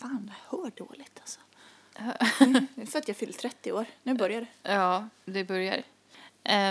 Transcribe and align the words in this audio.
Fan, 0.00 0.30
jag 0.50 0.58
hör 0.58 0.70
dåligt 0.76 1.20
alltså. 1.20 1.40
Det 2.74 2.82
är 2.82 2.86
för 2.86 2.98
att 2.98 3.08
jag 3.08 3.16
fyllt 3.16 3.38
30 3.38 3.72
år. 3.72 3.86
Nu 4.02 4.14
börjar 4.14 4.40
det. 4.40 4.72
Ja, 4.72 5.08
det 5.24 5.44
börjar. 5.44 5.82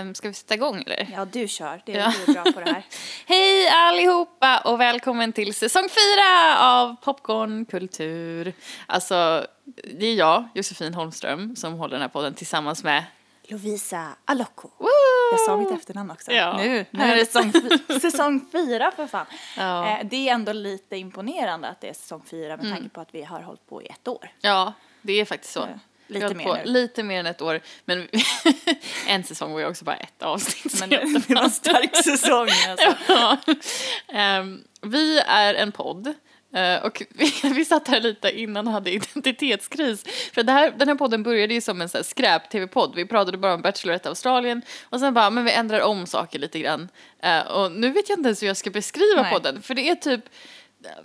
Um, 0.02 0.14
ska 0.14 0.28
vi 0.28 0.34
sätta 0.34 0.54
igång 0.54 0.82
eller? 0.86 1.08
Ja, 1.12 1.24
du 1.24 1.48
kör. 1.48 1.82
Det 1.86 1.92
är 1.92 1.98
Ja. 1.98 2.12
du 2.26 2.32
är 2.32 2.42
bra 2.42 2.52
på 2.52 2.60
det 2.60 2.72
här. 2.72 2.86
Hej 3.26 3.68
allihopa 3.68 4.58
och 4.58 4.80
välkommen 4.80 5.32
till 5.32 5.54
säsong 5.54 5.88
fyra 5.88 6.58
av 6.58 6.96
Popcornkultur. 7.02 8.52
Alltså, 8.86 9.46
det 9.94 10.06
är 10.06 10.14
jag, 10.14 10.48
Josefin 10.54 10.94
Holmström, 10.94 11.56
som 11.56 11.72
håller 11.74 11.92
den 11.92 12.00
här 12.02 12.08
podden 12.08 12.34
tillsammans 12.34 12.84
med... 12.84 13.04
Lovisa 13.42 14.08
Alocco. 14.24 14.68
Woo! 14.78 14.88
Jag 15.30 15.40
sa 15.40 15.56
mitt 15.56 15.70
efternamn 15.70 16.10
också. 16.10 16.32
Ja. 16.32 16.56
Nu, 16.56 16.86
nu 16.90 17.04
är 17.04 17.16
det 17.16 17.26
säsong, 17.26 17.52
säsong 18.00 18.46
fyra 18.52 18.92
för 18.96 19.06
fan. 19.06 19.26
Ja. 19.56 19.88
Eh, 19.88 20.06
det 20.06 20.28
är 20.28 20.34
ändå 20.34 20.52
lite 20.52 20.96
imponerande 20.96 21.68
att 21.68 21.80
det 21.80 21.88
är 21.88 21.94
säsong 21.94 22.22
fyra 22.30 22.56
med 22.56 22.70
tanke 22.70 22.88
på 22.88 23.00
att 23.00 23.14
vi 23.14 23.22
har 23.22 23.40
hållit 23.40 23.66
på 23.66 23.82
i 23.82 23.86
ett 23.86 24.08
år. 24.08 24.32
Ja, 24.40 24.72
det 25.02 25.12
är 25.12 25.24
faktiskt 25.24 25.52
så. 25.52 25.60
Eh, 25.60 25.68
lite 26.06 26.34
mer 26.34 26.44
på 26.44 26.54
nu. 26.54 26.60
Lite 26.64 27.02
mer 27.02 27.20
än 27.20 27.26
ett 27.26 27.42
år, 27.42 27.60
men 27.84 28.08
en 29.06 29.24
säsong 29.24 29.52
var 29.52 29.60
ju 29.60 29.66
också 29.66 29.84
bara 29.84 29.96
ett 29.96 30.22
avsnitt. 30.22 30.80
Men 30.80 30.90
det, 30.90 31.34
var 31.34 31.42
en 31.42 31.50
stark 31.50 31.96
säsong 31.96 32.48
alltså. 32.68 32.94
Ja. 33.08 33.36
Ehm, 34.08 34.64
vi 34.82 35.18
är 35.18 35.54
en 35.54 35.72
podd. 35.72 36.14
Eh, 36.54 36.84
och 36.84 37.02
vi, 37.10 37.32
vi 37.54 37.64
satt 37.64 37.88
här 37.88 38.00
lite 38.00 38.40
innan 38.40 38.66
och 38.66 38.72
hade 38.72 38.90
identitetskris. 39.34 40.04
För 40.34 40.42
det 40.42 40.52
här, 40.52 40.70
den 40.76 40.88
här 40.88 40.94
podden 40.94 41.22
började 41.22 41.54
ju 41.54 41.60
som 41.60 41.80
en 41.80 41.88
skräp-tv-podd. 41.88 42.92
Vi 42.96 43.06
pratade 43.06 43.38
bara 43.38 43.54
om 43.54 43.62
Bachelorette 43.62 44.08
Australien 44.08 44.62
och 44.84 45.00
sen 45.00 45.14
bara, 45.14 45.30
men 45.30 45.44
vi 45.44 45.52
ändrar 45.52 45.80
om 45.80 46.06
saker 46.06 46.38
lite 46.38 46.58
grann. 46.58 46.88
Eh, 47.22 47.40
och 47.40 47.72
nu 47.72 47.90
vet 47.90 48.08
jag 48.08 48.18
inte 48.18 48.28
ens 48.28 48.42
hur 48.42 48.46
jag 48.46 48.56
ska 48.56 48.70
beskriva 48.70 49.22
Nej. 49.22 49.32
podden. 49.32 49.62
För 49.62 49.74
det 49.74 49.88
är 49.88 49.94
typ, 49.94 50.24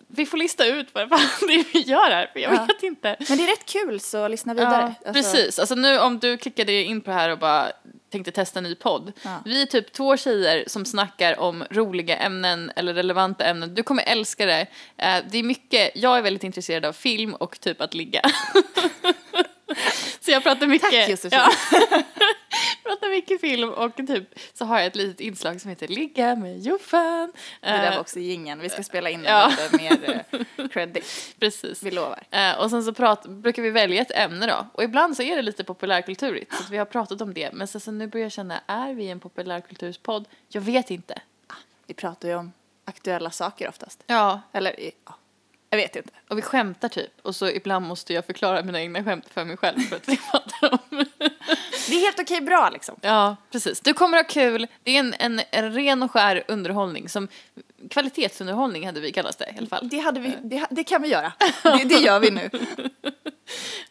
vi 0.08 0.26
får 0.26 0.38
lista 0.38 0.66
ut 0.66 0.88
vad 0.94 1.10
fan 1.20 1.48
det 1.48 1.54
är 1.54 1.66
vi 1.74 1.80
gör 1.80 2.12
här. 2.12 2.30
För 2.34 2.40
jag 2.40 2.54
Ja. 2.54 2.66
vet 2.66 2.84
inte. 2.84 3.16
Men 3.30 3.38
det 3.38 3.44
är 3.44 3.48
rätt 3.48 3.66
kul 3.66 4.00
så 4.00 4.28
lyssna 4.28 4.54
vidare. 4.54 4.96
Ja, 5.04 5.10
Alltså, 5.10 5.14
precis. 5.34 5.60
Alltså 5.60 5.76
nu 5.76 6.00
om 6.00 6.20
du 6.20 6.38
klickade 6.38 6.72
in 6.84 7.02
på 7.02 7.10
det 7.10 7.16
här 7.16 7.30
och 7.30 7.40
bara 7.40 7.72
tänkte 8.16 8.32
testa 8.32 8.60
en 8.60 8.64
ny 8.64 8.76
podd. 8.76 9.12
Ja. 9.24 9.42
Vi 9.46 9.62
är 9.62 9.66
typ 9.66 9.92
två 9.94 10.18
tjejer 10.18 10.64
som 10.68 10.86
snackar 10.86 11.40
om 11.40 11.64
roliga 11.72 12.18
ämnen 12.18 12.72
eller 12.76 12.94
relevanta 12.94 13.46
ämnen. 13.46 13.76
Du 13.76 13.84
kommer 13.84 14.04
älska 14.04 14.46
det. 14.46 14.62
Eh, 14.98 15.18
Det 15.32 15.38
är 15.38 15.44
mycket, 15.44 15.92
jag 15.96 16.18
är 16.18 16.22
väldigt 16.22 16.44
intresserad 16.44 16.86
av 16.86 16.94
film 16.94 17.34
och 17.36 17.60
typ 17.60 17.82
att 17.82 17.94
ligga. 17.94 18.22
Så 20.20 20.32
jag 20.32 20.44
pratar 20.44 20.68
mycket. 20.68 20.92
Tack, 20.92 21.10
Josefin. 21.10 21.40
Ja. 21.40 21.52
pratar 22.86 23.10
mycket 23.10 23.42
film 23.42 23.70
och 23.70 23.96
typ 23.96 24.40
så 24.54 24.66
har 24.66 24.78
jag 24.78 24.88
ett 24.88 24.96
litet 24.96 25.20
inslag 25.20 25.62
som 25.62 25.70
heter 25.70 25.88
Ligga 25.88 26.36
med 26.36 26.60
Joffen. 26.60 27.34
Det 27.62 27.68
där 27.68 27.84
Eh, 27.88 27.92
var 27.94 28.00
också 28.00 28.20
gingen. 28.20 28.60
Vi 28.60 28.70
ska 28.70 28.84
spela 28.84 29.10
in 29.10 29.22
den 29.22 29.32
Ja. 29.34 29.52
lite 29.72 29.84
mer 29.84 30.26
eh, 30.58 30.68
credit. 30.72 31.36
Precis. 31.40 31.84
Vi 31.84 31.92
lovar. 31.92 32.24
Eh, 32.32 32.60
och 32.60 32.70
sen 32.70 32.84
så 32.84 32.94
prat, 32.94 33.26
brukar 33.26 33.62
vi 33.62 33.70
välja 33.70 34.02
ett 34.02 34.12
ämne 34.12 34.46
då. 34.48 34.68
Och 34.74 34.84
ibland 34.84 35.16
så 35.16 35.24
är 35.24 35.36
det 35.36 35.42
lite 35.42 35.64
populärkulturigt. 35.64 36.56
Så 36.56 36.64
att 36.64 36.70
vi 36.70 36.78
har 36.78 36.86
pratat 36.86 37.22
om 37.22 37.34
det. 37.34 37.54
Men 37.54 37.68
sen 37.68 37.82
så 37.82 37.92
nu 37.92 38.08
börjar 38.08 38.26
jag 38.26 38.32
känna, 38.32 38.60
är 38.68 38.94
vi 38.94 39.10
en 39.10 39.20
populärkulturspodd? 39.20 40.26
Jag 40.48 40.62
vet 40.62 40.92
inte. 40.92 41.22
Vi 41.88 41.94
pratar 41.94 42.28
ju 42.30 42.36
om 42.36 42.54
aktuella 42.86 43.32
saker 43.32 43.70
oftast. 43.70 44.04
Ja. 44.08 44.42
Eller, 44.52 44.76
ja, 45.06 45.16
jag 45.76 45.82
vet 45.82 45.96
inte. 45.96 46.10
Och 46.28 46.38
vi 46.38 46.42
skämtar 46.42 46.90
typ. 46.90 47.12
Och 47.22 47.36
så 47.36 47.50
ibland 47.50 47.86
måste 47.88 48.14
jag 48.14 48.26
förklara 48.26 48.64
mina 48.64 48.82
egna 48.82 49.04
skämt 49.04 49.26
för 49.34 49.46
mig 49.46 49.58
själv 49.58 49.80
för 49.80 49.96
att 49.96 50.10
vi 50.10 50.18
pratar 50.18 50.74
om. 50.74 51.06
Det 51.88 51.96
är 51.96 52.00
helt 52.00 52.20
okej 52.20 52.42
bra 52.42 52.70
liksom. 52.70 52.96
Ja, 53.02 53.36
precis. 53.52 53.80
Du 53.80 53.94
kommer 53.94 54.18
ha 54.18 54.24
kul. 54.24 54.68
Det 54.84 54.92
är 54.92 55.00
en, 55.00 55.14
en, 55.20 55.42
en 55.52 55.74
ren 55.74 56.04
och 56.04 56.12
skär 56.12 56.44
underhållning. 56.48 57.10
Som, 57.10 57.28
kvalitetsunderhållning 57.90 58.86
hade 58.86 59.00
vi 59.00 59.12
kallat 59.12 59.38
det 59.38 59.46
i 59.46 59.58
alla 59.58 59.68
fall. 59.68 59.90
Det, 59.90 60.00
hade 60.00 60.20
vi, 60.20 60.38
det, 60.44 60.58
ha- 60.60 60.68
det 60.70 60.84
kan 60.84 61.02
vi 61.02 61.08
göra. 61.08 61.34
Det, 61.64 61.84
det 61.84 62.00
gör 62.00 62.20
vi 62.20 62.32
nu. 62.32 62.50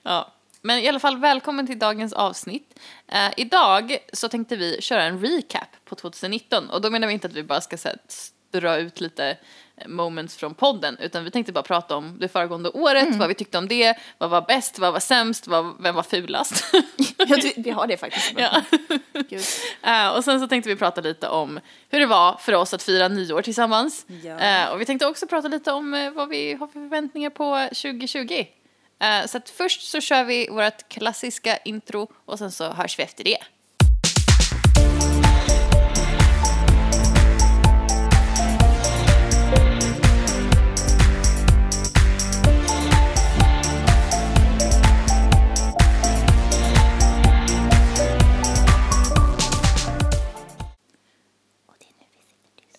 Ja. 0.03 0.33
Men 0.63 0.79
i 0.79 0.89
alla 0.89 1.01
fall 1.01 1.19
välkommen 1.19 1.67
till 1.67 1.79
dagens 1.79 2.13
avsnitt. 2.13 2.79
Eh, 3.09 3.31
idag 3.37 3.99
så 4.13 4.29
tänkte 4.29 4.57
vi 4.57 4.81
köra 4.81 5.03
en 5.03 5.21
recap 5.21 5.69
på 5.85 5.95
2019 5.95 6.71
och 6.71 6.81
då 6.81 6.91
menar 6.91 7.07
vi 7.07 7.13
inte 7.13 7.27
att 7.27 7.33
vi 7.33 7.43
bara 7.43 7.61
ska 7.61 7.77
så 7.77 7.89
här, 7.89 7.99
dra 8.51 8.77
ut 8.77 9.01
lite 9.01 9.27
eh, 9.31 9.37
moments 9.87 10.37
från 10.37 10.55
podden 10.55 10.97
utan 11.01 11.25
vi 11.25 11.31
tänkte 11.31 11.53
bara 11.53 11.63
prata 11.63 11.97
om 11.97 12.19
det 12.21 12.29
föregående 12.29 12.69
året, 12.71 13.15
vad 13.15 13.29
vi 13.29 13.35
tyckte 13.35 13.59
om 13.59 13.69
det, 13.69 13.99
vad 14.19 14.31
var 14.31 14.43
bäst, 14.43 14.79
vad 14.79 14.93
var 14.93 15.01
sämst, 15.01 15.47
vad, 15.47 15.75
vem 15.81 15.95
var 15.95 16.03
fulast. 16.03 16.65
Ja, 17.27 17.37
vi, 17.57 17.71
har 17.71 17.87
det 17.87 17.97
faktiskt. 17.97 18.33
ja. 18.37 18.63
Eh, 19.83 20.09
och 20.09 20.25
sen 20.25 20.41
så 20.41 20.47
tänkte 20.47 20.69
vi 20.69 20.77
prata 20.77 21.01
lite 21.01 21.29
om 21.29 21.61
hur 21.89 22.01
det 22.01 22.07
var 22.07 22.37
för 22.37 22.53
oss 22.53 22.75
att 22.75 22.83
fira 22.83 23.09
nyår 23.09 23.43
tillsammans. 23.43 24.07
Ja. 24.23 24.39
Eh, 24.39 24.69
och 24.71 24.81
vi 24.81 24.85
tänkte 24.85 25.07
också 25.07 25.27
prata 25.27 25.49
lite 25.49 25.73
om 25.73 25.95
eh, 25.95 26.11
vad 26.11 26.29
vi 26.29 26.53
har 26.53 26.67
för 26.67 26.73
förväntningar 26.73 27.31
på 27.31 27.69
2020. 27.69 28.47
Eh, 28.99 29.27
så 29.27 29.39
att 29.39 29.51
först 29.51 29.83
så 29.83 30.01
kör 30.01 30.25
vi 30.25 30.49
vårt 30.51 30.89
klassiska 30.89 31.57
intro 31.57 32.09
och 32.25 32.39
sen 32.39 32.53
så 32.53 32.69
hörs 32.73 32.99
vi 32.99 33.03
efter 33.03 33.25
det. 33.25 33.39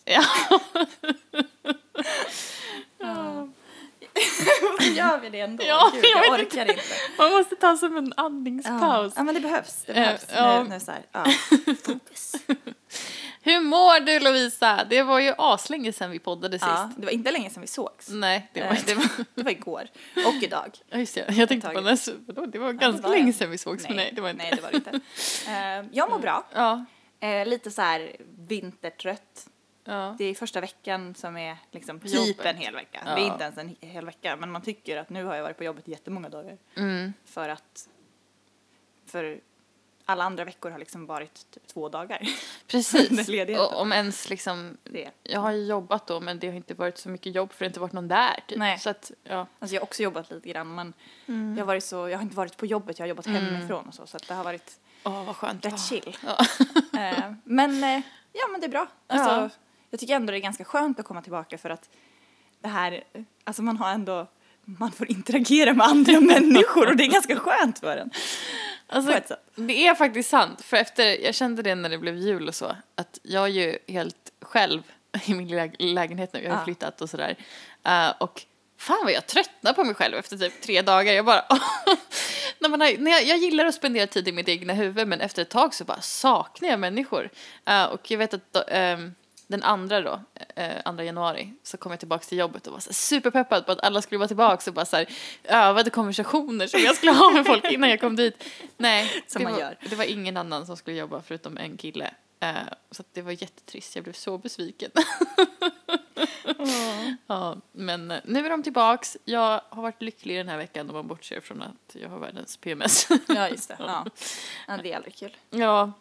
Ja. 0.05 0.23
Varför 4.61 4.91
gör 4.91 5.19
vi 5.19 5.29
det 5.29 5.39
ändå? 5.39 5.63
Ja, 5.63 5.91
Gud, 5.93 6.05
jag 6.05 6.25
jag 6.25 6.33
orkar 6.39 6.69
inte. 6.69 6.81
Man 7.17 7.31
måste 7.31 7.55
ta 7.55 7.77
som 7.77 7.97
en 7.97 8.13
Ja. 8.17 8.23
andningspaus. 8.23 9.13
ja, 9.16 9.23
men 9.23 9.35
det 9.35 9.41
behövs. 9.41 9.83
Det 9.85 9.91
Eh, 9.91 9.95
behövs. 10.03 10.25
ja. 10.35 10.63
Nu, 10.63 10.69
nu 10.69 10.79
så 10.79 10.91
här. 10.91 11.01
Ja. 11.11 11.25
Fokus. 11.83 12.35
Hur 13.41 13.59
mår 13.59 13.99
du 13.99 14.19
Lovisa? 14.19 14.83
Det 14.89 15.03
var 15.03 15.19
ju 15.19 15.33
aslänge 15.38 15.93
sedan 15.93 16.11
vi 16.11 16.19
poddade 16.19 16.59
sist. 16.59 16.72
Ja, 16.72 16.89
det 16.97 17.05
var 17.05 17.11
inte 17.13 17.31
länge 17.31 17.49
sedan 17.49 17.61
vi 17.61 17.67
sågs. 17.67 18.09
Nej, 18.09 18.49
det 18.53 18.61
var 18.61 18.67
Eh, 18.67 18.77
inte. 18.79 18.93
det, 18.93 18.95
var, 18.95 19.07
det 19.35 19.43
var 19.43 19.51
igår. 19.51 19.87
Och 20.27 20.43
idag. 20.43 20.72
Ja, 20.89 20.97
Just 20.97 21.16
det, 21.16 21.25
jag 21.29 21.49
tänkte 21.49 21.69
på 21.69 21.81
vadå, 21.81 22.45
det 22.45 22.59
var 22.59 22.67
Ja, 22.67 22.72
ganska 22.72 23.01
det 23.01 23.07
var 23.07 23.16
länge 23.17 23.33
sedan 23.33 23.51
vi 23.51 23.57
sågs, 23.57 23.87
men 23.87 23.97
nej 23.97 24.11
det 24.16 24.22
var 24.22 24.29
inte. 24.29 24.43
Nej, 24.43 24.53
det 24.55 24.61
var 24.61 24.73
inte. 24.75 24.91
Eh, 25.47 25.85
jag 25.91 26.09
mår 26.09 26.19
bra. 26.19 26.47
Ja, 26.53 26.85
lite 27.45 27.72
så 27.72 27.81
här 27.81 28.16
vintertrött. 28.47 29.47
Ja. 29.85 30.16
Det 30.18 30.25
är 30.25 30.35
första 30.35 30.62
veckan 30.62 31.16
som 31.16 31.38
är 31.38 31.57
liksom 31.72 32.00
På 32.00 32.07
typ 32.07 32.16
jobbet. 32.28 32.46
en 32.46 32.57
hel 32.57 32.73
vecka. 32.75 33.01
Ja. 33.06 33.16
Det 33.16 33.22
är 33.22 33.25
inte 33.28 33.44
ens 33.44 33.57
en 33.57 33.75
hel 33.81 34.06
vecka, 34.06 34.35
men 34.35 34.51
man 34.51 34.62
tycker 34.62 34.97
att 34.97 35.09
nu 35.09 35.25
har 35.25 35.35
jag 35.35 35.44
varit 35.44 35.57
på 35.57 35.63
jobbet 35.63 35.88
jättemånga 35.88 36.29
dagar. 36.29 36.57
Mm. 36.75 37.13
För 37.25 37.50
att 37.50 37.90
för 39.06 39.40
alla 40.07 40.23
andra 40.23 40.46
veckor 40.46 40.69
har 40.72 40.79
liksom 40.79 41.06
varit 41.06 41.51
typ 41.51 41.68
två 41.68 41.90
dagar. 41.90 42.22
Precis. 42.68 43.29
Och, 43.59 43.81
om 43.81 43.91
ens 43.94 44.29
liksom, 44.29 44.78
Det. 44.84 45.12
jag 45.23 45.40
har 45.40 45.51
ju 45.51 45.66
jobbat 45.66 46.07
då 46.07 46.19
men 46.19 46.40
det 46.40 46.47
har 46.47 46.56
inte 46.56 46.73
varit 46.73 46.97
så 46.97 47.09
mycket 47.09 47.35
jobb 47.35 47.53
för 47.53 47.59
det 47.59 47.66
har 47.66 47.69
inte 47.69 47.79
varit 47.79 47.94
någon 47.94 48.07
där 48.07 48.40
typ. 48.47 48.57
Nej. 48.57 48.79
Så 48.79 48.90
att, 48.90 49.12
ja. 49.23 49.47
Alltså 49.59 49.75
jag 49.75 49.81
har 49.81 49.85
också 49.85 50.03
jobbat 50.03 50.31
lite 50.31 50.50
grann 50.50 50.75
men 50.75 50.94
Mm. 51.28 51.56
jag, 51.57 51.62
har 51.62 51.67
varit 51.67 51.84
så, 51.84 52.09
jag 52.09 52.17
har 52.17 52.23
inte 52.23 52.35
varit 52.35 52.57
på 52.57 52.66
jobbet, 52.66 53.00
jag 53.00 53.03
har 53.03 53.09
jobbat 53.09 53.25
hemifrån 53.28 53.88
och 53.88 53.94
så. 53.94 54.07
Så 54.07 54.17
att 54.17 54.28
det 54.28 54.34
har 54.34 54.44
varit 54.44 54.79
Åh 55.03 55.25
vad 55.25 55.35
skönt 55.35 55.66
rätt 55.66 55.79
chill. 55.90 56.17
Ja. 56.25 56.38
Eh, 57.00 57.34
men 57.44 57.84
eh, 57.84 58.02
ja, 58.34 58.47
men 58.52 58.62
det 58.62 58.67
är 58.67 58.72
bra. 58.72 58.88
Alltså, 59.07 59.29
Ja. 59.29 59.50
Jag 59.90 60.00
tycker 60.00 60.16
ändå 60.16 60.31
det 60.31 60.38
är 60.38 60.41
ganska 60.41 60.66
skönt 60.66 61.00
att 61.00 61.06
komma 61.06 61.22
tillbaka 61.22 61.57
för 61.57 61.69
att 61.69 61.90
det 62.62 62.68
här, 62.68 63.03
alltså 63.44 63.62
man 63.62 63.78
har 63.78 63.90
ändå, 63.91 64.28
man 64.66 64.91
får 64.91 65.12
interagera 65.12 65.73
med 65.73 65.88
andra 65.88 66.19
människor 66.19 66.88
och 66.88 66.96
det 66.97 67.03
är 67.03 67.12
ganska 67.12 67.35
skönt 67.40 67.79
för 67.79 67.97
en. 67.97 68.12
Alltså, 68.88 69.35
det 69.56 69.88
är 69.88 69.96
faktiskt 69.96 70.29
sant 70.29 70.62
för 70.62 70.78
efter, 70.78 71.03
jag 71.23 71.35
kände 71.35 71.62
det 71.62 71.75
när 71.75 71.90
det 71.90 71.97
blev 71.97 72.16
jul 72.18 72.47
och 72.47 72.56
så, 72.56 72.75
att 72.96 73.19
jag 73.23 73.44
är 73.44 73.47
ju 73.47 73.78
helt 73.88 74.31
själv 74.41 74.81
i 75.25 75.34
min 75.34 75.47
lägenhet 75.79 76.34
nu, 76.34 76.44
jag 76.44 76.52
har 76.52 76.57
Ja. 76.59 76.66
flyttat 76.66 77.02
och 77.02 77.09
sådär. 77.09 77.35
Eh, 77.84 78.09
och 78.19 78.41
fan 78.78 78.97
vad 79.03 79.13
jag 79.13 79.28
tröttnar 79.28 79.73
på 79.73 79.84
mig 79.84 79.96
själv 79.96 80.16
efter 80.17 80.38
typ 80.38 80.62
tre 80.62 80.81
dagar. 80.81 81.14
Jag 81.14 81.26
bara, 81.26 81.46
när 82.59 82.70
man 82.70 82.81
har, 82.81 82.97
när 82.97 83.11
jag, 83.11 83.23
jag 83.23 83.38
gillar 83.38 83.66
att 83.66 83.76
spendera 83.76 84.08
tid 84.08 84.28
i 84.28 84.31
mitt 84.31 84.49
egna 84.49 84.73
huvud 84.73 85.08
men 85.08 85.22
efter 85.22 85.41
ett 85.41 85.49
tag 85.49 85.73
så 85.73 85.84
bara 85.84 86.02
saknar 86.02 86.70
jag 86.70 86.79
människor. 86.79 87.29
Eh, 87.66 87.84
och 87.84 88.11
jag 88.11 88.17
vet 88.17 88.34
att 88.34 88.55
ehm, 88.67 89.16
den 89.47 89.63
andra 89.63 90.01
då, 90.01 90.19
eh, 90.55 90.75
andra 90.85 91.03
januari, 91.03 91.53
så 91.63 91.77
kom 91.77 91.91
jag 91.91 91.99
tillbaka 91.99 92.25
till 92.25 92.37
jobbet 92.37 92.67
och 92.67 92.73
var 92.73 92.79
så 92.79 92.93
superpeppad 92.93 93.65
på 93.65 93.71
att 93.71 93.83
alla 93.83 94.01
skulle 94.01 94.19
vara 94.19 94.27
tillbaka 94.27 94.69
och 94.69 94.73
bara 94.73 94.85
så 94.85 94.95
här 94.95 95.09
övade 95.43 95.89
konversationer 95.89 96.67
som 96.67 96.79
jag 96.79 96.95
skulle 96.95 97.11
ha 97.11 97.31
med 97.31 97.45
folk 97.45 97.71
innan 97.71 97.89
jag 97.89 97.99
kom 98.01 98.15
dit. 98.15 98.43
Nej, 98.77 99.23
Som 99.27 99.39
det, 99.39 99.43
man 99.43 99.53
var, 99.53 99.59
gör. 99.59 99.77
det 99.89 99.95
var 99.95 100.03
ingen 100.03 100.37
annan 100.37 100.65
som 100.65 100.77
skulle 100.77 100.97
jobba 100.97 101.21
förutom 101.21 101.57
en 101.57 101.77
kille. 101.77 102.13
Eh, 102.39 102.55
så 102.91 103.03
det 103.13 103.21
var 103.21 103.31
jättetrist, 103.31 103.95
jag 103.95 104.03
blev 104.03 104.13
så 104.13 104.37
besviken. 104.37 104.91
Ja, 107.27 107.57
men 107.71 108.11
eh, 108.11 108.19
nu 108.23 108.45
är 108.45 108.49
de 108.49 108.63
tillbaks. 108.63 109.17
Jag 109.25 109.61
har 109.69 109.81
varit 109.81 110.01
lycklig 110.01 110.37
den 110.37 110.47
här 110.47 110.57
veckan 110.57 110.89
om 110.89 110.95
man 110.95 111.07
bortser 111.07 111.41
från 111.41 111.61
att 111.61 111.95
jag 112.01 112.09
har 112.09 112.19
världens 112.19 112.57
PMS. 112.57 113.07
Ja, 113.27 113.49
just 113.49 113.67
det. 113.67 113.75
Ja. 113.79 114.05
ja, 114.67 114.77
det 114.83 114.91
är 114.91 114.95
aldrig 114.95 115.15
kul. 115.15 115.37
ja. 115.49 115.91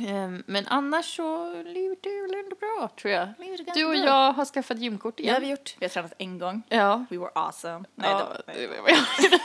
Ehm, 0.00 0.42
Men 0.46 0.66
annars 0.68 1.16
så 1.16 1.50
lever 1.52 1.96
det 2.02 2.22
väl 2.22 2.44
ändå 2.44 2.56
bra 2.56 2.88
tror 3.00 3.12
jag. 3.14 3.28
Du 3.74 3.84
och 3.84 3.96
jag 3.96 4.32
har 4.32 4.44
skaffat 4.44 4.78
gymkort 4.78 5.14
Det 5.16 5.22
har 5.22 5.30
igen. 5.30 5.42
vi 5.42 5.50
gjort. 5.50 5.74
Vi 5.78 5.84
har 5.84 5.90
tränat 5.90 6.12
en 6.18 6.38
gång. 6.38 6.62
Ja. 6.68 7.04
We 7.10 7.18
were 7.18 7.30
awesome. 7.34 7.84
Nej, 7.94 8.10
ja, 8.10 8.18
det 8.18 8.24
var, 8.24 8.42
nej. 8.46 8.66
det 8.66 9.40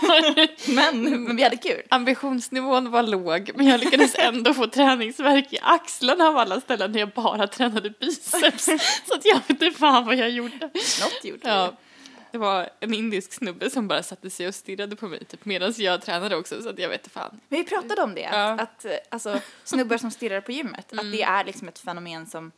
var- 0.67 0.75
Men, 0.75 1.23
men 1.23 1.35
vi 1.35 1.43
hade 1.43 1.57
kul. 1.57 1.81
Ambitionsnivån 1.89 2.91
var 2.91 3.03
låg, 3.03 3.51
men 3.55 3.67
jag 3.67 3.79
lyckades 3.79 4.15
ändå 4.15 4.53
få 4.53 4.67
träningsvärk 4.67 5.53
i 5.53 5.59
axlarna 5.61 6.27
av 6.27 6.37
alla 6.37 6.61
ställen 6.61 6.91
när 6.91 6.99
jag 6.99 7.09
bara 7.09 7.47
tränade 7.47 7.89
biceps. 7.99 8.65
Så 9.07 9.13
att 9.15 9.25
jag 9.25 9.35
vet 9.35 9.49
inte 9.49 9.71
fan 9.71 10.05
vad 10.05 10.15
jag 10.15 10.29
gjorde. 10.29 10.57
Något 11.01 11.23
gjorde 11.23 11.39
vi. 11.71 11.86
Det 12.31 12.37
var 12.37 12.69
en 12.79 12.93
indisk 12.93 13.33
snubbe 13.33 13.69
som 13.69 13.87
bara 13.87 14.03
satte 14.03 14.29
sig 14.29 14.47
och 14.47 14.55
stirrade 14.55 14.95
på 14.95 15.07
mig 15.07 15.25
typ, 15.25 15.45
medan 15.45 15.73
jag 15.77 16.01
tränade 16.01 16.35
också, 16.35 16.61
så 16.61 16.69
att 16.69 16.79
jag 16.79 16.89
vet 16.89 17.07
fan. 17.07 17.39
Men 17.47 17.59
vi 17.59 17.65
pratade 17.65 18.01
om 18.01 18.15
det, 18.15 18.21
Ja. 18.21 18.35
Mm. 18.47 18.59
att 18.59 18.85
eh, 18.85 18.91
alltså, 19.09 19.39
snubbar 19.63 19.97
som 19.97 20.11
stirrar 20.11 20.41
på 20.41 20.51
gymmet, 20.51 20.91
att 20.93 21.11
det 21.11 21.21
är 21.23 21.43
liksom 21.43 21.67
ett 21.67 21.79
fenomen 21.79 22.27
som, 22.27 22.51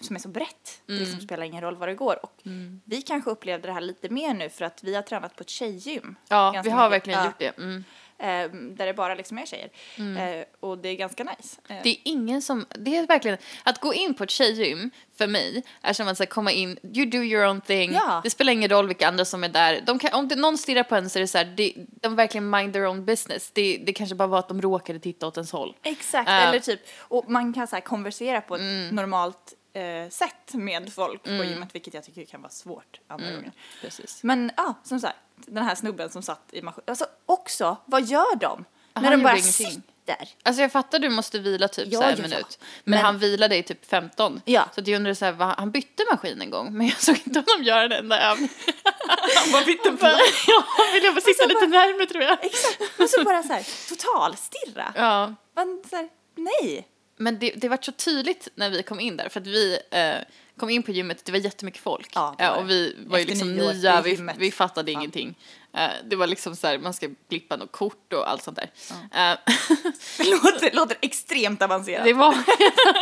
som 0.00 0.16
är 0.16 0.20
så 0.20 0.28
brett. 0.28 0.82
Det 0.86 0.92
Mm. 0.92 1.04
liksom 1.04 1.20
spelar 1.20 1.42
ingen 1.44 1.60
roll 1.60 1.76
vad 1.76 1.88
det 1.88 1.94
går. 1.94 2.24
Och 2.24 2.40
vi 2.84 3.02
kanske 3.02 3.30
upplevde 3.30 3.68
det 3.68 3.72
här 3.72 3.80
lite 3.80 4.08
mer 4.08 4.34
nu 4.34 4.48
för 4.48 4.64
att 4.64 4.84
vi 4.84 4.94
har 4.94 5.02
tränat 5.02 5.36
på 5.36 5.40
ett 5.42 5.48
tjejgym. 5.50 6.16
Ja, 6.28 6.60
vi 6.64 6.70
har 6.70 6.90
mycket. 6.90 6.92
verkligen 7.08 7.24
gjort 7.24 7.38
det. 7.38 7.82
Mm. 8.20 8.44
Eh, 8.44 8.76
där 8.76 8.86
det 8.86 8.94
bara 8.94 9.14
liksom 9.14 9.38
är 9.38 9.46
tjejer. 9.46 9.70
Eh, 9.98 10.44
och 10.60 10.78
det 10.78 10.88
är 10.88 10.94
ganska 10.94 11.24
nice. 11.24 11.60
Eh, 11.68 11.76
Det 11.82 11.88
är 11.90 11.96
ingen 12.04 12.42
som, 12.42 12.66
det 12.78 12.96
är 12.96 13.06
verkligen, 13.06 13.38
att 13.62 13.80
gå 13.80 13.94
in 13.94 14.14
på 14.14 14.24
ett 14.24 14.30
tjejgym 14.30 14.90
för 15.18 15.26
mig 15.26 15.62
är 15.82 15.92
som 15.92 16.08
att 16.08 16.16
så 16.18 16.26
komma 16.26 16.52
in, 16.52 16.78
you 16.82 17.06
do 17.06 17.18
your 17.18 17.46
own 17.48 17.60
thing, 17.60 17.92
Ja. 17.92 18.20
det 18.24 18.30
spelar 18.30 18.52
ingen 18.52 18.68
roll 18.70 18.86
vilka 18.86 19.08
andra 19.08 19.24
som 19.24 19.44
är 19.44 19.48
där. 19.48 19.80
De 19.86 19.98
kan, 19.98 20.12
om 20.12 20.28
det, 20.28 20.36
någon 20.36 20.58
stirrar 20.58 20.82
på 20.82 20.96
en 20.96 21.10
så 21.10 21.18
är 21.18 21.20
det 21.20 21.26
så 21.28 21.38
här, 21.38 21.44
det, 21.56 21.72
de 21.76 22.16
verkligen 22.16 22.50
mind 22.50 22.72
their 22.72 22.86
own 22.86 23.04
business. 23.04 23.50
Det, 23.50 23.82
det 23.86 23.92
kanske 23.92 24.14
bara 24.16 24.28
var 24.28 24.38
att 24.38 24.48
de 24.48 24.62
råkade 24.62 24.98
titta 24.98 25.26
åt 25.26 25.36
ens 25.36 25.52
håll. 25.52 25.76
Exakt, 25.82 26.28
Eh. 26.28 26.48
eller 26.48 26.60
typ, 26.60 26.80
och 26.98 27.30
man 27.30 27.52
kan 27.52 27.66
så 27.66 27.76
här 27.76 27.80
konversera 27.80 28.40
på 28.40 28.54
ett 28.54 28.60
Mm. 28.60 28.88
normalt 28.96 29.54
eh, 29.72 30.08
sätt 30.10 30.54
med 30.54 30.92
folk 30.92 31.22
på 31.22 31.30
gymmet, 31.30 31.68
vilket 31.74 31.94
jag 31.94 32.04
tycker 32.04 32.24
kan 32.24 32.42
vara 32.42 32.50
svårt 32.52 33.00
andra 33.08 33.26
Mm. 33.26 33.36
gånger. 33.36 33.52
Precis. 33.80 34.22
Men 34.22 34.50
ja, 34.56 34.74
som 34.84 35.00
sagt, 35.00 35.16
den 35.36 35.64
här 35.64 35.74
snubben 35.74 36.10
som 36.10 36.22
satt 36.22 36.42
i 36.52 36.62
maskin, 36.62 36.84
alltså 36.86 37.06
också, 37.26 37.76
vad 37.84 38.02
gör 38.04 38.36
de? 38.36 38.64
Han 38.92 39.02
när 39.04 39.10
de 39.10 39.22
bara 39.22 39.32
ingenting. 39.36 39.70
sitter. 39.70 40.28
Alltså 40.42 40.62
jag 40.62 40.72
fattar 40.72 40.98
du 40.98 41.08
måste 41.08 41.38
vila 41.38 41.68
typ 41.68 41.88
Ja, 41.92 42.00
så 42.00 42.04
en 42.06 42.16
ja. 42.16 42.22
minut. 42.22 42.58
Men, 42.60 42.90
Men- 42.90 43.04
han 43.04 43.18
vilade 43.18 43.56
i 43.56 43.62
typ 43.62 43.86
15. 43.86 44.40
Ja. 44.44 44.68
Så 44.74 44.80
att 44.80 44.86
jag 44.86 44.96
undrar 44.96 45.14
så 45.14 45.24
här, 45.24 45.32
vad, 45.32 45.48
han 45.48 45.70
bytte 45.70 46.02
maskin 46.10 46.40
en 46.40 46.50
gång 46.50 46.72
men 46.76 46.86
jag 46.86 46.96
såg 47.00 47.16
inte 47.24 47.38
honom 47.46 47.64
göra 47.64 47.88
den 47.88 47.98
enda 47.98 48.20
övningen. 48.30 48.50
Han 49.36 49.52
bara 49.52 49.64
bytte 49.64 49.90
Bara, 49.90 50.10
ja, 50.46 50.64
han 50.66 50.92
ville 50.94 51.10
bara 51.10 51.20
sitta 51.20 51.46
lite 51.46 51.54
bara- 51.60 51.66
närmare 51.80 52.06
tror 52.06 52.22
jag. 52.22 52.44
Exakt, 52.44 53.00
och 53.00 53.10
så 53.10 53.24
bara 53.24 53.42
så 53.42 53.52
här 53.52 53.66
totalstirra. 53.88 54.92
Ja. 54.96 55.34
Man 55.56 55.82
så 55.90 55.96
här, 55.96 56.08
nej. 56.36 56.86
Men 57.20 57.38
det, 57.38 57.50
det 57.56 57.68
var 57.68 57.78
så 57.82 57.92
tydligt 57.92 58.48
när 58.54 58.70
vi 58.70 58.82
kom 58.82 59.00
in 59.00 59.16
där, 59.16 59.28
för 59.28 59.40
att 59.40 59.46
vi 59.46 59.78
eh, 59.90 60.14
kom 60.56 60.70
in 60.70 60.82
på 60.82 60.90
gymmet, 60.92 61.24
det 61.24 61.32
var 61.32 61.38
jättemycket 61.38 61.80
folk. 61.82 62.08
Ja, 62.14 62.34
det 62.38 62.44
Eh, 62.44 62.50
var 62.50 62.58
och 62.58 62.70
vi 62.70 62.96
var 63.06 63.18
ju 63.18 63.24
liksom 63.24 63.56
nya, 63.56 64.02
vi, 64.02 64.28
vi 64.38 64.50
fattade 64.52 64.92
ingenting. 64.92 65.34
Eh, 65.74 65.90
det 66.04 66.16
var 66.16 66.26
liksom 66.26 66.56
så 66.56 66.66
här, 66.66 66.78
man 66.78 66.94
ska 66.94 67.08
klippa 67.28 67.56
något 67.56 67.72
kort 67.72 68.12
och 68.12 68.30
allt 68.30 68.42
sånt 68.42 68.56
där. 68.56 68.70
Eh, 69.14 69.38
Det 70.18 70.30
låter, 70.30 70.76
låter 70.76 70.96
extremt 71.02 71.62
avancerat. 71.62 72.04
det 72.04 72.12
var 72.12 72.34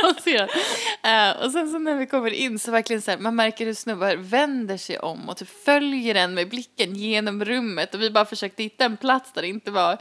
avancerat. 0.05 0.51
Eh, 1.03 1.45
och 1.45 1.53
sen 1.53 1.71
så 1.71 1.79
när 1.79 1.95
vi 1.95 2.07
kommer 2.07 2.31
in 2.31 2.59
så 2.59 2.71
verkligen 2.71 3.03
så 3.03 3.11
här, 3.11 3.19
man 3.19 3.37
märker 3.37 3.67
hur 3.67 3.75
snubbar 3.75 4.17
vänder 4.17 4.77
sig 4.77 4.99
om 4.99 5.29
och 5.29 5.37
typ 5.37 5.65
följer 5.65 6.15
en 6.15 6.35
med 6.35 6.49
blicken 6.49 6.97
genom 6.97 7.45
rummet 7.45 7.95
och 7.95 8.03
vi 8.03 8.11
bara 8.11 8.25
försökte 8.25 8.63
hitta 8.63 8.85
en 8.85 8.97
plats 8.97 9.33
där 9.33 9.43
det 9.43 9.49
inte 9.49 9.71
var 9.71 9.99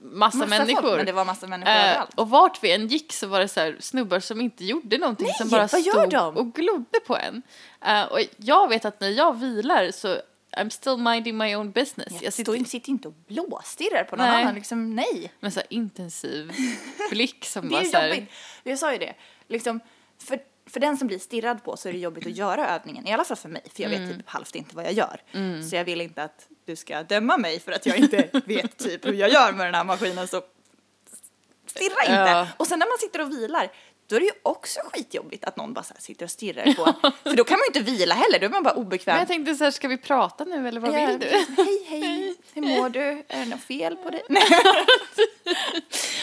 massa, 0.00 0.38
massa 0.38 0.46
människor. 0.58 0.82
Folk, 0.82 0.96
men 0.96 1.06
det 1.06 1.12
var 1.12 1.24
massa 1.24 1.46
människor 1.46 1.72
Eh, 1.72 1.90
överallt. 1.90 2.14
och 2.14 2.30
vart 2.30 2.64
vi 2.64 2.72
än 2.72 2.88
gick 2.88 3.12
så 3.12 3.26
var 3.26 3.40
det 3.40 3.48
så 3.48 3.60
här 3.60 3.76
snubbar 3.80 4.20
som 4.20 4.40
inte 4.40 4.64
gjorde 4.64 4.98
någonting 4.98 5.28
som 5.38 5.48
bara 5.48 5.68
stod 5.68 6.10
de? 6.10 6.36
och 6.36 6.54
glodde 6.54 7.00
på 7.06 7.16
en. 7.16 7.42
Eh, 7.86 8.02
och 8.02 8.20
jag 8.36 8.68
vet 8.68 8.84
att 8.84 9.00
när 9.00 9.10
jag 9.10 9.40
vilar 9.40 9.90
så 9.90 10.16
I'm 10.56 10.70
still 10.70 10.96
minding 10.96 11.36
my 11.36 11.56
own 11.56 11.70
business. 11.70 12.12
Jag 12.12 12.22
Jag 12.22 12.32
sitter, 12.32 12.52
sitter 12.52 12.64
sitter 12.70 12.90
inte 12.90 13.08
och 13.08 13.14
blåstirrar 13.28 14.04
på 14.04 14.16
någon 14.16 14.26
Nej. 14.26 14.42
annan, 14.42 14.54
liksom 14.54 14.94
nej. 14.96 15.32
med 15.40 15.52
så 15.52 15.60
här 15.60 15.66
intensiv 15.70 16.52
blick 17.10 17.44
som 17.44 17.62
Det 17.62 17.68
bara 17.68 17.80
är 17.80 17.84
så 17.84 17.96
här, 17.96 18.08
jobbigt. 18.08 18.30
Jag 18.62 18.78
sa 18.78 18.92
ju 18.92 18.98
det, 18.98 19.14
liksom, 19.48 19.80
för, 20.24 20.38
för 20.70 20.80
den 20.80 20.96
som 20.96 21.06
blir 21.08 21.18
stirrad 21.18 21.64
på 21.64 21.76
så 21.76 21.88
är 21.88 21.92
det 21.92 21.98
jobbigt 21.98 22.26
att 22.26 22.36
göra 22.36 22.68
övningen, 22.68 23.06
i 23.06 23.12
alla 23.12 23.24
fall 23.24 23.36
för 23.36 23.48
mig, 23.48 23.62
för 23.74 23.82
jag 23.82 23.90
vet 23.90 23.98
Mm. 24.00 24.16
typ 24.16 24.28
halvt 24.28 24.54
inte 24.54 24.76
vad 24.76 24.84
jag 24.84 24.92
gör. 24.92 25.22
Så 25.70 25.76
jag 25.76 25.84
vill 25.84 26.00
inte 26.00 26.22
att 26.22 26.48
du 26.64 26.76
ska 26.76 27.02
döma 27.02 27.36
mig 27.36 27.60
för 27.60 27.72
att 27.72 27.86
jag 27.86 27.96
inte 27.98 28.28
vet 28.46 28.76
typ 28.76 29.06
hur 29.06 29.12
jag 29.14 29.30
gör 29.30 29.52
med 29.52 29.66
den 29.66 29.74
här 29.74 29.84
maskinen, 29.84 30.28
så 30.28 30.42
stirra 31.66 32.00
inte. 32.02 32.12
Ja. 32.30 32.48
Och 32.56 32.66
sen 32.66 32.78
när 32.78 32.86
man 32.86 32.98
sitter 33.00 33.20
och 33.20 33.30
vilar, 33.32 33.72
då 34.06 34.16
är 34.16 34.20
det 34.20 34.26
ju 34.26 34.32
också 34.42 34.80
skitjobbigt 34.92 35.44
att 35.44 35.56
någon 35.56 35.72
bara 35.72 35.84
sitter 35.98 36.24
och 36.24 36.30
stirrar 36.30 36.74
på. 36.74 36.84
För 37.22 37.36
då 37.36 37.44
kan 37.44 37.58
man 37.58 37.64
ju 37.72 37.80
inte 37.80 37.92
vila 37.92 38.14
heller, 38.14 38.38
då 38.38 38.46
är 38.46 38.50
man 38.50 38.62
bara 38.62 38.74
obekväm. 38.74 39.12
Men 39.14 39.20
jag 39.20 39.28
tänkte 39.28 39.54
så 39.54 39.64
här, 39.64 39.70
ska 39.70 39.88
vi 39.88 39.96
prata 39.96 40.44
nu 40.44 40.68
eller 40.68 40.80
vad 40.80 40.94
Ja, 40.94 41.06
vill 41.06 41.18
du? 41.18 41.26
Hej, 41.26 41.86
hej, 41.88 42.34
hur 42.54 42.62
mår 42.62 42.88
du? 42.88 43.00
Är 43.28 43.38
det 43.38 43.44
något 43.44 43.62
fel 43.62 43.96
på 43.96 44.10
dig? 44.10 44.22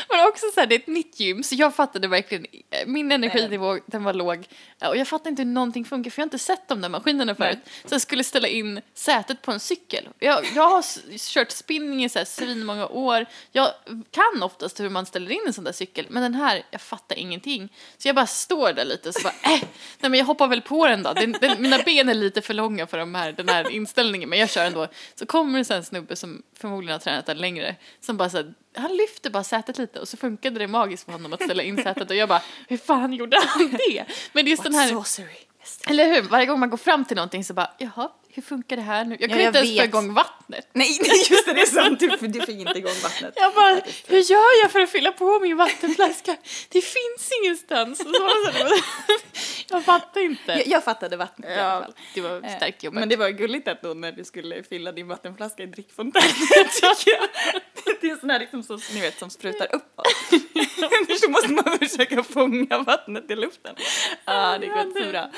Men 0.09 0.27
också 0.27 0.45
så 0.53 0.59
här, 0.59 0.67
det 0.67 0.75
är 0.75 0.79
ett 0.79 0.87
nytt 0.87 1.19
gym 1.19 1.43
så 1.43 1.55
jag 1.55 1.75
fattade 1.75 2.07
verkligen, 2.07 2.45
eh, 2.69 2.87
min 2.87 3.11
energinivå 3.11 3.77
den 3.85 4.03
var 4.03 4.13
låg 4.13 4.47
och 4.89 4.97
jag 4.97 5.07
fattade 5.07 5.29
inte 5.29 5.41
hur 5.41 5.49
någonting 5.49 5.85
funkar 5.85 6.11
för 6.11 6.19
jag 6.19 6.23
har 6.23 6.27
inte 6.27 6.39
sett 6.39 6.67
de 6.67 6.81
där 6.81 6.89
maskinerna 6.89 7.35
förut. 7.35 7.59
Så 7.85 7.93
jag 7.93 8.01
skulle 8.01 8.23
ställa 8.23 8.47
in 8.47 8.81
sätet 8.93 9.41
på 9.41 9.51
en 9.51 9.59
cykel. 9.59 10.09
Jag, 10.19 10.45
jag 10.55 10.69
har 10.69 10.83
kört 11.17 11.51
spinning 11.51 12.03
i 12.03 12.09
så 12.09 12.19
här 12.19 12.25
svinmånga 12.25 12.87
år. 12.87 13.25
Jag 13.51 13.69
kan 14.11 14.43
oftast 14.43 14.79
hur 14.79 14.89
man 14.89 15.05
ställer 15.05 15.31
in 15.31 15.41
en 15.47 15.53
sån 15.53 15.63
där 15.63 15.71
cykel 15.71 16.05
men 16.09 16.23
den 16.23 16.35
här, 16.35 16.63
jag 16.71 16.81
fattar 16.81 17.19
ingenting. 17.19 17.72
Så 17.97 18.07
jag 18.07 18.15
bara 18.15 18.27
står 18.27 18.73
där 18.73 18.85
lite 18.85 19.09
och 19.09 19.15
så 19.15 19.21
bara, 19.21 19.53
äh, 19.53 19.61
nej 19.99 20.09
men 20.09 20.13
jag 20.13 20.25
hoppar 20.25 20.47
väl 20.47 20.61
på 20.61 20.87
den 20.87 21.03
då. 21.03 21.13
Den, 21.13 21.31
den, 21.31 21.61
mina 21.61 21.77
ben 21.77 22.09
är 22.09 22.13
lite 22.13 22.41
för 22.41 22.53
långa 22.53 22.87
för 22.87 22.97
de 22.97 23.15
här, 23.15 23.31
den 23.31 23.49
här 23.49 23.69
inställningen 23.69 24.29
men 24.29 24.39
jag 24.39 24.49
kör 24.49 24.65
ändå. 24.65 24.87
Så 25.15 25.25
kommer 25.25 25.59
det 25.59 25.75
en 25.75 25.83
snubbe 25.83 26.15
som 26.15 26.43
förmodligen 26.57 26.93
har 26.93 26.99
tränat 26.99 27.25
där 27.25 27.35
längre 27.35 27.75
som 28.01 28.17
bara 28.17 28.29
så 28.29 28.37
här, 28.37 28.53
han 28.75 28.97
lyfter 28.97 29.29
bara 29.29 29.43
sätet 29.43 29.77
lite 29.77 29.99
och 29.99 30.07
så 30.07 30.17
funkade 30.17 30.59
det 30.59 30.67
magiskt 30.67 31.05
för 31.05 31.11
honom 31.11 31.33
att 31.33 31.43
ställa 31.43 31.63
in 31.63 31.83
sätet 31.83 32.09
och 32.09 32.15
jag 32.15 32.29
bara, 32.29 32.41
hur 32.67 32.77
fan 32.77 33.13
gjorde 33.13 33.37
han 33.47 33.69
det? 33.71 34.05
Men 34.33 34.45
det 34.45 34.49
är 34.49 34.51
just 34.51 34.63
den 34.63 34.73
här, 34.73 34.89
Sorcery. 34.89 35.37
eller 35.87 36.13
hur? 36.13 36.21
Varje 36.21 36.45
gång 36.45 36.59
man 36.59 36.69
går 36.69 36.77
fram 36.77 37.05
till 37.05 37.15
någonting 37.15 37.43
så 37.43 37.53
bara, 37.53 37.71
jaha, 37.77 38.09
hur 38.35 38.41
funkar 38.43 38.75
det 38.75 38.81
här 38.81 39.05
nu? 39.05 39.17
Jag 39.19 39.29
kan 39.29 39.39
Ja, 39.39 39.47
inte 39.47 39.57
ens 39.59 39.71
få 39.71 39.75
vet. 39.75 39.85
igång 39.87 40.13
vattnet. 40.13 40.69
Nej, 40.73 40.87
just 41.29 41.45
det, 41.45 41.53
det 41.53 41.61
är 41.61 41.65
sant. 41.65 41.99
Du, 41.99 42.07
du 42.07 42.39
fick 42.41 42.49
inte 42.59 42.77
igång 42.77 42.93
vattnet. 43.03 43.33
Jag 43.35 43.53
bara, 43.53 43.81
hur 44.07 44.19
gör 44.31 44.61
jag 44.63 44.71
för 44.71 44.79
att 44.79 44.89
fylla 44.89 45.11
på 45.11 45.39
min 45.39 45.57
vattenflaska? 45.57 46.35
Det 46.69 46.81
finns 46.81 47.31
ingenstans. 47.43 47.97
Så 47.97 48.03
så 48.03 48.77
jag 49.75 49.83
fattar 49.85 50.21
inte. 50.21 50.51
Jag, 50.51 50.67
jag 50.67 50.83
fattade 50.83 51.17
vattnet 51.17 51.49
i 51.49 51.53
alla 51.53 51.61
Ja, 51.73 51.81
fall. 51.81 51.93
det 52.13 52.21
var 52.21 52.43
Eh, 52.43 52.57
starkt 52.57 52.83
jobbat. 52.83 52.99
Men 52.99 53.09
det 53.09 53.15
var 53.15 53.29
gulligt 53.29 53.67
att 53.67 53.81
då 53.81 53.93
när 53.93 54.11
du 54.11 54.23
skulle 54.23 54.63
fylla 54.63 54.91
din 54.91 55.07
vattenflaska 55.07 55.63
i 55.63 55.65
drickfontänen 55.65 56.29
tycker 56.71 57.11
jag. 57.11 57.29
Det 58.01 58.09
är 58.09 58.15
sån 58.15 58.29
här 58.29 58.39
liksom 58.39 58.63
så, 58.63 58.79
ni 58.93 59.01
vet, 59.01 59.19
som 59.19 59.29
sprutar 59.29 59.67
uppåt. 59.75 60.07
så 61.19 61.29
måste 61.29 61.51
man 61.51 61.77
försöka 61.79 62.23
fånga 62.23 62.77
vattnet 62.83 63.31
i 63.31 63.35
luften. 63.35 63.75
Ja, 64.25 64.57
det 64.57 64.67
går 64.67 64.79
inte 64.81 65.03
så 65.03 65.09
bra. 65.09 65.29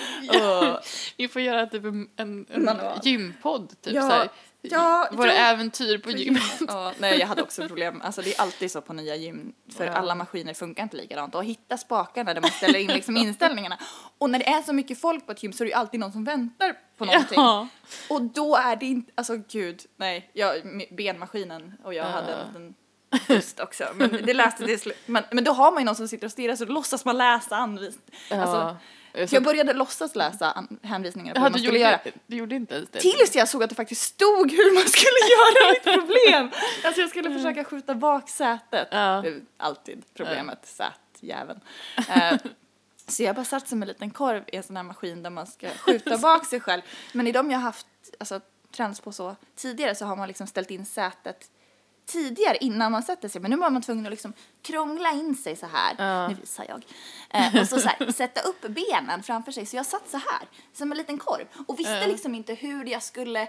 Och, 0.74 0.80
Vi 1.18 1.28
får 1.28 1.42
göra 1.42 1.66
typ 1.66 1.84
en, 1.86 2.10
en, 2.18 2.46
en 2.54 2.64
Manual. 2.86 3.00
gympodd, 3.08 3.82
typ 3.82 3.94
Ja, 3.94 4.02
så 4.02 4.08
här. 4.10 4.30
ja, 4.62 5.10
Våra 5.12 5.28
ja. 5.34 5.34
äventyr 5.34 5.98
på 5.98 6.12
gymmet. 6.12 6.44
ja, 6.68 6.92
nej, 7.00 7.20
jag 7.20 7.28
hade 7.28 7.42
också 7.44 7.68
problem. 7.68 8.02
Alltså 8.04 8.22
det 8.22 8.36
är 8.36 8.42
alltid 8.42 8.72
så 8.72 8.82
på 8.82 8.94
nya 8.94 9.16
gym, 9.16 9.54
för 9.78 9.86
Ja. 9.86 9.92
alla 9.94 10.16
maskiner 10.16 10.54
funkar 10.54 10.84
inte 10.84 10.98
likadant. 10.98 11.36
Och 11.36 11.44
hitta 11.46 11.78
spakarna 11.78 12.34
där 12.34 12.42
man 12.42 12.52
ställer 12.52 12.80
in 12.80 12.88
liksom 12.88 13.18
inställningarna. 13.28 13.78
Och 14.18 14.30
när 14.30 14.40
det 14.40 14.48
är 14.50 14.62
så 14.62 14.74
mycket 14.74 15.02
folk 15.02 15.26
på 15.26 15.32
ett 15.32 15.44
gym 15.44 15.54
så 15.54 15.64
är 15.64 15.66
det 15.66 15.70
ju 15.70 15.76
alltid 15.76 16.00
någon 16.00 16.12
som 16.12 16.24
väntar 16.24 16.74
på 16.98 17.06
någonting. 17.06 17.36
Ja. 17.40 17.68
Och 18.10 18.22
då 18.22 18.56
är 18.56 18.76
det 18.76 18.86
inte, 18.86 19.12
alltså 19.16 19.38
gud, 19.52 19.82
nej, 19.98 20.30
jag, 20.34 20.56
benmaskinen 20.92 21.74
och 21.84 21.94
jag 21.94 22.04
hade 22.06 22.32
Ja. 22.32 22.38
en 22.38 22.48
liten 22.48 22.76
dust 23.28 23.60
också. 23.60 23.84
Men 23.96 24.10
det 24.26 24.34
läste 24.34 24.64
det. 24.66 24.86
Men, 25.06 25.24
men 25.32 25.44
då 25.44 25.52
har 25.52 25.72
man 25.72 25.82
ju 25.82 25.86
någon 25.86 25.96
som 25.96 26.08
sitter 26.08 26.26
och 26.28 26.32
stirrar 26.32 26.56
så 26.56 26.66
då 26.66 26.74
låtsas 26.74 27.06
man 27.06 27.18
läsa 27.18 27.56
anvisningar. 27.56 28.02
Alltså, 28.32 28.56
Ja. 28.58 28.78
Så 29.28 29.36
jag 29.36 29.44
började 29.44 29.74
låtsas 29.74 30.16
läsa 30.16 30.66
hänvisningarna 30.82 31.40
på 31.40 31.44
hur 31.44 31.50
man 31.50 31.60
skulle 31.60 31.80
göra. 31.80 32.00
du 32.28 32.36
gjorde 32.38 32.56
inte 32.56 32.76
ens 32.76 32.90
det. 32.90 33.00
Tills 33.00 33.36
jag 33.36 33.50
såg 33.50 33.64
att 33.64 33.70
det 33.70 33.76
faktiskt 33.76 34.02
stod 34.02 34.52
hur 34.52 34.74
man 34.74 34.84
skulle 34.84 35.20
göra 35.36 35.74
mitt 35.74 35.84
problem. 36.08 36.50
Alltså 36.86 37.02
jag 37.02 37.10
skulle 37.10 37.34
försöka 37.34 37.64
skjuta 37.64 37.96
bak 37.96 38.30
sätet. 38.30 38.88
Ja. 38.92 39.24
Alltid 39.58 40.04
problemet, 40.14 40.60
sätjäveln. 40.66 41.60
Eh, 42.10 42.38
så 43.08 43.24
jag 43.24 43.36
bara 43.36 43.46
satt 43.46 43.68
som 43.68 43.82
en 43.82 43.88
liten 43.88 44.12
korv 44.12 44.44
i 44.48 44.56
en 44.56 44.64
sån 44.64 44.78
här 44.78 44.84
maskin 44.84 45.24
där 45.24 45.30
man 45.30 45.48
ska 45.48 45.70
skjuta 45.70 46.18
bak 46.18 46.46
sig 46.46 46.60
själv. 46.60 46.82
Men 47.14 47.28
i 47.28 47.32
de 47.32 47.52
jag 47.52 47.60
haft, 47.60 47.88
alltså 48.20 48.40
tränats 48.76 49.00
på 49.00 49.12
så 49.12 49.36
tidigare 49.56 49.96
så 49.96 50.06
har 50.06 50.16
man 50.16 50.28
liksom 50.28 50.48
ställt 50.48 50.72
in 50.72 50.86
sätet 50.86 51.50
tidigare 52.06 52.58
innan 52.62 52.92
man 52.92 53.04
sätter 53.04 53.30
sig. 53.30 53.42
Men 53.42 53.52
nu 53.52 53.58
var 53.58 53.70
man 53.70 53.82
tvungen 53.82 54.06
att 54.06 54.12
liksom 54.12 54.34
krångla 54.62 55.12
in 55.12 55.36
sig 55.36 55.56
så 55.56 55.66
här. 55.66 55.96
Ja. 55.98 56.28
Nu 56.28 56.34
visar 56.42 56.66
jag. 56.70 56.84
Eh, 57.30 57.62
och 57.62 57.68
så, 57.68 57.80
så 57.80 57.88
här, 57.88 58.12
sätta 58.16 58.42
upp 58.42 58.62
benen 58.62 59.24
framför 59.24 59.52
sig. 59.52 59.66
Så 59.66 59.76
jag 59.76 59.86
satt 59.86 60.10
så 60.10 60.18
här, 60.18 60.48
som 60.74 60.92
en 60.92 60.98
liten 60.98 61.18
korv. 61.18 61.46
Och 61.68 61.80
visste 61.80 61.94
Ja. 61.94 62.08
liksom 62.08 62.36
inte 62.36 62.54
hur 62.54 62.86
jag 62.86 63.04
skulle 63.04 63.48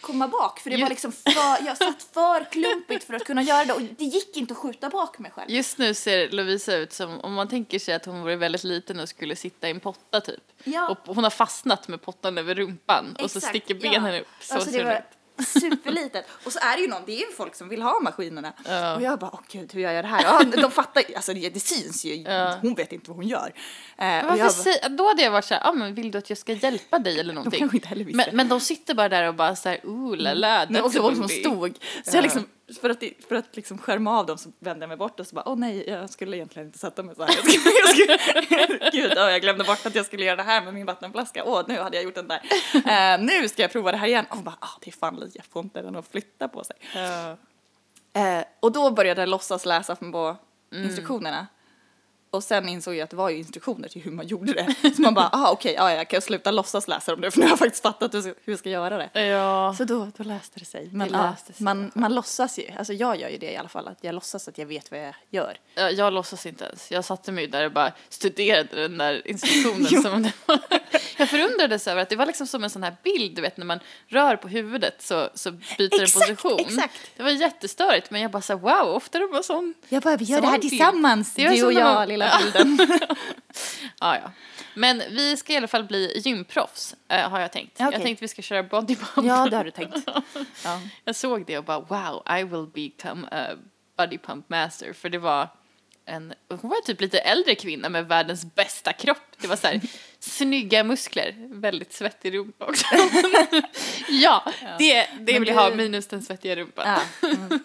komma 0.00 0.28
bak 0.28 0.60
för 0.60 0.70
det 0.70 0.76
var 0.82 0.88
liksom 0.88 1.12
för, 1.12 1.66
jag 1.66 1.76
satt 1.76 2.02
för 2.02 2.44
klumpigt 2.52 3.04
för 3.04 3.14
att 3.14 3.24
kunna 3.24 3.42
göra 3.42 3.64
det 3.64 3.72
och 3.72 3.80
det 3.82 4.04
gick 4.04 4.36
inte 4.36 4.52
att 4.52 4.58
skjuta 4.58 4.88
bak 4.90 5.18
mig 5.18 5.30
själv. 5.30 5.50
Just 5.50 5.78
nu 5.78 5.94
ser 5.94 6.30
Lovisa 6.30 6.76
ut 6.76 6.92
som 6.92 7.20
om 7.20 7.34
man 7.34 7.48
tänker 7.48 7.78
sig 7.78 7.94
att 7.94 8.06
hon 8.06 8.20
vore 8.20 8.36
väldigt 8.36 8.64
liten 8.64 9.00
och 9.00 9.08
skulle 9.08 9.36
sitta 9.36 9.68
i 9.68 9.70
en 9.70 9.80
potta 9.80 10.20
typ. 10.20 10.42
Ja. 10.64 10.88
Och 10.88 11.14
hon 11.14 11.24
har 11.24 11.30
fastnat 11.30 11.88
med 11.88 12.02
pottan 12.02 12.38
över 12.38 12.54
rumpan 12.54 13.16
och 13.22 13.30
så 13.30 13.38
Exakt, 13.38 13.46
sticker 13.56 13.74
benen 13.74 14.14
ja. 14.14 14.20
upp. 14.20 14.26
Så 14.40 14.54
alltså 14.54 14.70
ser 14.70 14.78
det 14.78 14.84
var 14.84 14.92
ut. 14.98 15.17
Superlitet. 15.44 16.26
Och 16.44 16.52
så 16.52 16.58
är 16.58 16.76
det 16.76 16.82
ju 16.82 16.88
någon, 16.88 17.02
det 17.06 17.12
är 17.12 17.26
ju 17.26 17.32
folk 17.36 17.54
som 17.54 17.68
vill 17.68 17.82
ha 17.82 18.00
maskinerna. 18.00 18.52
Ja. 18.66 18.96
Och 18.96 19.02
jag 19.02 19.18
bara, 19.18 19.30
åh 19.34 19.40
gud, 19.52 19.72
hur 19.74 19.80
gör 19.80 19.92
jag 19.92 20.04
det 20.04 20.08
här? 20.08 20.22
Ja, 20.22 20.42
de 20.62 20.70
fattar 20.70 21.02
alltså 21.16 21.34
det, 21.34 21.48
det 21.48 21.60
syns 21.60 22.04
ju, 22.04 22.14
Ja. 22.14 22.58
hon 22.62 22.74
vet 22.74 22.92
inte 22.92 23.10
vad 23.10 23.16
hon 23.16 23.28
gör. 23.28 23.52
Eh, 23.98 24.26
och 24.30 24.38
jag 24.38 24.52
bara, 24.64 24.88
då 24.88 25.08
hade 25.08 25.22
jag 25.22 25.30
varit 25.30 25.44
såhär, 25.44 25.68
ah, 25.68 25.72
men 25.72 25.94
vill 25.94 26.10
du 26.10 26.18
att 26.18 26.28
jag 26.30 26.38
ska 26.38 26.52
hjälpa 26.52 26.98
dig 26.98 27.20
eller 27.20 27.34
de 27.34 27.34
någonting? 27.34 27.68
visste. 27.68 28.12
Men, 28.26 28.36
men 28.36 28.48
de 28.48 28.60
sitter 28.60 28.94
bara 28.94 29.08
där 29.08 29.28
och 29.28 29.34
bara 29.34 29.56
såhär, 29.56 29.80
ooh 29.84 30.16
la 30.16 30.34
la, 30.34 30.66
Men 30.68 30.82
that's 30.82 30.86
också 30.86 30.98
a 30.98 31.02
folk 31.02 31.16
som 31.16 31.28
stod. 31.28 31.78
Så 32.04 32.16
jag 32.16 32.22
liksom, 32.22 32.44
för 32.80 32.90
att, 32.90 33.02
för 33.28 33.34
att 33.34 33.56
liksom 33.56 33.78
skärma 33.78 34.18
av 34.18 34.26
dem 34.26 34.38
så 34.38 34.52
vände 34.58 34.82
jag 34.82 34.88
mig 34.88 34.96
bort 34.96 35.20
och 35.20 35.26
så 35.26 35.34
bara, 35.34 35.48
åh 35.48 35.56
nej, 35.56 35.90
jag 35.90 36.10
skulle 36.10 36.36
egentligen 36.36 36.68
inte 36.68 36.78
sätta 36.78 37.02
mig 37.02 37.14
så 37.14 37.24
här. 37.24 37.34
Jag 37.36 37.44
skulle, 37.50 37.70
jag 37.78 37.88
skulle, 38.64 38.90
gud, 38.92 39.12
åh, 39.16 39.30
jag 39.30 39.40
glömde 39.40 39.64
bort 39.64 39.86
att 39.86 39.94
jag 39.94 40.06
skulle 40.06 40.24
göra 40.24 40.36
det 40.36 40.42
här 40.42 40.62
med 40.64 40.74
min 40.74 40.86
vattenflaska. 40.86 41.44
Åh, 41.44 41.62
nu 41.68 41.78
hade 41.78 41.96
jag 41.96 42.04
gjort 42.04 42.14
den 42.14 42.28
där. 42.28 42.42
Eh, 43.14 43.20
nu 43.20 43.48
ska 43.48 43.62
jag 43.62 43.72
prova 43.72 43.92
det 43.92 43.98
här 43.98 44.06
igen. 44.06 44.26
Och 44.30 44.36
bara, 44.38 44.56
ah, 44.60 44.78
det 44.80 44.90
är 44.90 44.92
fan 44.92 45.30
jag 45.34 45.44
får 45.44 45.62
inte 45.62 45.82
den 45.82 45.96
att 45.96 46.08
flytta 46.08 46.48
på 46.48 46.64
sig. 46.64 46.76
Ja. 46.94 47.36
Eh, 48.20 48.44
och 48.60 48.72
då 48.72 48.90
började 48.90 49.22
jag 49.22 49.28
låtsas 49.28 49.66
läsa 49.66 49.96
på 49.96 50.36
Mm. 50.72 50.86
instruktionerna. 50.88 51.46
Och 52.30 52.44
sen 52.44 52.68
insåg 52.68 52.94
jag 52.94 53.00
att 53.04 53.10
det 53.10 53.16
var 53.16 53.30
ju 53.30 53.38
instruktioner 53.38 53.88
till 53.88 54.02
hur 54.02 54.10
man 54.10 54.26
gjorde 54.26 54.52
det. 54.52 54.74
Så 54.96 55.02
man 55.02 55.14
bara, 55.14 55.28
ah 55.32 55.50
okej, 55.50 55.74
ja, 55.76 55.92
jag 55.92 56.08
kan 56.08 56.22
sluta 56.22 56.50
låtsas 56.50 56.88
läsa 56.88 57.12
dem 57.12 57.20
nu 57.20 57.30
för 57.30 57.38
nu 57.38 57.44
har 57.44 57.50
jag 57.50 57.58
faktiskt 57.58 57.82
fattat 57.82 58.14
hur, 58.14 58.34
jag 58.44 58.58
ska 58.58 58.70
göra 58.70 58.96
det. 59.12 59.20
Ja. 59.20 59.74
Så 59.78 59.84
då, 59.84 60.10
då 60.16 60.24
läste 60.24 60.58
det 60.58 60.64
sig. 60.64 60.88
Men 60.92 61.08
Det 61.12 61.18
ja, 61.18 61.30
läste 61.30 61.52
sig 61.52 61.64
man, 61.64 61.90
man 61.94 62.14
låtsas 62.14 62.58
ju, 62.58 62.64
alltså 62.78 62.92
jag 62.92 63.20
gör 63.20 63.28
ju 63.28 63.38
det 63.38 63.52
i 63.52 63.56
alla 63.56 63.68
fall, 63.68 63.88
att 63.88 63.98
jag 64.00 64.14
låtsas 64.14 64.48
att 64.48 64.58
jag 64.58 64.66
vet 64.66 64.90
vad 64.90 65.00
jag 65.00 65.14
gör. 65.30 65.56
Ja, 65.74 65.90
jag 65.90 66.12
låtsas 66.12 66.46
inte 66.46 66.64
ens. 66.64 66.90
Jag 66.90 67.04
satte 67.04 67.32
mig 67.32 67.46
där 67.46 67.64
och 67.66 67.72
bara 67.72 67.92
studerade 68.08 68.68
den 68.82 68.98
där 68.98 69.28
instruktionen. 69.28 70.02
som 70.02 70.22
det 70.22 70.32
var. 70.46 70.58
Jag 71.20 71.28
förundrades 71.28 71.88
över 71.88 72.02
att 72.02 72.08
det 72.08 72.16
var 72.16 72.26
liksom 72.26 72.46
som 72.46 72.64
en 72.64 72.70
sån 72.70 72.82
här 72.82 72.96
bild, 73.02 73.36
du 73.36 73.42
vet 73.42 73.56
när 73.56 73.66
man 73.66 73.80
rör 74.06 74.36
på 74.36 74.48
huvudet 74.48 74.94
så, 75.02 75.28
så 75.34 75.50
byter 75.50 75.90
den 75.90 76.00
Exakt, 76.02 76.28
position. 76.28 76.60
exakt. 76.60 77.10
Det 77.16 77.22
var 77.22 77.30
jättestörigt 77.30 78.10
men 78.10 78.20
jag 78.20 78.30
bara 78.30 78.42
så 78.42 78.52
här, 78.52 78.60
wow, 78.60 78.94
ofta 78.94 79.18
är 79.18 79.22
det 79.22 79.28
bara 79.28 79.42
sån. 79.42 79.74
Jag 79.88 80.02
bara, 80.02 80.16
vi 80.16 80.24
gör 80.24 80.40
det 80.40 80.46
här 80.46 80.58
bild. 80.58 80.70
tillsammans, 80.70 81.34
Det 81.34 81.48
du 81.48 81.64
och 81.66 81.72
jag, 81.72 82.08
lilla 82.18 82.38
bilden. 82.38 82.78
Ja, 84.00 84.16
ja. 84.16 84.30
Men 84.74 84.98
vi 85.10 85.36
ska 85.36 85.52
i 85.52 85.56
alla 85.56 85.68
fall 85.68 85.84
bli 85.84 86.20
gymproffs, 86.24 86.94
eh, 87.08 87.30
har 87.30 87.40
jag 87.40 87.52
tänkt. 87.52 87.72
Okej. 87.80 87.92
Jag 87.92 88.02
tänkte 88.02 88.24
vi 88.24 88.28
ska 88.28 88.42
köra 88.42 88.62
bodypump. 88.62 89.26
ja, 89.26 89.48
det 89.50 89.56
har 89.56 89.64
du 89.64 89.70
tänkt. 89.70 89.96
Ja. 90.64 90.80
Jag 91.04 91.16
såg 91.16 91.46
det 91.46 91.58
och 91.58 91.64
bara 91.64 91.80
wow, 91.80 92.22
I 92.38 92.44
will 92.44 92.66
become 92.74 93.28
a 93.30 93.56
body 93.96 94.18
pump 94.18 94.48
master. 94.48 94.92
För 94.92 95.08
det 95.08 95.18
var 95.18 95.48
en, 96.08 96.34
hon 96.48 96.70
var 96.70 96.80
typ 96.82 97.00
lite 97.00 97.18
äldre 97.18 97.54
kvinna 97.54 97.88
med 97.88 98.08
världens 98.08 98.54
bästa 98.54 98.92
kropp. 98.92 99.18
Det 99.40 99.46
var 99.46 99.56
så 99.56 99.66
här 99.66 99.80
snygga 100.18 100.84
muskler, 100.84 101.34
väldigt 101.48 101.92
svettig 101.92 102.34
rumpa 102.34 102.64
också. 102.66 102.86
ja, 104.08 104.52
det, 104.78 104.94
det 104.94 105.08
Men 105.32 105.40
vill 105.40 105.48
jag 105.48 105.54
ha 105.54 105.74
minus 105.74 106.06
den 106.06 106.22
svettiga 106.22 106.56
rumpan. 106.56 106.88
Ja. 106.88 107.28
Mm. 107.38 107.60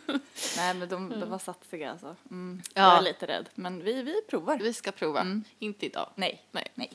Nej 0.57 0.73
men 0.73 0.89
de, 0.89 1.09
de 1.19 1.29
var 1.29 1.39
satsiga 1.39 1.91
alltså. 1.91 2.15
Mm. 2.31 2.61
Ja. 2.73 2.81
Jag 2.81 2.97
är 2.97 3.01
lite 3.01 3.25
rädd, 3.27 3.49
men 3.55 3.83
vi, 3.83 4.01
vi 4.01 4.21
provar. 4.29 4.57
Vi 4.57 4.73
ska 4.73 4.91
prova, 4.91 5.21
Mm. 5.21 5.43
inte 5.59 5.85
idag. 5.85 6.09
Nej. 6.15 6.41
Nej. 6.51 6.67
Nej. 6.75 6.89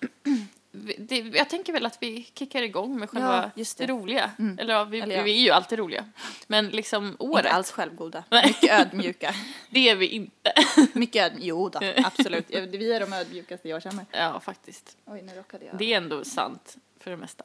Vi- 0.24 0.46
det, 0.98 1.18
jag 1.20 1.48
tänker 1.50 1.72
väl 1.72 1.86
att 1.86 1.98
vi 2.02 2.30
kickar 2.34 2.62
igång 2.62 2.98
med 2.98 3.10
själva 3.10 3.36
Ja, 3.36 3.50
just 3.60 3.78
det. 3.78 3.86
roliga. 3.86 4.30
Mm. 4.38 4.58
Eller 4.58 4.74
ja, 4.74 4.84
vi, 4.84 5.00
Eller 5.00 5.16
ja. 5.16 5.22
vi 5.22 5.30
är 5.38 5.40
ju 5.42 5.50
alltid 5.50 5.78
roliga. 5.78 6.04
Men 6.46 6.68
liksom 6.68 7.16
året, 7.18 7.44
Inte 7.44 7.56
alls 7.56 7.70
självgoda. 7.70 8.24
Nej. 8.30 8.46
Mycket 8.46 8.80
ödmjuka. 8.80 9.34
det 9.70 9.88
är 9.88 9.96
vi 9.96 10.06
inte. 10.06 10.52
Mycket 10.92 11.22
ödmjuka. 11.26 11.46
Jo 11.46 11.68
då, 11.68 11.80
absolut. 12.04 12.46
Vi 12.50 12.92
är 12.92 13.00
de 13.00 13.12
ödmjukaste 13.12 13.68
jag 13.68 13.82
känner. 13.82 14.06
ja, 14.10 14.40
faktiskt. 14.40 14.96
Oj, 15.06 15.22
nu 15.22 15.32
råkade 15.34 15.64
jag. 15.64 15.78
Det 15.78 15.92
är 15.92 15.96
ändå 15.96 16.24
sant 16.24 16.76
för 17.00 17.10
det 17.10 17.16
mesta. 17.16 17.44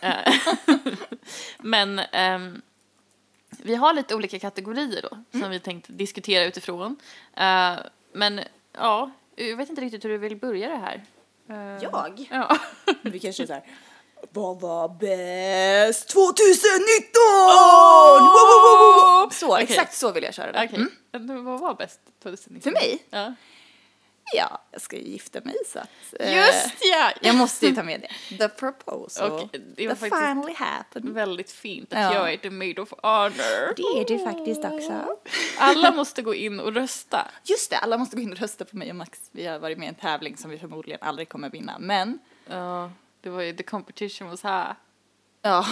Eh, 0.00 0.34
Men 1.58 1.98
ehm, 1.98 2.62
vi 3.62 3.74
har 3.74 3.92
lite 3.94 4.14
olika 4.14 4.38
kategorier 4.38 5.02
då 5.02 5.08
Mm. 5.12 5.42
som 5.44 5.50
vi 5.50 5.60
tänkte 5.60 5.92
diskutera 5.92 6.44
utifrån. 6.44 6.96
Eh, 7.36 7.74
men 8.12 8.40
ja, 8.72 9.10
jag 9.36 9.56
vet 9.56 9.68
inte 9.68 9.80
riktigt 9.82 10.04
hur 10.04 10.08
du 10.10 10.18
vill 10.18 10.36
börja 10.36 10.68
det 10.68 10.76
här. 10.76 11.04
Eh, 11.50 11.82
Jag? 11.82 12.28
Ja. 12.30 12.56
Vi 13.02 13.18
kanske 13.20 13.42
är 13.42 13.46
så 13.46 13.52
här. 13.52 13.64
Vad 14.32 14.60
var 14.60 14.88
bäst 14.88 16.08
2019? 16.08 17.20
Wow, 17.46 18.20
wow, 18.20 18.28
wow, 18.64 19.20
wow. 19.22 19.30
Så, 19.30 19.52
Okej. 19.52 19.62
exakt 19.64 19.94
så 19.94 20.12
vill 20.12 20.24
jag 20.24 20.34
köra 20.34 20.52
det. 20.52 20.64
Okej, 20.72 20.86
Men 21.12 21.44
vad 21.44 21.60
var 21.60 21.74
bäst 21.74 22.00
2019? 22.22 22.62
För 22.62 22.70
mig? 22.80 23.02
Ja. 23.10 23.34
Ja, 24.32 24.62
jag 24.70 24.80
ska 24.80 24.96
ju 24.96 25.02
gifta 25.02 25.40
mig 25.44 25.54
så 25.66 25.78
att... 25.78 25.88
eh, 26.20 26.36
Just 26.36 26.74
ja! 26.92 27.12
Jag 27.22 27.36
måste 27.36 27.66
ju 27.66 27.74
ta 27.74 27.82
med 27.82 28.00
det. 28.28 28.36
The 28.38 28.48
proposal. 28.48 29.30
Och 29.32 29.48
det 29.76 29.86
var 29.88 29.94
The 29.94 30.00
faktiskt 30.00 30.22
finally 30.22 30.54
happened. 30.54 31.08
väldigt 31.14 31.52
fint 31.52 31.92
att 31.92 31.98
Ja. 31.98 32.14
jag 32.14 32.32
är 32.32 32.36
the 32.36 32.50
maid 32.50 32.78
of 32.78 32.92
honor. 33.02 33.74
Det 33.76 34.00
är 34.00 34.18
det 34.18 34.24
faktiskt 34.24 34.64
också. 34.64 35.16
Alla 35.58 35.92
måste 35.92 36.22
gå 36.22 36.34
in 36.34 36.60
och 36.60 36.74
rösta. 36.74 37.28
Just 37.44 37.70
det, 37.70 37.76
alla 37.76 37.98
måste 37.98 38.16
gå 38.16 38.22
in 38.22 38.32
och 38.32 38.38
rösta 38.38 38.64
på 38.64 38.76
mig 38.76 38.90
och 38.90 38.96
Max. 38.96 39.20
Vi 39.32 39.46
har 39.46 39.58
varit 39.58 39.78
med 39.78 39.86
i 39.86 39.88
en 39.88 39.94
tävling 39.94 40.36
som 40.36 40.50
vi 40.50 40.58
förmodligen 40.58 40.98
aldrig 41.02 41.28
kommer 41.28 41.50
vinna. 41.50 41.76
Men, 41.78 42.18
Ja, 42.48 42.90
det 43.20 43.30
var 43.30 43.42
ju 43.42 43.52
the 43.52 43.62
competition 43.62 44.28
was 44.30 44.42
här. 44.42 44.74
ja. 45.42 45.66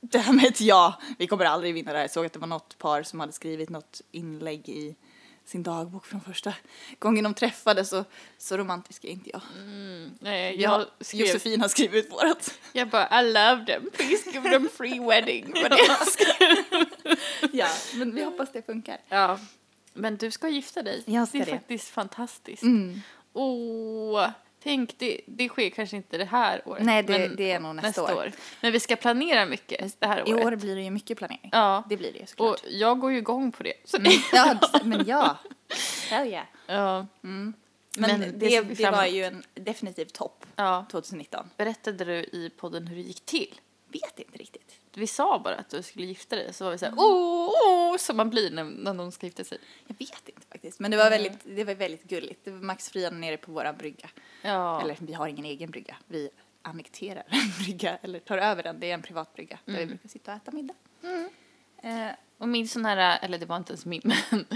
Därmed 0.00 0.60
ja, 0.60 0.94
vi 1.18 1.26
kommer 1.26 1.44
aldrig 1.44 1.74
vinna 1.74 1.92
det 1.92 1.98
här. 1.98 2.04
Jag 2.04 2.10
såg 2.10 2.26
att 2.26 2.32
det 2.32 2.38
var 2.38 2.46
något 2.46 2.78
par 2.78 3.02
som 3.02 3.20
hade 3.20 3.32
skrivit 3.32 3.68
något 3.70 4.00
inlägg 4.10 4.68
i 4.68 4.96
sin 5.46 5.62
dagbok 5.62 6.06
från 6.06 6.20
första 6.20 6.54
gången 6.98 7.24
de 7.24 7.34
träffades 7.34 7.92
och 7.92 8.04
så 8.38 8.56
romantisk 8.56 9.04
är 9.04 9.08
inte 9.08 9.30
jag. 9.30 9.40
Nej, 10.20 10.60
jag 10.62 10.80
jag 10.80 11.06
skrev, 11.06 11.20
Josefin 11.20 11.60
har 11.60 11.68
skrivit 11.68 12.12
vårat. 12.12 12.58
jag 12.72 12.88
bara 12.88 13.20
I 13.20 13.32
love 13.32 13.66
them, 13.66 13.90
please 13.92 14.30
give 14.30 14.50
them 14.50 14.68
free 14.76 15.00
wedding. 15.00 15.54
Ja, 17.52 17.68
men 17.94 18.14
vi 18.14 18.22
hoppas 18.24 18.52
det 18.52 18.66
funkar. 18.66 18.98
ja, 19.08 19.38
men 19.92 20.16
du 20.16 20.30
ska 20.30 20.48
gifta 20.48 20.82
dig. 20.82 21.02
Jag 21.06 21.28
ska 21.28 21.38
det 21.38 21.44
är 21.44 21.46
det. 21.46 21.52
faktiskt 21.52 21.88
fantastiskt. 21.88 22.62
Mm. 22.62 23.00
Åh, 23.32 24.28
tänk 24.66 24.98
det, 24.98 25.20
det 25.26 25.48
sker 25.48 25.70
kanske 25.70 25.96
inte 25.96 26.18
det 26.18 26.24
här 26.24 26.62
året. 26.68 26.84
Nej, 26.84 27.02
det- 27.02 27.18
men 27.18 27.36
det 27.36 27.50
är 27.50 27.60
nog 27.60 27.74
nästa 27.76 28.14
år. 28.14 28.32
Men 28.60 28.72
vi 28.72 28.80
ska 28.80 28.96
planera 28.96 29.46
mycket 29.46 30.00
det 30.00 30.06
här 30.06 30.28
I 30.28 30.34
året. 30.34 30.46
år 30.46 30.56
blir 30.56 30.76
det 30.76 30.82
ju 30.82 30.90
mycket 30.90 31.18
planering. 31.18 31.48
Ja, 31.52 31.84
Det 31.88 31.96
blir 31.96 32.12
det 32.12 32.18
ju 32.18 32.22
och 32.22 32.28
såklart. 32.28 32.62
jag 32.68 32.98
går 33.00 33.12
ju 33.12 33.18
igång 33.18 33.52
på 33.52 33.62
det. 33.62 33.72
Mm. 33.98 34.12
Ja, 34.32 34.58
men 34.84 35.04
ja. 35.06 35.38
Hell 36.10 36.28
yeah. 36.28 36.44
ja, 36.66 37.06
Men, 37.20 37.54
Men 37.98 38.20
det, 38.38 38.60
det 38.62 38.90
var 38.90 39.04
ju 39.06 39.24
en 39.24 39.42
definitiv 39.54 40.04
topp 40.04 40.46
ja. 40.56 40.86
2019. 40.90 41.50
Berättade 41.56 42.04
du 42.04 42.12
i 42.14 42.50
podden 42.56 42.86
hur 42.86 42.96
det 42.96 43.02
gick 43.02 43.24
till? 43.26 43.54
Vet 44.02 44.18
inte 44.18 44.38
riktigt. 44.38 44.80
Vi 44.94 45.06
sa 45.06 45.38
bara 45.38 45.54
att 45.54 45.68
du 45.70 45.82
skulle 45.82 46.06
gifta 46.06 46.36
dig, 46.36 46.52
så 46.52 46.64
var 46.64 46.72
vi 46.72 46.78
såhär 46.78 46.94
åh, 46.96 47.50
åh, 47.66 47.96
som 47.96 48.16
man 48.16 48.30
blir 48.30 48.50
när, 48.50 48.64
när 48.64 48.94
någon 48.94 49.12
ska 49.12 49.26
gifta 49.26 49.44
sig. 49.44 49.58
Jag 49.86 49.96
vet 49.98 50.28
inte 50.28 50.46
faktiskt. 50.52 50.80
Men 50.80 50.90
det 50.90 50.96
var 50.96 51.10
väldigt, 51.10 51.38
det 51.44 51.64
var 51.64 51.74
väldigt 51.74 52.04
gulligt. 52.04 52.44
Det 52.44 52.50
var 52.50 52.58
Max 52.60 52.90
Fria 52.90 53.10
nere 53.10 53.36
på 53.36 53.52
våra 53.52 53.72
brygga. 53.72 54.08
Ja. 54.42 54.80
Eller 54.82 54.96
vi 55.00 55.12
har 55.12 55.28
ingen 55.28 55.44
egen 55.44 55.70
brygga. 55.70 55.96
Vi 56.06 56.30
annekterar 56.62 57.24
en 57.28 57.64
brygga 57.64 57.96
eller 58.02 58.18
tar 58.18 58.38
över 58.38 58.62
den. 58.62 58.80
Det 58.80 58.90
är 58.90 58.94
en 58.94 59.02
privat 59.02 59.34
brygga 59.34 59.58
där 59.64 59.78
vi 59.78 59.86
brukar 59.86 60.08
sitta 60.08 60.30
och 60.32 60.36
äta 60.36 60.50
middag. 60.52 60.74
Eh, 61.82 62.10
Och 62.38 62.48
min 62.48 62.68
sån 62.68 62.84
här, 62.84 63.18
eller 63.22 63.38
det 63.38 63.46
var 63.46 63.56
inte 63.56 63.72
ens 63.72 63.84
min, 63.86 64.02
men 64.30 64.46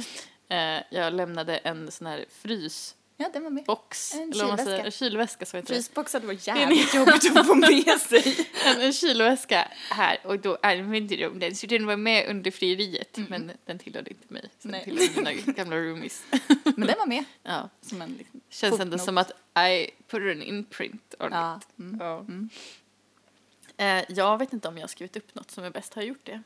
eh, 0.49 0.83
jag 0.91 1.13
lämnade 1.13 1.57
en 1.57 1.91
sån 1.91 2.07
här 2.07 2.25
frysbox, 2.31 2.97
ja, 3.21 3.31
den 3.33 3.43
var 3.43 3.51
med. 3.51 3.65
En 3.69 4.33
eller 4.33 4.45
vad 4.45 4.49
man 4.49 4.59
kylväska. 4.59 4.65
säger, 4.65 4.85
en 4.85 4.91
kylväska 4.91 5.47
så 5.47 5.57
heter. 5.57 5.75
Frysbox 5.75 6.13
hade 6.13 6.27
varit 6.27 6.47
jävligt 6.47 6.95
jobbigt 6.95 7.37
att 7.37 7.47
få 7.47 7.55
med 7.55 8.01
sig. 8.01 8.49
En, 8.67 8.81
en 8.81 8.93
kylväska 8.93 9.69
här 9.91 10.19
och 10.25 10.39
då 10.39 10.59
använde 10.63 11.17
de 11.17 11.39
den, 11.39 11.57
så 11.57 11.67
den 11.67 11.87
var 11.87 11.97
med 11.97 12.29
under 12.31 12.51
frieriet, 12.51 13.17
Mm. 13.17 13.29
men 13.31 13.53
den 13.65 13.79
tillhörde 13.79 14.11
inte 14.11 14.33
mig, 14.33 14.43
så 14.59 14.69
den 14.69 14.85
tillhörde 14.85 15.13
mina 15.17 15.33
gamla 15.53 15.77
roomies. 15.77 16.25
Men 16.65 16.87
den 16.87 16.99
var 16.99 17.07
med. 17.07 17.25
Ja, 17.43 17.69
Som 17.81 18.03
en 18.03 18.15
liksom, 18.19 18.41
känns 18.49 18.81
ändå 18.81 18.99
som 18.99 19.19
att 19.19 19.31
I 19.71 19.91
put 20.09 20.37
an 20.37 20.43
imprint 20.43 21.15
on 21.19 21.29
Ja. 21.33 21.57
it. 21.63 21.79
Mm. 21.79 22.01
Ja. 22.01 22.19
Mm. 22.19 22.49
Eh, 23.77 24.05
jag 24.09 24.39
vet 24.39 24.53
inte 24.53 24.69
om 24.69 24.77
jag 24.77 24.83
har 24.83 24.89
skrivit 24.89 25.17
upp 25.17 25.35
något 25.35 25.51
som 25.51 25.65
jag 25.65 25.73
bäst 25.73 25.95
har 25.95 26.03
gjort 26.03 26.25
det. 26.27 26.43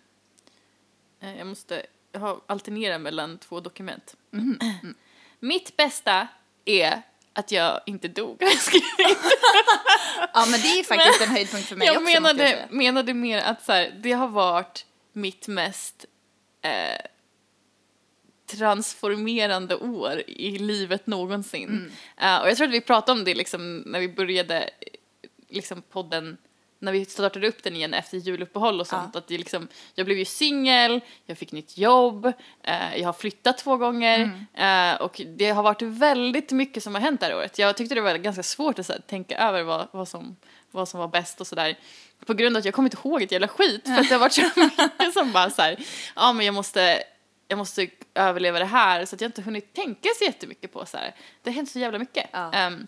Eh, 1.20 1.38
jag 1.38 1.46
måste 1.46 1.86
jag 2.12 2.20
har 2.20 2.40
alternera 2.46 2.98
mellan 2.98 3.38
två 3.38 3.60
dokument. 3.60 4.16
Mm. 4.32 4.58
Mitt 5.40 5.76
bästa 5.76 6.28
är 6.64 7.02
att 7.32 7.52
jag 7.52 7.80
inte 7.86 8.08
dog. 8.08 8.36
jag. 8.98 9.16
Ja, 10.34 10.46
men 10.50 10.60
det 10.60 10.78
är 10.78 10.84
faktiskt 10.84 11.20
en 11.22 11.28
höjdpunkt 11.28 11.68
för 11.68 11.76
mig 11.76 11.86
jag 11.86 11.96
också. 11.96 12.12
menade, 12.12 12.38
säga. 12.38 12.66
menade 12.70 13.14
mer 13.14 13.38
att 13.38 13.64
så 13.64 13.72
här, 13.72 13.94
det 14.02 14.12
har 14.12 14.28
varit 14.28 14.86
mitt 15.12 15.48
mest 15.48 16.04
eh, 16.62 17.06
transformerande 18.46 19.76
år 19.76 20.22
i 20.26 20.58
livet 20.58 21.06
någonsin. 21.06 21.68
Mm. 21.68 21.90
Eh, 22.16 22.42
och 22.42 22.48
jag 22.48 22.56
tror 22.56 22.66
att 22.66 22.74
vi 22.74 22.80
pratade 22.80 23.18
om 23.18 23.24
det 23.24 23.34
liksom 23.34 23.82
när 23.86 24.00
vi 24.00 24.08
började 24.08 24.60
eh, 24.60 24.68
liksom 25.48 25.82
podden 25.82 26.36
när 26.84 26.92
vi 26.92 27.04
startade 27.04 27.48
upp 27.48 27.62
den 27.62 27.76
igen 27.76 27.94
efter 27.94 28.18
juluppehåll 28.18 28.80
och 28.80 28.86
sånt, 28.86 29.16
att 29.16 29.26
det 29.26 29.38
liksom, 29.38 29.68
jag 29.94 30.06
blev 30.06 30.18
ju 30.18 30.24
singel, 30.24 31.00
jag 31.26 31.38
fick 31.38 31.52
nytt 31.52 31.78
jobb, 31.78 32.26
eh, 32.62 32.96
jag 32.96 33.08
har 33.08 33.12
flyttat 33.12 33.58
två 33.58 33.76
gånger 33.76 34.46
eh, 34.54 35.02
och 35.02 35.20
det 35.26 35.50
har 35.50 35.62
varit 35.62 35.82
väldigt 35.82 36.52
mycket 36.52 36.82
som 36.82 36.94
har 36.94 37.02
hänt 37.02 37.20
det 37.20 37.26
här 37.26 37.36
året. 37.36 37.58
Jag 37.58 37.76
tyckte 37.76 37.94
det 37.94 38.00
var 38.00 38.14
ganska 38.14 38.42
svårt 38.42 38.78
att 38.78 38.88
här, 38.88 39.00
tänka 39.06 39.38
över 39.38 39.62
vad, 39.62 39.88
vad, 39.90 40.08
som, 40.08 40.36
vad 40.70 40.88
som 40.88 41.00
var 41.00 41.08
bäst 41.08 41.40
och 41.40 41.46
sådär. 41.46 41.78
På 42.26 42.34
grund 42.34 42.56
av 42.56 42.58
att 42.58 42.64
jag 42.64 42.74
kommer 42.74 42.86
inte 42.86 43.08
ihåg 43.08 43.22
ett 43.22 43.32
jävla 43.32 43.48
skit 43.48 43.84
för 43.84 44.00
att 44.00 44.08
det 44.08 44.14
har 44.14 44.20
varit 44.20 44.32
så 44.32 44.42
mycket 44.56 45.12
som 45.14 45.32
bara 45.32 45.50
så 45.50 45.62
här, 45.62 45.76
ja 46.16 46.32
men 46.32 46.46
jag 46.46 46.54
måste 46.54 47.02
jag 47.48 47.58
måste 47.58 47.88
överleva 48.14 48.58
det 48.58 48.64
här 48.64 49.04
så 49.04 49.14
att 49.14 49.20
jag 49.20 49.28
inte 49.28 49.42
hunnit 49.42 49.74
tänka 49.74 50.08
så 50.18 50.24
jättemycket 50.24 50.72
på 50.72 50.86
så 50.86 50.96
här. 50.96 51.14
Det 51.42 51.50
har 51.50 51.54
hänt 51.54 51.70
så 51.70 51.78
jävla 51.78 51.98
mycket. 51.98 52.30
Ja. 52.32 52.52
Ehm, 52.52 52.86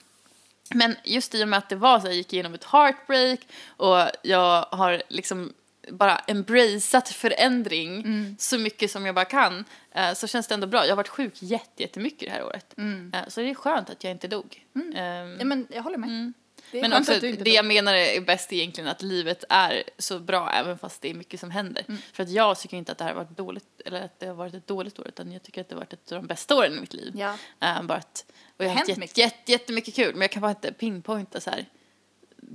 men 0.75 0.97
just 1.05 1.35
i 1.35 1.45
och 1.45 1.49
med 1.49 1.59
att 1.59 1.69
det 1.69 1.77
var 1.77 2.01
så, 2.01 2.07
jag 2.07 2.15
gick 2.15 2.33
igenom 2.33 2.55
ett 2.55 2.65
heartbreak 2.65 3.41
och 3.77 3.97
jag 4.23 4.63
har 4.63 5.03
liksom 5.09 5.53
bara 5.91 6.19
embraceat 6.19 7.09
förändring 7.09 8.05
så 8.39 8.59
mycket 8.59 8.91
som 8.91 9.07
jag 9.07 9.15
bara 9.15 9.25
kan 9.25 9.65
eh, 9.95 10.13
så 10.15 10.27
känns 10.27 10.47
det 10.49 10.55
ändå 10.55 10.67
bra. 10.67 10.85
Jag 10.85 10.91
har 10.91 10.97
varit 10.97 11.09
sjuk 11.09 11.33
jätte- 11.43 11.83
jättemycket 11.83 12.29
det 12.29 12.35
här 12.35 12.45
året. 12.45 12.75
Eh, 13.15 13.29
så 13.29 13.41
det 13.41 13.51
är 13.51 13.55
skönt 13.55 13.91
att 13.91 14.05
jag 14.05 14.11
inte 14.11 14.29
dog. 14.29 14.65
Ehm, 14.75 15.37
Ja, 15.39 15.45
men 15.45 15.67
jag 15.71 15.83
håller 15.83 15.99
med. 15.99 16.33
Det 16.73 16.81
men 16.81 16.93
också 16.93 17.21
det 17.21 17.51
jag 17.51 17.65
menar 17.65 17.95
är 17.95 18.21
bäst 18.21 18.53
egentligen 18.53 18.91
att 18.91 19.03
livet 19.03 19.45
är 19.49 19.83
så 19.99 20.19
bra 20.19 20.51
även 20.51 20.79
fast 20.79 21.03
det 21.03 21.11
är 21.11 21.15
mycket 21.15 21.41
som 21.41 21.51
händer. 21.51 21.85
Mm. 21.89 22.01
För 22.13 22.23
att 22.23 22.31
jag 22.31 22.59
tycker 22.59 22.77
inte 22.77 22.93
att 22.93 22.99
det 22.99 23.05
här 23.05 23.15
har 23.15 23.25
varit 23.25 23.37
dåligt 23.37 23.81
eller 23.85 24.03
att 24.03 24.21
det 24.21 24.27
har 24.27 24.35
varit 24.35 24.55
ett 24.55 24.67
dåligt 24.67 24.99
år 24.99 25.09
utan 25.09 25.33
jag 25.33 25.43
tycker 25.43 25.61
att 25.61 25.69
det 25.69 25.75
har 25.75 25.81
varit 25.81 25.93
ett 25.93 26.13
av 26.13 26.23
de 26.23 26.27
bästa 26.27 26.57
åren 26.57 26.77
i 26.77 26.81
mitt 26.81 26.95
liv. 26.95 27.13
Ja. 27.17 27.37
Eh, 27.61 27.83
bara 27.83 27.99
att, 27.99 28.25
och 28.57 28.65
jag 28.65 28.69
har 28.69 28.77
haft 28.77 28.97
mycket. 28.97 29.19
jätte, 29.19 29.53
jättemycket 29.53 29.95
kul 29.95 30.13
men 30.13 30.21
jag 30.21 30.31
kan 30.31 30.43
bara 30.43 30.51
inte 30.51 30.73
pinpointa 30.73 31.41
så 31.41 31.51
här 31.51 31.67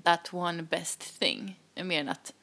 that 0.03 0.34
one 0.34 0.63
best 0.63 1.20
thing. 1.20 1.60
Mer 1.75 2.00
än 2.00 2.10
att 2.10 2.34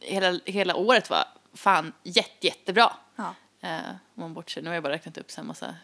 hela, 0.00 0.40
hela 0.44 0.76
året 0.76 1.10
var 1.10 1.24
fan 1.54 1.92
jätte, 2.02 2.46
jättebra. 2.46 2.92
Ja. 3.16 3.34
Eh, 3.60 3.90
om 3.90 4.22
man 4.22 4.34
bortser, 4.34 4.62
nu 4.62 4.68
har 4.68 4.74
jag 4.74 4.82
bara 4.82 4.92
räknat 4.92 5.18
upp 5.18 5.30
så 5.30 5.40
här 5.40 5.46
massa 5.46 5.74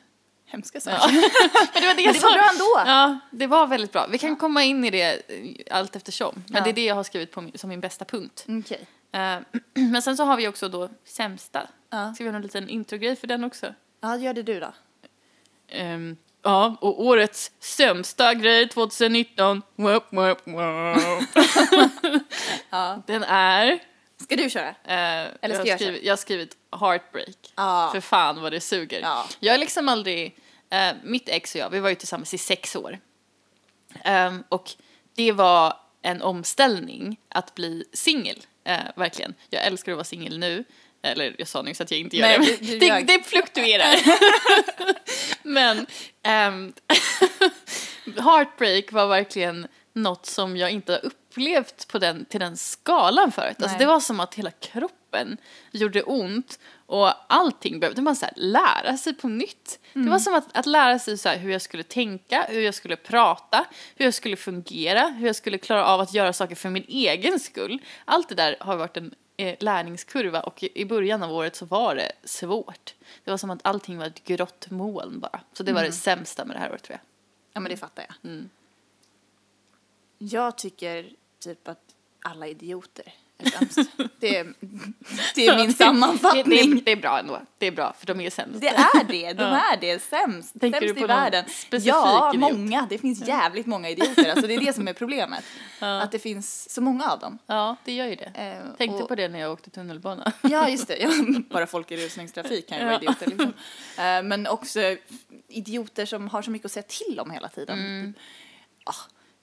Hemska 0.55 0.81
Ja. 0.85 0.99
saker. 0.99 1.13
men 1.75 1.83
det 1.83 1.87
var 1.89 1.95
det, 1.95 2.03
jag 2.03 2.15
det 2.15 2.21
var 2.21 2.33
bra 2.35 2.49
ändå. 2.53 2.91
Ja, 2.91 3.19
det 3.31 3.47
var 3.47 3.67
väldigt 3.67 3.93
bra. 3.93 4.07
Vi 4.07 4.19
kan 4.19 4.37
komma 4.37 4.63
in 4.65 4.85
i 4.85 4.91
det 4.91 5.03
eh, 5.31 5.77
allt 5.79 5.97
eftersom. 5.97 6.43
Men 6.47 6.57
Ja. 6.59 6.65
det 6.65 6.71
är 6.71 6.75
det 6.75 6.85
jag 6.85 6.95
har 6.95 7.03
skrivit 7.05 7.33
på 7.33 7.51
som 7.55 7.69
min 7.71 7.81
bästa 7.81 8.05
punkt. 8.05 8.45
Okej. 8.49 8.87
Eh, 9.13 9.39
men 9.75 10.03
sen 10.03 10.17
så 10.17 10.25
har 10.25 10.37
vi 10.37 10.49
också 10.49 10.69
då 10.69 10.89
sämsta. 11.05 11.69
Ja. 11.91 12.15
Ska 12.15 12.25
vi 12.25 12.31
ha 12.31 12.37
en 12.37 12.43
liten 12.43 12.69
introgrej 12.69 13.17
för 13.17 13.27
den 13.27 13.45
också? 13.45 13.75
Ja, 14.01 14.17
gör 14.17 14.33
det 14.35 14.43
du 14.43 14.61
då. 14.61 14.73
Ehm, 15.69 16.17
ja, 16.43 16.77
och 16.81 17.05
årets 17.05 17.51
sämsta 17.61 18.35
grej 18.35 18.69
2019. 18.69 19.63
Wop, 19.77 20.05
wop, 20.11 20.41
wop. 20.45 21.23
Ja. 22.71 23.03
Den 23.07 23.23
är... 23.25 23.79
Ska 24.23 24.37
du 24.37 24.51
köra? 24.51 24.69
eh, 24.69 25.29
Eller 25.41 25.55
ska 25.55 25.59
jag, 25.59 25.59
har 25.59 25.67
jag 25.67 25.79
skrivit, 25.81 26.03
jag 26.05 26.13
har 26.13 26.17
skrivit 26.17 26.57
heartbreak. 26.81 27.37
Ja. 27.57 27.91
För 27.93 28.01
fan 28.01 28.43
vad 28.43 28.53
det 28.53 28.61
suger. 28.61 29.01
Ja. 29.01 29.27
Jag 29.41 29.53
har 29.53 29.59
liksom 29.59 29.89
aldrig, 29.89 30.37
eh, 30.75 30.93
mitt 31.03 31.29
ex 31.29 31.55
och 31.55 31.61
jag, 31.61 31.71
vi 31.71 31.81
var 31.81 31.89
ju 31.89 31.95
tillsammans 31.95 32.35
i 32.35 32.39
sex 32.39 32.77
år. 32.77 32.99
Ehm, 34.05 34.45
och 34.49 34.71
det 35.15 35.33
var 35.33 35.81
en 36.03 36.23
omställning 36.23 37.21
att 37.29 37.55
bli 37.55 37.85
singel, 37.93 38.43
eh, 38.65 38.79
verkligen. 38.97 39.35
Jag 39.51 39.65
älskar 39.65 39.93
att 39.93 39.97
vara 39.97 40.05
singel 40.05 40.39
nu. 40.39 40.65
Eller 41.03 41.35
jag 41.39 41.49
sa 41.49 41.63
nyss 41.63 41.81
att 41.81 41.91
jag 41.91 42.01
inte 42.01 42.17
gör 42.17 42.27
Nej, 42.29 42.39
det. 42.61 42.67
du- 42.67 42.79
det, 42.79 43.01
det 43.01 43.23
fluktuerar. 43.23 43.95
Men 45.43 45.87
ehm, 46.23 46.73
heartbreak 48.19 48.93
var 48.93 49.07
verkligen 49.07 49.67
något 49.93 50.27
som 50.27 50.57
jag 50.57 50.71
inte 50.71 50.93
har 50.93 51.05
upplevt 51.05 51.89
på 51.89 51.99
den, 51.99 52.25
till 52.25 52.41
den 52.41 52.57
skalan 52.57 53.33
förut. 53.33 53.63
Alltså 53.63 53.79
det 53.79 53.87
var 53.87 54.01
som 54.01 54.21
att 54.21 54.35
hela 54.35 54.51
kroppen 54.51 55.37
gjorde 55.71 56.03
ont 56.03 56.59
och 56.87 57.33
allting 57.33 57.81
behövde 57.81 58.03
man 58.03 58.17
så 58.17 58.27
lära 58.37 58.97
sig 58.97 59.15
på 59.15 59.29
nytt. 59.29 59.79
Det 59.93 60.11
var 60.11 60.19
som 60.19 60.35
att, 60.35 60.57
att 60.57 60.67
lära 60.67 60.99
sig 60.99 61.19
så 61.19 61.29
hur 61.29 61.53
jag 61.53 61.63
skulle 61.63 61.83
tänka, 61.83 62.47
hur 62.49 62.61
jag 62.61 62.75
skulle 62.75 62.97
prata, 62.97 63.67
hur 63.97 64.05
jag 64.05 64.15
skulle 64.15 64.37
fungera, 64.37 65.09
hur 65.09 65.27
jag 65.27 65.37
skulle 65.37 65.59
klara 65.59 65.85
av 65.87 66.01
att 66.01 66.15
göra 66.15 66.33
saker 66.33 66.55
för 66.55 66.71
min 66.71 66.85
egen 66.89 67.41
skull. 67.41 67.83
Allt 68.05 68.29
det 68.29 68.35
där 68.35 68.57
har 68.61 68.77
varit 68.77 68.97
en 68.97 69.15
eh, 69.37 69.57
lärningskurva 69.61 70.41
och 70.41 70.63
i, 70.63 70.81
i 70.81 70.85
början 70.85 71.23
av 71.23 71.33
året 71.33 71.57
så 71.57 71.67
var 71.67 71.95
det 71.95 72.13
svårt. 72.25 72.95
Det 73.25 73.31
var 73.31 73.39
som 73.39 73.51
att 73.51 73.61
allting 73.63 73.99
var 73.99 74.07
ett 74.07 74.25
grått 74.25 74.71
moln 74.71 75.21
bara. 75.21 75.41
Så 75.53 75.63
det 75.63 75.73
var 75.73 75.83
det 75.83 75.93
sämsta 75.93 76.45
med 76.45 76.57
det 76.57 76.61
här 76.61 76.71
året 76.71 76.83
tror 76.83 76.93
jag. 76.93 77.01
Ja, 77.53 77.61
men 77.61 77.71
det 77.71 77.77
fattar 77.77 78.07
jag. 78.09 78.31
Mm. 78.31 78.51
Jag 80.19 80.59
tycker 80.59 81.11
typ 81.39 81.69
att 81.69 81.95
alla 82.23 82.47
idioter 82.47 83.05
är 83.07 83.24
sämst. 83.43 83.91
det, 84.21 84.37
är, 84.37 84.55
det 85.35 85.47
är 85.47 85.57
min 85.67 85.75
sammanfattning. 85.75 86.45
Det, 86.45 86.75
det, 86.75 86.81
det 86.85 86.93
är 86.93 86.97
bra 86.97 87.19
ändå. 87.19 87.41
Det 87.59 87.67
är 87.67 87.73
bra 87.73 87.95
för 87.99 88.07
de 88.07 88.21
är 88.21 88.31
sämst. 88.31 88.61
Det 88.61 88.69
är 88.69 89.05
det, 89.09 89.33
de 89.33 89.43
är 89.45 89.77
det. 89.81 90.03
Sämst. 90.03 90.61
Tänker 90.61 90.81
sämst 90.81 91.01
i 91.03 91.07
världen. 91.07 91.45
ja, 91.71 92.33
idiot? 92.35 92.53
många. 92.53 92.87
Det 92.91 92.99
finns 92.99 93.29
jävligt 93.29 93.67
många 93.67 93.89
idioter. 93.91 94.31
Alltså, 94.31 94.47
det 94.47 94.55
är 94.55 94.61
det 94.61 94.73
som 94.73 94.89
är 94.89 94.93
problemet. 94.93 95.45
Ja. 95.81 96.01
Att 96.03 96.13
det 96.13 96.19
finns 96.19 96.71
så 96.71 96.81
många 96.81 97.11
av 97.11 97.19
dem. 97.19 97.39
Ja, 97.47 97.77
det 97.85 97.93
gör 97.93 98.07
ju 98.07 98.15
det. 98.15 98.25
Eh, 98.35 98.77
Tänkte 98.79 99.03
och- 99.03 99.09
på 99.09 99.15
det 99.15 99.29
när 99.29 99.39
jag 99.41 99.53
åkte 99.53 99.71
tunnelbana. 99.71 100.33
Ja, 100.43 100.69
just 100.69 100.89
det. 100.89 100.97
Ja, 100.99 101.11
bara 101.51 101.67
folk 101.67 101.91
i 101.91 101.97
rusningstrafik 101.97 102.69
kan 102.69 102.79
ju 102.79 102.85
vara 102.85 102.95
Ja. 102.95 102.99
idioter. 103.01 103.27
Liksom. 103.27 103.53
Eh, 103.99 104.23
Men 104.23 104.47
också 104.47 104.81
idioter 105.49 106.07
som 106.07 106.29
har 106.29 106.43
så 106.43 106.51
mycket 106.51 106.67
att 106.67 106.73
säga 106.73 106.83
till 106.89 107.21
om 107.21 107.31
hela 107.31 107.49
tiden. 107.49 107.79
Mm. 107.79 108.13
Typ, 108.15 108.23
ah, 108.85 108.95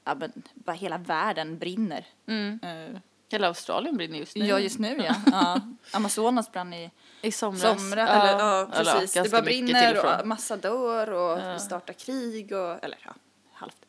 ja, 0.05 0.15
men 0.15 0.31
bara 0.53 0.75
hela 0.75 0.97
världen 0.97 1.57
brinner. 1.57 2.05
Mm. 2.27 2.59
Eh, 2.63 2.99
Hela 3.31 3.47
Australien 3.47 3.97
brinner 3.97 4.17
just 4.19 4.35
nu. 4.35 4.45
Ja, 4.45 4.59
just 4.59 4.79
nu 4.79 5.03
ja. 5.07 5.15
ja. 5.31 5.61
Amazonas 5.91 6.51
brann 6.51 6.73
i 6.73 6.91
I 7.21 7.31
somras. 7.31 7.61
somras. 7.61 8.09
Eller, 8.09 8.39
ja, 8.39 8.67
eller 8.73 8.91
precis. 8.93 9.13
det 9.13 9.19
ganska 9.19 9.37
bara 9.37 9.41
mycket 9.45 9.57
till 9.67 9.73
brinner 9.75 9.97
och 9.97 10.05
och, 10.13 10.17
från. 10.19 10.27
massa 10.27 10.57
dör 10.57 11.09
och 11.11 11.39
Ja. 11.39 11.59
startar 11.59 11.93
krig 11.93 12.51
och, 12.51 12.83
eller 12.83 12.97
ja, 13.05 13.13
halvt. 13.53 13.85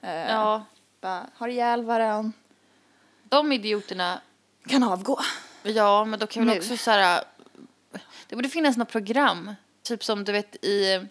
Eh, 0.00 0.14
Ja, 0.30 0.64
Bara 1.00 1.26
har 1.34 1.48
ihjäl 1.48 1.84
varann. 1.84 2.32
de 3.22 3.52
idioterna. 3.52 4.20
Kan 4.68 4.82
avgå. 4.82 5.18
Ja, 5.62 6.04
men 6.04 6.18
då 6.18 6.26
kan 6.26 6.46
väl 6.46 6.54
Nu. 6.54 6.60
också 6.60 6.76
så 6.76 6.90
här. 6.90 7.24
Det 8.28 8.36
borde 8.36 8.48
finnas 8.48 8.76
något 8.76 8.88
program. 8.88 9.54
Typ 9.82 10.04
som 10.04 10.24
du 10.24 10.32
vet 10.32 10.64
i, 10.64 11.06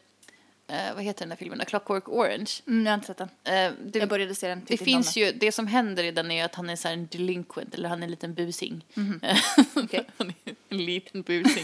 eh, 0.70 0.94
vad 0.96 1.04
heter 1.04 1.20
den 1.20 1.30
där 1.30 1.36
filmen, 1.36 1.62
A 1.62 1.66
Clockwork 1.66 2.10
Orange. 2.10 2.52
Mm, 2.68 2.86
jag 2.86 2.92
har 2.92 2.96
inte 2.96 3.08
sett 3.08 3.18
den. 3.18 3.30
Eh, 3.44 3.74
det, 3.86 4.00
Jag 4.00 4.10
började 4.10 4.36
se 4.36 4.48
den 4.48 4.60
det 4.60 4.66
tidigt 4.66 4.86
finns 4.86 5.18
ju, 5.18 5.32
det 5.32 5.52
som 5.52 5.68
händer 5.68 6.04
i 6.04 6.12
den 6.12 6.32
är 6.32 6.46
att 6.46 6.56
han 6.56 6.70
är 6.70 6.76
så 6.76 6.88
en 6.88 7.08
delinquent, 7.08 7.76
eller 7.76 7.90
han 7.90 8.00
är 8.00 8.04
en 8.04 8.12
liten 8.12 8.34
busing. 8.34 8.86
Okej. 9.76 10.06
han 10.18 10.34
är 10.46 10.56
en 10.70 10.86
liten 10.86 11.22
busing. 11.22 11.64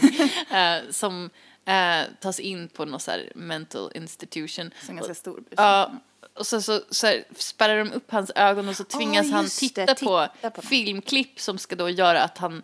eh, 0.50 0.90
som 0.90 1.30
eh, 1.64 2.02
tas 2.20 2.40
in 2.40 2.68
på 2.68 2.84
någon 2.84 3.00
så 3.00 3.10
mental 3.34 3.90
institution. 3.94 4.70
Så 4.82 4.90
en 4.90 4.96
ganska 4.96 5.14
stor 5.14 5.34
bus. 5.34 5.54
Ja, 5.56 5.92
och 6.34 6.46
så, 6.46 6.62
så, 6.62 6.80
så 6.90 7.06
här, 7.06 7.24
spärrar 7.36 7.78
de 7.78 7.92
upp 7.92 8.10
hans 8.10 8.30
ögon 8.34 8.68
och 8.68 8.76
så 8.76 8.84
tvingas 8.84 9.26
Åh, 9.26 9.32
han 9.32 9.46
titta, 9.48 9.86
det, 9.86 9.94
på, 9.94 10.28
titta 10.34 10.50
på 10.50 10.62
filmklipp 10.62 11.40
som 11.40 11.58
ska 11.58 11.76
då 11.76 11.90
göra 11.90 12.22
att 12.22 12.38
han, 12.38 12.62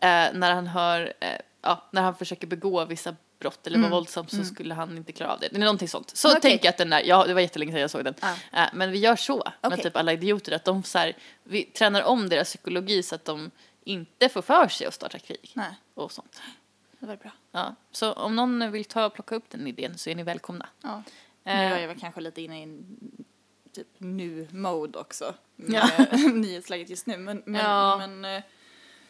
eh, 0.00 0.28
när 0.34 0.54
han 0.54 0.66
hör, 0.66 1.12
eh, 1.20 1.28
ja, 1.62 1.88
när 1.92 2.02
han 2.02 2.16
försöker 2.16 2.46
begå 2.46 2.84
vissa 2.84 3.16
brott 3.38 3.66
eller 3.66 3.78
vara 3.78 3.90
våldsam 3.90 4.28
så 4.28 4.44
skulle 4.44 4.74
han 4.74 4.96
inte 4.96 5.12
klara 5.12 5.32
av 5.32 5.40
det. 5.40 5.48
Det 5.48 5.56
är 5.56 5.60
någonting 5.60 5.88
sånt. 5.88 6.16
Så 6.16 6.28
Mm. 6.28 6.38
Okej. 6.38 6.50
tänker 6.50 6.64
jag 6.66 6.70
att 6.72 6.78
den 6.78 6.90
där, 6.90 7.02
ja 7.04 7.24
det 7.26 7.34
var 7.34 7.40
jättelänge 7.40 7.72
sedan 7.72 7.80
jag 7.80 7.90
såg 7.90 8.04
den. 8.04 8.14
Ja. 8.20 8.34
Eh, 8.52 8.68
men 8.72 8.90
vi 8.92 8.98
gör 8.98 9.16
så 9.16 9.36
med 9.62 9.72
Okej. 9.72 9.82
typ 9.82 9.96
alla 9.96 10.12
idioter, 10.12 10.52
att 10.52 10.64
de 10.64 10.82
så 10.82 10.98
här, 10.98 11.16
vi 11.44 11.62
tränar 11.64 12.02
om 12.02 12.28
deras 12.28 12.48
psykologi 12.48 13.02
så 13.02 13.14
att 13.14 13.24
de 13.24 13.50
inte 13.84 14.28
får 14.28 14.42
för 14.42 14.68
sig 14.68 14.86
att 14.86 14.94
starta 14.94 15.18
krig 15.18 15.50
Nej, 15.54 15.74
och 15.94 16.12
sånt. 16.12 16.40
det 16.98 17.06
var 17.06 17.16
bra. 17.16 17.30
Ja. 17.52 17.74
Så 17.92 18.12
om 18.12 18.36
någon 18.36 18.72
vill 18.72 18.84
ta 18.84 19.06
och 19.06 19.14
plocka 19.14 19.34
upp 19.34 19.50
den 19.50 19.66
idén 19.66 19.98
så 19.98 20.10
är 20.10 20.14
ni 20.14 20.22
välkomna. 20.22 20.68
Ja. 20.82 21.02
Eh, 21.44 21.56
Nu 21.56 21.62
är 21.62 21.78
jag 21.80 21.88
väl 21.88 22.00
kanske 22.00 22.20
lite 22.20 22.42
inne 22.42 22.62
i 22.62 22.78
typ 23.72 23.86
nu-mode 23.98 24.98
också. 24.98 25.34
Ja. 25.56 25.90
Med 25.98 26.34
nyhetsläget 26.34 26.90
just 26.90 27.06
nu. 27.06 27.16
Men, 27.16 27.42
men, 27.46 27.60
Ja. 27.60 27.96
men 28.06 28.24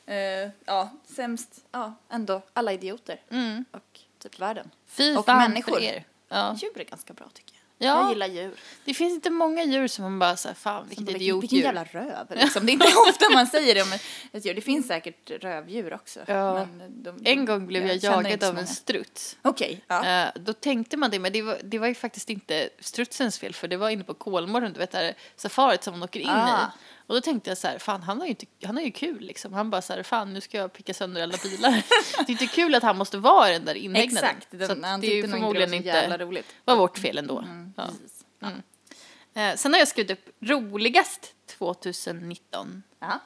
eh, 0.07 0.51
ja, 0.65 0.91
sämst, 1.05 1.65
ja, 1.73 1.95
ändå 2.09 2.43
alla 2.53 2.73
idioter 2.73 3.21
Mm. 3.31 3.65
och 3.71 4.01
typ 4.29 4.41
världen. 4.41 4.71
Fy 4.89 5.17
Och 5.17 5.25
fan 5.27 5.39
människor. 5.39 5.73
för 5.73 5.81
er. 5.83 6.05
Ja. 6.29 6.57
Djur 6.63 6.81
är 6.81 6.85
ganska 6.85 7.13
bra 7.13 7.27
tycker 7.35 7.53
jag. 7.53 7.57
Ja. 7.79 8.01
Jag 8.01 8.09
gillar 8.11 8.27
djur. 8.27 8.55
Det 8.85 8.95
finns 8.95 9.13
inte 9.15 9.31
många 9.31 9.65
djur 9.65 9.89
som 9.89 10.03
man 10.03 10.19
bara 10.19 10.37
säger 10.37 10.55
fan 10.55 10.89
vilket 10.89 11.09
idiotdjur. 11.09 11.41
Vilken 11.41 11.59
jävla 11.59 11.85
röv 11.85 12.27
liksom. 12.37 12.67
Det 12.67 12.71
är 12.73 12.75
inte 12.75 12.87
ofta 13.11 13.25
man 13.35 13.47
säger 13.47 13.75
det 13.75 13.83
om 13.83 13.93
ett- 14.33 14.45
djur. 14.47 14.55
Det 14.55 14.61
finns 14.61 14.87
säkert 14.87 15.31
rövdjur 15.31 15.95
också. 15.95 16.21
Ja. 16.27 16.65
Men 16.79 17.03
de, 17.03 17.19
En 17.25 17.45
gång 17.45 17.67
blev 17.67 17.87
jag, 17.87 18.01
känner 18.03 18.23
jagad 18.31 18.45
av 18.45 18.59
en 18.59 18.67
struts. 18.67 19.37
Okej, 19.43 19.85
ja. 19.89 20.07
Eh, 20.07 20.29
då 20.35 20.53
tänkte 20.53 20.97
man 20.97 21.11
det, 21.11 21.19
men 21.19 21.33
det 21.33 21.43
var, 21.43 21.59
det 21.65 21.79
var 21.79 21.87
ju 21.87 21.95
faktiskt 21.95 22.31
inte 22.31 22.69
strutsens 22.81 23.39
fel 23.39 23.55
för 23.55 23.69
det 23.69 23.77
var 23.77 23.91
inne 23.91 24.05
på 24.05 24.15
Kolmården, 24.15 24.73
du 24.73 24.79
vet 24.79 24.91
det 24.91 24.99
här 24.99 25.15
safarit 25.37 25.85
som 25.85 25.93
man 25.95 26.03
åker 26.03 26.21
in 26.21 26.29
Ah. 26.29 26.63
i. 26.63 26.65
Och 27.07 27.15
då 27.15 27.21
tänkte 27.21 27.51
jag 27.51 27.59
så 27.59 27.69
här, 27.69 27.79
fan 27.79 28.03
han 28.03 28.19
har 28.19 28.27
ju, 28.27 28.31
inte, 28.31 28.47
han 28.65 28.77
har 28.77 28.83
ju 28.83 28.91
kul 28.91 29.21
liksom. 29.21 29.53
Han 29.53 29.71
bara 29.71 29.83
så 29.83 29.93
här, 29.93 30.03
fan 30.03 30.33
nu 30.33 30.41
ska 30.41 30.59
jag 30.59 30.73
picka 30.73 30.95
sönder 30.95 31.23
alla 31.23 31.35
bilar. 31.43 31.71
det 32.17 32.29
är 32.29 32.31
inte 32.31 32.47
kul 32.47 32.75
att 32.75 32.83
han 32.83 32.97
måste 32.99 33.19
vara 33.19 33.49
den 33.49 33.65
där 33.65 33.75
inhägnaden. 33.75 34.31
Exakt, 34.31 34.51
så 34.51 34.57
den, 34.57 34.71
att 34.85 34.91
han 34.91 35.01
det 35.01 35.07
är 35.07 35.15
ju 35.15 35.15
nog 35.15 35.25
inte 35.25 35.37
förmodligen 35.37 35.71
var 35.71 35.93
så 35.93 36.05
inte 36.05 36.25
roligt. 36.25 36.47
var 36.65 36.77
vårt 36.77 36.99
fel 36.99 37.19
ändå. 37.19 37.39
Mm, 37.39 37.73
Ja. 37.77 37.85
precis. 37.87 38.25
Eh, 39.35 39.57
sen 39.57 39.73
har 39.73 39.79
jag 39.79 39.89
skrivit 39.89 40.11
upp 40.11 40.37
roligast 40.41 41.35
2019. 41.59 42.83
Ja. 42.99 43.21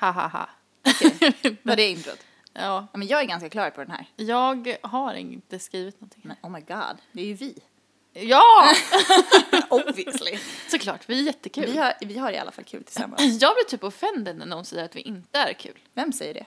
Ha 0.00 0.10
ha 0.10 0.28
ha. 0.28 0.48
Var 1.62 1.76
det 1.76 1.88
introt? 1.88 2.18
Ja, 2.52 2.88
Ja, 2.92 2.98
men 2.98 3.08
jag 3.08 3.20
är 3.20 3.24
ganska 3.24 3.48
klar 3.48 3.70
på 3.70 3.80
den 3.80 3.90
här. 3.90 4.06
jag 4.16 4.76
har 4.82 5.14
inte 5.14 5.58
skrivit 5.58 6.00
någonting. 6.00 6.22
Men 6.24 6.36
oh 6.42 6.50
my 6.50 6.60
god, 6.60 6.96
det 7.12 7.22
är 7.22 7.26
ju 7.26 7.34
vi. 7.34 7.58
Ja! 8.12 8.72
Obviously. 9.68 10.38
Såklart, 10.70 11.00
vi 11.06 11.18
är 11.20 11.22
jättekul. 11.22 11.66
vi, 11.66 11.78
har, 11.78 11.94
vi 12.00 12.18
har 12.18 12.32
i 12.32 12.38
alla 12.38 12.52
fall 12.52 12.64
kul 12.64 12.84
tillsammans. 12.84 13.42
Jag 13.42 13.54
blir 13.54 13.64
typ 13.64 13.84
offended 13.84 14.36
när 14.36 14.46
någon 14.46 14.64
säger 14.64 14.84
att 14.84 14.96
vi 14.96 15.00
inte 15.00 15.38
är 15.38 15.52
kul. 15.52 15.78
Vem 15.94 16.12
säger 16.12 16.34
det? 16.34 16.46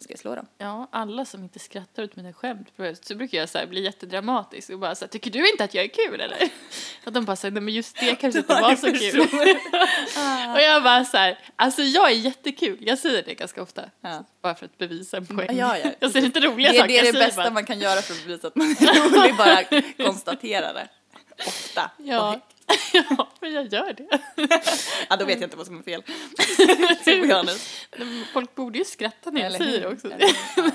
Ska 0.00 0.12
jag 0.12 0.18
slå 0.18 0.34
dem? 0.34 0.46
Ja, 0.58 0.88
alla 0.92 1.24
som 1.24 1.42
inte 1.42 1.58
skrattar 1.58 2.02
åt 2.04 2.16
mina 2.16 2.32
skämt 2.32 2.68
så 3.02 3.14
brukar 3.14 3.38
jag 3.38 3.48
så 3.48 3.58
här 3.58 3.66
bli 3.66 3.84
jättedramatisk 3.84 4.70
och 4.70 4.78
bara 4.78 4.94
så 4.94 5.04
här, 5.04 5.10
tycker 5.10 5.30
du 5.30 5.50
inte 5.50 5.64
att 5.64 5.74
jag 5.74 5.84
är 5.84 5.88
kul 5.88 6.20
eller? 6.20 6.48
Och 7.06 7.12
de 7.12 7.24
bara 7.24 7.36
här, 7.42 7.50
nej 7.50 7.62
men 7.62 7.74
just 7.74 7.96
det 8.00 8.14
kanske 8.14 8.38
inte 8.38 8.54
var 8.60 8.76
så 8.76 8.92
kul. 8.92 9.20
och 10.54 10.60
jag 10.60 10.82
bara 10.82 11.04
så 11.04 11.16
här, 11.16 11.38
alltså 11.56 11.82
jag 11.82 12.10
är 12.10 12.14
jättekul, 12.14 12.78
jag 12.80 12.98
säger 12.98 13.22
det 13.22 13.34
ganska 13.34 13.62
ofta. 13.62 13.84
Ja. 14.00 14.24
Bara 14.42 14.54
för 14.54 14.64
att 14.66 14.78
bevisa 14.78 15.16
en 15.16 15.26
poäng. 15.26 15.56
Ja, 15.58 15.78
ja. 15.78 15.90
Jag 15.98 16.10
säger 16.10 16.26
inte 16.26 16.40
roliga 16.40 16.70
Det, 16.72 16.76
är- 16.76 16.80
saker, 16.80 16.88
det 16.88 16.98
är 16.98 17.02
det 17.04 17.12
säger 17.12 17.26
bästa 17.26 17.42
bara, 17.42 17.50
man 17.50 17.64
kan 17.64 17.78
göra 17.78 18.02
för 18.02 18.14
att 18.14 18.24
bevisa 18.26 18.46
att 18.48 18.56
man 18.56 18.66
är 18.70 19.20
rolig, 19.20 19.36
bara 19.36 19.82
konstatera 20.06 20.72
det. 20.72 20.88
Ofta. 21.46 21.90
ja. 21.96 22.40
ja, 22.92 23.28
men 23.44 23.54
jag 23.54 23.72
gör 23.72 23.92
det. 23.92 24.18
Ja, 25.08 25.16
då 25.16 25.24
vet 25.24 25.40
jag 25.40 25.46
inte 25.46 25.56
vad 25.56 25.66
som 25.66 25.78
är 25.78 25.82
fel. 25.82 26.02
Folk 28.32 28.54
borde 28.54 28.78
ju 28.78 28.84
skratta 28.84 29.30
när 29.30 29.40
jag 29.40 29.46
Eller 29.46 29.58
säger 29.58 29.80
hur? 29.80 29.92
också. 29.92 30.08
Ja. 30.18 30.28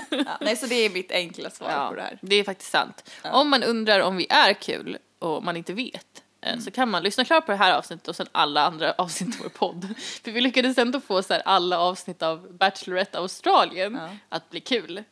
Ja. 0.09 0.37
Nej, 0.41 0.55
så 0.55 0.65
det 0.65 0.75
är 0.75 0.89
mitt 0.89 1.11
enkla 1.11 1.49
svar 1.49 1.89
på 1.89 1.95
det 1.95 2.01
här. 2.01 2.19
det 2.21 2.35
är 2.35 2.43
faktiskt 2.43 2.71
sant. 2.71 3.09
Om 3.23 3.49
man 3.49 3.63
undrar 3.63 3.99
om 3.99 4.17
vi 4.17 4.27
är 4.29 4.53
kul 4.53 4.97
och 5.19 5.43
man 5.43 5.57
inte 5.57 5.73
vet 5.73 5.95
eh, 5.95 6.49
Mm. 6.49 6.61
så 6.61 6.71
kan 6.71 6.89
man 6.89 7.03
lyssna 7.03 7.25
klart 7.25 7.45
på 7.45 7.51
det 7.51 7.57
här 7.57 7.73
avsnittet 7.77 8.07
och 8.07 8.15
sen 8.15 8.27
alla 8.31 8.61
andra 8.65 8.91
avsnitt 8.97 9.35
av 9.35 9.41
vår 9.43 9.49
podd. 9.49 9.87
För 10.23 10.31
vi 10.31 10.41
lyckades 10.41 10.77
ändå 10.77 10.99
få 10.99 11.23
så 11.23 11.33
alla 11.33 11.79
avsnitt 11.79 12.21
av 12.23 12.57
Bachelorette 12.57 13.17
Australien 13.17 13.97
Ja. 14.01 14.09
att 14.29 14.49
bli 14.49 14.59
kul. 14.59 15.03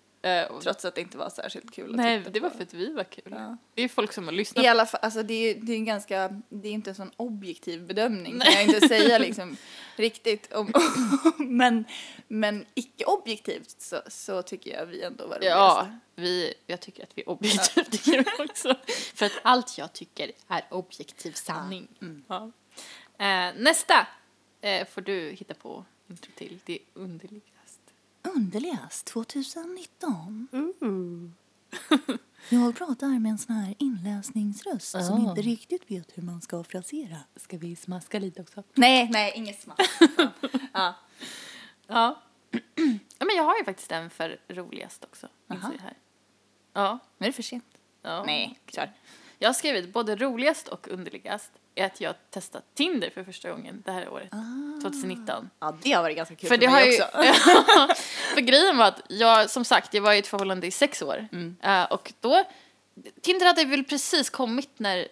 Och- 0.50 0.62
Trots 0.64 0.86
att 0.86 0.96
det 0.96 1.02
inte 1.02 1.18
var 1.18 1.30
särskilt 1.30 1.72
kul 1.72 1.90
att 1.90 1.96
Nej, 1.96 2.20
titta 2.20 2.30
det 2.32 2.40
var 2.40 2.50
på. 2.50 2.56
för 2.58 2.64
att 2.64 2.74
vi 2.74 2.94
var 2.94 3.04
kul. 3.04 3.24
Ja. 3.32 3.58
Det 3.74 3.82
är 3.82 3.88
folk 3.88 4.14
som 4.14 4.26
har 4.26 4.32
lyssnat. 4.32 4.66
I 4.66 4.68
alla 4.68 4.86
fall, 4.86 5.00
alltså 5.04 5.24
det 5.24 5.34
är, 5.34 5.56
det 5.56 5.72
är 5.72 5.76
en 5.76 5.86
ganska, 5.86 6.42
det 6.50 6.68
är 6.68 6.72
inte 6.74 6.90
en 6.90 6.96
sån 6.96 7.12
objektiv 7.18 7.88
bedömning 7.88 8.40
kan 8.40 8.54
jag 8.54 8.64
inte 8.64 8.88
säga 8.88 9.18
liksom 9.18 9.58
riktigt. 9.96 10.54
Om, 10.54 10.72
men, 11.38 11.86
men 12.28 12.66
icke 12.74 13.06
objektivt 13.06 13.76
så, 13.82 14.02
så 14.08 14.42
tycker 14.42 14.72
jag 14.80 14.86
vi 14.86 15.02
ändå 15.04 15.28
var 15.28 15.36
roligast. 15.36 15.58
Ja, 15.58 15.88
vi, 16.16 16.54
jag 16.68 16.80
tycker 16.80 17.04
att 17.04 17.12
vi 17.16 17.22
är 17.22 17.30
objektiva 17.30 17.84
tycker 17.92 18.14
jag 18.14 18.50
också. 18.50 18.76
För 19.16 19.26
att 19.26 19.40
allt 19.44 19.78
jag 19.78 19.94
tycker 19.94 20.32
är 20.48 20.64
objektiv 20.70 21.32
sanning. 21.32 21.88
Ja. 22.28 22.52
Eh, 23.20 23.54
nästa 23.58 24.08
eh, 24.62 24.88
får 24.88 25.02
du 25.02 25.30
hitta 25.32 25.54
på 25.54 25.86
intro 26.10 26.32
till. 26.36 26.60
Det 26.66 26.74
är 26.74 26.80
underligast. 28.22 28.36
Underligast 28.36 29.06
2019. 29.14 30.48
Jag 32.50 32.76
pratar 32.76 33.08
med 33.20 33.30
en 33.30 33.38
sån 33.38 33.56
här 33.56 33.76
inläsningsröst 33.78 34.92
som 34.92 35.26
Ah. 35.26 35.30
inte 35.30 35.42
riktigt 35.42 35.92
vet 35.92 36.18
hur 36.18 36.24
man 36.24 36.42
ska 36.42 36.64
frasera. 36.64 37.18
Ska 37.36 37.58
vi 37.58 37.76
smaska 37.76 38.20
lite 38.20 38.42
också? 38.42 38.64
Nej, 38.74 39.10
nej, 39.10 39.32
inget 39.36 39.62
smack. 39.62 39.80
ja. 40.74 40.96
Ja. 41.88 42.22
ja, 43.20 43.26
men 43.26 43.36
jag 43.36 43.44
har 43.44 43.58
ju 43.58 43.66
faktiskt 43.66 43.92
en 43.92 44.10
för 44.10 44.40
roligast 44.48 45.04
också. 45.04 45.28
Här. 45.48 45.98
Ja. 46.74 47.00
Nu 47.18 47.26
är 47.26 47.30
det 47.30 47.34
för 47.36 47.44
sent. 47.44 47.78
ja. 48.02 48.24
Nej, 48.26 48.60
kör. 48.68 48.94
Jag 49.40 49.50
har 49.50 49.54
skrivit 49.54 49.94
både 49.94 50.16
roligast 50.16 50.68
och 50.68 50.88
underligast 50.88 51.52
är 51.76 51.86
att 51.86 52.02
jag 52.02 52.16
testat 52.30 52.64
Tinder 52.74 53.10
för 53.10 53.24
första 53.24 53.52
gången 53.52 53.84
det 53.86 53.92
här 53.92 54.10
året. 54.10 54.30
2019. 54.82 55.50
Ja, 55.60 55.78
det 55.82 55.92
har 55.92 56.02
varit 56.02 56.18
ganska 56.18 56.36
kul 56.36 56.48
För 56.48 56.56
för, 56.56 56.62
det 56.62 56.68
har 56.68 56.80
mig 56.80 56.96
ju, 56.96 57.04
också. 57.04 58.04
för 58.34 58.42
grejen 58.42 58.78
var 58.78 58.86
att 58.86 59.02
jag, 59.08 59.50
som 59.50 59.66
sagt, 59.66 59.94
jag 59.94 60.02
var 60.02 60.14
i 60.14 60.18
ett 60.18 60.28
förhållande 60.28 60.68
i 60.68 60.72
sex 60.72 61.02
år. 61.02 61.28
Mm. 61.32 61.56
Eh, 61.62 61.84
och 61.84 62.14
då, 62.20 62.44
Tinder 63.22 63.46
hade 63.46 63.66
väl 63.66 63.84
precis 63.84 64.30
kommit 64.30 64.70
när, 64.78 65.08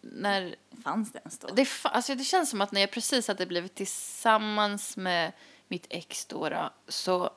när 0.00 0.54
Fanns 0.84 1.12
det 1.12 1.18
ens 1.18 1.38
då? 1.38 1.48
det, 1.54 1.68
alltså 1.82 2.14
det 2.14 2.24
känns 2.24 2.50
som 2.50 2.60
att 2.60 2.72
när 2.72 2.80
jag 2.80 2.90
precis 2.90 3.28
hade 3.28 3.46
blivit 3.46 3.74
tillsammans 3.74 4.96
med 4.96 5.32
mitt 5.68 5.86
ex 5.90 6.26
då, 6.26 6.48
då 6.48 6.70
så 6.88 7.30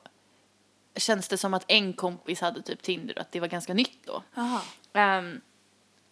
känns 0.96 1.28
det 1.28 1.38
som 1.38 1.54
att 1.54 1.64
en 1.68 1.92
kompis 1.92 2.40
hade 2.40 2.62
typ 2.62 2.82
Tinder 2.82 3.14
och 3.14 3.20
att 3.20 3.32
det 3.32 3.40
var 3.40 3.48
ganska 3.48 3.74
nytt 3.74 4.06
då. 4.06 4.22
Jaha. 4.34 4.60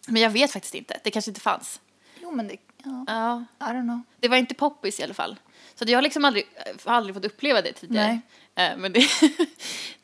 Men 0.07 0.21
jag 0.21 0.29
vet 0.29 0.51
faktiskt 0.51 0.75
inte, 0.75 0.99
det 1.03 1.11
kanske 1.11 1.31
inte 1.31 1.41
fanns. 1.41 1.79
Jo, 2.21 2.31
men 2.31 2.47
det, 2.47 2.57
ja. 2.83 3.03
Ja, 3.07 3.43
I 3.59 3.63
don't 3.73 3.81
know. 3.83 4.01
det 4.19 4.27
var 4.27 4.37
inte 4.37 4.53
poppis 4.53 4.99
i 4.99 5.03
alla 5.03 5.13
fall. 5.13 5.35
Så 5.75 5.85
jag 5.87 5.97
har 5.97 6.01
liksom 6.01 6.25
aldrig, 6.25 6.45
aldrig 6.83 7.15
fått 7.15 7.25
uppleva 7.25 7.61
det 7.61 7.73
tidigare. 7.73 8.19
Eh, 8.55 8.77
Men 8.77 8.93
det, 8.93 9.05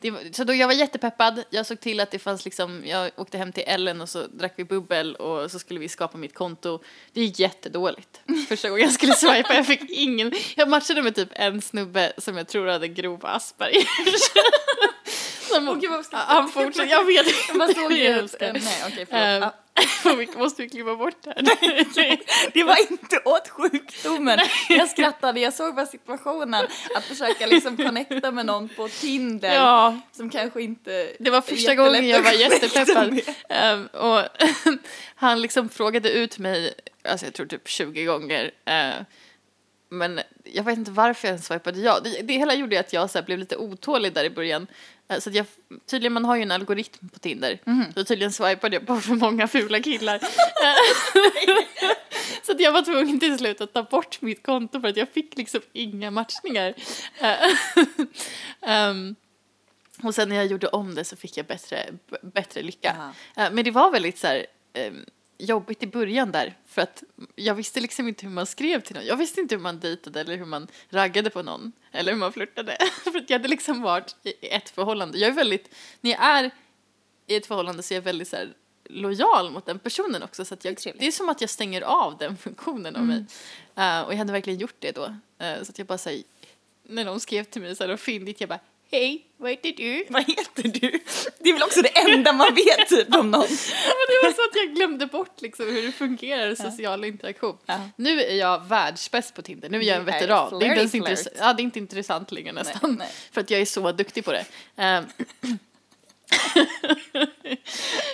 det 0.00 0.36
så 0.36 0.44
då 0.44 0.54
jag 0.54 0.66
var 0.66 0.74
jättepeppad, 0.74 1.44
jag 1.50 1.66
såg 1.66 1.80
till 1.80 2.00
att 2.00 2.10
det 2.10 2.18
fanns 2.18 2.44
liksom, 2.44 2.82
jag 2.86 3.10
åkte 3.16 3.38
hem 3.38 3.52
till 3.52 3.64
Ellen 3.66 4.00
och 4.00 4.08
så 4.08 4.26
drack 4.26 4.52
vi 4.56 4.64
bubbel 4.64 5.14
och 5.16 5.50
så 5.50 5.58
skulle 5.58 5.80
vi 5.80 5.88
skapa 5.88 6.18
mitt 6.18 6.34
konto. 6.34 6.80
Det 7.12 7.20
gick 7.20 7.38
jättedåligt. 7.38 8.20
Första 8.48 8.68
gången 8.68 8.84
jag 8.84 8.92
skulle 8.92 9.14
swipa, 9.14 9.54
jag 9.54 9.66
fick 9.66 9.90
ingen, 9.90 10.32
jag 10.56 10.68
matchade 10.68 11.02
med 11.02 11.14
typ 11.14 11.28
en 11.32 11.62
snubbe 11.62 12.12
som 12.18 12.36
jag 12.36 12.48
tror 12.48 12.66
hade 12.66 12.88
grov 12.88 13.26
Asperger. 13.26 13.84
Som, 15.54 15.68
Åh, 15.68 15.78
gud, 15.78 15.90
han 16.12 16.48
fortsatte, 16.48 16.88
jag 16.88 17.04
vet 17.04 17.26
inte. 17.26 17.58
Man 17.58 17.74
såg 17.74 17.92
ju. 17.92 18.28
Nej, 18.40 18.60
okej, 18.86 19.06
Ehm, 19.10 19.40
förlåt. 19.40 19.54
vi 19.69 19.69
måste 20.38 20.62
vi 20.62 20.68
klippa 20.68 20.96
bort 20.96 21.16
det 21.22 21.32
här. 21.36 22.50
Det 22.52 22.64
var 22.64 22.92
inte 22.92 23.20
åt 23.24 23.48
sjukdomen. 23.48 24.38
Jag 24.68 24.88
skrattade, 24.88 25.40
jag 25.40 25.54
såg 25.54 25.74
bara 25.74 25.86
situationen 25.86 26.66
att 26.96 27.04
försöka 27.04 27.46
liksom 27.46 27.76
connecta 27.76 28.30
med 28.30 28.46
någon 28.46 28.68
på 28.68 28.88
Tinder 28.88 29.54
Ja. 29.54 29.98
som 30.12 30.30
kanske 30.30 30.62
inte 30.62 31.12
Det 31.18 31.30
var 31.30 31.40
första 31.40 31.74
gången 31.74 32.08
jag 32.08 32.22
var 32.22 32.32
jättepeppad. 32.32 33.20
Um, 33.74 33.86
och 33.86 34.22
han 35.14 35.40
liksom 35.42 35.68
frågade 35.68 36.10
ut 36.10 36.38
mig, 36.38 36.74
alltså 37.04 37.26
jag 37.26 37.34
tror 37.34 37.46
typ 37.46 37.68
20 37.68 38.04
gånger. 38.04 38.50
eh, 38.64 38.94
men 39.90 40.20
jag 40.44 40.64
vet 40.64 40.78
inte 40.78 40.90
varför 40.90 41.28
jag 41.28 41.40
swipade 41.40 41.80
ja. 41.80 42.00
Det, 42.00 42.22
det 42.22 42.32
hela 42.32 42.54
gjorde 42.54 42.80
att 42.80 42.92
jag 42.92 43.10
så 43.10 43.22
blev 43.22 43.38
lite 43.38 43.56
otålig 43.56 44.12
där 44.12 44.24
i 44.24 44.30
början. 44.30 44.66
Eh, 45.08 45.18
så 45.18 45.30
jag, 45.30 45.46
tydligen, 45.86 46.12
man 46.12 46.24
har 46.24 46.36
ju 46.36 46.42
en 46.42 46.50
algoritm 46.50 47.08
på 47.08 47.18
Tinder. 47.18 47.58
Så 47.94 48.04
tydligen 48.04 48.32
swipade 48.32 48.76
jag 48.76 48.86
på 48.86 49.00
för 49.00 49.14
många 49.14 49.48
fula 49.48 49.80
killar. 49.80 50.20
Så 52.42 52.52
att 52.52 52.60
jag 52.60 52.72
var 52.72 52.82
tvungen 52.82 53.20
till 53.20 53.38
slut 53.38 53.60
att 53.60 53.72
ta 53.72 53.82
bort 53.82 54.22
mitt 54.22 54.42
konto 54.42 54.80
för 54.80 54.88
att 54.88 54.96
jag 54.96 55.08
fick 55.08 55.36
liksom 55.36 55.60
inga 55.72 56.10
matchningar. 56.10 56.74
Ehm, 58.62 59.14
och 60.02 60.14
sen 60.14 60.28
när 60.28 60.36
jag 60.36 60.46
gjorde 60.46 60.66
om 60.66 60.94
det 60.94 61.04
så 61.04 61.16
fick 61.16 61.36
jag 61.36 61.46
bättre, 61.46 61.86
bättre 62.22 62.62
lycka. 62.62 63.12
Eh, 63.36 63.50
Men 63.52 63.64
det 63.64 63.70
var 63.70 63.90
väldigt 63.90 64.18
så 64.18 64.26
här, 64.26 64.46
eh, 64.72 64.92
jobbigt 65.40 65.82
i 65.82 65.86
början 65.86 66.32
där 66.32 66.56
för 66.66 66.82
att 66.82 67.02
jag 67.34 67.54
visste 67.54 67.80
liksom 67.80 68.08
inte 68.08 68.26
hur 68.26 68.32
man 68.32 68.46
skrev 68.46 68.80
till 68.80 68.96
någon. 68.96 69.06
Jag 69.06 69.16
visste 69.16 69.40
inte 69.40 69.54
hur 69.54 69.62
man 69.62 69.80
dejtade 69.80 70.20
eller 70.20 70.36
hur 70.36 70.44
man 70.44 70.68
raggade 70.88 71.30
på 71.30 71.42
någon 71.42 71.72
eller 71.92 72.12
hur 72.12 72.18
man 72.18 72.32
flörtade. 72.32 72.76
för 73.04 73.18
att 73.18 73.30
jag 73.30 73.38
hade 73.38 73.48
liksom 73.48 73.82
varit 73.82 74.16
i 74.22 74.46
ett 74.46 74.70
förhållande. 74.70 75.18
Jag 75.18 75.30
är 75.30 75.34
väldigt, 75.34 75.74
när 76.00 76.10
jag 76.10 76.22
är 76.22 76.50
i 77.26 77.36
ett 77.36 77.46
förhållande 77.46 77.82
så 77.82 77.94
är 77.94 77.96
jag 77.96 78.02
väldigt 78.02 78.28
så 78.28 78.36
här 78.36 78.54
lojal 78.84 79.50
mot 79.50 79.66
den 79.66 79.78
personen 79.78 80.22
också 80.22 80.44
så 80.44 80.54
att 80.54 80.64
jag, 80.64 80.76
trevligt. 80.76 81.00
det 81.00 81.06
är 81.06 81.12
som 81.12 81.28
att 81.28 81.40
jag 81.40 81.50
stänger 81.50 81.82
av 81.82 82.18
den 82.18 82.36
funktionen 82.36 82.96
av 82.96 83.04
mig. 83.04 83.24
Eh, 83.76 84.00
och 84.00 84.12
jag 84.12 84.18
hade 84.18 84.32
verkligen 84.32 84.58
gjort 84.58 84.76
det 84.78 84.92
då. 84.92 85.04
Eh, 85.38 85.62
så 85.62 85.70
att 85.70 85.78
jag 85.78 85.86
bara 85.86 85.98
säger 85.98 86.24
när 86.82 87.04
någon 87.04 87.20
skrev 87.20 87.44
till 87.44 87.62
mig 87.62 87.76
så 87.76 87.84
här 87.84 87.92
och 87.92 88.00
fyndigt 88.00 88.40
jag 88.40 88.48
bara 88.48 88.60
Hej, 88.92 89.26
vad 89.36 89.50
heter 89.50 89.72
du? 89.76 90.04
Vad 90.10 90.22
heter 90.22 90.62
du? 90.62 90.98
Det 91.38 91.48
är 91.48 91.52
väl 91.52 91.62
också 91.62 91.82
det 91.82 91.98
enda 91.98 92.32
man 92.32 92.54
vet 92.54 92.88
typ 92.88 93.14
om 93.14 93.30
någon. 93.30 93.40
Ja, 93.50 93.92
men 93.96 94.06
det 94.08 94.26
var 94.26 94.32
så 94.32 94.42
att 94.42 94.56
jag 94.66 94.74
glömde 94.74 95.06
bort 95.06 95.40
liksom 95.40 95.66
hur 95.66 95.82
det 95.86 95.92
fungerar, 95.92 96.54
social 96.54 97.04
interaktion. 97.04 97.56
Ja. 97.66 97.88
Nu 97.96 98.22
är 98.22 98.34
jag 98.34 98.68
världsbäst 98.68 99.34
på 99.34 99.42
Tinder, 99.42 99.68
nu 99.68 99.78
är 99.78 99.82
jag 99.82 99.96
en 99.96 100.04
veteran. 100.04 100.58
Det 100.58 100.66
är, 100.66 100.68
inte 100.68 100.80
ens 100.80 100.94
intress- 100.94 101.28
ja, 101.38 101.52
det 101.52 101.62
är 101.62 101.64
inte 101.64 101.78
intressant 101.78 102.32
längre 102.32 102.52
nästan, 102.52 102.96
nej. 102.98 103.08
för 103.32 103.40
att 103.40 103.50
jag 103.50 103.60
är 103.60 103.64
så 103.64 103.92
duktig 103.92 104.24
på 104.24 104.32
det. 104.32 104.44
Ehm. 104.76 105.04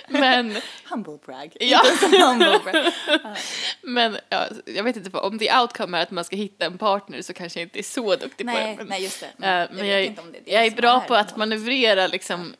men 0.07 0.57
Humble 0.89 1.17
brag. 1.25 1.57
Ja. 1.59 1.81
Humble 2.11 2.59
brag. 2.63 2.93
men 3.81 4.17
ja, 4.29 4.47
jag 4.65 4.83
vet 4.83 4.95
inte, 4.95 5.17
om 5.17 5.37
det 5.37 5.59
outcome 5.61 5.97
är 5.97 6.01
att 6.03 6.11
man 6.11 6.23
ska 6.23 6.35
hitta 6.35 6.65
en 6.65 6.77
partner 6.77 7.21
så 7.21 7.33
kanske 7.33 7.59
jag 7.59 7.65
inte 7.65 7.79
är 7.79 7.83
så 7.83 8.15
duktig 8.15 8.47
på 8.47 8.53
det. 8.53 8.59
Nej, 8.59 8.75
Men, 8.77 8.87
nej, 8.87 9.03
just 9.03 9.19
det. 9.37 9.45
eh, 9.47 9.51
Jag 9.53 9.71
men 9.73 9.87
jag, 9.87 10.19
om 10.19 10.31
det 10.31 10.37
är 10.37 10.41
det 10.45 10.51
jag 10.51 10.65
är 10.65 10.71
bra 10.71 10.99
på 10.99 11.15
att 11.15 11.37
manövrera, 11.37 12.07
liksom, 12.07 12.53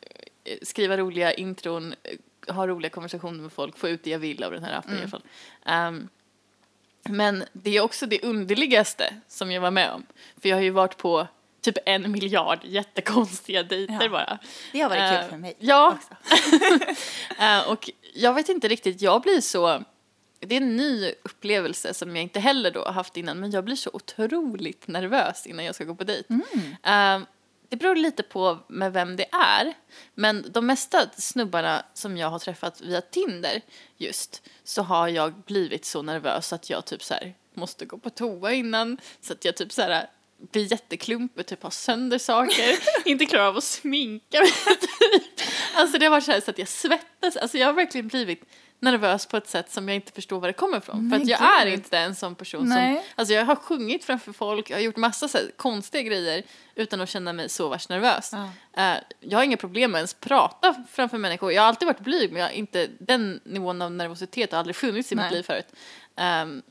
eh, 0.44 0.58
skriva 0.62 0.98
roliga 0.98 1.34
intron, 1.34 1.96
eh, 2.04 2.54
ha 2.56 2.68
roliga 2.68 2.90
konversationer 2.90 3.42
med 3.44 3.52
folk, 3.52 3.78
få 3.78 3.90
ut 3.90 4.04
det 4.04 4.10
jag 4.10 4.20
vill 4.20 4.44
av 4.44 4.52
den 4.52 4.64
här 4.64 4.74
appen 4.78 4.96
i 4.96 5.00
alla 5.00 5.08
fall. 5.10 5.24
Ehm, 5.66 6.08
men 7.10 7.44
det 7.54 7.78
är 7.78 7.82
också 7.82 8.06
det 8.06 8.24
underligaste 8.24 9.14
som 9.28 9.52
jag 9.52 9.62
var 9.62 9.72
med 9.72 9.92
om. 9.92 10.06
För 10.42 10.50
jag 10.50 10.56
har 10.56 10.62
ju 10.64 10.70
varit 10.70 10.98
på 10.98 11.28
typ 11.74 11.78
en 11.86 12.12
miljard 12.12 12.60
jättekonstiga 12.64 13.64
dejter 13.64 14.00
Ja. 14.02 14.10
bara. 14.10 14.40
Det 14.72 14.82
har 14.82 14.90
varit 14.90 15.10
kul 15.10 15.18
Eh, 15.24 15.30
för 15.30 15.38
mig 15.38 15.56
Ja. 15.60 15.98
Eh, 17.40 17.70
och 17.72 17.90
jag 18.14 18.34
vet 18.34 18.50
inte 18.50 18.68
riktigt, 18.68 19.02
jag 19.02 19.22
blir 19.22 19.42
så 19.42 19.84
det 20.40 20.56
är 20.56 20.62
en 20.62 20.76
ny 20.76 21.12
upplevelse 21.24 21.94
som 21.94 22.16
jag 22.16 22.24
inte 22.24 22.40
heller 22.40 22.72
då 22.72 22.84
har 22.84 22.92
haft 22.92 23.18
innan 23.18 23.40
men 23.40 23.52
jag 23.52 23.64
blir 23.64 23.76
så 23.76 23.90
otroligt 23.94 24.88
nervös 24.88 25.48
innan 25.48 25.66
jag 25.66 25.76
ska 25.76 25.84
gå 25.84 25.96
på 25.96 26.04
dejt. 26.04 26.34
Ehm, 26.84 27.26
det 27.70 27.76
beror 27.78 27.96
lite 27.96 28.24
på 28.24 28.58
med 28.68 28.94
vem 28.94 29.16
det 29.16 29.26
är. 29.32 29.74
Men 30.14 30.46
de 30.52 30.66
mesta 30.66 31.10
snubbarna 31.18 31.86
som 31.94 32.18
jag 32.18 32.30
har 32.30 32.40
träffat 32.40 32.82
via 32.82 33.02
Tinder 33.02 33.62
just 33.98 34.42
så 34.64 34.82
har 34.82 35.08
jag 35.08 35.34
blivit 35.34 35.86
så 35.86 36.02
nervös 36.02 36.54
att 36.54 36.70
jag 36.70 36.86
typ 36.86 37.04
så 37.04 37.14
här 37.14 37.34
måste 37.54 37.86
gå 37.86 37.98
på 37.98 38.10
toa 38.10 38.52
innan 38.54 38.98
så 39.22 39.34
att 39.34 39.46
jag 39.46 39.56
typ 39.58 39.72
så 39.72 39.82
här 39.82 40.10
blir 40.52 40.72
jätteklumpig, 40.72 41.46
typ 41.46 41.64
har 41.64 41.70
sönder 41.70 42.18
saker, 42.18 42.76
inte 43.06 43.26
klarar 43.26 43.48
av 43.48 43.58
att 43.58 43.64
sminka 43.64 44.40
mig. 44.40 44.52
Typ. 44.80 45.48
Alltså 45.76 45.98
det 45.98 46.06
har 46.06 46.12
varit 46.12 46.24
så 46.24 46.42
så 46.42 46.52
att 46.52 46.58
jag 46.58 46.68
svettas, 46.68 47.38
alltså 47.38 47.58
jag 47.58 47.68
har 47.68 47.74
verkligen 47.74 48.08
blivit 48.08 48.44
nervös 48.80 49.26
på 49.26 49.38
ett 49.38 49.48
sätt 49.48 49.72
som 49.72 49.88
jag 49.90 49.96
inte 49.96 50.12
förstår 50.12 50.40
var 50.40 50.48
det 50.48 50.54
kommer 50.54 50.78
ifrån. 50.78 51.10
För 51.10 51.18
att 51.18 51.28
jag 51.28 51.62
är 51.62 51.66
inte 51.66 51.98
en 51.98 52.16
sån 52.16 52.36
person 52.36 52.70
Nej. 52.70 52.96
som, 52.96 53.04
alltså 53.16 53.34
jag 53.34 53.46
har 53.46 53.56
sjungit 53.56 54.04
framför 54.04 54.34
folk, 54.34 54.70
jag 54.70 54.78
har 54.78 54.82
gjort 54.82 54.96
massa 54.96 55.28
så 55.28 55.38
konstiga 55.56 56.04
grejer 56.04 56.44
utan 56.76 57.02
att 57.02 57.10
känna 57.10 57.34
mig 57.34 57.50
så 57.50 57.70
värst 57.70 57.90
nervös. 57.90 58.34
Ja. 58.34 58.50
Eh, 58.84 58.98
jag 59.20 59.38
har 59.38 59.44
inga 59.44 59.58
problem 59.58 59.92
med 59.92 59.98
att 59.98 60.02
ens 60.02 60.14
prata 60.14 60.84
framför 60.92 61.18
människor. 61.18 61.52
Jag 61.52 61.62
har 61.62 61.68
alltid 61.68 61.86
varit 61.86 62.00
blyg 62.00 62.32
men 62.32 62.42
jag 62.42 62.48
har 62.48 62.54
inte, 62.54 62.88
den 63.00 63.40
nivån 63.44 63.82
av 63.82 63.92
nervositet 63.92 64.52
har 64.52 64.60
aldrig 64.60 64.76
funnits 64.76 65.12
i 65.12 65.16
mitt 65.16 65.26
Nej. 65.26 65.34
liv 65.34 65.44
förut. 65.44 65.68
Ehm, 66.16 66.62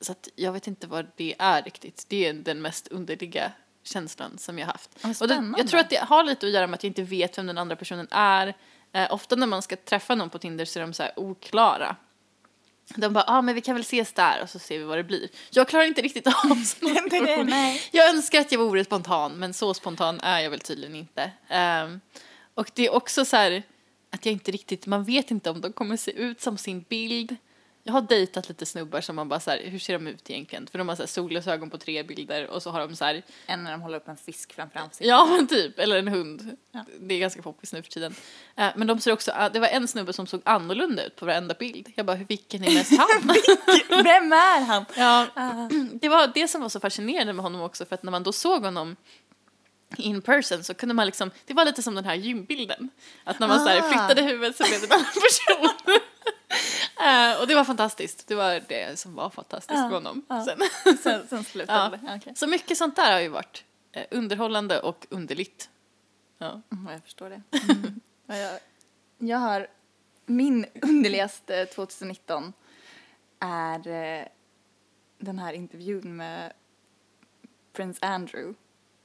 så 0.00 0.12
att 0.12 0.28
jag 0.34 0.52
vet 0.52 0.66
inte 0.66 0.86
vad 0.86 1.06
det 1.16 1.34
är 1.38 1.62
riktigt. 1.62 2.04
Det 2.08 2.26
är 2.26 2.32
den 2.32 2.62
mest 2.62 2.88
underliga 2.88 3.52
känslan 3.82 4.38
som 4.38 4.58
jag 4.58 4.66
haft. 4.66 4.90
Och 5.20 5.28
det, 5.28 5.52
jag 5.58 5.68
tror 5.68 5.80
att 5.80 5.90
det 5.90 5.96
har 5.96 6.24
lite 6.24 6.46
att 6.46 6.52
göra 6.52 6.66
med 6.66 6.74
att 6.74 6.82
jag 6.82 6.90
inte 6.90 7.02
vet 7.02 7.38
vem 7.38 7.46
den 7.46 7.58
andra 7.58 7.76
personen 7.76 8.08
är. 8.10 8.54
Eh, 8.92 9.14
ofta 9.14 9.36
när 9.36 9.46
man 9.46 9.62
ska 9.62 9.76
träffa 9.76 10.14
någon 10.14 10.30
på 10.30 10.38
Tinder 10.38 10.64
så 10.64 10.78
är 10.78 10.80
de 10.80 10.92
så 10.92 11.04
oklara. 11.16 11.96
De 12.94 13.12
bara, 13.12 13.24
ja 13.26 13.38
ah, 13.38 13.42
men 13.42 13.54
vi 13.54 13.60
kan 13.60 13.74
väl 13.74 13.82
ses 13.82 14.12
där 14.12 14.42
och 14.42 14.50
så 14.50 14.58
ser 14.58 14.78
vi 14.78 14.84
vad 14.84 14.98
det 14.98 15.04
blir. 15.04 15.28
Jag 15.50 15.68
klarar 15.68 15.84
inte 15.84 16.02
riktigt 16.02 16.26
av 16.26 16.32
nej. 17.44 17.82
Jag 17.92 18.08
önskar 18.08 18.40
att 18.40 18.52
jag 18.52 18.58
vore 18.58 18.84
spontan 18.84 19.32
men 19.32 19.54
så 19.54 19.74
spontan 19.74 20.20
är 20.20 20.40
jag 20.40 20.50
väl 20.50 20.60
tydligen 20.60 20.94
inte. 20.94 21.30
Ehm, 21.48 22.00
och 22.54 22.70
det 22.74 22.86
är 22.86 22.94
också 22.94 23.24
så 23.24 23.36
här 23.36 23.62
att 24.10 24.26
jag 24.26 24.32
inte 24.32 24.50
riktigt, 24.50 24.86
man 24.86 25.04
vet 25.04 25.30
inte 25.30 25.50
om 25.50 25.60
de 25.60 25.72
kommer 25.72 25.96
se 25.96 26.10
ut 26.10 26.40
som 26.40 26.58
sin 26.58 26.84
bild. 26.88 27.36
Jag 27.86 27.92
har 27.92 28.02
dejtat 28.02 28.48
lite 28.48 28.66
snubbar 28.66 29.00
som 29.00 29.16
man 29.16 29.28
bara 29.28 29.40
så 29.40 29.50
här, 29.50 29.60
hur 29.64 29.78
ser 29.78 29.92
de 29.92 30.06
ut 30.06 30.30
egentligen? 30.30 30.66
För 30.66 30.78
de 30.78 30.88
har 30.88 30.96
så 30.96 31.02
här 31.02 31.06
solglasögon 31.06 31.70
på 31.70 31.78
tre 31.78 32.02
bilder 32.02 32.46
och 32.50 32.62
så 32.62 32.70
har 32.70 32.80
de 32.80 32.96
så 32.96 33.04
här, 33.04 33.22
En 33.46 33.64
när 33.64 33.70
de 33.72 33.80
håller 33.82 33.96
upp 33.96 34.08
en 34.08 34.16
fisk 34.16 34.52
framför 34.54 34.78
ansiktet. 34.78 35.06
ja 35.06 35.26
men 35.26 35.46
typ, 35.46 35.78
eller 35.78 35.96
en 35.98 36.08
hund. 36.08 36.56
Ja. 36.72 36.84
Det 37.00 37.14
är 37.14 37.18
ganska 37.18 37.42
poppis 37.42 37.72
nu 37.72 37.82
för 37.82 37.90
tiden. 37.90 38.14
Eh, 38.56 38.68
men 38.76 38.86
de 38.86 39.00
ser 39.00 39.12
också, 39.12 39.32
ah, 39.34 39.48
det 39.48 39.58
var 39.60 39.68
en 39.68 39.88
snubbe 39.88 40.12
som 40.12 40.26
såg 40.26 40.40
annorlunda 40.44 41.04
ut 41.06 41.16
på 41.16 41.26
varenda 41.26 41.54
bild. 41.54 41.92
Jag 41.94 42.06
bara, 42.06 42.16
vilken 42.16 42.64
är 42.64 42.74
mest 42.74 42.92
han? 42.98 43.08
Vem 44.04 44.32
är 44.32 44.60
han? 44.64 44.84
Ja, 44.96 45.26
Ah. 45.34 45.68
det 45.92 46.08
var 46.08 46.30
det 46.34 46.48
som 46.48 46.60
var 46.62 46.68
så 46.68 46.80
fascinerande 46.80 47.32
med 47.32 47.42
honom 47.42 47.60
också 47.60 47.84
för 47.84 47.94
att 47.94 48.02
när 48.02 48.10
man 48.10 48.22
då 48.22 48.32
såg 48.32 48.64
honom 48.64 48.96
in 49.96 50.22
person 50.22 50.64
så 50.64 50.74
kunde 50.74 50.94
man 50.94 51.06
liksom, 51.06 51.30
det 51.46 51.54
var 51.54 51.64
lite 51.64 51.82
som 51.82 51.94
den 51.94 52.04
här 52.04 52.14
gymbilden. 52.14 52.90
Att 53.24 53.38
när 53.38 53.48
man 53.48 53.60
så 53.60 53.66
här 53.68 53.78
Ah. 53.78 53.82
flyttade 53.88 54.22
huvudet 54.22 54.56
så 54.56 54.64
blev 54.64 54.80
det 54.80 54.86
en 54.86 54.92
annan 54.92 55.04
person. 55.04 55.94
Eh, 57.00 57.40
och 57.40 57.46
det 57.46 57.54
var 57.54 57.64
fantastiskt, 57.64 58.26
det 58.26 58.34
var 58.34 58.62
det 58.68 58.98
som 58.98 59.14
var 59.14 59.30
fantastiskt 59.30 59.80
med 59.80 59.90
honom. 59.90 60.22
Sen. 60.28 60.58
Sen, 61.02 61.28
sen 61.28 61.44
slutade 61.44 62.00
Ja. 62.06 62.16
Okej. 62.16 62.32
Så 62.36 62.46
mycket 62.46 62.78
sånt 62.78 62.96
där 62.96 63.12
har 63.12 63.20
ju 63.20 63.28
varit 63.28 63.64
eh, 63.92 64.04
underhållande 64.10 64.80
och 64.80 65.06
underligt. 65.10 65.70
Ja. 66.38 66.60
Mm, 66.72 66.92
jag 66.92 67.02
förstår 67.02 67.30
det. 67.30 67.42
Ja, 68.26 68.36
jag, 68.36 68.58
jag 69.18 69.38
har, 69.38 69.66
min 70.26 70.66
underligaste 70.82 71.66
2019 71.66 72.52
är 73.40 73.88
eh, 73.88 74.26
den 75.18 75.38
här 75.38 75.52
intervjun 75.52 76.16
med 76.16 76.52
Prins 77.72 77.98
Andrew 78.02 78.54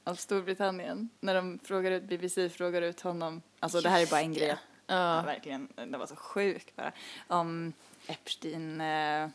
av 0.04 0.14
Storbritannien. 0.14 1.08
När 1.20 1.34
de 1.34 1.58
frågar 1.64 1.90
ut, 1.90 2.02
BBC 2.02 2.48
frågar 2.48 2.82
ut 2.82 3.00
honom, 3.00 3.42
alltså 3.60 3.80
det 3.80 3.88
här 3.88 4.02
är 4.02 4.06
bara 4.06 4.20
en 4.20 4.32
grej. 4.32 4.56
Ja, 4.92 5.16
Ja. 5.16 5.22
verkligen, 5.22 5.68
det 5.76 5.98
var 5.98 6.06
så 6.06 6.16
sjukt 6.16 6.76
bara. 6.76 6.92
Om 7.28 7.72
Epstein, 8.06 8.80
eh, 8.80 9.28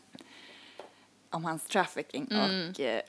om 1.30 1.44
hans 1.44 1.64
trafficking 1.64 2.28
Mm. 2.30 2.70
och, 2.70 2.80
eh, 2.80 3.02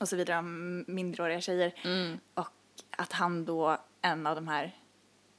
och 0.00 0.08
så 0.08 0.16
vidare, 0.16 0.38
om 0.38 0.84
minderåriga 0.88 1.40
tjejer. 1.40 1.74
Mm. 1.84 2.18
Och 2.34 2.48
att 2.90 3.12
han 3.12 3.44
då, 3.44 3.78
en 4.02 4.26
av 4.26 4.34
de 4.34 4.48
här 4.48 4.76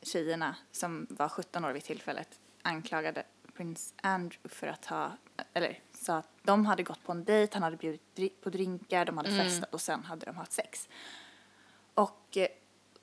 tjejerna 0.02 0.56
som 0.72 1.08
var 1.10 1.30
17 1.30 1.66
år 1.66 1.72
vid 1.72 1.84
tillfället, 1.84 2.40
anklagade 2.62 3.24
prins 3.58 3.94
Andrew 4.02 4.50
för 4.56 4.68
att 4.68 4.86
ha, 4.86 5.12
eller 5.54 5.80
sa 5.94 6.18
att 6.18 6.28
de 6.44 6.66
hade 6.66 6.84
gått 6.84 7.04
på 7.04 7.12
en 7.12 7.24
dejt, 7.24 7.54
han 7.54 7.64
hade 7.64 7.78
bjudit 7.78 8.42
på 8.42 8.50
drinkar, 8.50 9.06
de 9.06 9.18
hade 9.18 9.30
Mm. 9.30 9.46
festat 9.46 9.74
och 9.74 9.82
sen 9.82 10.04
hade 10.04 10.26
de 10.26 10.36
haft 10.38 10.52
sex. 10.52 10.90
Och 11.94 12.38
eh, 12.38 12.48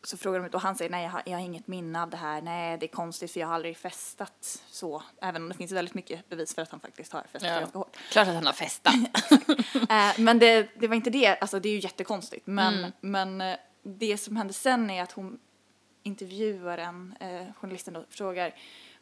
så 0.03 0.17
frågar 0.17 0.41
de 0.41 0.47
ut 0.47 0.55
och 0.55 0.61
han 0.61 0.77
säger 0.77 0.91
nej 0.91 1.05
jag 1.05 1.11
har, 1.11 1.23
jag 1.27 1.33
har 1.33 1.45
inget 1.45 1.67
minne 1.67 2.03
av 2.03 2.11
det 2.11 2.17
här, 2.17 2.43
nej 2.43 2.79
det 2.79 2.87
är 2.87 2.89
konstigt 2.89 3.31
för 3.33 3.41
jag 3.41 3.47
har 3.49 3.55
aldrig 3.55 3.77
festat 3.77 4.63
så, 4.71 5.03
även 5.23 5.43
om 5.43 5.49
det 5.49 5.55
finns 5.55 5.73
väldigt 5.73 5.95
mycket 5.95 6.29
bevis 6.29 6.55
för 6.55 6.63
att 6.63 6.71
han 6.71 6.81
faktiskt 6.81 7.13
har 7.13 7.23
festat 7.23 7.43
Ja. 7.51 7.61
ganska 7.61 7.79
hårt. 7.79 7.97
Klart 8.11 8.29
att 8.29 8.35
han 8.35 8.47
har 8.47 8.53
festat. 8.53 8.95
Eh, 9.91 10.13
men 10.21 10.39
det, 10.39 10.69
det 10.81 10.89
var 10.89 10.95
inte 10.97 11.11
det, 11.11 11.27
alltså 11.39 11.61
det 11.61 11.69
är 11.69 11.73
ju 11.73 11.79
jättekonstigt. 11.81 12.47
Men, 12.47 12.75
Mm. 12.79 12.93
men 13.01 13.41
eh, 13.41 13.57
det 13.83 14.19
som 14.19 14.37
hände 14.37 14.53
sen 14.53 14.91
är 14.91 15.03
att 15.03 15.13
hon, 15.13 15.39
intervjuaren, 16.03 17.15
eh, 17.21 17.53
journalisten 17.55 17.95
då, 17.95 18.05
frågar, 18.11 18.55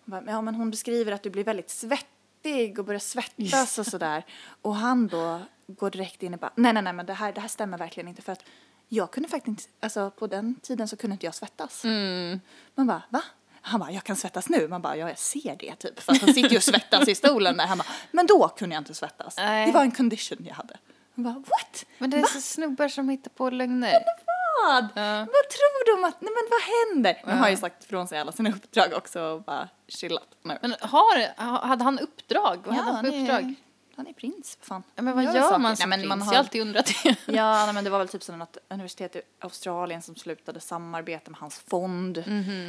hon 0.05 0.11
bara, 0.11 0.33
ja 0.33 0.43
men 0.43 0.55
hon 0.55 0.71
beskriver 0.71 1.13
att 1.13 1.23
du 1.23 1.31
blir 1.31 1.45
väldigt 1.45 1.71
svettig 1.71 2.79
och 2.79 2.85
börjar 2.85 2.99
svettas 3.01 3.79
och 3.79 3.87
sådär. 3.87 4.25
Och 4.63 4.75
han 4.77 5.09
då 5.09 5.41
går 5.67 5.91
direkt 5.91 6.23
in 6.23 6.35
och 6.35 6.41
bara, 6.41 6.53
nej 6.55 6.73
nej 6.73 6.83
nej 6.83 6.93
men 6.93 7.07
det 7.07 7.13
här, 7.15 7.33
det 7.33 7.41
här 7.41 7.49
stämmer 7.49 7.79
verkligen 7.79 8.09
inte 8.09 8.23
för 8.23 8.33
att 8.33 8.45
jag 8.89 9.11
kunde 9.11 9.29
faktiskt 9.29 9.69
alltså 9.81 10.11
på 10.11 10.27
den 10.27 10.55
tiden 10.63 10.89
så 10.89 10.97
kunde 10.97 11.13
inte 11.15 11.27
jag 11.27 11.35
svettas. 11.35 11.85
Mm. 11.85 12.41
Man 12.75 12.87
bara, 12.87 13.03
va? 13.09 13.23
Han 13.61 13.81
bara, 13.81 13.91
jag 13.91 14.05
kan 14.05 14.17
svettas 14.17 14.49
nu. 14.49 14.69
Man 14.69 14.83
bara, 14.83 14.97
ja 14.97 15.09
jag 15.09 15.19
ser 15.19 15.57
det 15.59 15.75
typ. 15.75 16.01
För 16.01 16.15
han 16.21 16.35
sitter 16.35 16.51
ju 16.51 16.57
och 16.57 16.63
svettas 16.63 17.09
i 17.09 17.15
stolen 17.15 17.57
där. 17.57 17.67
Han 17.67 17.79
bara, 17.79 17.89
men 18.11 18.27
då 18.27 18.49
kunde 18.49 18.75
jag 18.75 18.81
inte 18.81 18.95
svettas. 18.95 19.37
Nej. 19.37 19.67
Det 19.67 19.73
var 19.73 19.83
en 19.83 19.91
condition 19.93 20.39
jag 20.47 20.55
hade. 20.55 20.77
Man 21.15 21.25
bara, 21.25 21.39
what? 21.39 21.85
Men 21.99 22.11
det 22.11 22.19
är 22.19 22.23
så 22.23 22.41
snubbar 22.41 22.89
som 22.89 23.09
hittar 23.09 23.31
på 23.31 23.51
lögner. 23.51 23.93
Vad? 23.93 24.89
Ja. 24.95 25.19
Vad 25.19 25.49
tror 25.49 25.97
de 25.97 26.05
att, 26.09 26.21
nej 26.21 26.31
men 26.35 26.49
vad 26.51 26.61
händer? 26.63 27.23
Man 27.27 27.39
har 27.39 27.49
ju 27.51 27.57
sagt 27.57 27.85
ifrån 27.85 28.09
sig 28.09 28.19
alla 28.19 28.33
sina 28.33 28.51
uppdrag 28.51 28.93
också 28.97 29.21
och 29.23 29.43
bara 29.43 29.69
chillat 29.89 30.29
nu. 30.43 30.59
Men 30.63 30.75
har, 30.81 31.43
ha- 31.45 31.67
hade 31.67 31.85
han 31.85 31.99
uppdrag? 31.99 32.59
Vad 32.65 32.75
hade 32.75 32.93
han 32.93 33.05
för 33.05 33.21
uppdrag? 33.21 33.55
Han 33.99 34.07
är 34.07 34.13
prins, 34.13 34.59
fan. 34.61 34.83
Ja, 34.95 35.03
men 35.03 35.15
vad 35.15 35.25
gör 35.25 35.33
saker. 35.43 35.59
man 35.59 35.63
Nej, 35.71 35.77
som 35.77 35.91
men 35.91 35.99
prins? 36.01 36.09
man 36.09 36.19
Jag 36.19 36.25
har, 36.25 36.33
har 36.33 36.39
alltid 36.39 36.63
undrat 36.63 36.87
det. 37.05 37.17
Ja, 37.27 37.65
nej, 37.65 37.75
men 37.75 37.85
det 37.85 37.91
var 37.91 37.99
väl 37.99 38.09
typ 38.09 38.23
som 38.23 38.39
något 38.39 38.57
universitet 38.69 39.17
i 39.17 39.21
Australien 39.41 40.03
som 40.03 40.17
slutade 40.17 40.61
samarbeta 40.61 41.31
med 41.31 41.41
hans 41.41 41.59
fond. 41.59 42.25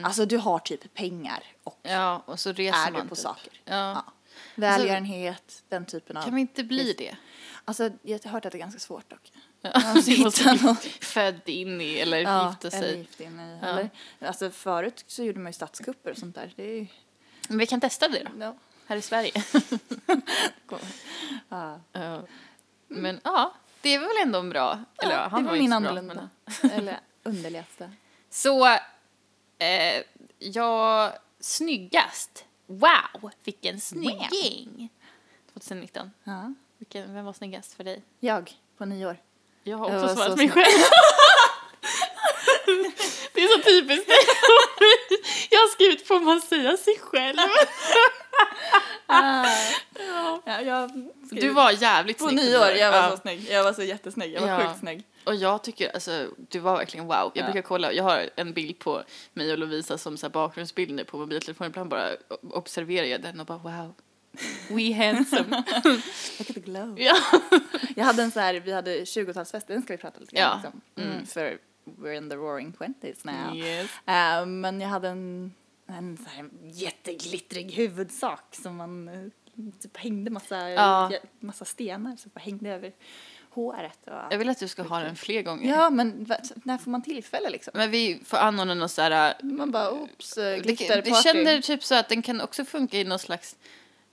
Alltså 0.05 0.25
du 0.25 0.37
har 0.37 0.59
typ 0.59 0.93
pengar 0.93 1.43
och 1.63 1.79
Ja, 1.83 2.23
och 2.25 2.39
så 2.39 2.51
reser 2.51 2.87
är 2.87 2.91
man 2.91 3.01
du 3.03 3.09
på 3.09 3.15
typ. 3.15 3.23
saker. 3.23 3.53
Ja. 3.65 4.05
Välgörenhet, 4.55 5.63
den 5.69 5.85
typen 5.85 6.17
av... 6.17 6.23
Kan 6.23 6.35
vi 6.35 6.41
inte 6.41 6.63
bli 6.63 6.93
det? 6.97 7.15
Alltså 7.65 7.89
jag 8.01 8.19
har 8.23 8.31
hört 8.31 8.45
att 8.45 8.51
det 8.51 8.57
är 8.57 8.59
ganska 8.59 8.79
svårt 8.79 9.09
dock. 9.09 9.31
Ja, 9.61 9.69
Alltså, 9.73 10.11
hitta 10.11 10.53
någon- 10.65 10.75
född 11.01 11.41
in 11.49 11.81
i 11.81 11.93
eller 11.99 12.17
gifta 12.17 12.67
eller 12.67 12.87
sig. 12.87 12.97
gift 12.97 13.19
in 13.19 13.39
i. 13.39 13.57
Ja. 13.61 13.67
Eller, 13.67 13.89
alltså 14.21 14.51
förut 14.51 15.03
så 15.07 15.23
gjorde 15.23 15.39
man 15.39 15.49
ju 15.49 15.53
statskupper 15.53 16.11
och 16.11 16.17
sånt 16.17 16.35
där. 16.35 16.53
Det 16.55 16.63
är 16.63 16.75
ju... 16.75 16.87
Men 17.47 17.57
vi 17.57 17.65
kan 17.67 17.81
testa 17.81 18.07
det 18.07 18.23
då, 18.23 18.43
Ja. 18.45 18.55
Här 18.89 18.95
i 18.97 19.01
Sverige. 19.01 19.31
Ja. 21.49 21.79
Ja. 21.91 22.21
Men 22.87 23.21
ja, 23.23 23.53
det 23.81 23.93
är 23.95 23.99
väl 23.99 24.09
ändå 24.21 24.39
en 24.39 24.49
bra, 24.49 24.79
eller 24.97 25.11
ja, 25.15 25.23
det 25.23 25.29
han 25.29 25.43
var 25.43 25.51
var 25.51 25.57
min 25.59 25.69
bra, 25.69 25.75
annorlunda. 25.77 26.29
men- 26.61 26.71
Eller 26.71 26.99
underligaste. 27.23 27.91
Så, 28.29 28.65
eh, 29.57 30.03
jag, 30.39 31.11
snyggast. 31.39 32.45
Wow, 32.65 33.31
vilken 33.43 33.81
snygging! 33.81 34.89
2019. 35.53 36.11
Ja. 36.23 36.53
Vilken, 36.77 37.13
vem 37.13 37.25
var 37.25 37.33
snyggast 37.33 37.73
för 37.73 37.83
dig? 37.83 38.03
Jag, 38.19 38.53
på 38.77 38.85
nyår. 38.85 39.17
Jag 39.63 39.77
har 39.77 39.89
Jag 39.89 39.95
också 40.03 40.07
var 40.07 40.15
svarat 40.15 40.37
mig 40.37 40.49
själv. 40.49 40.65
Det 43.33 43.41
är 43.43 43.47
så 43.57 43.63
typiskt 43.63 44.07
dig. 44.07 44.17
Jag 45.49 45.59
har 45.59 45.67
skrivit 45.67 46.07
får 46.07 46.19
man 46.19 46.41
säga 46.41 46.77
sig 46.77 46.99
själv. 46.99 47.37
Ja, 50.45 50.61
jag, 50.61 50.91
Du 51.31 51.49
var 51.49 51.71
jävligt 51.71 52.17
på 52.19 52.27
snygg. 52.27 52.45
nyår, 52.45 52.67
jag 52.69 52.91
var 52.91 52.97
Ja. 52.97 53.11
så 53.11 53.17
snygg. 53.17 53.47
Jag 53.49 53.63
var 53.63 53.73
så 53.73 53.83
jättesnygg. 53.83 54.33
Jag 54.33 54.41
var 54.41 54.47
Ja. 54.47 54.67
sjukt 54.67 54.79
snygg. 54.79 55.03
Och 55.23 55.35
jag 55.35 55.63
tycker, 55.63 55.93
alltså, 55.93 56.27
du 56.49 56.59
var 56.59 56.77
verkligen 56.77 57.05
wow. 57.05 57.15
Jag 57.15 57.31
Ja. 57.33 57.43
brukar 57.43 57.61
kolla, 57.61 57.93
jag 57.93 58.03
har 58.03 58.29
en 58.35 58.53
bild 58.53 58.79
på 58.79 59.03
mig 59.33 59.51
och 59.51 59.57
Lovisa 59.57 59.97
som 59.97 60.17
så 60.17 60.25
här 60.25 60.31
bakgrundsbild 60.31 60.91
nu 60.91 61.03
på 61.03 61.17
mobiltelefonen. 61.17 61.71
Ibland 61.71 61.89
bara 61.89 62.09
observerar 62.53 63.05
jag 63.05 63.21
den 63.21 63.39
och 63.39 63.45
bara 63.45 63.57
wow. 63.57 63.93
We 64.69 64.93
handsome. 64.93 65.63
Look 66.39 66.49
at 66.49 66.55
the 66.55 66.59
glow. 66.59 66.99
ja. 66.99 67.15
Jag 67.95 68.05
hade 68.05 68.23
en 68.23 68.31
så 68.31 68.39
här, 68.39 68.53
vi 68.53 68.71
hade 68.71 68.97
20-talsfest, 69.05 69.67
den 69.67 69.81
ska 69.81 69.93
vi 69.93 69.97
prata 69.97 70.19
lite 70.19 70.35
grann 70.35 70.59
Ja. 70.63 70.69
liksom. 70.71 70.81
Mm, 71.11 71.25
För 71.25 71.57
we're 71.85 72.17
in 72.17 72.29
the 72.29 72.35
roaring 72.35 72.73
twenties 72.73 73.25
now. 73.25 73.55
Yes. 73.55 73.89
Eh, 74.05 74.45
men 74.45 74.81
jag 74.81 74.89
hade 74.89 75.07
en, 75.09 75.53
en 75.97 76.17
så 76.17 76.29
här 76.29 76.49
jätteglittrig 76.63 77.71
huvudsak 77.71 78.55
som 78.55 78.75
man 78.75 79.07
eh, 79.07 79.71
typ 79.81 79.97
hängde 79.97 80.31
massa, 80.31 80.69
Ja. 80.69 81.11
massa 81.39 81.65
stenar 81.65 82.15
som 82.15 82.31
bara 82.33 82.39
hängde 82.39 82.69
över 82.69 82.91
håret. 83.51 83.99
Och... 84.07 84.13
Jag 84.31 84.37
vill 84.37 84.49
att 84.49 84.59
du 84.59 84.67
ska 84.67 84.83
ha 84.83 84.99
den 84.99 85.15
fler 85.15 85.41
gånger. 85.41 85.69
Ja, 85.69 85.89
men 85.89 86.27
när 86.63 86.77
får 86.77 86.91
man 86.91 87.01
tillfälle 87.01 87.49
liksom? 87.49 87.71
Men 87.75 87.91
vi 87.91 88.21
får 88.25 88.37
anordna 88.37 88.73
någon 88.73 88.89
så 88.89 89.01
här... 89.01 89.33
Man 89.43 89.71
bara, 89.71 89.91
oops, 89.91 90.33
Det, 90.35 90.59
glitterparty. 90.59 91.09
det 91.09 91.23
känner 91.23 91.61
typ 91.61 91.83
så 91.83 91.95
att 91.95 92.09
den 92.09 92.21
kan 92.21 92.41
också 92.41 92.65
funka 92.65 92.97
i 92.97 93.03
någon 93.03 93.19
slags 93.19 93.55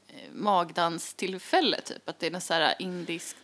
eh, 0.09 0.15
magdanstillfälle 0.33 1.81
typ. 1.81 2.09
Att 2.09 2.19
det 2.19 2.27
är 2.27 2.31
något 2.31 2.43
så 2.43 2.55
här 2.55 2.75
indiskt 2.79 3.37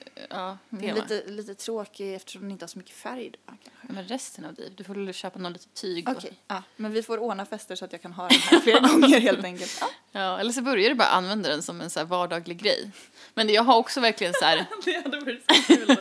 eh, 0.00 0.07
ja, 0.30 0.58
tema. 0.70 0.94
lite, 0.94 1.22
lite 1.26 1.54
tråkig 1.54 2.14
eftersom 2.14 2.42
den 2.42 2.50
inte 2.50 2.62
har 2.62 2.68
så 2.68 2.78
mycket 2.78 2.94
färg 2.94 3.30
då 3.30 3.38
kanske. 3.46 3.70
Men 3.82 4.04
resten 4.04 4.44
av 4.44 4.54
dig, 4.54 4.72
du 4.76 4.84
får 4.84 4.94
väl 4.94 5.14
köpa 5.14 5.38
någon 5.38 5.52
lite 5.52 5.68
tyg. 5.68 6.08
Okej, 6.08 6.32
ja, 6.48 6.62
men 6.76 6.92
vi 6.92 7.02
får 7.02 7.18
ordna 7.18 7.46
fester 7.46 7.76
så 7.76 7.84
att 7.84 7.92
jag 7.92 8.02
kan 8.02 8.12
ha 8.12 8.28
den 8.28 8.38
här 8.38 8.60
flera 8.60 8.80
gånger 8.88 9.20
helt 9.20 9.44
enkelt. 9.44 9.78
Ja. 9.80 9.90
Ja, 10.12 10.40
eller 10.40 10.52
så 10.52 10.62
börjar 10.62 10.88
du 10.88 10.94
bara 10.94 11.08
använda 11.08 11.48
den 11.48 11.62
som 11.62 11.80
en 11.80 11.90
så 11.90 12.04
vardaglig 12.04 12.58
grej. 12.62 12.90
Men 13.34 13.48
jag 13.48 13.62
har 13.62 13.76
också 13.76 14.00
verkligen 14.00 14.34
så 14.34 14.44
här, 14.44 14.66
Det 14.84 15.02
hade 15.02 15.20
varit 15.20 15.44
så 15.48 15.62
kul. 15.62 15.96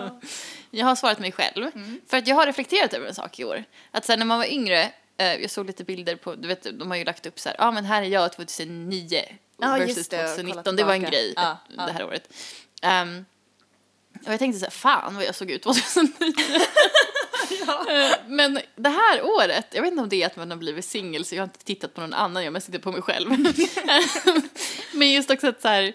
jag 0.70 0.86
har 0.86 0.96
svarat 0.96 1.18
mig 1.18 1.32
själv. 1.32 1.70
Mm. 1.74 2.00
För 2.06 2.16
att 2.16 2.26
jag 2.26 2.36
har 2.36 2.46
reflekterat 2.46 2.94
över 2.94 3.06
en 3.06 3.14
sak 3.14 3.38
i 3.38 3.44
år. 3.44 3.64
Att 3.90 4.04
så 4.04 4.12
här, 4.12 4.18
när 4.18 4.26
man 4.26 4.38
var 4.38 4.52
yngre, 4.52 4.92
eh, 5.16 5.34
jag 5.34 5.50
såg 5.50 5.66
lite 5.66 5.84
bilder 5.84 6.16
på, 6.16 6.34
du 6.34 6.48
vet, 6.48 6.78
de 6.78 6.90
har 6.90 6.96
ju 6.96 7.04
lagt 7.04 7.26
upp 7.26 7.40
så 7.40 7.48
här, 7.48 7.56
ja 7.58 7.66
ah, 7.66 7.70
men 7.72 7.84
här 7.84 8.02
är 8.02 8.06
jag 8.06 8.32
2009 8.32 9.22
Ja, 9.58 9.78
just 9.78 9.90
versus 9.90 10.08
det, 10.08 10.16
och 10.16 10.22
kolla 10.22 10.36
2019. 10.36 10.76
Det 10.76 10.84
var 10.84 10.94
en 10.94 11.02
grej 11.02 11.32
Ja, 11.36 11.58
ja. 11.76 11.86
det 11.86 11.92
här 11.92 12.04
året. 12.04 12.32
Ehm, 12.82 13.24
och 14.26 14.32
jag 14.32 14.38
tänkte 14.38 14.58
så 14.58 14.66
här, 14.66 14.70
fan 14.70 15.14
vad 15.14 15.24
jag 15.24 15.34
såg 15.34 15.50
ut 15.50 15.62
2009. 15.62 16.32
Eh, 17.88 18.14
Men 18.26 18.58
det 18.76 18.88
här 18.88 19.22
året, 19.22 19.66
jag 19.72 19.82
vet 19.82 19.90
inte 19.90 20.02
om 20.02 20.08
det 20.08 20.22
är 20.22 20.26
att 20.26 20.36
man 20.36 20.50
har 20.50 20.58
blivit 20.58 20.84
singel 20.84 21.24
så 21.24 21.34
jag 21.34 21.42
har 21.42 21.44
inte 21.46 21.64
tittat 21.64 21.94
på 21.94 22.00
någon 22.00 22.14
annan, 22.14 22.42
jag 22.42 22.50
har 22.50 22.52
mest 22.52 22.66
tittat 22.66 22.82
på 22.82 22.92
mig 22.92 23.02
själv. 23.02 23.30
Men 24.92 25.10
just 25.12 25.30
också 25.30 25.48
att 25.48 25.62
så 25.62 25.68
här, 25.68 25.92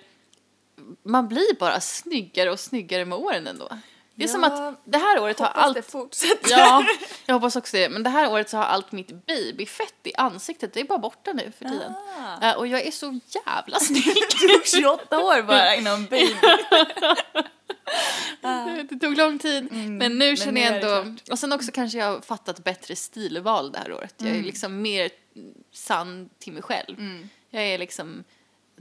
man 1.04 1.28
blir 1.28 1.60
bara 1.60 1.80
snyggare 1.82 2.52
och 2.52 2.60
snyggare 2.60 3.06
med 3.06 3.18
åren 3.18 3.48
ändå. 3.48 3.70
Det 4.16 4.24
är 4.24 4.28
som 4.28 4.44
Ja, 4.44 4.48
att 4.70 4.82
det 4.86 4.98
här 4.98 5.20
året 5.20 5.40
har 5.40 5.48
allt... 5.48 5.76
det 5.76 5.82
fortsätter. 5.82 6.52
Ja, 6.52 6.86
jag 7.26 7.34
hoppas 7.36 7.56
också 7.56 7.78
det. 7.78 7.90
Men 7.90 8.04
det 8.04 8.10
här 8.10 8.32
året 8.32 8.50
så 8.50 8.58
har 8.58 8.64
allt 8.64 8.92
mitt 8.92 9.26
babyfett 9.26 9.94
i 10.04 10.16
ansiktet, 10.16 10.74
det 10.74 10.80
är 10.80 10.84
bara 10.86 11.00
borta 11.00 11.34
nu 11.34 11.52
för 11.58 11.66
tiden. 11.66 11.94
Ah. 12.42 12.50
Eh, 12.50 12.58
och 12.58 12.68
jag 12.68 12.82
är 12.82 12.92
så 12.92 13.20
jävla 13.46 13.80
snygg. 13.80 14.16
Det 14.42 14.48
tog 14.54 14.66
28 14.66 15.20
år 15.20 15.42
bara 15.42 15.76
innan 15.76 16.06
baby. 16.06 16.36
Det 18.90 19.00
tog 19.00 19.18
lång 19.18 19.40
tid, 19.40 19.68
men 19.72 19.78
nu 19.82 19.96
Mm. 19.96 20.18
men 20.18 20.38
känner 20.38 20.52
nu 20.52 20.60
jag 20.60 20.76
är 20.76 20.82
det 20.82 20.96
ändå... 21.02 21.16
Och 21.32 21.40
sen 21.40 21.54
också 21.54 21.72
kanske 21.72 21.98
jag 21.98 22.06
har 22.06 22.22
fattat 22.22 22.64
bättre 22.64 22.96
stilval 22.96 23.72
det 23.72 23.78
här 23.80 23.92
året. 23.92 24.16
Jag 24.18 24.28
Mm. 24.30 24.42
är 24.42 24.46
liksom 24.46 24.82
mer 24.82 25.10
sann 25.72 26.30
till 26.40 26.54
mig 26.54 26.62
själv. 26.62 26.96
Jag 27.50 27.64
är 27.64 27.78
liksom 27.78 28.24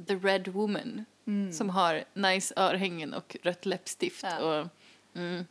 the 0.08 0.14
red 0.14 0.48
woman 0.48 1.04
som 1.52 1.70
har 1.70 2.04
nice 2.14 2.54
örhängen 2.56 3.14
och 3.14 3.36
rött 3.42 3.66
läppstift. 3.66 4.22
Ja. 4.22 4.38
Och, 4.60 4.68
mm, 5.16 5.44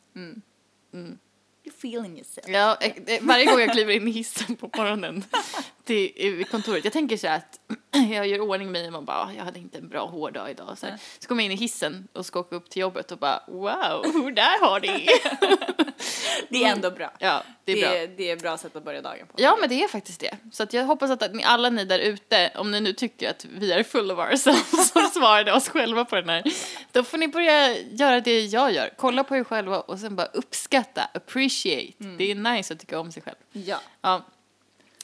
You're 1.64 1.72
feeling 1.78 2.16
yourself. 2.18 2.48
ja, 2.48 2.78
eh, 2.82 2.94
eh, 3.16 3.20
varje 3.24 3.46
gång 3.46 3.60
jag 3.60 3.72
kliver 3.72 3.94
in 3.94 4.08
i 4.08 4.12
hissen 4.12 4.56
på 4.56 4.70
morgonen 4.78 5.24
till 5.86 5.96
i 6.16 6.46
kontoret, 6.52 6.84
jag 6.84 6.94
tänker 6.94 7.18
så 7.18 7.28
här 7.28 7.38
att 7.38 7.60
jag 8.12 8.28
gör 8.28 8.40
ordning 8.40 8.72
mig 8.72 8.86
och 8.88 8.94
man 8.94 9.06
bara, 9.06 9.18
"Ah, 9.18 9.32
jag 9.38 9.44
hade 9.44 9.60
inte 9.60 9.78
en 9.78 9.88
bra 9.90 10.06
hårdag 10.06 10.52
idag. 10.52 10.78
Så, 10.78 10.86
här. 10.86 10.98
så 11.20 11.28
kommer 11.28 11.44
jag 11.44 11.46
in 11.46 11.58
i 11.58 11.62
hissen 11.62 12.08
och 12.14 12.26
ska 12.26 12.40
åka 12.40 12.56
upp 12.56 12.70
till 12.70 12.82
jobbet 12.82 13.12
och 13.12 13.18
bara, 13.18 13.44
wow, 13.48 14.32
där 14.36 14.66
har 14.70 14.80
det. 14.80 15.08
Det 16.50 16.64
är 16.64 16.72
ändå 16.72 16.92
bra. 16.92 17.12
Ja, 17.20 17.44
det 17.64 17.72
är 17.72 17.82
bra. 17.82 17.92
det, 17.92 18.08
det 18.08 18.30
är 18.30 18.36
ett 18.36 18.42
bra 18.42 18.58
sätt 18.58 18.76
att 18.76 18.84
börja 18.84 19.02
dagen 19.02 19.28
på. 19.28 19.34
Ja, 19.38 19.58
men 19.60 19.70
det 19.70 19.84
är 19.84 19.88
faktiskt 19.88 20.20
det. 20.20 20.38
Så 20.52 20.64
att 20.64 20.74
jag 20.74 20.86
hoppas 20.86 21.12
att 21.12 21.34
ni, 21.34 21.44
alla 21.44 21.70
ni 21.70 21.86
där 21.86 22.00
ute, 22.00 22.52
om 22.56 22.72
ni 22.72 22.82
nu 22.82 22.94
tycker 22.94 23.30
att 23.30 23.46
vi 23.46 23.72
är 23.72 23.84
full 23.84 24.12
of 24.12 24.20
ourselves 24.20 24.90
som 24.94 25.02
svarade 25.14 25.54
oss 25.54 25.70
själva 25.70 26.06
på 26.06 26.16
den 26.16 26.30
här, 26.30 26.44
då 26.92 27.04
får 27.04 27.18
ni 27.18 27.28
börja 27.28 27.78
göra 27.80 28.20
det 28.20 28.42
jag 28.46 28.74
gör. 28.74 28.90
Kolla 28.98 29.24
på 29.24 29.36
er 29.36 29.44
själva 29.44 29.80
och 29.80 30.00
sen 30.00 30.16
bara 30.16 30.28
uppskatta, 30.28 31.10
appreciate. 31.14 31.94
Det 32.18 32.32
är 32.32 32.36
nice 32.36 32.74
att 32.74 32.80
tycka 32.80 33.00
om 33.00 33.12
sig 33.12 33.24
själv. 33.24 33.36
Ja. 33.52 33.80
Ja. 34.02 34.26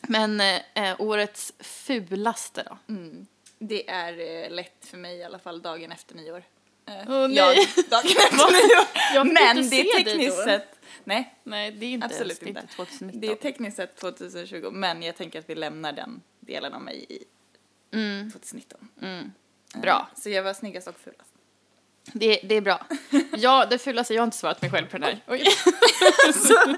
Men 0.02 0.42
eh, 0.42 0.62
eh, 0.74 1.02
årets 1.02 1.54
fulaste 1.60 2.64
då? 2.64 2.78
Det 3.60 3.90
är 3.90 4.44
eh, 4.44 4.50
lätt 4.52 4.86
för 4.86 4.98
mig 4.98 5.18
i 5.18 5.24
alla 5.24 5.40
fall 5.40 5.62
dagen 5.62 5.92
efter 5.92 6.16
nyår. 6.16 6.44
Eh, 6.86 6.94
Åh, 7.08 7.28
nej. 7.28 7.36
Jag, 7.36 7.56
dagen 7.90 8.06
efter 8.18 8.52
nyår. 8.52 8.86
Jag 9.14 9.26
fick 9.26 9.34
Men 9.34 9.58
inte 9.58 9.70
det 9.76 9.82
är 9.82 9.84
se 9.84 9.94
dig 9.94 10.04
tekniskt 10.06 10.38
då. 10.38 10.44
sett, 10.44 10.80
nej, 11.04 11.36
Nej, 11.44 11.72
det 11.72 11.86
är 11.86 11.90
inte 11.90 12.06
Absolut 12.06 12.28
ens, 12.28 12.40
det 12.40 12.46
är 12.46 12.50
inte. 12.50 12.62
inte 12.62 12.76
2019. 12.76 13.22
det 13.22 13.28
är 13.28 13.36
tekniskt 13.36 13.78
sett 13.78 13.96
2020, 13.98 14.70
men 14.72 15.04
jag 15.04 15.16
tänker 15.18 15.40
att 15.40 15.50
vi 15.50 15.56
lämnar 15.56 15.92
den 15.94 16.22
delen 16.40 16.74
av 16.74 16.82
mig 16.82 17.06
i 17.10 17.24
Mm, 17.94 18.32
2019. 18.32 18.88
mm. 19.02 19.32
Eh, 19.76 19.82
Bra. 19.82 20.10
Så 20.18 20.30
jag 20.30 20.44
var 20.44 20.54
snyggast 20.54 20.88
och 20.88 20.96
fulast. 21.00 21.31
Det, 22.06 22.40
det 22.44 22.56
är 22.56 22.62
bra. 22.62 22.88
Ja, 23.38 23.66
det 23.70 23.78
fulaste, 23.78 24.14
jag 24.14 24.22
har 24.22 24.26
inte 24.26 24.38
svarat 24.38 24.62
mig 24.62 24.72
själv 24.72 24.86
på 24.88 24.98
den 24.98 25.04
här. 25.04 25.20
Oj. 25.28 25.44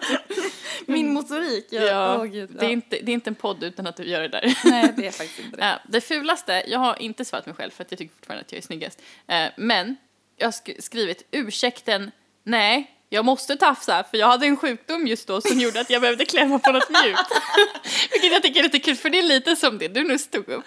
Min 0.86 1.14
motorik, 1.14 1.68
ja. 1.72 1.82
Ja, 1.82 2.18
åh, 2.20 2.26
gud, 2.26 2.50
det, 2.50 2.60
är 2.60 2.64
ja. 2.64 2.70
inte, 2.72 3.00
det 3.02 3.12
är 3.12 3.14
inte 3.14 3.30
en 3.30 3.36
podd 3.36 3.64
utan 3.64 3.88
att 3.88 3.96
du 3.96 4.04
gör 4.04 4.22
det 4.22 4.28
där. 4.28 4.58
Nej, 4.66 4.94
det 4.98 5.08
är 5.08 5.12
faktiskt 5.12 5.40
inte 5.40 5.58
det. 5.58 5.66
Ja, 5.66 5.80
det 5.90 6.02
fulaste, 6.02 6.64
jag 6.68 6.80
har 6.80 7.02
inte 7.02 7.26
svarat 7.26 7.46
mig 7.46 7.56
själv 7.56 7.72
för 7.72 7.84
att 7.84 7.92
jag 7.92 7.98
tycker 7.98 8.16
fortfarande 8.16 8.42
att 8.42 8.52
jag 8.52 8.58
är 8.58 8.62
snyggast. 8.62 9.02
Eh, 9.28 9.46
men 9.58 9.96
jag 10.38 10.48
har 10.48 10.52
sk- 10.52 10.82
skrivit 10.82 11.28
ursäkten, 11.32 12.12
nej, 12.44 12.92
jag 13.14 13.26
måste 13.26 13.56
tafsa 13.56 14.04
för 14.12 14.18
jag 14.18 14.28
hade 14.28 14.46
en 14.46 14.58
sjukdom 14.58 15.08
just 15.08 15.28
då 15.28 15.42
som 15.42 15.60
gjorde 15.60 15.82
att 15.82 15.90
jag 15.90 16.02
behövde 16.02 16.26
klämma 16.26 16.60
på 16.60 16.72
något 16.72 16.90
mjukt. 16.90 17.20
Vilket 18.12 18.32
jag 18.32 18.42
tycker 18.44 18.60
är 18.60 18.64
lite 18.64 18.80
kul 18.80 18.96
för 18.96 19.10
det 19.10 19.20
är 19.20 19.24
lite 19.24 19.56
som 19.56 19.78
det 19.78 19.88
du 19.88 20.04
nu 20.04 20.18
stod 20.20 20.50
upp. 20.50 20.64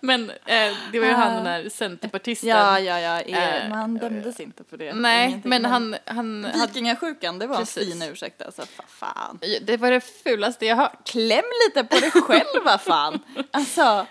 Men 0.00 0.30
eh, 0.30 0.72
det 0.92 0.98
var 1.00 1.06
ju 1.06 1.12
han 1.12 1.34
den 1.34 1.46
här 1.46 1.68
centerpartisten. 1.68 2.48
Ja, 2.50 2.80
ja, 2.80 3.00
ja. 3.00 3.20
Er, 3.20 3.62
Eh, 3.64 3.68
man 3.70 3.94
dömdes 3.98 4.40
inte 4.40 4.64
för 4.70 4.76
det. 4.76 4.94
Nej, 4.94 5.28
Ingenting, 5.28 5.48
men 5.50 5.64
han, 5.64 5.96
han 6.06 6.46
Vikingasjukan, 6.60 7.38
det 7.38 7.46
var 7.46 7.56
Precis. 7.56 7.76
en 7.76 8.00
fin 8.00 8.02
ursäkt 8.02 8.42
alltså. 8.42 8.62
Fa- 8.62 8.82
Fan. 8.88 9.38
det 9.62 9.76
var 9.76 9.90
det 9.90 10.00
fulaste 10.24 10.66
jag 10.66 10.76
hört. 10.76 11.08
Kläm 11.08 11.44
lite 11.68 11.84
på 11.84 12.00
dig 12.00 12.10
själv, 12.10 12.64
vad 12.64 12.80
fan. 12.80 13.18
Alltså. 13.50 14.06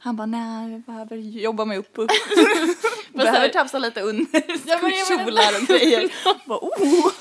Han 0.00 0.16
bara, 0.16 0.26
nej, 0.26 0.72
jag 0.72 0.80
behöver 0.82 1.16
jobba 1.16 1.64
mig 1.64 1.78
upp. 1.78 1.90
upp. 1.94 2.10
behöver 3.16 3.48
tafsa 3.48 3.78
lite 3.78 4.00
under 4.00 4.26
Ja, 4.66 4.78
men 4.82 4.92
kjolar 4.92 5.60
och 5.62 5.66
grejer. 5.68 6.12
bara, 6.46 6.58
oh. 6.58 7.12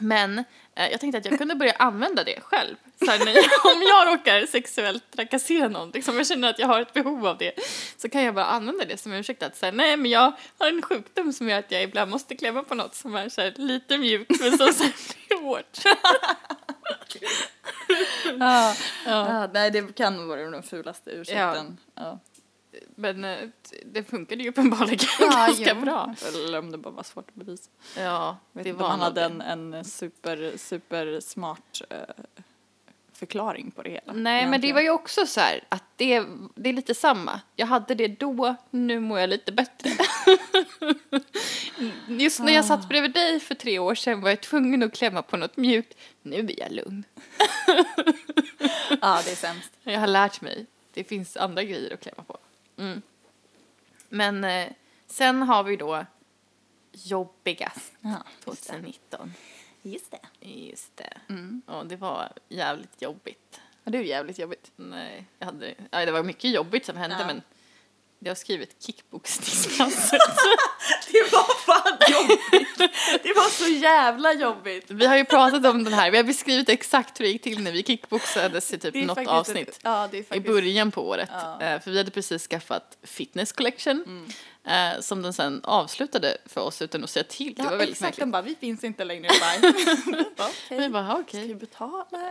Men 0.00 0.38
eh, 0.74 0.88
jag 0.90 1.00
tänkte 1.00 1.18
att 1.18 1.24
jag 1.24 1.38
kunde 1.38 1.54
börja 1.54 1.72
använda 1.72 2.24
det 2.24 2.40
själv. 2.40 2.76
Så 2.98 3.10
här, 3.10 3.18
när 3.18 3.34
om 3.74 3.82
jag 3.82 4.14
råkar 4.14 4.46
sexuellt 4.46 5.10
trakassera 5.10 5.68
någon, 5.68 5.90
liksom, 5.90 6.16
jag 6.16 6.26
känner 6.26 6.50
att 6.50 6.58
jag 6.58 6.66
har 6.66 6.80
ett 6.80 6.92
behov 6.92 7.26
av 7.26 7.38
det, 7.38 7.52
så 7.96 8.08
kan 8.08 8.22
jag 8.22 8.34
bara 8.34 8.44
använda 8.44 8.84
det 8.84 8.96
som 8.96 9.12
ursäkt 9.12 9.42
att 9.42 9.56
säga 9.56 9.72
nej 9.72 9.96
men 9.96 10.10
jag 10.10 10.32
har 10.58 10.68
en 10.68 10.82
sjukdom 10.82 11.32
som 11.32 11.48
gör 11.48 11.58
att 11.58 11.70
jag 11.70 11.82
ibland 11.82 12.10
måste 12.10 12.36
klämma 12.36 12.62
på 12.62 12.74
något 12.74 12.94
som 12.94 13.14
är 13.14 13.28
så 13.28 13.40
här, 13.40 13.54
lite 13.56 13.98
mjukt 13.98 14.40
men 14.40 14.58
som 14.58 14.72
sen 14.72 14.92
blir 15.28 15.42
hårt. 15.42 15.78
Ja. 15.84 15.94
Ja. 18.38 18.74
Ja, 19.04 19.50
nej, 19.52 19.70
det 19.70 19.94
kan 19.94 20.28
vara 20.28 20.50
den 20.50 20.62
fulaste 20.62 21.10
ursäkten. 21.10 21.78
Ja. 21.94 22.18
Men 23.00 23.24
eh, 23.24 23.48
det 23.84 24.04
funkade 24.04 24.42
ju 24.42 24.48
uppenbarligen 24.48 25.08
Ja, 25.20 25.26
ganska 25.46 25.74
jo. 25.74 25.80
bra. 25.80 26.14
Eller 26.26 26.58
om 26.58 26.72
det 26.72 26.78
bara 26.78 26.90
var 26.90 27.02
svårt 27.02 27.28
att 27.28 27.34
bevisa. 27.34 27.70
Ja, 27.96 28.36
Vet 28.52 28.64
det 28.64 28.72
var 28.72 28.88
han 28.88 29.00
hade 29.00 29.24
en, 29.24 29.40
en 29.40 29.84
super, 29.84 30.52
super 30.56 31.20
smart 31.20 31.80
eh, 31.90 31.98
förklaring 33.12 33.70
på 33.70 33.82
det 33.82 33.90
hela. 33.90 34.12
Nej, 34.12 34.46
men 34.46 34.60
det 34.60 34.72
var 34.72 34.80
ju 34.80 34.90
också 34.90 35.26
så 35.26 35.40
här 35.40 35.64
att 35.68 35.84
det, 35.96 36.24
det 36.54 36.68
är 36.68 36.72
lite 36.72 36.94
samma. 36.94 37.40
Jag 37.56 37.66
hade 37.66 37.94
det 37.94 38.08
då, 38.08 38.54
nu 38.70 39.00
mår 39.00 39.20
jag 39.20 39.30
lite 39.30 39.52
bättre. 39.52 39.90
Just 42.08 42.40
när 42.40 42.52
jag 42.52 42.64
satt 42.64 42.88
bredvid 42.88 43.12
dig 43.12 43.40
för 43.40 43.54
tre 43.54 43.78
år 43.78 43.94
sedan 43.94 44.20
var 44.20 44.28
jag 44.30 44.40
tvungen 44.40 44.82
att 44.82 44.94
klämma 44.94 45.22
på 45.22 45.36
något 45.36 45.56
mjukt. 45.56 45.98
Nu 46.22 46.36
är 46.36 46.60
jag 46.60 46.72
lugn. 46.72 47.04
Ja, 49.00 49.20
det 49.24 49.30
är 49.30 49.36
sämst. 49.36 49.72
Jag 49.82 50.00
har 50.00 50.06
lärt 50.06 50.40
mig. 50.40 50.66
Det 50.94 51.04
finns 51.04 51.36
andra 51.36 51.62
grejer 51.64 51.94
att 51.94 52.00
klämma 52.00 52.22
på. 52.22 52.38
Mm. 52.78 53.02
Men 54.08 54.44
eh, 54.44 54.68
sen 55.06 55.42
har 55.42 55.62
vi 55.64 55.76
då 55.76 56.06
jobbigast 56.92 57.92
Ja, 58.00 58.22
just 58.46 58.66
det. 58.66 58.72
2019. 58.72 59.32
Just 59.82 60.10
det. 60.10 60.46
Just 60.48 60.96
det. 60.96 61.18
Mm. 61.28 61.62
Och 61.66 61.86
det 61.86 61.96
var 61.96 62.32
jävligt 62.48 63.02
jobbigt. 63.02 63.60
Ja, 63.84 63.90
det 63.90 63.98
jävligt 64.02 64.38
jobbigt. 64.38 64.72
Nej, 64.76 65.24
jag 65.38 65.46
hade, 65.46 65.74
ja, 65.90 66.06
det 66.06 66.12
var 66.12 66.22
mycket 66.22 66.50
jobbigt 66.50 66.86
som 66.86 66.96
hände 66.96 67.16
Ja. 67.20 67.26
men 67.26 67.42
jag 68.20 68.30
har 68.30 68.34
skrivit 68.34 68.82
kickboxningsklasser. 68.86 70.18
Det 71.12 71.32
var 71.32 71.54
fan 71.54 71.98
jobbigt. 72.12 72.78
Det 73.22 73.32
var 73.32 73.48
så 73.50 73.68
jävla 73.68 74.32
jobbigt. 74.32 74.84
vi 74.90 75.06
har 75.06 75.16
ju 75.16 75.24
pratat 75.24 75.66
om 75.66 75.84
den 75.84 75.92
här, 75.92 76.10
vi 76.10 76.16
har 76.16 76.24
beskrivit 76.24 76.68
exakt 76.68 77.20
hur 77.20 77.24
det 77.24 77.30
gick 77.30 77.42
till 77.42 77.62
när 77.62 77.72
vi 77.72 77.82
kickboxades 77.82 78.72
i 78.72 78.78
typ 78.78 78.94
något 78.94 79.14
faktiskt 79.14 79.30
avsnitt. 79.30 79.78
Ja, 79.82 80.08
är 80.16 80.20
I 80.20 80.22
faktiskt. 80.22 80.46
början 80.46 80.90
på 80.90 81.08
året. 81.08 81.28
Ja. 81.32 81.62
Eh, 81.62 81.80
för 81.80 81.90
vi 81.90 81.98
hade 81.98 82.10
precis 82.10 82.46
skaffat 82.48 82.98
Fitness 83.02 83.52
Collection. 83.52 84.02
Mm. 84.06 84.28
Eh, 84.68 85.00
som 85.00 85.22
den 85.22 85.32
sen 85.32 85.60
avslutade 85.64 86.36
för 86.46 86.60
oss 86.60 86.82
utan 86.82 87.04
att 87.04 87.10
säga 87.10 87.24
till. 87.24 87.54
Det 87.54 87.62
Ja, 87.62 87.70
var 87.70 87.76
väldigt 87.76 87.88
exakt. 87.88 88.02
märkligt. 88.02 88.20
De 88.20 88.30
bara, 88.30 88.42
vi 88.42 88.54
finns 88.54 88.84
inte 88.84 89.04
längre. 89.04 89.28
Vi 90.06 90.24
bara, 90.36 90.48
Okej. 90.48 90.78
Vi 90.80 90.88
bara, 90.88 91.02
"Ja, 91.02 91.08
Ska 91.12 91.20
okej. 91.20 91.46
vi 91.46 91.54
betala? 91.54 92.04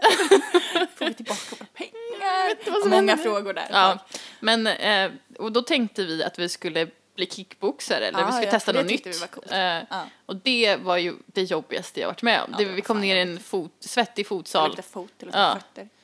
Får 0.95 1.05
vi 1.05 1.13
tillbaka 1.13 1.41
våra 1.59 1.67
pengar? 1.73 2.79
Många 2.83 2.95
händer 2.95 3.17
frågor 3.17 3.53
där. 3.53 3.67
Ja, 3.71 3.99
men 4.39 4.67
eh, 4.67 5.11
och 5.39 5.51
då 5.51 5.61
tänkte 5.61 6.03
vi 6.05 6.23
att 6.23 6.39
vi 6.39 6.49
skulle 6.49 6.87
bli 7.15 7.25
kickboxare 7.29 8.05
eller 8.07 8.19
Ja, 8.19 8.25
vi 8.25 8.31
skulle 8.31 8.45
ja, 8.45 8.51
testa 8.51 8.73
det 8.73 8.79
något 8.81 8.91
nytt. 8.91 9.21
var 9.21 9.27
coolt. 9.27 9.51
Eh. 9.51 9.99
Och 10.25 10.35
det 10.35 10.75
var 10.75 10.97
ju 10.97 11.13
det 11.25 11.43
jobbigaste 11.43 11.99
jag 11.99 12.07
varit 12.07 12.21
med 12.21 12.41
om. 12.41 12.49
Ja, 12.51 12.57
det, 12.57 12.65
det 12.65 12.71
vi 12.71 12.81
kom 12.81 13.01
ner 13.01 13.15
i 13.15 13.21
en 13.21 13.39
fot, 13.39 13.71
svettig 13.79 14.25
Det 14.25 14.29
fotsal. 14.29 14.81
fot, 14.91 15.11
det 15.17 15.25
luktar 15.25 15.61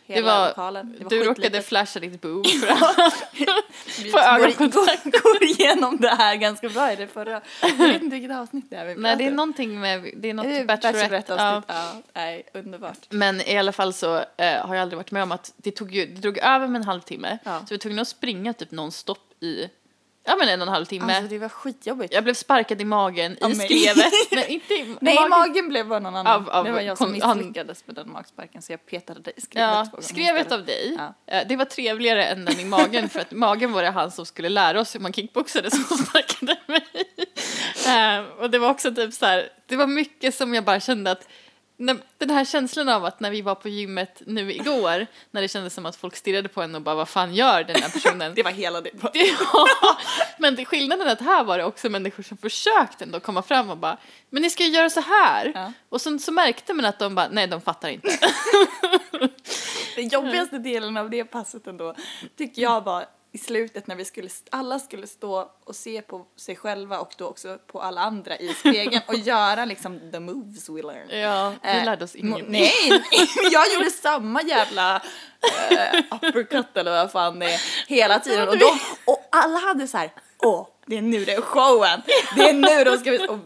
Fötter. 0.08 0.14
Det 0.14 0.28
Hela 0.28 0.40
var, 0.40 0.48
lokalen. 0.48 0.96
Det 0.98 1.04
var 1.04 1.10
du 1.10 1.24
råkade 1.24 1.62
flasha 1.62 2.00
ditt 2.00 2.22
boob 2.22 2.48
för 2.48 2.68
att 2.68 3.34
Vi 4.00 4.12
få 4.12 4.18
går, 4.18 4.24
ögonkontakt. 4.24 5.04
går, 5.04 5.12
går 5.34 5.44
igenom 5.44 5.98
det 5.98 6.10
här 6.16 6.36
ganska 6.36 6.70
bra 6.70 6.94
i 6.94 6.96
det 6.96 7.08
förra. 7.08 7.42
Jag 7.62 7.74
vet 7.88 8.02
inte 8.02 8.16
vilket 8.16 8.38
avsnitt 8.38 8.70
det 8.70 8.76
är 8.76 8.86
vi 8.86 8.96
Nej, 8.96 9.16
det 9.16 9.26
är 9.26 9.32
någonting 9.32 9.80
med, 9.80 10.12
det 10.18 10.30
är 10.30 10.34
något 10.34 10.46
Det 10.46 10.58
är 10.58 10.66
Bachelorette. 10.66 11.10
Bachelorette-avsnitt. 11.10 11.66
Ja. 11.68 11.92
Ja. 11.94 12.02
nej, 12.14 12.44
underbart. 12.54 12.98
Men 13.10 13.42
i 13.42 13.58
alla 13.58 13.72
fall 13.72 13.94
så 13.94 14.16
eh, 14.16 14.66
har 14.66 14.76
jag 14.76 14.82
aldrig 14.82 14.98
varit 14.98 15.12
med 15.12 15.24
om 15.24 15.32
att 15.32 15.54
det 15.58 15.72
tog, 15.72 15.96
ju, 15.96 16.06
det 16.06 16.22
drog 16.22 16.38
över 16.38 16.68
med 16.68 16.80
en 16.80 16.88
halvtimme. 16.88 17.38
Ja. 17.44 17.60
Så 17.60 17.66
vi 17.70 17.76
var 17.76 17.80
tvungna 17.80 18.02
att 18.02 18.08
springa 18.08 18.54
typ 18.54 18.72
nonstop 18.72 19.44
i, 19.44 19.70
ja 20.26 20.36
men 20.36 20.50
en 20.50 20.62
och 20.62 20.68
en 20.68 20.74
halv 20.74 20.86
timme. 20.86 21.14
Alltså 21.16 21.30
det 21.30 21.38
var 21.40 21.50
skitjobbigt. 21.50 22.14
Jag 22.14 22.24
blev 22.24 22.34
sparkad 22.34 22.82
i 22.82 22.86
magen 22.86 23.32
i 23.52 23.56
skrevet. 23.56 24.12
Nej, 24.32 24.46
inte 24.50 24.74
i 24.74 24.96
Nej, 25.02 25.16
magen. 25.16 25.30
magen 25.30 25.70
blev 25.70 25.88
bara 25.88 26.00
någon 26.00 26.16
annan. 26.16 26.34
Av- 26.42 26.50
av 26.50 26.66
det 26.66 26.72
var 26.72 26.82
jag 26.82 26.98
som 26.98 27.12
misslyckades 27.12 27.88
med 27.88 27.96
den 27.96 28.12
magsparken 28.12 28.62
så 28.62 28.72
jag 28.74 28.86
petade 28.86 29.20
dig 29.20 29.34
i 29.38 29.42
skrevet 29.42 29.90
Ja, 29.94 30.02
skrevet 30.02 30.52
av 30.52 30.66
dig. 30.66 30.98
Ja. 31.28 31.36
Eh, 31.38 31.48
Det 31.48 31.56
var 31.56 31.66
trevligare 31.66 32.26
än 32.26 32.46
den 32.46 32.60
i 32.60 32.66
magen 32.66 33.10
för 33.10 33.20
att 33.20 33.32
magen 33.32 33.72
var 33.72 33.84
det 33.84 33.90
han 33.90 34.12
som 34.12 34.26
skulle 34.26 34.50
lära 34.50 34.82
oss 34.82 34.96
hur 34.96 35.00
man 35.00 35.14
kickboxade 35.14 35.72
som 35.72 35.84
sparkade 35.98 36.56
mig. 36.68 36.84
Eh, 37.88 38.24
Och 38.40 38.50
det 38.50 38.60
var 38.60 38.70
också 38.70 38.96
typ 38.96 39.14
så 39.14 39.26
här, 39.26 39.50
det 39.68 39.76
var 39.76 39.88
mycket 39.88 40.36
som 40.36 40.54
jag 40.54 40.64
bara 40.64 40.80
kände 40.80 41.12
att 41.12 41.28
den 42.18 42.30
här 42.30 42.46
känslan 42.46 42.90
av 42.90 43.06
att 43.06 43.20
när 43.20 43.32
vi 43.32 43.42
var 43.42 43.56
på 43.56 43.70
gymmet 43.70 44.22
nu 44.26 44.54
igår, 44.54 45.08
när 45.32 45.42
det 45.42 45.48
kändes 45.48 45.74
som 45.74 45.86
att 45.86 45.96
folk 45.96 46.16
stirrade 46.16 46.50
på 46.50 46.62
en 46.62 46.76
och 46.76 46.82
bara 46.82 46.96
vad 46.96 47.10
fan 47.10 47.36
gör 47.36 47.64
den 47.64 47.76
här 47.82 47.90
personen? 47.90 48.34
Det 48.36 48.44
var 48.44 48.52
hela 48.52 48.82
det. 48.82 48.92
Ja, 49.54 49.98
men 50.38 50.56
det, 50.56 50.66
skillnaden 50.66 51.08
är 51.08 51.12
att 51.12 51.22
här 51.22 51.44
var 51.44 51.58
det 51.58 51.64
också 51.64 51.90
människor 51.90 52.24
som 52.24 52.38
försökte 52.38 53.04
ändå 53.04 53.20
komma 53.20 53.42
fram 53.42 53.70
och 53.70 53.78
bara 53.78 53.98
men 54.30 54.42
ni 54.42 54.50
ska 54.50 54.64
ju 54.64 54.70
göra 54.70 54.90
så 54.90 55.02
här. 55.02 55.52
Ja. 55.56 55.74
Och 55.90 56.02
sen 56.02 56.20
så 56.20 56.32
märkte 56.32 56.74
man 56.74 56.86
att 56.86 57.00
de 57.00 57.16
bara 57.16 57.28
nej 57.32 57.48
de 57.48 57.62
fattar 57.62 57.90
inte. 57.90 58.10
Den 59.96 60.08
jobbigaste 60.08 60.58
delen 60.58 60.98
av 60.98 61.10
det 61.10 61.24
passet 61.24 61.68
ändå 61.68 61.96
tycker 62.38 62.62
jag 62.62 62.84
var 62.84 63.06
i 63.36 63.38
slutet 63.38 63.88
när 63.88 63.96
vi 63.96 64.06
skulle, 64.06 64.30
alla 64.50 64.80
skulle 64.80 65.08
stå 65.08 65.52
och 65.64 65.76
se 65.76 66.02
på 66.02 66.26
sig 66.36 66.56
själva 66.56 67.00
och 67.00 67.14
då 67.18 67.28
också 67.28 67.58
på 67.68 67.82
alla 67.82 68.02
andra 68.02 68.38
i 68.38 68.54
spegeln 68.54 69.02
och 69.08 69.16
göra 69.18 69.66
liksom 69.66 70.00
the 70.12 70.20
moves 70.20 70.70
we 70.70 70.82
learn. 70.82 71.22
Ja, 71.22 71.54
vi 71.64 71.70
Eh, 71.70 71.86
lärde 71.86 72.04
oss 72.04 72.16
ingenting. 72.16 72.46
Nej, 72.52 73.04
jag 73.52 73.74
gjorde 73.74 73.92
samma 73.92 74.42
jävla 74.42 74.96
uh, 74.96 76.00
uppercut 76.12 76.78
eller 76.78 76.92
vad 76.92 77.12
fan 77.12 77.40
det 77.40 77.54
är 77.54 77.62
hela 77.88 78.20
tiden 78.20 78.50
och, 78.50 78.58
de, 78.58 78.80
och 79.06 79.28
alla 79.32 79.60
hade 79.60 79.88
så 79.88 79.98
här, 79.98 80.12
åh, 80.38 80.68
det 80.86 80.98
är 80.98 81.02
nu 81.02 81.26
det 81.26 81.34
är 81.34 81.42
showen, 81.42 82.02
det 82.36 82.50
är 82.50 82.54
nu 82.54 82.84
de 82.84 82.98
ska 82.98 83.12
vi 83.12 83.28
och 83.28 83.40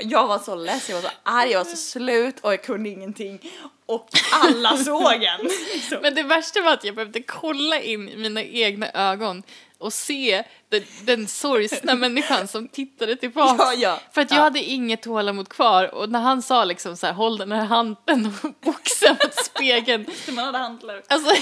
jag 0.00 0.26
var 0.26 0.38
så 0.38 0.54
less, 0.54 0.88
jag 0.88 0.96
var 0.96 1.02
så 1.02 1.14
arg, 1.22 1.50
jag 1.50 1.58
var 1.58 1.70
så 1.70 1.76
slut 1.76 2.40
och 2.40 2.52
jag 2.52 2.62
kunde 2.62 2.88
ingenting 2.88 3.50
och 3.86 4.08
alla 4.32 4.76
såg 4.76 5.12
en. 5.22 5.50
Så. 5.90 5.98
Men 6.02 6.14
det 6.14 6.22
värsta 6.22 6.60
var 6.60 6.72
att 6.72 6.84
jag 6.84 6.94
behövde 6.94 7.22
kolla 7.22 7.80
in 7.80 8.08
i 8.08 8.16
mina 8.16 8.42
egna 8.42 8.90
ögon 8.90 9.42
och 9.78 9.92
se 9.92 10.44
den, 10.68 10.82
den 11.02 11.28
sorgsna 11.28 11.94
människan 12.04 12.48
som 12.48 12.68
tittade 12.68 13.16
tillbaka. 13.16 13.56
Ja, 13.64 13.72
ja. 13.74 14.00
För 14.14 14.20
att 14.20 14.30
jag 14.30 14.38
Ja. 14.38 14.42
hade 14.42 14.60
inget 14.62 15.02
tålamod 15.02 15.48
kvar 15.48 15.94
och 15.94 16.10
när 16.10 16.20
han 16.20 16.42
sa 16.42 16.64
liksom 16.64 16.96
så 16.96 17.06
här 17.06 17.12
håll 17.14 17.38
den 17.38 17.52
här 17.52 17.64
handen 17.64 18.32
och 18.42 18.50
boxa 18.60 19.10
mot 19.10 19.34
spegeln. 19.34 20.06
Man 20.28 20.44
hade 20.44 20.58
hantlar. 20.58 21.02
Alltså 21.08 21.34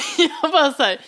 jag 0.43 0.53
bara 0.53 0.73
så 0.73 0.83
här. 0.83 1.01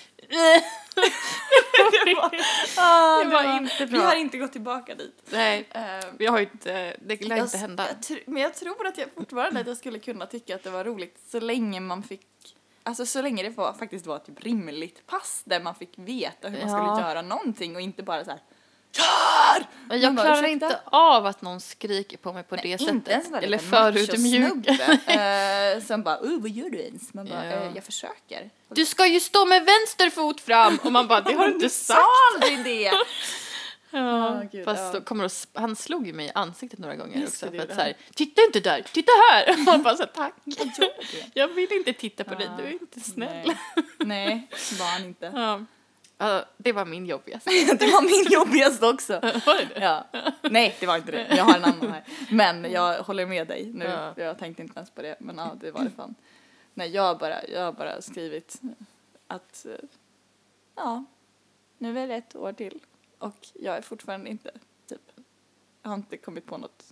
Det 2.05 2.15
var, 2.15 2.31
ah, 2.77 3.25
Det 3.25 3.31
var 3.31 3.57
inte 3.57 3.85
Vi 3.85 3.87
bra. 3.93 4.01
har 4.01 4.17
inte 4.17 4.39
gått 4.39 4.53
tillbaka 4.53 4.95
dit. 4.95 5.23
Nej, 5.31 5.69
Eh, 5.75 5.83
vi 6.19 6.27
har 6.27 6.39
ju 6.39 6.45
inte, 6.53 6.97
det 7.01 7.25
lär 7.25 7.37
inte 7.37 7.57
jag, 7.57 7.61
hända. 7.61 7.87
jag 8.09 8.19
men 8.27 8.43
jag 8.43 8.55
tror 8.55 8.87
att 8.87 8.99
jag 8.99 9.09
fortfarande 9.15 9.61
att 9.61 9.67
jag 9.67 9.77
skulle 9.77 9.99
kunna 9.99 10.27
tycka 10.27 10.55
att 10.55 10.63
det 10.63 10.71
var 10.71 10.85
roligt 10.85 11.19
så 11.29 11.41
länge 11.41 11.81
man 11.81 12.03
fick 12.03 12.27
Alltså 12.83 13.07
så 13.07 13.23
länge 13.23 13.43
det 13.43 13.51
var, 13.51 13.73
faktiskt 13.73 14.07
var 14.07 14.19
typ 14.19 14.45
rimligt 14.45 15.07
pass 15.07 15.43
där 15.45 15.61
man 15.61 15.75
fick 15.75 15.93
veta 15.99 16.49
hur 16.49 16.59
man 16.65 16.71
Ja. 16.71 16.77
skulle 16.95 17.09
göra 17.09 17.23
någonting 17.23 17.75
och 17.77 17.81
inte 17.83 18.03
bara 18.03 18.25
så 18.25 18.31
här 18.31 18.41
Kör! 18.97 19.67
Men 19.89 20.01
jag 20.01 20.15
bara, 20.15 20.23
klarar 20.23 20.39
"Ursäkta?" 20.39 20.67
inte 20.67 20.81
av 20.85 21.27
att 21.27 21.43
någon 21.43 21.61
skriker 21.61 22.17
på 22.17 22.33
mig 22.33 22.43
på 22.43 22.57
det 22.57 22.63
Nej, 22.65 22.79
sättet. 22.79 22.95
Inte 22.95 23.11
där 23.31 23.43
Eller 23.43 23.61
machosnubbe, 23.71 24.71
eh, 25.77 25.83
som 25.85 26.03
bara 26.03 26.21
uh, 26.21 26.41
vad 26.41 26.51
gör 26.51 26.71
du 26.71 26.79
ens? 26.79 27.15
Man 27.15 27.27
bara 27.29 27.47
Ja. 27.47 27.53
eh, 27.53 27.73
jag 27.75 27.85
försöker. 27.85 28.51
Du 28.69 28.87
ska 28.87 29.07
ju 29.07 29.21
stå 29.21 29.45
med 29.45 29.65
vänster 29.65 30.11
fot 30.11 30.41
fram! 30.41 30.79
Och 30.85 30.93
man 30.93 31.07
bara, 31.07 31.21
det 31.21 31.33
har 31.33 31.47
du 31.49 31.55
inte 31.55 31.69
sagt. 31.71 32.01
Sa 32.01 32.07
aldrig 32.35 32.65
det! 32.65 32.93
Ja, 33.91 34.43
gud, 34.53 34.65
fast 34.65 34.95
ja. 34.95 35.01
kommer 35.01 35.29
sp- 35.29 35.47
han 35.55 35.77
slog 35.77 36.07
ju 36.07 36.13
mig 36.13 36.27
i 36.27 36.31
ansiktet 36.35 36.79
några 36.79 36.97
gånger 36.97 37.21
Just 37.21 37.43
också. 37.43 37.47
det, 37.47 37.59
det 37.59 37.63
för 37.65 37.69
att 37.73 37.79
så 37.79 37.83
här, 37.85 37.95
titta 38.15 38.43
inte 38.43 38.61
där, 38.61 38.83
titta 38.93 39.13
här! 39.31 39.57
Man 39.65 39.83
bara 39.83 39.97
så 39.97 40.03
här, 40.03 40.11
tack. 40.15 40.33
Du? 40.45 40.91
Jag 41.35 41.49
vill 41.49 41.73
inte 41.73 41.93
titta 41.93 42.25
på 42.25 42.35
dig, 42.35 42.51
du 42.59 42.65
är 42.65 42.71
inte 42.73 43.01
snäll. 43.01 43.47
Nej, 43.47 43.57
Nej 43.99 44.49
var 44.79 44.87
han 44.87 45.05
inte. 45.05 45.33
Ja. 45.35 45.61
Ja, 46.19 46.45
det 46.57 46.73
var 46.73 46.85
min 46.85 47.07
jobbigaste. 47.07 47.51
Det 47.79 47.87
var 47.87 48.03
min 48.03 48.33
jobbigaste 48.33 48.87
också. 48.87 49.13
Var 49.47 49.59
det 49.59 49.75
det? 49.75 49.81
Ja. 49.85 50.07
Nej, 50.51 50.77
det 50.81 50.87
var 50.87 50.97
inte 50.97 51.13
det. 51.13 51.27
Jag 51.37 51.45
har 51.45 51.57
en 51.57 51.65
annan 51.65 51.93
här. 51.93 52.05
Men 52.31 52.73
jag 52.73 53.03
håller 53.03 53.27
med 53.27 53.47
dig 53.49 53.71
nu. 53.75 53.85
Ja. 53.85 54.15
Jag 54.17 54.39
tänkte 54.39 54.63
inte 54.63 54.79
ens 54.79 54.91
på 54.91 55.03
det. 55.03 55.17
Men 55.21 55.37
ja, 55.39 55.57
det 55.61 55.71
var 55.71 55.85
det 55.85 55.91
fan. 55.91 56.15
Nej, 56.75 56.91
jag 56.91 57.03
har 57.03 57.15
bara, 57.15 57.47
jag 57.49 57.65
har 57.65 57.73
bara 57.73 58.03
skrivit 58.03 58.61
att 59.27 59.67
eh, 59.67 59.73
ja, 60.77 61.05
nu 61.79 61.99
är 61.99 62.09
det 62.09 62.15
ett 62.15 62.37
år 62.37 62.53
till. 62.53 62.81
Och 63.19 63.47
jag 63.55 63.77
är 63.77 63.83
fortfarande 63.83 64.31
inte, 64.31 64.51
typ, 64.89 65.01
jag 65.83 65.91
har 65.91 65.97
inte 65.97 66.17
kommit 66.17 66.47
på 66.47 66.57
något 66.59 66.85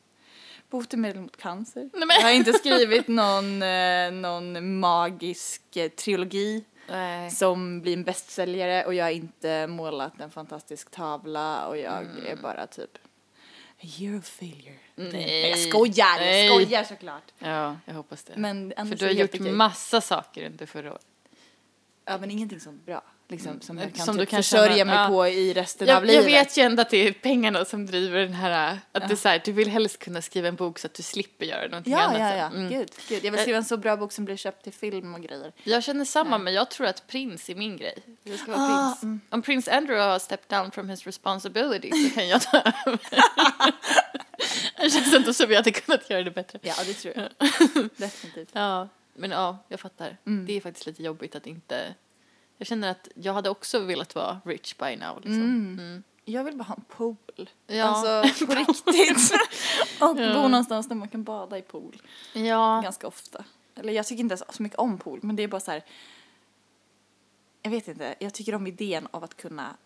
botemedel 0.71 1.23
mot 1.23 1.37
cancer. 1.37 1.91
Nej, 1.93 2.07
Jag 2.09 2.23
har 2.27 2.31
inte 2.33 2.53
skrivit 2.53 3.09
någon, 3.09 3.63
eh, 3.63 4.11
någon 4.13 4.79
magisk 4.79 5.77
eh, 5.77 5.89
trilogi 5.91 6.65
Nej. 6.89 7.31
som 7.31 7.81
blir 7.81 7.93
en 7.93 8.05
bästsäljare 8.05 8.85
och 8.85 8.95
jag 8.95 9.05
har 9.05 9.11
inte 9.11 9.67
målat 9.67 10.21
en 10.21 10.31
fantastisk 10.31 10.91
tavla 10.91 11.67
och 11.67 11.79
jag 11.79 12.03
Mm. 12.03 12.27
är 12.27 12.37
bara 12.37 12.67
typ 12.67 12.99
a 13.83 13.87
year 13.99 14.19
of 14.19 14.25
failure. 14.27 14.79
Nej. 14.95 15.51
Jag 15.51 15.59
skojar, 15.59 16.17
Nej. 16.19 16.47
jag 16.47 16.63
skojar 16.63 16.85
såklart. 16.85 17.33
Ja, 17.39 17.77
jag 17.85 17.95
hoppas 17.95 18.25
det. 18.25 18.33
Men 18.37 18.73
För 18.77 18.97
du 18.97 19.05
har 19.05 19.13
gjort 19.13 19.41
massa 19.41 20.01
saker 20.01 20.47
under 20.47 20.67
förra 20.67 20.93
året. 20.93 21.07
Ja 22.05 22.19
men 22.19 22.31
ingenting 22.31 22.61
sånt 22.61 22.87
bra. 22.87 23.03
Liksom, 23.35 23.61
som 23.61 23.79
jag 23.79 23.85
kan, 23.87 23.95
Mm. 23.95 24.07
Som 24.07 24.15
typ 24.15 24.21
du 24.21 24.27
kan 24.27 24.37
försörja 24.43 24.77
känna, 24.77 24.85
mig 24.95 25.03
ja. 25.03 25.09
på 25.09 25.29
i 25.29 25.53
resten 25.55 25.89
av 25.89 25.95
Jag, 25.95 26.07
livet. 26.07 26.15
jag 26.25 26.31
vet 26.31 26.57
ju 26.57 26.63
ändå 26.63 26.83
att 26.83 26.91
det 26.91 27.09
är 27.09 27.13
pengarna 27.13 27.65
som 27.65 27.87
driver 27.87 28.19
den 28.21 28.33
här, 28.33 28.73
att 28.73 29.03
Ja. 29.03 29.09
det 29.09 29.15
är 29.15 29.17
så 29.17 29.29
här, 29.29 29.43
du 29.45 29.53
vill 29.53 29.69
helst 29.71 29.99
kunna 29.99 30.23
skriva 30.23 30.49
en 30.49 30.55
bok 30.57 30.79
så 30.79 30.87
att 30.87 30.95
du 30.95 31.03
slipper 31.03 31.47
göra 31.47 31.69
någonting 31.69 31.93
Ja, 31.93 32.01
annat. 32.01 32.21
ja, 32.21 32.35
ja. 32.37 32.47
Mm. 32.47 32.69
Gud, 32.69 32.89
gud. 33.09 33.25
Jag 33.25 33.33
vill 33.33 33.41
skriva 33.41 33.59
en 33.59 33.65
så 33.65 33.77
bra 33.77 33.97
bok 33.97 34.13
som 34.13 34.25
blir 34.25 34.37
köpt 34.37 34.65
till 34.65 34.73
film 34.73 35.15
och 35.15 35.23
grejer. 35.23 35.53
Jag 35.65 35.83
känner 35.85 36.05
samma, 36.05 36.39
men 36.39 36.55
jag 36.55 36.71
tror 36.71 36.87
att 36.87 37.07
Prince 37.07 37.53
är 37.53 37.57
min 37.57 37.77
grej. 37.77 37.99
Det 38.23 38.39
ska 38.39 38.53
vara 38.53 38.61
Ah, 38.63 38.89
Prince. 38.91 39.07
mm. 39.07 39.21
Om 39.31 39.43
Prince 39.43 39.73
Andrew 39.77 40.11
har 40.11 40.19
stepped 40.19 40.59
down 40.59 40.71
from 40.71 40.89
his 40.89 41.07
responsibility 41.07 41.91
så 42.09 42.15
kan 42.15 42.29
jag 42.29 42.43
ta 42.43 42.59
över. 42.59 42.99
det 44.83 44.91
känns 44.91 45.15
inte 45.15 45.35
som 45.35 45.49
vi 45.49 45.57
hade 45.57 45.71
kunnat 45.71 46.11
göra 46.11 46.23
det 46.23 46.31
bättre. 46.31 46.59
Ja, 46.63 46.75
det 46.87 46.95
tror 46.95 47.15
jag. 47.17 47.29
Definitivt. 47.97 48.49
Ja, 48.53 48.89
men 49.17 49.31
ja, 49.31 49.59
jag 49.69 49.81
fattar. 49.81 50.17
Mm. 50.27 50.47
Det 50.47 50.57
är 50.57 50.61
faktiskt 50.61 50.87
lite 50.87 51.03
jobbigt 51.03 51.35
att 51.35 51.47
inte... 51.47 51.95
Jag 52.59 52.67
känner 52.67 52.91
att 52.91 53.09
jag 53.15 53.33
hade 53.33 53.51
också 53.51 53.79
velat 53.79 54.15
vara 54.15 54.41
rich 54.45 54.77
by 54.77 54.97
now. 54.97 55.17
Liksom. 55.17 55.33
Mm. 55.43 55.79
Mm. 55.79 56.03
Jag 56.25 56.45
vill 56.45 56.57
bara 56.57 56.65
ha 56.65 56.75
en 56.75 56.85
pool. 56.89 57.51
Ja. 57.67 57.85
Alltså 57.85 58.47
på 58.47 58.55
riktigt. 58.55 59.33
och 60.01 60.21
Ja. 60.21 60.35
bo 60.43 60.49
någonstans 60.49 60.89
där 60.89 60.95
man 60.97 61.09
kan 61.09 61.25
bada 61.25 61.59
i 61.59 61.63
pool. 61.63 62.03
ja. 62.33 62.81
ganska 62.85 63.07
ofta. 63.07 63.45
Eller 63.75 63.93
jag 63.93 64.07
tycker 64.07 64.21
inte 64.21 64.37
så 64.37 64.63
mycket 64.63 64.79
om 64.79 64.99
pool, 64.99 65.19
men 65.23 65.37
det 65.37 65.43
är 65.43 65.49
bara 65.49 65.61
så 65.61 65.71
här. 65.71 65.85
Jag 67.63 67.71
vet 67.71 67.89
inte, 67.89 68.15
jag 68.19 68.35
tycker 68.35 68.55
om 68.55 68.67
idén 68.67 69.09
av 69.11 69.25
att 69.25 69.37
kunna 69.37 69.77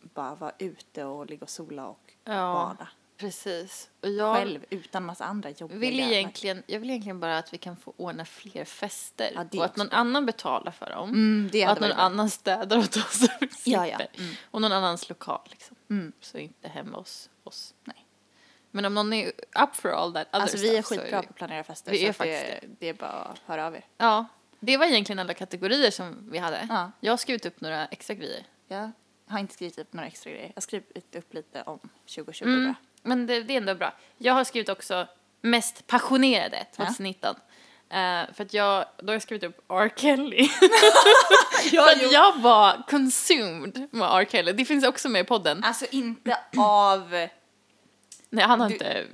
bara 0.00 0.34
vara 0.34 0.52
ute 0.58 1.04
och 1.04 1.26
ligga 1.26 1.42
och 1.42 1.50
sola 1.50 1.86
och 1.86 2.12
Ja. 2.24 2.74
bada. 2.78 2.88
Precis. 3.16 3.90
Och 4.00 4.08
jag 4.08 4.36
Själv 4.36 4.64
utan 4.70 5.04
massa 5.04 5.24
andra 5.24 5.50
jobbiga 5.50 5.78
vill 5.78 6.00
egentligen, 6.00 6.62
jag 6.66 6.80
vill 6.80 6.90
egentligen 6.90 7.20
bara 7.20 7.38
att 7.38 7.52
vi 7.52 7.58
kan 7.58 7.76
få 7.76 7.92
ordna 7.96 8.24
fler 8.24 8.64
fester. 8.64 9.32
Ja, 9.34 9.44
det 9.50 9.58
och 9.58 9.64
att 9.64 9.76
någon 9.76 9.90
annan 9.90 10.26
betalar 10.26 10.72
för 10.72 10.90
dem. 10.90 11.08
Mm, 11.08 11.48
det 11.52 11.64
och 11.64 11.72
att 11.72 11.80
någon 11.80 11.90
bra. 11.90 11.98
annan 11.98 12.30
städar 12.30 12.78
åt 12.78 12.96
oss 12.96 13.20
Ja, 13.64 13.86
ja. 13.86 14.00
Mm. 14.18 14.34
Och 14.50 14.60
någon 14.60 14.72
annans 14.72 15.08
lokal 15.08 15.40
liksom. 15.50 15.76
Mm. 15.90 16.12
Så 16.20 16.38
inte 16.38 16.68
hemma 16.68 16.98
hos 16.98 17.30
oss. 17.44 17.74
Nej. 17.84 18.06
Men 18.70 18.84
om 18.84 18.94
någon 18.94 19.12
är 19.12 19.26
up 19.62 19.76
for 19.76 19.88
all 19.88 20.12
that 20.12 20.28
Alltså 20.30 20.56
vi 20.56 20.76
är 20.76 20.82
skitbra 20.82 21.22
på 21.22 21.28
att 21.28 21.34
planera 21.34 21.64
fester. 21.64 21.92
Vi 21.92 21.98
så 21.98 22.06
är 22.06 22.12
faktiskt 22.12 22.44
det, 22.46 22.68
det 22.78 22.88
är 22.88 22.94
bara 22.94 23.10
att 23.10 23.38
höra 23.46 23.66
av 23.66 23.74
er. 23.74 23.84
Ja, 23.96 24.26
det 24.60 24.76
var 24.76 24.86
egentligen 24.86 25.18
alla 25.18 25.34
kategorier 25.34 25.90
som 25.90 26.28
vi 26.30 26.38
hade. 26.38 26.66
Ja. 26.68 26.90
Jag 27.00 27.12
har 27.12 27.16
skrivit 27.16 27.46
upp 27.46 27.60
några 27.60 27.86
extra 27.86 28.14
grejer. 28.14 28.46
Jag 28.68 28.92
har 29.26 29.38
inte 29.38 29.54
skrivit 29.54 29.78
upp 29.78 29.92
några 29.92 30.06
extra 30.06 30.30
grejer. 30.30 30.46
Jag 30.46 30.54
har 30.56 30.60
skrivit 30.60 31.14
upp 31.16 31.34
lite 31.34 31.62
om 31.62 31.78
2020 32.14 32.44
Mm. 32.44 32.74
Men 33.04 33.26
det, 33.26 33.42
det 33.42 33.52
är 33.52 33.56
ändå 33.56 33.74
bra. 33.74 33.94
Jag 34.18 34.34
har 34.34 34.44
skrivit 34.44 34.68
också 34.68 35.06
mest 35.40 35.86
passionerade 35.86 36.66
2019. 36.76 37.36
Eh, 37.90 38.22
för 38.34 38.42
att 38.44 38.54
jag, 38.54 38.84
då 38.98 39.06
har 39.06 39.12
jag 39.12 39.22
skrivit 39.22 39.44
upp 39.44 39.64
R. 39.70 39.90
Kelly. 39.96 40.48
Ja, 41.72 41.82
för 41.86 41.92
att 42.06 42.12
jag 42.12 42.38
var 42.40 42.82
consumed 42.88 43.88
med 43.90 44.08
R. 44.12 44.26
Kelly. 44.30 44.52
Det 44.52 44.64
finns 44.64 44.84
också 44.86 45.08
med 45.08 45.20
i 45.20 45.24
podden. 45.24 45.64
Alltså 45.64 45.86
inte 45.90 46.38
av... 46.56 47.10
Nej, 48.30 48.44
han 48.44 48.60
har 48.60 48.68
Du- 48.68 48.74
inte 48.74 49.04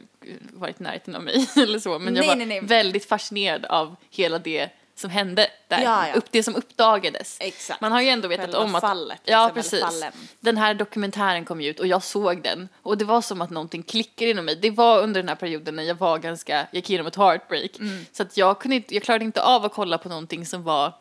varit 0.52 0.80
i 0.80 0.82
närheten 0.82 1.16
av 1.16 1.22
mig 1.22 1.46
eller 1.56 1.78
så, 1.78 1.98
men 1.98 2.14
jag 2.16 2.20
Nej, 2.22 2.28
var 2.28 2.36
nej, 2.36 2.46
nej. 2.46 2.60
väldigt 2.64 3.08
fascinerad 3.08 3.64
av 3.64 3.96
hela 4.10 4.38
det 4.38 4.70
som 5.00 5.10
hände 5.10 5.50
där. 5.68 5.82
Ja, 5.82 6.08
ja. 6.08 6.14
Upp, 6.14 6.24
det 6.30 6.42
som 6.42 6.56
uppdagades. 6.56 7.36
Exakt. 7.40 7.80
Man 7.80 7.92
har 7.92 8.00
ju 8.00 8.08
ändå 8.08 8.28
vetat 8.28 8.46
Själva 8.46 8.58
om 8.58 8.74
att... 8.74 8.80
fallet, 8.80 9.20
ja, 9.24 9.44
liksom, 9.44 9.54
precis. 9.54 9.80
fallen. 9.80 10.12
Den 10.40 10.56
här 10.56 10.74
dokumentären 10.74 11.44
kom 11.44 11.60
ut 11.60 11.80
och 11.80 11.86
jag 11.86 12.02
såg 12.02 12.42
den 12.42 12.68
och 12.82 12.98
det 12.98 13.04
var 13.04 13.20
som 13.20 13.40
att 13.40 13.50
någonting 13.50 13.82
klickade 13.82 14.30
inom 14.30 14.44
mig. 14.44 14.56
Det 14.56 14.70
var 14.70 15.02
under 15.02 15.22
den 15.22 15.28
här 15.28 15.36
perioden 15.36 15.76
när 15.76 15.82
jag 15.82 15.94
var 15.94 16.18
ganska, 16.18 16.56
jag 16.56 16.68
gick 16.72 16.90
igenom 16.90 17.06
ett 17.06 17.16
heartbreak. 17.16 17.78
Mm. 17.78 18.06
Så 18.12 18.22
att 18.22 18.36
jag 18.36 18.60
kunde 18.60 18.76
inte, 18.76 18.94
jag 18.94 19.02
klarade 19.02 19.24
inte 19.24 19.42
av 19.42 19.64
att 19.64 19.72
kolla 19.72 19.98
på 19.98 20.08
någonting 20.08 20.46
som 20.46 20.62
var, 20.62 20.92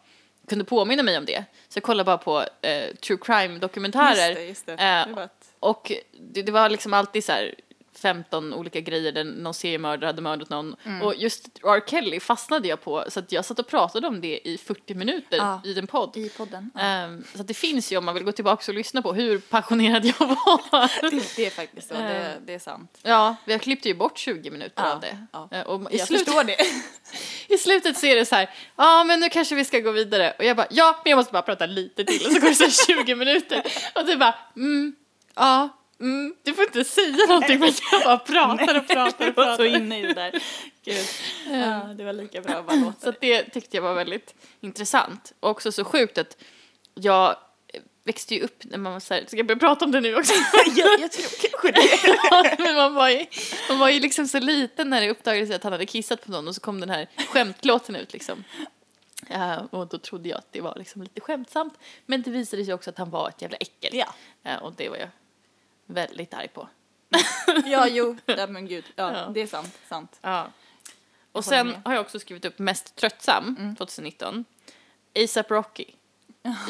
kunde 0.50 0.66
påminna 0.66 1.04
mig 1.04 1.18
om 1.18 1.26
det. 1.26 1.44
Så 1.70 1.78
jag 1.78 1.84
kollade 1.84 2.06
bara 2.06 2.18
på 2.18 2.46
eh, 2.62 2.96
true 2.96 3.18
crime 3.22 3.60
dokumentärer. 3.60 4.28
Just 4.28 4.36
det, 4.36 4.46
just 4.46 4.66
det. 4.66 4.74
Eh, 5.18 5.28
och 5.60 5.92
det, 6.20 6.42
det 6.42 6.52
var 6.52 6.70
liksom 6.70 6.94
alltid 6.94 7.24
så 7.24 7.32
här 7.32 7.56
15 7.94 8.54
olika 8.54 8.80
grejer 8.80 9.12
där 9.12 9.24
någon 9.24 9.54
seriemördare 9.54 10.06
hade 10.08 10.22
mördat 10.22 10.50
någon. 10.50 10.76
Mm. 10.84 11.02
Och 11.02 11.16
just 11.16 11.46
R. 11.64 11.82
Kelly 11.90 12.20
fastnade 12.20 12.68
jag 12.68 12.82
på 12.82 13.06
så 13.10 13.20
att 13.20 13.32
jag 13.32 13.46
satt 13.46 13.60
och 13.60 13.68
pratade 13.68 14.08
om 14.08 14.22
det 14.22 14.48
i 14.48 14.58
40 14.58 14.94
minuter 14.96 15.38
Ja. 15.38 15.62
i 15.66 15.80
en 15.80 15.88
podd. 15.88 16.18
I 16.18 16.30
podden. 16.30 16.72
Ja. 16.76 16.82
Ehm, 16.82 17.24
så 17.36 17.42
att 17.42 17.48
det 17.48 17.54
finns 17.54 17.92
ju 17.92 17.98
om 17.98 18.06
man 18.06 18.14
vill 18.16 18.24
gå 18.24 18.32
tillbaka 18.32 18.72
och 18.72 18.76
lyssna 18.76 19.02
på 19.02 19.14
hur 19.14 19.38
passionerad 19.40 20.06
jag 20.06 20.20
var. 20.28 21.12
Det, 21.12 21.36
det 21.36 21.46
är 21.46 21.50
faktiskt 21.50 21.88
så, 21.88 21.94
det, 21.94 22.38
det 22.46 22.54
är 22.54 22.60
sant. 22.60 22.98
ja, 23.04 23.36
vi 23.46 23.60
klippte 23.60 23.88
ju 23.88 23.96
bort 23.96 24.18
20 24.18 24.52
minuter 24.52 24.84
Ja, 24.84 24.94
av 24.94 25.00
det. 25.02 25.18
ja. 25.32 25.50
Eh, 25.52 25.62
Och 25.62 25.94
i, 25.94 25.98
Jag 25.98 26.08
slut, 26.08 26.26
förstår 26.26 26.44
det. 26.44 26.56
I 27.54 27.58
slutet 27.58 27.98
så 27.98 28.06
är 28.06 28.16
det 28.16 28.26
så 28.26 28.36
här, 28.36 28.50
ja 28.76 29.04
men 29.04 29.20
nu 29.20 29.30
kanske 29.30 29.56
vi 29.56 29.66
ska 29.66 29.80
gå 29.80 29.92
vidare. 29.92 30.34
Och 30.38 30.44
jag 30.46 30.58
bara, 30.58 30.68
ja 30.70 31.00
men 31.04 31.10
jag 31.10 31.18
måste 31.18 31.32
bara 31.34 31.42
prata 31.42 31.66
lite 31.66 32.06
till. 32.06 32.26
Och 32.28 32.32
så 32.34 32.40
går 32.40 32.50
det 32.50 32.56
så 32.56 32.64
här 32.94 33.04
20 33.04 33.16
minuter. 33.16 33.64
Och 33.96 34.06
du 34.06 34.16
bara, 34.18 34.36
mm, 34.56 34.96
ja, 35.36 35.70
mm, 36.00 36.36
du 36.44 36.54
får 36.54 36.64
inte 36.66 36.84
säga 36.84 37.26
någonting 37.28 37.60
men 37.60 37.74
jag 37.92 38.04
bara 38.04 38.18
pratar 38.18 38.78
och 38.78 38.88
pratar 38.88 39.30
och 39.30 39.36
var 39.36 39.44
så 39.44 39.58
pratar. 39.58 39.66
inne 39.66 40.00
i 40.00 40.02
det 40.02 40.14
där. 40.14 40.44
Gud. 40.86 41.06
Ja, 41.52 41.94
det 41.98 42.04
var 42.04 42.14
lika 42.14 42.42
bra 42.42 42.56
att 42.56 42.68
bara 42.68 42.76
låta 42.78 43.00
Så 43.00 43.14
det 43.22 43.44
tyckte 43.44 43.78
jag 43.78 43.82
var 43.82 43.94
väldigt 43.94 44.36
intressant. 44.60 45.34
Och 45.40 45.50
också 45.50 45.72
så 45.72 45.86
sjukt 45.86 46.18
att 46.18 46.38
jag 46.94 47.36
växte 48.04 48.36
ju 48.36 48.42
upp 48.42 48.64
när 48.64 48.78
man 48.78 48.94
var 48.94 49.00
så 49.00 49.14
här, 49.14 49.24
ska 49.28 49.38
jag 49.38 49.48
börja 49.48 49.60
prata 49.60 49.86
om 49.86 49.92
det 49.92 50.02
nu 50.02 50.16
också? 50.16 50.34
jag, 50.76 51.00
jag 51.00 51.12
tror 51.12 51.50
kanske 51.50 51.72
det. 51.72 52.56
men 52.64 52.76
man 52.76 52.94
var, 52.94 53.10
ju, 53.10 53.26
man 53.70 53.80
var 53.80 53.90
ju 53.90 54.00
liksom 54.00 54.28
så 54.28 54.40
liten 54.40 54.90
när 54.90 55.02
det 55.02 55.10
uppdagades 55.10 55.52
att 55.52 55.64
han 55.64 55.72
hade 55.72 55.86
kissat 55.86 56.26
på 56.26 56.32
någon 56.32 56.48
och 56.48 56.56
så 56.56 56.62
kom 56.62 56.80
den 56.80 56.90
här 56.90 57.08
skämtlåten 57.28 57.96
ut 57.96 58.14
liksom. 58.14 58.44
Ja, 59.28 59.68
och 59.72 59.88
då 59.88 59.98
trodde 59.98 60.30
jag 60.30 60.38
att 60.38 60.52
det 60.52 60.62
var 60.62 60.76
liksom 60.78 61.04
lite 61.04 61.22
skämtsamt. 61.22 61.74
Men 62.06 62.22
det 62.22 62.32
visade 62.32 62.66
sig 62.66 62.74
också 62.74 62.90
att 62.90 62.98
han 62.98 63.10
var 63.10 63.30
ett 63.30 63.42
jävla 63.42 63.58
äckel. 63.58 63.90
Ja. 63.94 64.14
Ja, 64.44 64.58
och 64.58 64.74
det 64.74 64.90
var 64.90 64.98
jag 64.98 65.10
väldigt 65.90 66.34
arg 66.34 66.48
på. 66.48 66.70
Ja, 67.66 67.88
jo, 67.88 68.18
ja, 68.26 68.48
men 68.48 68.68
gud. 68.68 68.86
Ja, 68.96 69.14
Ja. 69.14 69.26
det 69.34 69.42
är 69.42 69.48
sant. 69.48 69.78
sant. 69.90 70.20
Ja. 70.22 70.48
Och 71.32 71.46
sen 71.46 71.68
med. 71.68 71.82
har 71.86 71.94
jag 71.94 72.02
också 72.02 72.20
skrivit 72.20 72.46
upp 72.46 72.60
mest 72.60 72.96
tröttsam 72.96 73.76
2019. 73.78 74.46
ASAP 75.24 75.52
Rocky. 75.52 75.86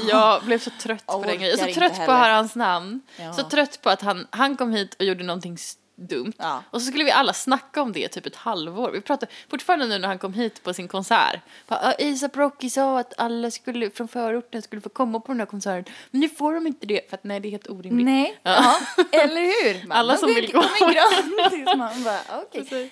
Jag 0.09 0.43
blev 0.43 0.59
så 0.59 0.69
trött 0.81 1.05
på 1.05 1.23
den 1.23 1.37
grejen. 1.37 1.57
Så 1.57 1.65
trött 1.79 1.95
på 2.05 2.11
att 2.11 2.19
höra 2.19 2.33
hans 2.35 2.55
namn. 2.55 3.01
Ja. 3.17 3.33
Så 3.33 3.43
trött 3.43 3.81
på 3.81 3.89
att 3.89 4.01
han, 4.01 4.27
han 4.29 4.57
kom 4.57 4.71
hit 4.71 4.93
och 4.93 5.05
gjorde 5.05 5.23
någonting 5.23 5.57
dumt. 5.99 6.33
Ja. 6.37 6.63
Och 6.71 6.81
så 6.81 6.87
skulle 6.87 7.03
vi 7.03 7.11
alla 7.11 7.33
snacka 7.33 7.81
om 7.81 7.91
det 7.91 8.07
typ 8.07 8.25
ett 8.25 8.35
halvår. 8.35 8.91
Vi 8.91 9.01
pratade 9.01 9.31
fortfarande 9.49 9.87
nu 9.87 9.97
när 9.97 10.07
han 10.07 10.17
kom 10.19 10.33
hit 10.33 10.63
på 10.63 10.73
sin 10.73 10.87
konsert. 10.87 11.39
Bara, 11.67 11.79
"Ah, 11.79 11.93
ASAP 11.99 12.37
Rocky 12.37 12.69
sa 12.69 12.99
att 12.99 13.13
alla 13.17 13.51
skulle, 13.51 13.89
från 13.89 14.07
förorten 14.07 14.61
skulle 14.61 14.81
få 14.81 14.89
komma 14.89 15.19
på 15.19 15.31
den 15.31 15.39
här 15.39 15.45
konserten. 15.47 15.93
Men 16.11 16.21
nu 16.21 16.29
får 16.29 16.53
de 16.53 16.67
inte 16.67 16.85
det 16.85 17.09
för 17.09 17.17
att 17.17 17.23
nej 17.23 17.39
det 17.39 17.47
är 17.47 17.51
helt 17.51 17.69
orimligt. 17.69 18.05
Nej, 18.05 18.39
ja. 18.43 18.75
eller 19.11 19.41
hur? 19.41 19.87
Man, 19.87 19.97
Alla 19.97 20.17
som 20.17 20.27
vill 20.35 20.51
gå. 20.51 20.63
Man 21.77 22.03
bara, 22.03 22.19
Precis. 22.51 22.91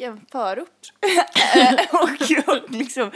Vilken 0.00 0.26
förort. 0.32 0.92
Och, 1.92 2.54
och 2.54 2.70
liksom, 2.70 3.10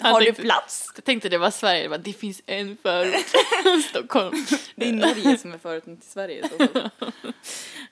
Han 0.00 0.12
har 0.12 0.20
du 0.20 0.26
tänkte- 0.26 0.42
plats? 0.42 0.92
Jag 0.94 1.04
tänkte 1.04 1.28
det 1.28 1.38
var 1.38 1.50
Sverige, 1.50 1.82
det, 1.82 1.88
bara, 1.88 1.98
det 1.98 2.12
finns 2.12 2.42
en 2.46 2.76
förort. 2.82 3.24
Stockholm. 3.90 4.46
Det 4.74 4.88
är 4.88 4.92
Norge 4.92 5.38
som 5.38 5.52
är 5.52 5.58
förorten 5.58 5.96
till 5.96 6.10
Sverige. 6.10 6.48
Så. 6.48 6.90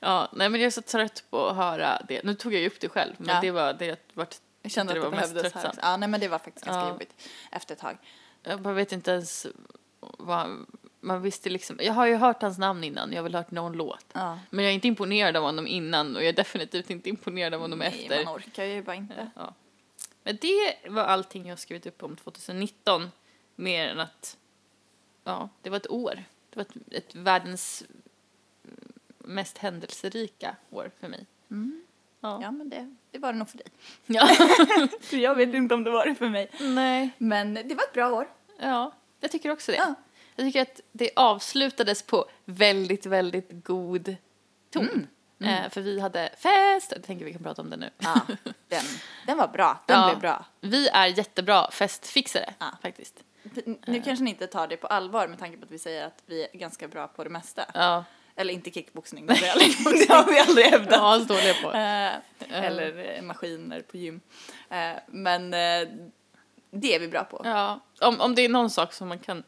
Ja, 0.00 0.28
nej 0.32 0.48
men 0.48 0.60
jag 0.60 0.66
är 0.66 0.70
så 0.70 0.82
trött 0.82 1.24
på 1.30 1.46
att 1.46 1.56
höra 1.56 2.02
det. 2.08 2.24
Nu 2.24 2.34
tog 2.34 2.54
jag 2.54 2.60
ju 2.60 2.66
upp 2.66 2.80
det 2.80 2.88
själv, 2.88 3.14
men 3.18 3.34
Ja. 3.34 3.40
det 3.40 3.50
var 3.50 3.72
det 3.72 4.08
vart 4.14 4.34
Jag 4.62 4.72
kände 4.72 4.92
det 4.92 4.98
att 4.98 5.04
det 5.04 5.10
var 5.10 5.16
behövdes 5.16 5.54
här. 5.54 5.68
också. 5.68 5.80
Ja, 5.82 5.96
nej 5.96 6.08
men 6.08 6.20
det 6.20 6.28
var 6.28 6.38
faktiskt 6.38 6.66
ganska 6.66 6.80
Ja. 6.82 6.88
jobbigt 6.88 7.10
efter 7.52 7.74
ett 7.74 7.80
tag. 7.80 7.98
Jag 8.42 8.60
bara 8.62 8.74
vet 8.74 8.92
inte 8.92 9.10
ens 9.10 9.46
vad, 10.00 10.66
man 11.08 11.22
visste 11.22 11.50
liksom, 11.50 11.76
jag 11.80 11.92
har 11.92 12.06
ju 12.06 12.14
hört 12.14 12.42
hans 12.42 12.58
namn 12.58 12.84
innan, 12.84 13.12
jag 13.12 13.18
har 13.18 13.22
väl 13.22 13.34
hört 13.34 13.50
någon 13.50 13.72
låt. 13.72 14.04
Ja. 14.12 14.38
Men 14.50 14.64
jag 14.64 14.70
är 14.70 14.74
inte 14.74 14.88
imponerad 14.88 15.36
av 15.36 15.42
honom 15.42 15.66
innan 15.66 16.16
och 16.16 16.22
jag 16.22 16.28
är 16.28 16.32
definitivt 16.32 16.90
inte 16.90 17.08
imponerad 17.08 17.54
av 17.54 17.60
honom 17.60 17.78
Nej, 17.78 17.88
efter. 17.88 18.24
man 18.24 18.34
orkar 18.36 18.64
ju 18.64 18.82
bara 18.82 18.96
inte. 18.96 19.30
Ja. 19.36 19.54
Men 20.22 20.38
det 20.40 20.90
var 20.90 21.02
allting 21.02 21.48
jag 21.48 21.58
skrivit 21.58 21.86
upp 21.86 22.02
om 22.02 22.16
2019. 22.16 23.10
Mer 23.56 23.88
än 23.88 24.00
att, 24.00 24.36
ja, 25.24 25.48
det 25.62 25.70
var 25.70 25.76
ett 25.76 25.90
år. 25.90 26.24
Det 26.50 26.56
var 26.56 26.62
ett, 26.62 26.92
ett 26.92 27.14
världens 27.14 27.84
mest 29.18 29.58
händelserika 29.58 30.56
år 30.70 30.90
för 31.00 31.08
mig. 31.08 31.26
Mm. 31.50 31.84
Ja. 32.20 32.38
Ja, 32.42 32.50
men 32.50 32.68
det, 32.68 32.94
det 33.10 33.18
var 33.18 33.32
det 33.32 33.38
nog 33.38 33.48
för 33.48 33.58
dig. 33.58 33.66
ja. 34.06 34.28
Jag 35.18 35.34
vet 35.34 35.54
inte 35.54 35.74
om 35.74 35.84
det 35.84 35.90
var 35.90 36.06
det 36.06 36.14
för 36.14 36.28
mig. 36.28 36.50
Nej. 36.60 37.10
Men 37.18 37.54
det 37.54 37.74
var 37.74 37.84
ett 37.84 37.92
bra 37.92 38.12
år. 38.12 38.28
Ja, 38.58 38.92
jag 39.20 39.30
tycker 39.30 39.50
också 39.50 39.72
det. 39.72 39.78
Ja. 39.78 39.94
Jag 40.38 40.46
tycker 40.46 40.62
att 40.62 40.80
det 40.92 41.10
avslutades 41.16 42.02
på 42.02 42.26
väldigt, 42.44 43.06
väldigt 43.06 43.48
god 43.50 44.16
ton. 44.70 45.06
Eh, 45.44 45.70
för 45.70 45.80
vi 45.80 46.00
hade 46.00 46.30
fest, 46.38 46.92
jag 46.96 47.02
tänker 47.04 47.24
vi 47.24 47.32
kan 47.32 47.42
prata 47.42 47.62
om 47.62 47.70
det 47.70 47.76
nu. 47.76 47.90
Ja, 47.98 48.20
den, 48.68 48.84
den 49.26 49.36
var 49.38 49.48
bra. 49.48 49.82
Den 49.86 50.00
Ja. 50.00 50.06
blev 50.08 50.20
bra. 50.20 50.44
Vi 50.60 50.88
är 50.88 51.06
jättebra 51.06 51.70
festfixare, 51.70 52.54
Ja. 52.58 52.66
faktiskt. 52.82 53.14
Nu 53.86 54.02
kanske 54.02 54.24
ni 54.24 54.30
inte 54.30 54.46
tar 54.46 54.66
det 54.68 54.76
på 54.76 54.86
allvar 54.86 55.28
med 55.28 55.38
tanke 55.38 55.58
på 55.58 55.64
att 55.64 55.70
vi 55.70 55.78
säger 55.78 56.06
att 56.06 56.22
vi 56.26 56.42
är 56.42 56.58
ganska 56.58 56.88
bra 56.88 57.08
på 57.08 57.24
det 57.24 57.30
mesta. 57.30 57.64
Ja, 57.74 58.04
Eller 58.36 58.54
inte 58.54 58.70
kickboxning, 58.70 59.26
det 59.26 59.34
har 59.34 60.32
vi 60.32 60.38
aldrig, 60.40 60.66
hävdat. 60.66 60.92
ja 60.92 61.20
står 61.24 61.34
det 61.34 61.62
på. 61.62 61.72
Eh, 61.72 62.64
eller 62.64 63.16
eh, 63.16 63.22
maskiner 63.22 63.80
på 63.80 63.96
gym. 63.96 64.20
Eh, 64.70 64.90
men 65.06 65.54
eh, 65.54 65.88
det 66.70 66.94
är 66.94 67.00
vi 67.00 67.08
bra 67.08 67.24
på. 67.24 67.40
Ja, 67.44 67.80
om, 68.00 68.20
om 68.20 68.34
det 68.34 68.42
är 68.42 68.48
någon 68.48 68.70
sak 68.70 68.92
som 68.92 69.08
man 69.08 69.18
kan 69.18 69.42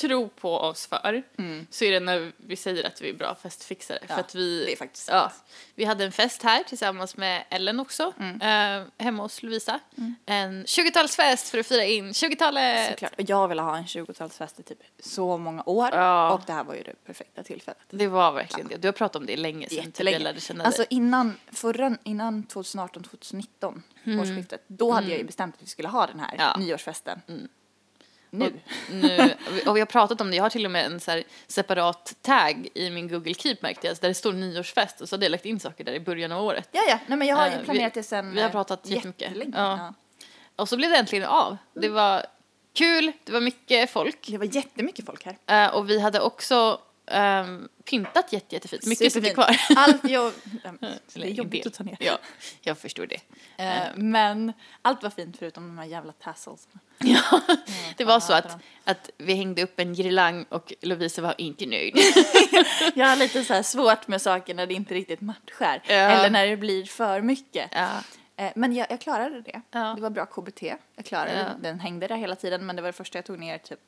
tro 0.00 0.28
på 0.28 0.56
oss 0.58 0.86
för 0.86 1.22
Mm. 1.38 1.66
så 1.70 1.84
är 1.84 1.90
det 1.92 2.00
när 2.00 2.32
vi 2.36 2.56
säger 2.56 2.86
att 2.86 3.00
vi 3.00 3.08
är 3.10 3.14
bra 3.14 3.34
festfixare. 3.34 3.98
Ja, 4.08 4.14
för 4.14 4.20
att 4.20 4.34
vi, 4.34 4.76
ja, 5.08 5.32
vi 5.74 5.84
hade 5.84 6.04
en 6.04 6.12
fest 6.12 6.42
här 6.42 6.62
tillsammans 6.62 7.16
med 7.16 7.44
Ellen 7.50 7.80
också, 7.80 8.12
Mm. 8.18 8.40
eh, 8.82 8.86
hemma 8.98 9.22
hos 9.22 9.42
Lovisa. 9.42 9.80
En 10.26 10.64
20-talsfest 10.66 11.50
för 11.50 11.58
att 11.58 11.66
fira 11.66 11.84
in 11.84 12.12
20-talet. 12.12 12.90
Såklart. 12.90 13.12
Och 13.20 13.24
jag 13.30 13.48
ville 13.48 13.62
ha 13.62 13.76
en 13.76 13.84
20-talsfest 13.84 14.60
i 14.60 14.62
typ 14.62 14.78
så 14.98 15.38
många 15.38 15.62
år. 15.66 15.88
Ja. 15.92 16.30
Och 16.32 16.40
det 16.46 16.52
här 16.52 16.64
var 16.64 16.74
ju 16.74 16.82
det 16.82 16.94
perfekta 17.06 17.42
tillfället. 17.42 17.78
Det 17.90 18.06
var 18.06 18.32
verkligen 18.32 18.68
det. 18.68 18.76
Du 18.76 18.88
har 18.88 18.92
pratat 18.92 19.16
om 19.16 19.26
det 19.26 19.36
länge 19.36 19.68
sedan 19.68 19.92
typ 19.92 20.10
jag 20.12 20.22
lärde 20.22 20.40
känna 20.40 20.64
Alltså 20.64 20.80
dig. 20.82 20.88
innan, 20.90 21.36
förra, 21.52 21.96
innan 22.04 22.44
2018-2019 22.46 23.82
årsskiftet, 24.20 24.64
då 24.66 24.90
hade 24.90 25.08
jag 25.08 25.18
ju 25.18 25.24
bestämt 25.24 25.54
att 25.54 25.62
vi 25.62 25.66
skulle 25.66 25.88
ha 25.88 26.06
den 26.06 26.20
här 26.20 26.28
Mm. 26.34 26.40
Ja. 26.46 26.54
Mm. 26.54 26.66
nyårsfesten. 26.66 27.20
Nu. 28.30 28.52
Nu, 28.90 29.34
och 29.66 29.76
vi 29.76 29.80
har 29.80 29.86
pratat 29.86 30.20
om 30.20 30.30
det, 30.30 30.36
jag 30.36 30.44
har 30.44 30.50
till 30.50 30.64
och 30.64 30.70
med 30.70 30.86
en 30.86 31.00
så 31.00 31.22
separat 31.46 32.14
tag 32.22 32.68
i 32.74 32.90
min 32.90 33.08
Google 33.08 33.34
Keep 33.34 33.56
märkte 33.60 33.86
jag, 33.86 33.96
där 33.96 34.08
det 34.08 34.14
står 34.14 34.32
nyårsfest 34.32 35.00
och 35.00 35.08
så 35.08 35.14
hade 35.16 35.24
jag 35.24 35.30
lagt 35.30 35.44
in 35.46 35.60
saker 35.60 35.84
där 35.84 35.92
i 35.92 36.00
början 36.00 36.32
av 36.32 36.44
året. 36.44 36.68
Ja, 36.72 36.80
ja, 36.88 36.98
nej 37.06 37.18
men 37.18 37.28
jag 37.28 37.36
har 37.36 37.46
Eh, 37.46 37.52
ju 37.52 37.58
vi- 37.58 37.64
planerat 37.64 37.94
det 37.94 38.02
sen 38.02 38.34
vi 38.34 38.40
har 38.40 38.48
eh, 38.48 38.52
pratat 38.52 38.86
jättemycket. 38.86 39.32
Ja. 39.36 39.46
Ja. 39.54 39.94
Och 40.56 40.68
så 40.68 40.76
blev 40.76 40.90
det 40.90 40.96
äntligen 40.96 41.24
av. 41.28 41.56
Det 41.74 41.88
var 41.88 42.26
kul, 42.74 43.12
det 43.24 43.32
var 43.32 43.40
mycket 43.40 43.90
folk 43.90 44.26
Det 44.26 44.38
var 44.38 44.54
jättemycket 44.56 45.06
folk 45.06 45.26
här. 45.46 45.64
Eh, 45.66 45.74
och 45.74 45.90
vi 45.90 46.00
hade 46.00 46.20
också 46.20 46.80
um, 47.12 47.68
pyntat 47.84 48.32
jätte, 48.32 48.54
jättefint. 48.54 48.86
Mycket 48.86 49.12
sitter 49.12 49.34
kvar. 49.34 49.56
Allt, 49.76 50.04
jag, 50.10 50.32
det 51.14 51.22
är 51.22 51.26
jobbigt 51.26 51.66
att 51.66 51.74
ta 51.74 51.84
ner. 51.84 51.96
Ja, 52.00 52.18
jag 52.60 52.78
förstår 52.78 53.06
det. 53.06 53.20
Eh, 53.64 53.82
men 53.96 54.52
allt 54.82 55.02
var 55.02 55.10
fint 55.10 55.36
förutom 55.38 55.66
de 55.66 55.78
här 55.78 55.84
jävla 55.84 56.12
tassels. 56.12 56.68
Ja, 56.98 57.40
det 57.96 58.04
var 58.04 58.20
så 58.20 58.32
att, 58.32 58.56
att 58.84 59.10
vi 59.18 59.34
hängde 59.34 59.62
upp 59.62 59.80
en 59.80 59.94
girlang 59.94 60.44
och 60.48 60.72
Lovisa 60.82 61.22
var 61.22 61.34
inte 61.38 61.66
nöjd. 61.66 61.96
Jag 62.94 63.06
har 63.06 63.16
lite 63.16 63.44
så 63.44 63.62
svårt 63.62 64.08
med 64.08 64.22
saker 64.22 64.54
när 64.54 64.66
det 64.66 64.74
inte 64.74 64.94
riktigt 64.94 65.20
matchar. 65.20 65.82
Ja. 65.86 65.94
Eller 65.94 66.30
när 66.30 66.46
det 66.46 66.56
blir 66.56 66.84
för 66.84 67.20
mycket. 67.20 67.70
ja. 67.74 67.88
Eh, 68.36 68.52
Men 68.56 68.72
jag, 68.74 68.86
jag 68.90 69.00
klarade 69.00 69.40
det. 69.40 69.60
Ja. 69.70 69.92
Det 69.96 70.02
var 70.02 70.10
bra 70.10 70.26
KBT. 70.26 70.62
Jag 70.96 71.04
klarade 71.04 71.38
Ja. 71.38 71.46
Den 71.62 71.80
hängde 71.80 72.06
där 72.06 72.16
hela 72.16 72.36
tiden 72.36 72.66
men 72.66 72.76
det 72.76 72.82
var 72.82 72.86
det 72.88 72.92
första 72.92 73.18
jag 73.18 73.24
tog 73.24 73.38
ner 73.38 73.58
typ 73.58 73.80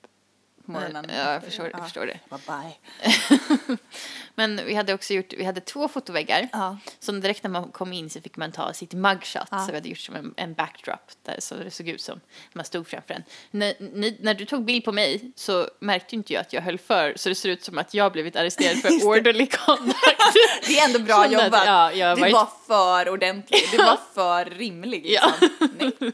på 0.67 0.73
morgonen. 0.73 1.05
Ja, 1.09 1.33
jag 1.33 1.45
förstår, 1.45 1.71
jag 1.73 1.83
förstår 1.85 2.07
det. 2.07 2.19
Bye 2.31 2.39
bye. 2.47 3.77
Men 4.35 4.61
vi 4.67 4.75
hade 4.75 4.95
också 4.95 5.15
gjort, 5.15 5.33
vi 5.33 5.45
hade 5.45 5.61
två 5.61 5.89
fotoväggar. 5.89 6.49
Ja. 6.53 6.79
Som 6.99 7.21
direkt 7.21 7.43
när 7.43 7.51
man 7.51 7.69
kom 7.71 7.93
in 7.93 8.11
så 8.11 8.21
fick 8.21 8.37
man 8.37 8.53
ta 8.53 8.73
sitt 8.73 8.93
mugshot. 8.95 9.49
Ja. 9.51 9.59
Så 9.59 9.67
vi 9.67 9.75
hade 9.75 9.89
gjort 9.89 9.99
som 9.99 10.15
en, 10.17 10.35
en 10.37 10.55
backdrop 10.55 11.11
där 11.23 11.37
så 11.39 11.55
det 11.55 11.71
såg 11.71 11.89
ut 11.89 12.01
som 12.01 12.21
man 12.53 12.65
stod 12.65 12.87
framför 12.89 13.15
en. 13.15 13.23
När, 13.51 13.75
ni, 13.79 14.19
när 14.21 14.35
du 14.35 14.45
tog 14.45 14.65
bild 14.65 14.85
på 14.85 14.93
mig 14.93 15.33
så 15.37 15.69
märkte 15.81 16.15
inte 16.15 16.33
jag 16.33 16.41
att 16.41 16.53
jag 16.53 16.63
höll 16.63 16.79
för 16.79 17.13
så 17.17 17.29
det 17.29 17.35
ser 17.35 17.49
ut 17.49 17.65
som 17.65 17.79
att 17.79 17.95
jag 17.95 18.13
blivit 18.13 18.37
arresterad 18.37 18.77
för 18.79 18.89
orderly 19.09 19.47
conduct. 19.47 19.97
Det 20.67 20.79
är 20.79 20.85
ändå 20.85 20.99
bra 20.99 21.25
att- 21.25 21.33
jobbat. 21.33 21.67
ja, 21.67 21.93
jag 21.93 22.09
har 22.09 22.17
du 22.17 22.23
varit- 22.23 22.33
var 22.33 22.49
för 22.67 23.09
ordentlig. 23.13 23.61
Du 23.71 23.77
var 23.77 23.99
för 24.15 24.45
rimlig. 24.45 25.07
Ja. 25.09 25.33
Liksom. 25.79 26.13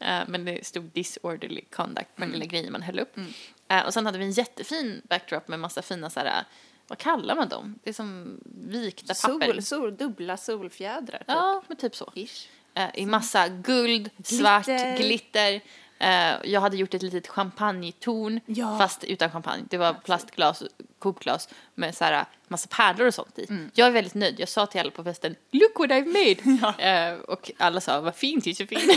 Nej. 0.00 0.24
Men 0.28 0.44
det 0.44 0.66
stod 0.66 0.84
disorderly 0.84 1.60
conduct 1.70 2.14
på 2.16 2.20
den 2.20 2.30
lilla 2.30 2.44
grejen 2.44 2.72
man 2.72 2.82
höll 2.82 2.98
upp. 2.98 3.16
Mm. 3.16 3.32
Eh, 3.68 3.86
och 3.86 3.94
sen 3.94 4.06
hade 4.06 4.18
vi 4.18 4.24
en 4.24 4.30
jättefin 4.30 5.02
backdrop 5.08 5.48
med 5.48 5.60
massa 5.60 5.82
fina 5.82 6.10
så 6.10 6.20
här, 6.20 6.44
vad 6.88 6.98
kallar 6.98 7.34
man 7.36 7.48
dem? 7.48 7.78
Det 7.82 7.90
är 7.90 7.94
som 7.94 8.40
vikta 8.68 9.14
papper. 9.14 9.52
Sol, 9.52 9.62
sol, 9.62 9.96
dubbla 9.96 10.36
solfjädrar. 10.36 11.18
Typ. 11.18 11.24
Ja, 11.28 11.62
men 11.68 11.76
typ 11.76 11.96
så. 11.96 12.12
Ish. 12.14 12.46
Eh, 12.74 12.88
I 12.94 13.06
massa 13.06 13.48
guld, 13.48 14.10
svart, 14.24 14.64
Glitter. 14.66 14.96
glitter. 14.96 15.60
Eh, 15.98 16.36
jag 16.52 16.60
hade 16.60 16.76
gjort 16.76 16.94
ett 16.94 17.02
litet 17.02 17.28
champagnetorn 17.28 18.40
Ja. 18.46 18.78
fast 18.78 19.04
utan 19.04 19.30
champagne. 19.30 19.64
Det 19.70 19.76
var 19.78 19.94
plastglas, 19.94 20.62
kokglas 20.98 21.48
med 21.74 21.94
så 21.94 22.04
här 22.04 22.24
massa 22.50 22.68
pärlor 22.68 23.06
och 23.06 23.14
sånt 23.14 23.38
i. 23.38 23.46
Mm. 23.50 23.70
Jag 23.74 23.86
är 23.86 23.90
väldigt 23.90 24.14
nöjd. 24.14 24.40
Jag 24.40 24.48
sa 24.48 24.66
till 24.66 24.80
alla 24.80 24.90
på 24.90 25.04
festen, 25.04 25.36
look 25.50 25.78
what 25.78 25.90
I've 25.90 26.06
made! 26.06 26.38
Eh, 26.88 27.18
och 27.18 27.50
alla 27.58 27.80
sa, 27.80 28.00
vad 28.00 28.16
fint 28.16 28.46
Josefin! 28.46 28.78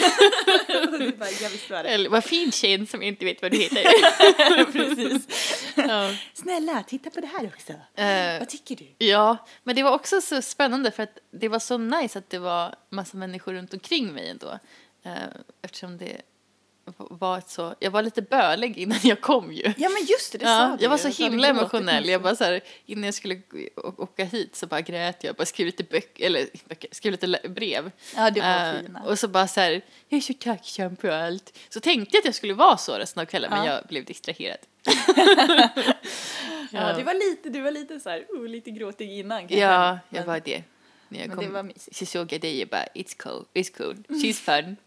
Bara, 1.19 1.29
jag 1.41 1.49
visste 1.49 1.73
vad 1.73 1.85
det 1.85 1.89
Eller 1.89 2.09
vad 2.09 2.23
fin 2.23 2.51
tjejen 2.51 2.87
som 2.87 3.01
inte 3.01 3.25
vet 3.25 3.41
vad 3.41 3.51
du 3.51 3.57
heter. 3.57 3.83
Precis. 4.71 5.27
ja. 5.75 6.13
Snälla, 6.33 6.83
titta 6.83 7.09
på 7.09 7.19
det 7.21 7.27
här 7.27 7.45
också. 7.55 7.73
Eh, 8.01 8.39
Vad 8.39 8.49
tycker 8.49 8.75
du? 8.75 9.05
ja, 9.05 9.37
men 9.63 9.75
det 9.75 9.83
var 9.83 9.91
också 9.91 10.21
så 10.21 10.41
spännande 10.41 10.91
för 10.91 11.03
att 11.03 11.17
det 11.31 11.47
var 11.47 11.59
så 11.59 11.77
nice 11.77 12.19
att 12.19 12.29
det 12.29 12.39
var 12.39 12.75
massa 12.89 13.17
människor 13.17 13.53
runt 13.53 13.73
omkring 13.73 14.13
mig 14.13 14.29
ändå. 14.29 14.59
Eh, 15.05 15.11
eftersom 15.61 15.97
det 15.97 16.21
var 16.95 17.37
ett 17.37 17.49
så, 17.49 17.75
jag 17.79 17.91
var 17.91 18.01
lite 18.03 18.21
bölig 18.21 18.77
innan 18.77 18.97
jag 19.03 19.21
kom 19.21 19.53
ju. 19.53 19.73
Ja 19.77 19.89
men 19.89 20.05
just 20.05 20.31
det, 20.31 20.37
det 20.37 20.45
Ja, 20.45 20.77
jag 20.79 20.89
var 20.89 20.97
så 20.97 21.07
himla 21.23 21.47
emotionell. 21.47 22.09
Jag 22.09 22.21
bara 22.21 22.35
så 22.35 22.43
här, 22.43 22.61
innan 22.85 23.03
jag 23.03 23.13
skulle 23.13 23.41
åka 23.97 24.23
hit 24.25 24.55
så 24.55 24.67
bara 24.67 24.81
grät 24.81 25.23
jag. 25.23 25.35
Bara 25.35 25.45
skrev 25.45 25.65
lite 25.65 25.83
böcker, 25.83 26.25
eller 26.25 26.47
böcker, 26.69 26.89
skrev 26.91 27.11
lite 27.11 27.39
brev. 27.49 27.91
Ja, 28.15 28.29
det 28.29 28.41
var 28.41 28.73
Eh, 28.75 28.81
fina. 28.81 29.01
och 29.03 29.19
så 29.19 29.27
bara 29.27 29.47
så 29.47 29.59
här, 29.59 29.81
jag 30.09 30.17
är 30.17 30.21
så 30.21 30.33
tacksam 30.33 30.97
för 30.97 31.07
allt. 31.09 31.57
Så 31.69 31.79
tänkte 31.79 32.15
jag 32.17 32.21
att 32.21 32.25
jag 32.25 32.35
skulle 32.35 32.53
vara 32.53 32.77
så 32.77 32.93
resten 32.97 33.21
av 33.21 33.25
kvällen, 33.25 33.49
men 33.49 33.65
Ja. 33.65 33.73
jag 33.73 33.87
blev 33.87 34.05
distraherad. 34.05 34.57
Ja, 36.73 36.93
du 36.97 37.03
var 37.03 37.13
lite, 37.13 37.49
du 37.49 37.61
var 37.61 37.71
lite 37.71 37.99
så 37.99 38.09
här, 38.09 38.25
oh, 38.29 38.47
lite 38.47 38.71
gråtig 38.71 39.11
innan 39.19 39.39
kanske. 39.39 39.57
Ja, 39.59 39.99
jag 40.09 40.19
Men- 40.19 40.27
var 40.27 40.39
det. 40.45 40.63
När 41.09 41.19
jag 41.19 41.27
men 41.27 41.37
kom 41.37 41.45
det 41.45 41.51
var 41.51 41.63
mysigt. 41.63 41.95
så 41.95 42.05
såg 42.05 42.33
jag 42.33 42.41
dig 42.41 42.63
och 42.63 42.69
bara, 42.69 42.85
it's 42.95 43.17
cool, 43.17 43.45
it's 43.53 43.77
cool, 43.77 43.95
she's 44.07 44.33
fun. 44.33 44.77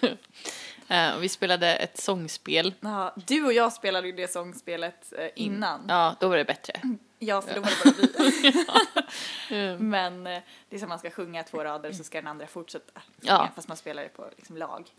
Eh, 0.92 1.14
och 1.16 1.22
vi 1.22 1.28
spelade 1.28 1.74
ett 1.76 2.00
sångspel. 2.00 2.74
Ja, 2.80 3.14
du 3.26 3.44
och 3.44 3.52
jag 3.52 3.72
spelade 3.72 4.06
ju 4.06 4.12
det 4.12 4.32
sångspelet 4.32 5.12
eh, 5.18 5.28
innan. 5.34 5.80
Ja, 5.88 6.16
då 6.20 6.28
var 6.28 6.36
det 6.36 6.44
bättre. 6.44 6.72
Ja, 7.24 7.42
för 7.42 7.54
då 7.54 7.60
var 7.60 7.70
det 7.84 8.12
bara 8.18 8.24
vi. 8.30 8.64
Mm. 9.50 9.90
Men 9.90 10.26
eh, 10.26 10.42
det 10.68 10.76
är 10.76 10.80
som 10.80 10.88
man 10.88 10.98
ska 10.98 11.10
sjunga 11.10 11.42
två 11.42 11.64
rader 11.64 11.92
så 11.92 12.04
ska 12.04 12.18
den 12.18 12.26
andra 12.26 12.46
fortsätta 12.46 13.00
sjunga 13.00 13.32
Ja. 13.32 13.40
Mm. 13.40 13.54
fast 13.54 13.68
man 13.68 13.76
spelar 13.76 14.02
det 14.02 14.08
på 14.08 14.28
liksom, 14.36 14.56
lag. 14.56 14.90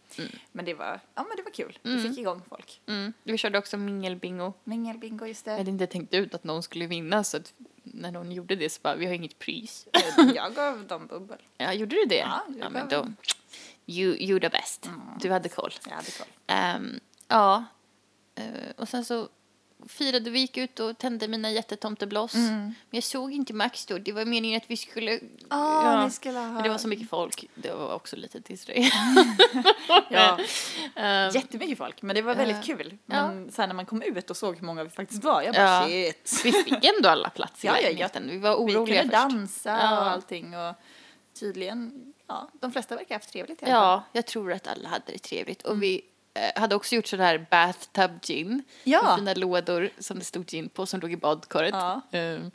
Men 0.51 0.65
det 0.65 0.73
var, 0.73 0.99
ja 1.15 1.23
men 1.23 1.37
det 1.37 1.43
var 1.43 1.51
kul. 1.51 1.79
Vi 1.81 1.99
fick 1.99 2.17
igång 2.17 2.41
folk. 2.49 2.81
Mm. 2.87 3.13
Vi 3.23 3.37
körde 3.37 3.57
också 3.57 3.77
mingelbingo. 3.77 4.53
Mingelbingo, 4.63 5.25
just 5.25 5.45
Jag 5.45 5.53
det. 5.55 5.57
hade 5.57 5.71
inte 5.71 5.87
tänkt 5.87 6.13
ut 6.13 6.33
att 6.35 6.43
någon 6.43 6.63
skulle 6.63 6.87
vinna 6.87 7.23
så 7.23 7.37
att 7.37 7.53
när 7.83 8.11
någon 8.11 8.31
gjorde 8.31 8.55
det 8.55 8.69
så 8.69 8.79
bara, 8.83 8.95
vi 8.95 9.05
har 9.05 9.13
inget 9.13 9.39
pris. 9.39 9.87
Jag 10.35 10.55
gav 10.55 10.87
dem 10.87 11.07
bubbel. 11.07 11.37
Ja, 11.57 11.73
gjorde 11.73 11.95
du 11.95 12.05
det? 12.05 12.15
Ja, 12.15 12.41
jag 12.47 12.57
ja 12.59 12.69
men 12.69 12.89
då, 12.89 13.07
you, 13.87 14.15
you 14.19 14.39
the 14.39 14.49
best. 14.49 14.89
Du 15.19 15.31
hade 15.31 15.49
koll. 15.49 15.71
Jag 15.89 15.95
hade 15.95 16.11
koll. 16.11 16.27
Ehm, 16.47 16.99
ja, 17.27 17.63
Eh, 18.35 18.71
och 18.77 18.89
sen 18.89 19.05
så 19.05 19.27
firade 19.87 20.29
vi, 20.29 20.39
gick 20.39 20.57
ut 20.57 20.79
och 20.79 20.97
tände 20.97 21.27
mina 21.27 21.51
jättetomtebloss. 21.51 22.33
Men 22.33 22.75
jag 22.89 23.03
såg 23.03 23.31
inte 23.33 23.53
Max 23.53 23.85
då, 23.85 23.97
det 23.97 24.11
var 24.11 24.25
meningen 24.25 24.57
att 24.57 24.69
vi 24.71 24.77
skulle... 24.77 25.19
Ja, 25.49 26.05
ni 26.05 26.11
skulle 26.11 26.39
ha- 26.39 26.61
det 26.61 26.69
var 26.69 26.77
så 26.77 26.87
mycket 26.87 27.09
folk, 27.09 27.45
det 27.55 27.71
var 27.73 27.93
också 27.93 28.15
lite 28.15 28.39
distraherande. 28.39 29.35
Ja. 30.09 30.39
Ehm, 30.95 31.31
Jättemycket 31.33 31.77
folk, 31.77 32.01
men 32.01 32.15
det 32.15 32.21
var 32.21 32.35
väldigt 32.35 32.67
Ja. 32.67 32.75
kul. 32.77 32.97
Men 33.05 33.51
sen 33.51 33.69
när 33.69 33.75
man 33.75 33.85
kom 33.85 34.01
ut 34.01 34.29
och 34.29 34.37
såg 34.37 34.55
hur 34.57 34.65
många 34.65 34.83
vi 34.83 34.89
faktiskt 34.89 35.23
var, 35.23 35.41
jag 35.41 35.55
bara 35.55 35.63
Ja. 35.65 35.85
shit. 35.87 36.41
vi 36.43 36.51
fick 36.51 36.85
ändå 36.97 37.09
alla 37.09 37.29
plats 37.29 37.63
i 37.63 37.67
Ja, 37.67 37.73
ja, 37.73 37.79
ja. 37.81 37.87
lägenheten. 37.87 38.29
Vi 38.29 38.37
var 38.37 38.65
Vi 38.65 38.75
oroliga 38.75 39.01
kunde 39.01 39.17
först. 39.17 39.29
dansa 39.29 39.69
Ja. 39.69 39.99
och 40.01 40.05
allting 40.09 40.57
och 40.57 40.75
tydligen, 41.33 42.13
ja, 42.27 42.49
de 42.61 42.71
flesta 42.71 42.95
verkar 42.95 43.09
ha 43.09 43.19
haft 43.19 43.31
trevligt 43.31 43.59
fall. 43.59 43.69
Ja, 43.69 44.03
jag 44.11 44.25
tror 44.25 44.51
att 44.53 44.67
alla 44.67 44.89
hade 44.89 45.03
det 45.11 45.17
trevligt. 45.17 45.61
Och 45.61 45.83
vi 45.83 46.01
eh, 46.33 46.61
hade 46.61 46.75
också 46.75 46.95
gjort 46.95 47.07
sådär 47.07 47.47
bathtub 47.51 48.11
gin. 48.21 48.63
Ja. 48.83 49.03
Med 49.03 49.15
fina 49.17 49.33
lådor 49.47 49.89
som 49.99 50.19
det 50.19 50.25
stod 50.25 50.45
gin 50.47 50.69
på 50.69 50.85
som 50.85 50.99
låg 50.99 51.11
i 51.11 51.17
badkaret. 51.17 51.73
Ja. 51.73 52.01
Ehm, 52.11 52.51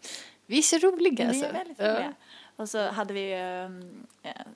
vi 0.47 0.59
är 0.59 0.63
så 0.63 0.79
roliga 0.79 1.25
Vi 1.25 1.29
alltså. 1.29 1.47
är 1.47 1.53
väldigt 1.53 1.79
Ja. 1.79 1.95
roliga. 1.95 2.15
Och 2.57 2.69
så 2.69 2.89
hade 2.91 3.15
vi 3.15 3.35
um, 3.65 4.07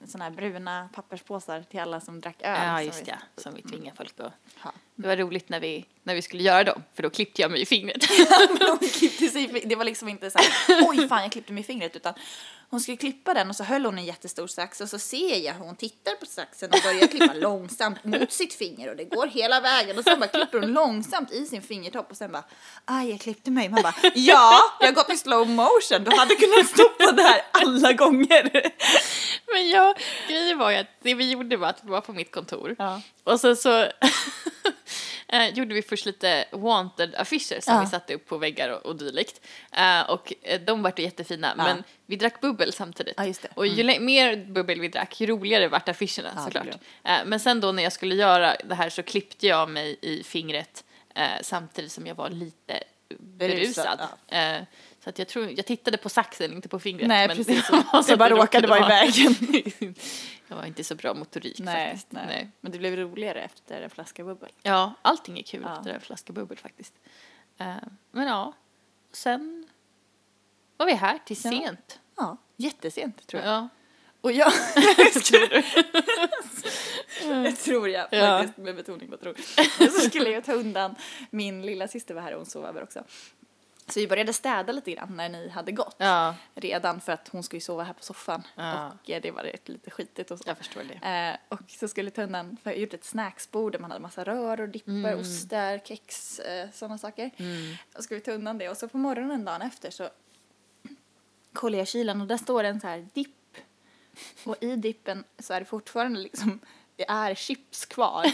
sådana 0.07 0.25
här 0.25 0.31
bruna 0.31 0.89
papperspåsar 0.95 1.63
till 1.63 1.81
alla 1.81 2.01
som 2.01 2.21
drack 2.21 2.37
öl. 2.43 2.59
Ja, 2.67 2.77
som 2.77 2.87
just 2.87 3.01
vi- 3.01 3.05
det. 3.05 3.19
Som 3.43 3.55
vi 3.55 3.63
tvingar 3.63 3.95
folk 3.95 4.21
att... 4.21 4.33
Ja. 4.65 4.73
Det 4.95 5.09
var 5.09 5.17
roligt 5.17 5.49
när 5.49 5.61
vi, 5.61 5.87
när 6.03 6.15
vi 6.15 6.23
skulle 6.23 6.43
göra 6.43 6.65
dem, 6.65 6.83
för 6.95 7.03
då 7.03 7.11
klippte 7.11 7.43
jag 7.43 7.51
mig 7.51 7.61
i 7.63 7.67
fingret. 7.67 8.03
sig, 9.33 9.45
i 9.45 9.49
fi- 9.49 9.63
det 9.67 9.77
var 9.77 9.85
liksom 9.85 10.09
inte 10.09 10.31
så 10.31 10.39
här, 10.39 10.49
oj 10.89 11.09
fan 11.09 11.23
jag 11.23 11.33
klippte 11.33 11.53
mig 11.53 11.61
i 11.61 11.65
fingret 11.65 11.97
utan 11.97 12.15
hon 12.73 12.81
skulle 12.81 12.97
klippa 12.97 13.35
den 13.35 13.51
och 13.51 13.57
så 13.57 13.65
höll 13.65 13.85
hon 13.85 13.99
en 13.99 14.05
jättestor 14.05 14.47
sax 14.47 14.81
och 14.81 14.89
så 14.89 14.99
ser 14.99 15.37
jag 15.39 15.55
hur 15.55 15.65
hon 15.65 15.77
tittar 15.77 16.13
på 16.13 16.27
saxen 16.27 16.71
och 16.73 16.79
börjar 16.83 17.07
klippa 17.07 17.35
långsamt 17.49 18.05
mot 18.05 18.33
sitt 18.33 18.55
finger 18.55 18.91
och 18.91 18.97
det 18.97 19.05
går 19.05 19.27
hela 19.27 19.61
vägen 19.61 19.99
och 19.99 20.05
sen 20.05 20.21
bara 20.21 20.29
klipper 20.29 20.61
hon 20.61 20.73
långsamt 20.73 21.33
i 21.33 21.47
sin 21.47 21.63
fingertopp 21.63 22.11
och 22.11 22.17
sen 22.17 22.33
bara 22.33 22.45
aj 22.85 23.11
jag 23.11 23.21
klippte 23.21 23.51
mig. 23.51 23.69
Man 23.69 23.83
bara 23.83 23.95
ja, 24.15 24.61
jag 24.81 24.87
har 24.87 24.93
gått 24.93 25.13
i 25.13 25.17
slow 25.17 25.49
motion, 25.49 26.05
du 26.05 26.17
hade 26.17 26.35
kunnat 26.35 26.67
stoppa 26.67 27.13
det 27.13 27.23
här 27.23 27.43
alla 27.53 27.93
gånger. 27.93 28.73
Men 29.53 29.69
ja, 29.69 29.95
grejen 30.29 30.59
var 30.59 30.71
ju 30.71 30.77
att 30.77 30.91
det 31.03 31.15
vi 31.15 31.31
gjorde 31.31 31.57
var 31.57 31.69
att 31.69 31.85
vi 31.85 31.91
var 31.91 32.01
på 32.01 32.13
mitt 32.13 32.31
kontor. 32.33 32.77
Ja. 32.79 33.01
Och 33.25 33.41
sen 33.41 33.57
så 33.57 33.87
eh, 35.33 35.49
gjorde 35.49 35.75
vi 35.75 35.83
först 35.83 36.07
lite 36.07 36.45
wanted-affischer 36.53 37.61
som 37.61 37.75
Ja. 37.75 37.81
vi 37.81 37.87
satte 37.87 38.15
upp 38.15 38.27
på 38.27 38.39
väggar 38.39 38.69
och, 38.69 38.87
och 38.87 38.97
dylikt. 38.97 39.41
Eh, 39.73 40.01
och 40.11 40.33
eh, 40.43 40.61
de 40.61 40.83
vart 40.83 40.99
jättefina, 40.99 41.55
Ja. 41.59 41.65
men 41.65 41.85
vi 42.07 42.17
drack 42.17 42.41
bubbel 42.41 42.73
samtidigt. 42.73 43.15
Ja, 43.17 43.25
det. 43.25 43.49
Och 43.55 43.67
ju 43.67 43.83
lä- 43.83 44.01
mer 44.01 44.37
bubbel 44.37 44.81
vi 44.81 44.89
drack, 44.89 45.21
ju 45.21 45.27
roligare 45.27 45.69
vart 45.69 45.89
affischerna 45.89 46.31
Ja, 46.37 46.45
såklart. 46.45 46.67
Eh, 47.05 47.19
men 47.27 47.41
sen 47.41 47.61
då 47.61 47.73
när 47.73 47.83
jag 47.83 47.93
skulle 47.93 48.15
göra 48.15 48.57
det 48.65 48.75
här 48.75 48.91
så 48.91 49.03
klippte 49.03 49.47
jag 49.47 49.71
mig 49.71 49.97
i 50.03 50.23
fingret 50.23 50.85
eh, 51.15 51.25
samtidigt 51.43 51.93
som 51.93 52.07
jag 52.07 52.15
var 52.15 52.31
lite 52.31 52.83
berusad. 53.19 53.99
Berusad, 53.99 54.09
Eh, 54.29 54.63
så 55.05 55.11
att 55.11 55.19
jag 55.19 55.29
tror, 55.29 55.51
jag 55.57 55.67
tittade 55.67 55.97
på 55.97 56.09
saxen, 56.09 56.53
inte 56.53 56.69
på 56.69 56.79
fingret. 56.79 57.09
Nej, 57.09 57.29
men 57.29 57.37
precis. 57.37 57.67
Det, 57.67 57.85
var 57.93 58.03
så 58.03 58.11
Det 58.11 58.17
bara 58.17 58.31
råkade 58.31 58.69
vara 58.69 58.79
i 58.79 58.89
vägen. 58.89 59.35
jag 60.49 60.57
var 60.57 60.65
inte 60.65 60.85
så 60.85 60.95
bra 60.95 61.15
motorik 61.15 61.59
Nej, 61.59 61.87
faktiskt. 61.87 62.07
nej. 62.13 62.51
Men 62.61 62.73
det 62.73 62.79
blev 62.79 62.97
roligare 62.97 63.41
efter 63.43 63.83
en 63.83 63.91
flaska 63.91 64.25
bubbel. 64.25 64.51
Ja, 64.63 64.95
allting 65.03 65.39
är 65.39 65.43
kul 65.43 65.63
Ja. 65.65 65.77
efter 65.79 65.91
en 65.95 66.01
flaska 66.01 66.33
bubbel 66.33 66.59
faktiskt. 66.59 66.95
Eh, 67.59 67.75
men 68.11 68.27
ja, 68.27 68.53
sen 69.13 69.69
var 70.77 70.87
vi 70.87 70.93
här 70.95 71.19
till 71.25 71.37
Ja. 71.45 71.51
sent. 71.51 72.01
Ja, 72.17 72.37
jättesent 72.57 73.27
tror 73.27 73.43
jag. 73.43 73.53
Ja. 73.53 73.69
Och 74.21 74.33
jag... 74.33 74.53
Tror 75.25 75.49
du? 75.49 75.63
Det 77.43 77.53
tror 77.53 77.89
jag 77.89 78.09
Ja. 78.11 78.45
med 78.57 78.77
betoning 78.77 79.11
på 79.11 79.17
tro. 79.17 79.35
Så 79.79 80.01
skulle 80.01 80.31
jag 80.31 80.45
ta 80.45 80.53
undan, 80.53 80.95
min 81.31 81.67
lilla 81.67 81.89
syster 81.89 82.15
var 82.15 82.23
här 82.23 82.33
och 82.33 82.37
hon 82.39 82.47
sov 82.47 82.67
över 82.67 82.83
också. 82.83 83.05
Så 83.93 84.01
vi 84.01 84.09
började 84.09 84.33
städa 84.33 84.73
lite 84.73 84.91
grann 84.93 85.17
när 85.17 85.29
ni 85.29 85.49
hade 85.49 85.73
gått. 85.73 85.95
ja, 85.99 86.35
Redan 86.55 87.01
för 87.01 87.13
att 87.13 87.29
hon 87.29 87.43
skulle 87.43 87.61
sova 87.61 87.83
här 87.83 87.93
på 87.93 88.03
soffan. 88.03 88.43
Ja. 88.55 88.89
Och 89.03 89.11
eh, 89.11 89.23
det 89.23 89.31
var 89.31 89.53
lite 89.65 89.91
skitigt 89.91 90.31
och 90.31 90.39
så. 90.39 90.45
jag 90.47 90.59
förstår 90.59 90.83
det. 90.85 91.09
Eh, 91.09 91.37
och 91.59 91.61
så 91.71 91.89
skulle 91.89 92.11
undan, 92.17 92.57
för 92.63 92.71
jag 92.71 92.79
gjorde 92.81 92.97
ett 92.97 93.05
snacksbord 93.05 93.73
där 93.73 93.79
man 93.79 93.91
hade 93.91 94.03
massa 94.03 94.25
röror, 94.25 94.67
dippar, 94.67 94.93
Mm. 94.93 95.21
ostar, 95.21 95.79
kex, 95.79 96.39
eh, 96.39 96.71
sådana 96.73 96.99
saker. 96.99 97.31
Och 97.97 98.05
skulle 98.05 98.21
ta 98.21 98.31
undan 98.33 98.59
det 98.59 98.69
och 98.69 98.77
så 98.77 98.89
på 98.89 98.99
morgonen 98.99 99.45
dagen 99.45 99.63
efter 99.63 99.91
så 99.91 100.09
kollar 101.53 101.79
jag 101.79 101.89
kylen 101.89 102.21
och 102.21 102.27
där 102.27 102.37
står 102.37 102.65
en 102.65 102.81
så 102.81 102.87
här 102.87 103.09
dipp. 103.15 103.57
Och 104.45 104.57
i 104.61 104.77
dippen 104.77 105.25
så 105.39 105.55
är 105.55 105.61
det 105.61 105.67
fortfarande 105.67 106.21
liksom, 106.21 106.61
det 106.97 107.09
är 107.09 107.35
chips 107.35 107.87
kvar. 107.87 108.27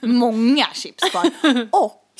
Många 0.06 0.64
chips 0.72 1.10
kvar. 1.10 1.24
Och 1.72 2.14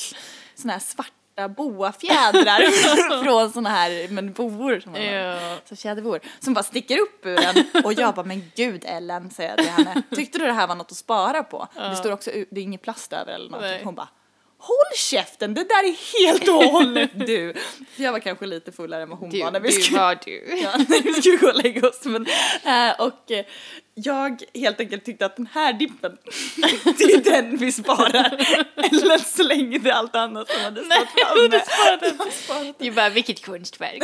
såna 0.55 0.73
här 0.73 0.79
svarta 0.79 1.11
boafjädrar 1.57 3.23
från 3.23 3.51
såna 3.51 3.69
här, 3.69 4.07
men 4.09 4.33
boor 4.33 4.79
som 4.79 4.91
man. 4.91 5.03
Ja. 5.03 5.57
Så 5.65 5.75
fjädervor 5.75 6.19
som 6.39 6.53
bara 6.53 6.63
sticker 6.63 6.97
upp 6.97 7.25
ur 7.25 7.35
den 7.35 7.83
och 7.83 7.93
jag 7.93 8.15
bara 8.15 8.25
men 8.25 8.51
gud 8.55 8.83
Ellen 8.85 9.29
säger 9.29 9.49
jag 9.49 9.57
till 9.57 9.67
henne. 9.85 10.01
Tyckte 10.15 10.37
du 10.39 10.45
det 10.45 10.53
här 10.53 10.67
var 10.67 10.75
något 10.75 10.91
att 10.91 10.97
spara 10.97 11.43
på? 11.43 11.67
Det 11.75 11.95
står 11.95 12.11
också 12.11 12.31
det 12.51 12.59
är 12.59 12.63
ingen 12.63 12.79
plast 12.79 13.13
över 13.13 13.33
eller 13.33 13.49
någonting. 13.49 13.71
Nej. 13.71 13.83
Hon 13.83 13.95
bara 13.95 14.09
Håll 14.57 14.97
käften, 14.97 15.53
det 15.53 15.63
där 15.63 15.83
är 15.83 16.23
helt 16.23 16.47
och 16.47 16.63
hållet 16.63 17.09
du. 17.27 17.53
För 17.95 18.03
jag 18.03 18.11
var 18.11 18.19
kanske 18.19 18.45
lite 18.45 18.71
fullare 18.71 19.03
än 19.03 19.09
vad 19.09 19.19
hon 19.19 19.29
Du, 19.29 19.41
var 19.43 19.51
när 19.51 19.59
vi 19.59 19.69
du 19.69 19.81
skulle, 19.81 19.99
var 19.99 20.19
du. 20.25 20.59
ja, 20.63 20.71
när 20.89 21.01
vi 21.03 21.13
skulle 21.13 21.37
gå 21.37 21.47
och 21.47 21.63
lägga 21.63 21.87
oss. 21.87 22.01
Men, 22.03 22.25
eh, 22.63 23.01
och 23.01 23.31
eh, 23.31 23.45
jag 23.93 24.43
helt 24.53 24.79
enkelt 24.79 25.05
tyckte 25.05 25.25
att 25.25 25.35
den 25.35 25.47
här 25.53 25.73
dippen, 25.73 26.17
det 26.97 27.03
är 27.03 27.23
den 27.23 27.57
vi 27.57 27.71
sparar. 27.71 28.33
Eller 28.75 29.17
slängde 29.17 29.93
allt 29.93 30.15
annat 30.15 30.49
som 30.51 30.61
hade 30.61 30.83
stått 30.83 31.07
framme. 31.09 31.49
Jag 31.51 32.33
sparade 32.33 32.73
Du 32.79 32.91
bara, 32.91 33.09
vilket 33.09 33.45
konstverk. 33.45 34.03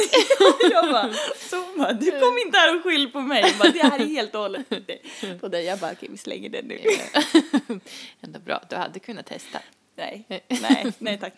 jag 0.72 0.92
bara, 0.92 1.14
så 1.50 1.64
bara, 1.78 1.94
du 1.94 2.12
kom 2.12 2.38
inte 2.46 2.58
här 2.58 2.76
och 2.78 2.84
skyll 2.84 3.12
på 3.12 3.22
mig. 3.22 3.42
Jag 3.42 3.56
bara, 3.58 3.70
det 3.70 3.84
här 3.84 4.00
är 4.00 4.06
helt 4.06 4.36
och 4.36 4.42
hållet 4.42 4.70
på 5.42 5.48
dig. 5.48 5.66
Jag 5.66 5.80
bara, 5.80 5.92
okej 5.92 6.10
vi 6.12 6.18
slänger 6.18 6.50
den 6.50 6.66
nu. 6.66 6.80
Ändå 8.22 8.40
bra, 8.40 8.62
du 8.70 8.76
hade 8.76 9.00
kunnat 9.00 9.26
testa. 9.26 9.60
Nej, 10.02 10.42
nej, 10.62 10.86
nej 10.98 11.18
tack. 11.20 11.34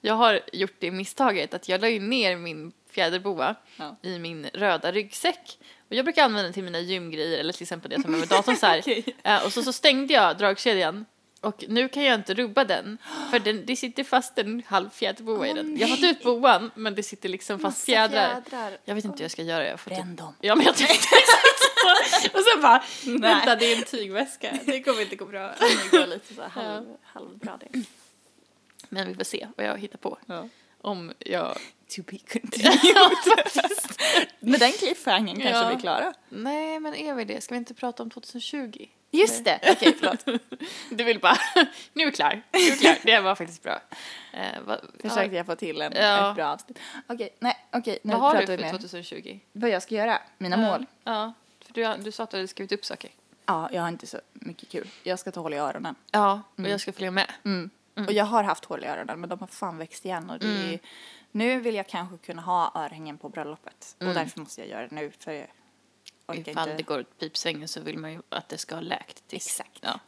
Jag 0.00 0.14
har 0.14 0.40
gjort 0.52 0.74
det 0.78 0.90
misstaget 0.90 1.54
att 1.54 1.68
jag 1.68 1.80
la 1.80 1.88
ju 1.88 2.00
ner 2.00 2.36
min 2.36 2.72
fjäderboa 2.90 3.54
Ja. 3.76 3.96
i 4.02 4.18
min 4.18 4.46
röda 4.54 4.92
ryggsäck. 4.92 5.58
Och 5.88 5.94
jag 5.96 6.04
brukar 6.04 6.24
använda 6.24 6.42
den 6.42 6.52
till 6.52 6.62
mina 6.64 6.80
gymgrejer 6.80 7.38
eller 7.38 7.52
till 7.52 7.62
exempel 7.62 7.90
det 7.90 7.94
jag 7.96 8.02
tar 8.02 8.10
med 8.10 8.18
mig 8.20 8.28
datorn 8.28 8.56
så. 8.56 8.66
Okej. 8.78 9.04
Eh, 9.24 9.44
och 9.44 9.52
så, 9.52 9.62
så 9.62 9.72
stängde 9.72 10.14
jag 10.14 10.38
dragkedjan 10.38 11.04
och 11.40 11.64
nu 11.68 11.88
kan 11.88 12.02
jag 12.04 12.14
inte 12.14 12.34
rubba 12.34 12.64
den 12.64 12.98
för 13.30 13.38
den, 13.38 13.66
det 13.66 13.76
sitter 13.76 14.04
fast 14.04 14.38
en 14.38 14.62
halv 14.66 14.90
fjäderboa 14.90 15.46
i 15.48 15.52
den. 15.52 15.76
Jag 15.78 15.88
har 15.88 15.96
fått 15.96 16.04
ut 16.04 16.22
boan 16.22 16.70
men 16.74 16.94
det 16.94 17.02
sitter 17.02 17.28
liksom 17.28 17.58
fast 17.60 17.84
fjädrar. 17.84 18.42
fjädrar. 18.50 18.78
Jag 18.84 18.94
vet 18.94 19.04
inte 19.04 19.16
hur 19.18 19.24
jag 19.24 19.30
ska 19.30 19.42
göra. 19.42 19.68
Jag 19.68 19.80
får 19.80 19.90
Bränn 19.90 20.16
dem. 20.16 20.34
Ja 20.40 20.54
men 20.54 20.64
jag 20.66 20.76
tänkte. 20.76 21.08
Och 22.34 22.40
sen 22.52 22.62
bara, 22.62 22.84
Nej. 23.06 23.18
vänta 23.18 23.56
det 23.56 23.72
är 23.72 23.76
en 23.78 23.84
tygväska, 23.84 24.58
det 24.66 24.82
kommer 24.82 25.02
inte 25.02 25.16
gå 25.16 25.24
bra. 25.26 25.54
Det 25.90 25.98
går 25.98 26.06
lite 26.06 26.34
så 26.34 26.42
här 26.42 26.48
halv, 26.48 26.86
halvbra 27.02 27.58
det. 27.60 27.82
Men 28.88 29.08
vi 29.08 29.14
får 29.14 29.24
se 29.24 29.48
vad 29.56 29.66
jag 29.66 29.78
hittar 29.78 29.98
på. 29.98 30.18
Ja. 30.26 30.48
Om 30.80 31.12
jag... 31.18 31.58
To 31.96 32.02
be 32.02 32.18
continued. 32.32 32.96
Med 34.40 34.60
den 34.60 34.72
cliffhangern 34.72 35.36
kanske 35.40 35.48
Ja. 35.62 35.68
vi 35.68 35.74
är 35.74 35.80
klara. 35.80 36.12
Nej 36.28 36.80
men 36.80 36.94
är 36.94 37.14
vi 37.14 37.24
det? 37.24 37.40
Ska 37.40 37.54
vi 37.54 37.58
inte 37.58 37.74
prata 37.74 38.02
om 38.02 38.10
2020? 38.10 38.86
Just 39.10 39.44
det, 39.44 39.58
okej 39.72 39.96
förlåt. 40.00 40.40
Du 40.90 41.04
vill 41.04 41.20
bara, 41.20 41.36
nu 41.92 42.02
är 42.02 42.06
vi 42.06 42.12
klar, 42.12 42.42
nu 42.52 42.58
är 42.58 42.76
klar. 42.76 42.96
Det 43.02 43.20
var 43.20 43.34
faktiskt 43.34 43.62
bra. 43.62 43.80
Eh, 44.32 44.60
vad, 44.66 44.80
Försökte 45.02 45.36
jag 45.36 45.46
få 45.46 45.56
till 45.56 45.80
en, 45.82 45.92
Ja. 45.96 46.30
ett 46.30 46.36
bra 46.36 46.46
avsnitt. 46.46 46.78
Okej, 47.06 47.36
nej 47.38 47.56
okej 47.72 47.98
nu 48.02 48.12
vad 48.12 48.20
har 48.22 48.30
pratar 48.30 48.46
du 48.46 48.52
vi 48.56 48.62
för 48.62 48.72
mer. 48.72 48.78
2020? 48.78 49.38
Vad 49.52 49.70
jag 49.70 49.82
ska 49.82 49.94
göra, 49.94 50.18
mina 50.38 50.56
mål. 50.56 50.86
Ja, 51.04 51.32
du, 51.76 52.02
du 52.02 52.12
sa 52.12 52.22
att 52.22 52.30
du 52.30 52.36
hade 52.36 52.48
skrivit 52.48 52.72
upp 52.72 52.84
saker. 52.84 53.10
Ja, 53.46 53.68
jag 53.72 53.82
har 53.82 53.88
inte 53.88 54.06
så 54.06 54.20
mycket 54.32 54.68
kul. 54.68 54.88
Jag 55.02 55.18
ska 55.18 55.30
ta 55.32 55.40
hål 55.40 55.54
i 55.54 55.56
öronen. 55.56 55.94
Ja, 56.10 56.42
och 56.56 56.68
jag 56.68 56.80
ska 56.80 56.92
följa 56.92 57.10
med. 57.10 57.32
Mm. 57.44 57.70
Och 57.94 58.12
jag 58.12 58.24
har 58.24 58.42
haft 58.44 58.64
hål 58.64 58.84
i 58.84 58.86
öronen 58.86 59.20
men 59.20 59.28
de 59.28 59.40
har 59.40 59.46
fan 59.46 59.78
växt 59.78 60.04
igen 60.04 60.30
och 60.30 60.42
är, 60.44 60.78
nu 61.32 61.60
vill 61.60 61.74
jag 61.74 61.88
kanske 61.88 62.16
kunna 62.18 62.42
ha 62.42 62.72
örhängen 62.74 63.18
på 63.18 63.28
bröllopet 63.28 63.96
och 63.98 64.04
därför 64.14 64.40
måste 64.40 64.60
jag 64.60 64.70
göra 64.70 64.88
det 64.88 64.94
nu 64.94 65.10
för 65.18 65.32
jag 65.32 65.46
orkar 66.26 66.50
Ifall 66.50 66.68
inte. 66.68 66.76
det 66.76 66.82
går 66.82 67.00
åt 67.00 67.18
pipsvängen 67.18 67.68
så 67.68 67.80
vill 67.80 67.98
man 67.98 68.12
ju 68.12 68.22
att 68.28 68.48
det 68.48 68.58
ska 68.58 68.74
ha 68.74 68.82
läkt. 68.82 69.28
tills- 69.28 69.46
Exakt. 69.46 69.78
Ja. 69.80 70.00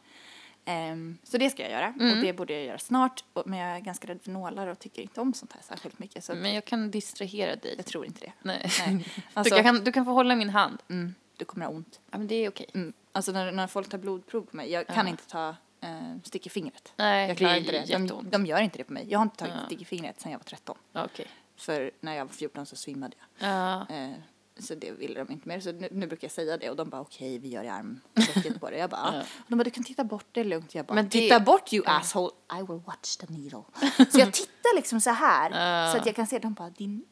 Ehm, 0.65 1.17
så 1.23 1.37
det 1.37 1.49
ska 1.49 1.61
jag 1.63 1.71
göra 1.71 1.87
och 1.87 2.21
det 2.21 2.33
borde 2.33 2.53
jag 2.53 2.63
göra 2.63 2.77
snart 2.77 3.23
och, 3.33 3.47
men 3.47 3.59
jag 3.59 3.75
är 3.75 3.79
ganska 3.79 4.07
rädd 4.07 4.19
för 4.23 4.31
nålar 4.31 4.67
och 4.67 4.79
tycker 4.79 5.01
inte 5.01 5.21
om 5.21 5.33
sånt 5.33 5.53
här 5.53 5.61
särskilt 5.61 5.99
mycket 5.99 6.23
så 6.23 6.35
Men 6.35 6.53
jag 6.53 6.65
kan 6.65 6.91
distrahera 6.91 7.55
dig. 7.55 7.73
jag 7.77 7.85
tror 7.85 8.05
inte 8.05 8.19
det. 8.25 8.31
Nej. 8.41 8.71
Nej. 8.87 9.05
Alltså, 9.33 9.55
du, 9.55 9.63
kan, 9.63 9.83
du 9.83 9.91
kan 9.91 10.05
få 10.05 10.11
hålla 10.11 10.35
min 10.35 10.49
hand. 10.49 10.81
mm, 10.89 11.15
du 11.39 11.45
kommer 11.45 11.65
ha 11.65 11.73
ont. 11.73 11.99
Ja, 12.11 12.17
men 12.17 12.27
det 12.27 12.35
är 12.35 12.49
okej. 12.49 12.65
Mm. 12.73 12.93
Alltså 13.11 13.31
när, 13.31 13.51
när 13.51 13.67
folk 13.67 13.89
tar 13.89 13.97
blodprov 13.97 14.41
på 14.41 14.55
mig, 14.57 14.71
jag 14.71 14.87
kan 14.87 15.07
inte 15.07 15.27
ta 15.27 15.49
eh, 15.81 15.89
stick 16.23 16.45
i 16.47 16.49
fingret. 16.49 16.93
Nej, 16.95 17.27
jag 17.27 17.37
klarar 17.37 17.53
det 17.53 17.57
är 17.57 17.59
inte 17.59 17.71
det. 17.71 17.85
De, 17.97 18.03
jätteont. 18.03 18.31
de 18.31 18.45
gör 18.45 18.61
inte 18.61 18.77
det 18.77 18.83
på 18.83 18.93
mig. 18.93 19.05
Jag 19.09 19.19
har 19.19 19.23
inte 19.23 19.35
tagit 19.37 19.53
Ja. 19.59 19.65
stick 19.65 19.81
i 19.81 19.85
fingret 19.85 20.21
sedan 20.21 20.31
jag 20.31 20.39
var 20.39 20.43
13. 20.43 20.77
Ja, 20.91 21.05
Okej. 21.05 21.27
För 21.57 21.91
när 22.01 22.13
jag 22.15 22.25
var 22.25 22.31
14 22.33 22.65
så 22.65 22.75
svimmade 22.75 23.15
jag. 23.39 23.49
Ja. 23.49 23.95
Eh, 23.95 24.11
så 24.59 24.75
det 24.75 24.91
ville 24.91 25.19
de 25.23 25.31
inte 25.31 25.47
mer. 25.47 25.59
Så 25.59 25.71
nu, 25.71 25.87
nu 25.91 26.07
brukar 26.07 26.25
jag 26.25 26.31
säga 26.31 26.57
det 26.57 26.69
och 26.69 26.75
de 26.75 26.89
bara 26.89 27.01
okej 27.01 27.37
vi 27.39 27.49
gör 27.49 27.63
i 27.63 27.67
armvecket 27.67 28.59
på 28.59 28.69
det. 28.69 28.77
Jag 28.77 28.89
bara 28.89 29.01
Ja. 29.13 29.15
ja. 29.15 29.21
Och 29.21 29.45
de 29.47 29.55
bara 29.55 29.63
du 29.63 29.69
kan 29.69 29.83
titta 29.83 30.03
bort 30.03 30.25
det 30.31 30.39
är 30.39 30.45
lugnt. 30.45 30.75
Jag 30.75 30.85
bara 30.85 30.93
Men 30.95 31.05
det- 31.05 31.11
titta 31.11 31.39
bort 31.39 31.73
you 31.73 31.83
asshole. 31.87 32.31
I 32.53 32.57
will 32.61 32.81
watch 32.85 33.15
the 33.17 33.25
needle. 33.29 33.63
så 34.11 34.19
jag 34.19 34.33
tittar 34.33 34.75
liksom 34.75 35.01
så 35.01 35.09
här 35.09 35.51
Ja. 35.85 35.91
så 35.93 35.97
att 35.99 36.05
jag 36.05 36.15
kan 36.15 36.27
se. 36.27 36.39
De 36.39 36.53
bara 36.53 36.69
din 36.69 37.05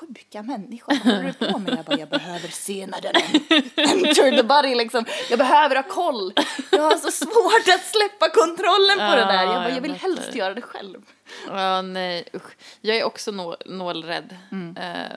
sjuka 0.00 0.42
människa 0.42 0.84
vad 0.86 0.98
håller 0.98 1.22
du 1.22 1.52
på 1.52 1.58
med? 1.58 1.76
Jag 1.78 1.84
bara 1.84 1.98
jag 1.98 2.08
behöver 2.08 2.48
se 2.48 2.86
när 2.86 3.00
den 3.00 3.14
enter 3.76 4.36
the 4.36 4.42
body 4.42 4.74
liksom. 4.74 5.04
Jag 5.30 5.38
behöver 5.38 5.76
ha 5.76 5.82
koll. 5.82 6.32
Jag 6.72 6.82
har 6.82 6.96
så 6.96 7.10
svårt 7.10 7.74
att 7.74 7.84
släppa 7.84 8.30
kontrollen 8.30 8.98
på 8.98 9.16
det 9.16 9.24
där. 9.24 9.42
Jag 9.42 9.54
bara 9.54 9.68
Ja, 9.68 9.74
jag 9.74 9.80
vill 9.80 9.90
jag 9.90 9.98
helst 9.98 10.34
göra 10.34 10.54
det 10.54 10.62
själv. 10.62 11.02
Ja, 11.46 11.82
nej 11.82 12.24
usch. 12.34 12.56
Jag 12.80 12.96
är 12.96 13.04
också 13.04 13.30
nå 13.30 13.56
nålrädd. 13.66 14.36
Mm. 14.50 14.76
Eh, 14.76 15.16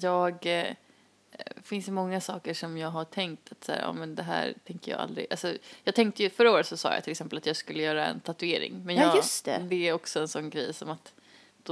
jag... 0.00 0.46
Eh, 0.46 0.74
finns 1.62 1.86
det 1.86 1.92
många 1.92 2.20
saker 2.20 2.54
som 2.54 2.78
jag 2.78 2.88
har 2.88 3.04
tänkt 3.04 3.52
att 3.52 3.64
så 3.64 3.72
här, 3.72 3.80
ja, 3.80 3.92
men 3.92 4.14
det 4.14 4.22
här 4.22 4.54
tänker 4.66 4.92
jag 4.92 5.00
aldrig... 5.00 5.26
Alltså, 5.30 5.52
jag 5.84 5.94
tänkte 5.94 6.22
ju, 6.22 6.30
förra 6.30 6.50
året 6.50 6.66
så 6.66 6.76
sa 6.76 6.94
jag 6.94 7.04
till 7.04 7.10
exempel 7.10 7.38
att 7.38 7.46
jag 7.46 7.56
skulle 7.56 7.82
göra 7.82 8.06
en 8.06 8.20
tatuering. 8.20 8.82
Men 8.84 8.96
Ja, 8.96 9.02
jag, 9.02 9.16
just 9.16 9.44
det. 9.44 9.66
Det 9.68 9.88
är 9.88 9.92
också 9.92 10.20
en 10.20 10.28
sån 10.28 10.50
grej 10.50 10.74
som 10.74 10.90
att 10.90 11.12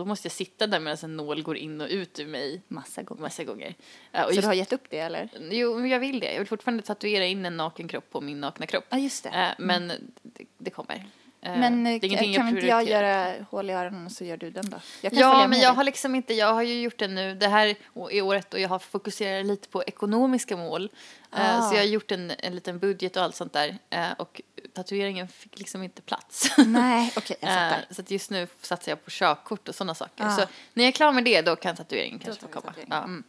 då 0.01 0.05
måste 0.05 0.27
jag 0.27 0.33
sitta 0.33 0.67
där 0.67 0.81
medan 0.81 0.99
en 1.03 1.17
nål 1.17 1.43
går 1.43 1.57
in 1.57 1.81
och 1.81 1.89
ut 1.91 2.19
ur 2.19 2.27
mig 2.27 2.63
Massa 2.69 3.03
gånger. 3.03 3.23
massa 3.23 3.45
gånger. 3.45 3.75
Eh, 4.13 4.23
och 4.23 4.29
Så 4.29 4.35
just, 4.35 4.43
du 4.43 4.47
har 4.47 4.55
gett 4.55 4.73
upp 4.73 4.91
det 4.91 4.99
eller? 4.99 5.29
Jo, 5.51 5.79
men 5.79 5.91
jag 5.91 6.01
vill 6.01 6.21
det. 6.21 6.33
Jag 6.33 6.39
vill 6.39 6.49
fortfarande 6.49 6.83
tatuera 6.83 7.27
in 7.27 7.45
en 7.47 7.57
naken 7.57 7.89
kropp 7.89 8.11
på 8.11 8.21
min 8.21 8.41
nakna 8.41 8.67
kropp. 8.67 8.85
Ja 8.89 8.99
just 8.99 9.23
det. 9.25 9.29
Eh, 9.31 9.49
men 9.59 9.89
det, 10.23 10.45
det 10.59 10.71
kommer. 10.71 11.05
Eh, 11.47 11.59
Men 11.59 11.87
eh, 11.87 12.01
kan 12.01 12.49
inte 12.49 12.67
jag 12.67 12.85
göra 12.85 13.35
hål 13.51 13.71
i 13.71 13.73
öronen 13.73 14.11
så 14.11 14.25
gör 14.25 14.37
du 14.37 14.51
den 14.51 14.71
då? 14.71 14.77
Ja, 15.01 15.47
men 15.49 15.61
jag 15.61 15.73
har 15.75 15.85
liksom 15.85 16.15
inte, 16.15 16.35
jag 16.35 16.55
har 16.55 16.63
ju 16.63 16.81
gjort 16.83 16.99
det 16.99 17.09
nu, 17.09 17.35
det 17.35 17.49
här 17.49 17.67
är 17.67 17.77
året 18.23 18.55
och 18.55 18.61
jag 18.61 18.69
har 18.69 18.79
fokuserat 18.79 19.47
lite 19.47 19.69
på 19.69 19.85
ekonomiska 19.85 20.57
mål. 20.57 20.85
Eh, 20.85 21.59
Ah. 21.59 21.63
Så 21.69 21.75
jag 21.75 21.81
har 21.81 21.87
gjort 21.87 22.13
en, 22.13 22.33
en 22.39 22.55
liten 22.55 22.79
budget 22.79 23.17
och 23.17 23.23
allt 23.23 23.35
sånt 23.35 23.53
där. 23.53 23.79
Och 24.19 24.41
tatueringen 24.75 25.29
fick 25.29 25.59
liksom 25.59 25.83
inte 25.83 26.03
plats. 26.03 26.49
Nej, 26.67 27.13
okej 27.17 27.37
jag 27.41 27.49
fattar. 27.51 27.79
Eh, 27.79 27.95
Så 27.95 28.01
att 28.03 28.11
just 28.11 28.31
nu 28.31 28.47
satsar 28.61 28.93
jag 28.93 29.05
på 29.05 29.11
körkort 29.11 29.69
och 29.69 29.75
sådana 29.75 29.95
saker. 29.95 30.25
Ah. 30.25 30.31
Så 30.31 30.43
när 30.75 30.85
jag 30.85 30.89
är 30.89 30.93
klar 30.93 31.13
med 31.13 31.25
det 31.25 31.43
då 31.43 31.57
kan 31.57 31.77
tatueringen 31.77 32.19
kanske 32.19 32.43
få 32.43 32.49
komma. 32.49 32.75
Ja. 32.91 32.97
Mm, 33.05 33.25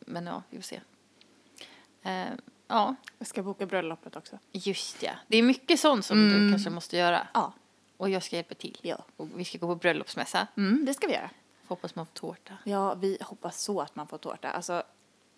Men 0.00 0.26
ja, 0.26 0.42
vi 0.50 0.56
får 0.56 0.62
se. 0.62 0.80
Ja, 2.74 2.94
Jag 3.18 3.26
ska 3.28 3.42
boka 3.42 3.66
bröllopet 3.66 4.16
också. 4.16 4.38
just 4.52 5.02
ja. 5.02 5.12
Det 5.28 5.36
är 5.36 5.42
mycket 5.42 5.80
sånt 5.80 6.04
som 6.04 6.28
du 6.28 6.52
kanske 6.52 6.70
måste 6.70 6.96
göra. 6.96 7.28
Ja. 7.34 7.52
Och 7.96 8.10
jag 8.10 8.22
ska 8.22 8.36
hjälpa 8.36 8.54
till. 8.54 8.78
Ja. 8.82 8.96
Och 9.16 9.28
vi 9.36 9.44
ska 9.44 9.58
gå 9.58 9.66
på 9.66 9.74
bröllopsmässa. 9.74 10.46
Mm, 10.56 10.84
det 10.84 10.94
ska 10.94 11.06
vi 11.06 11.12
göra. 11.12 11.30
Hoppas 11.66 11.94
man 11.94 12.06
får 12.06 12.12
tårta. 12.12 12.52
Ja, 12.64 12.94
vi 12.94 13.18
hoppas 13.20 13.62
så 13.62 13.80
att 13.80 13.96
man 13.96 14.06
får 14.06 14.18
tårta. 14.18 14.50
Alltså, 14.50 14.82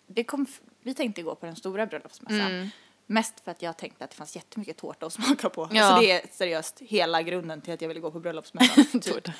det 0.07 0.23
kom, 0.23 0.45
vi 0.81 0.93
tänkte 0.93 1.21
gå 1.21 1.35
på 1.35 1.45
den 1.45 1.55
stora 1.55 1.85
bröllopsmässan. 1.85 2.51
Mm. 2.51 2.69
Mest 3.05 3.39
för 3.39 3.51
att 3.51 3.61
jag 3.61 3.77
tänkte 3.77 4.03
att 4.03 4.09
det 4.09 4.15
fanns 4.17 4.35
jättemycket 4.35 4.77
tårta 4.77 5.05
att 5.05 5.13
smaka 5.13 5.49
på. 5.49 5.69
Ja. 5.71 5.83
Alltså 5.83 6.01
det 6.01 6.11
är 6.11 6.27
seriöst 6.31 6.79
hela 6.79 7.21
grunden 7.21 7.61
till 7.61 7.73
att 7.73 7.81
jag 7.81 7.87
ville 7.87 7.99
gå 7.99 8.11
på 8.11 8.19
bröllopsmässan. 8.19 8.85
typ. 9.01 9.03
Tårta. 9.03 9.33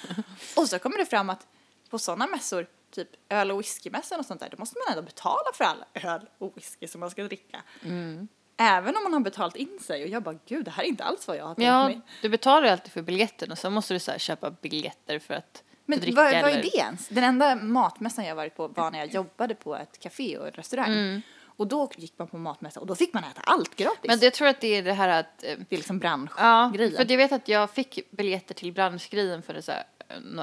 Och 0.55 0.69
så 0.69 0.79
kommer 0.79 0.97
det 0.97 1.05
fram 1.05 1.29
att 1.29 1.47
på 1.89 1.99
sådana 1.99 2.27
mässor, 2.27 2.67
typ 2.91 3.09
öl 3.29 3.51
och 3.51 3.59
whiskymässan 3.59 4.19
och 4.19 4.25
sånt 4.25 4.39
där, 4.39 4.49
då 4.49 4.57
måste 4.57 4.79
man 4.79 4.97
ändå 4.97 5.05
betala 5.05 5.53
för 5.53 5.63
all 5.63 5.83
öl 5.93 6.29
och 6.37 6.57
whisky 6.57 6.87
som 6.87 6.99
man 6.99 7.09
ska 7.09 7.23
dricka. 7.23 7.61
Mm. 7.83 8.27
Även 8.57 8.97
om 8.97 9.03
man 9.03 9.13
har 9.13 9.19
betalt 9.19 9.55
in 9.55 9.79
sig 9.81 10.03
och 10.03 10.09
jag 10.09 10.23
bara 10.23 10.39
gud 10.45 10.65
det 10.65 10.71
här 10.71 10.83
är 10.83 10.87
inte 10.87 11.03
alls 11.03 11.27
vad 11.27 11.37
jag 11.37 11.45
har 11.45 11.55
tänkt 11.55 11.65
Ja, 11.67 11.83
mig. 11.87 12.01
du 12.21 12.29
betalar 12.29 12.67
ju 12.67 12.71
alltid 12.71 12.91
för 12.91 13.01
biljetten 13.01 13.51
och 13.51 13.57
så 13.57 13.69
måste 13.69 13.93
du 13.93 13.99
så 13.99 14.11
här 14.11 14.17
köpa 14.19 14.51
biljetter 14.51 15.19
för 15.19 15.33
att 15.33 15.63
Men 15.85 15.99
vad, 15.99 16.15
vad 16.15 16.51
är 16.51 16.61
det 16.61 16.77
ens? 16.77 17.07
Den 17.07 17.23
enda 17.23 17.55
matmässan 17.55 18.25
jag 18.25 18.35
varit 18.35 18.55
på 18.55 18.67
var 18.67 18.91
när 18.91 18.99
jag 18.99 19.13
jobbade 19.13 19.55
på 19.55 19.75
ett 19.75 19.99
café 19.99 20.37
och 20.37 20.47
en 20.47 20.53
restaurang. 20.53 21.21
Och 21.57 21.67
då 21.67 21.89
gick 21.97 22.13
man 22.17 22.27
på 22.27 22.37
matmässa 22.37 22.79
och 22.79 22.87
då 22.87 22.95
fick 22.95 23.13
man 23.13 23.23
äta 23.23 23.41
allt 23.41 23.75
gratis. 23.75 23.97
Mm. 24.03 24.17
Men 24.17 24.19
jag 24.19 24.33
tror 24.33 24.47
att 24.47 24.61
det 24.61 24.67
är 24.67 24.83
det 24.83 24.93
här 24.93 25.19
att... 25.19 25.43
eh, 25.43 25.57
det 25.69 25.75
är 25.75 25.77
liksom 25.77 25.99
branschgrejen. 25.99 26.91
Ja, 26.91 26.97
för 26.97 27.11
jag 27.11 27.17
vet 27.17 27.31
att 27.31 27.47
jag 27.47 27.69
fick 27.69 28.11
biljetter 28.11 28.53
till 28.53 28.73
branschgrejen 28.73 29.41
för 29.41 29.53
det 29.53 29.61
så 29.61 29.71
här, 29.71 29.83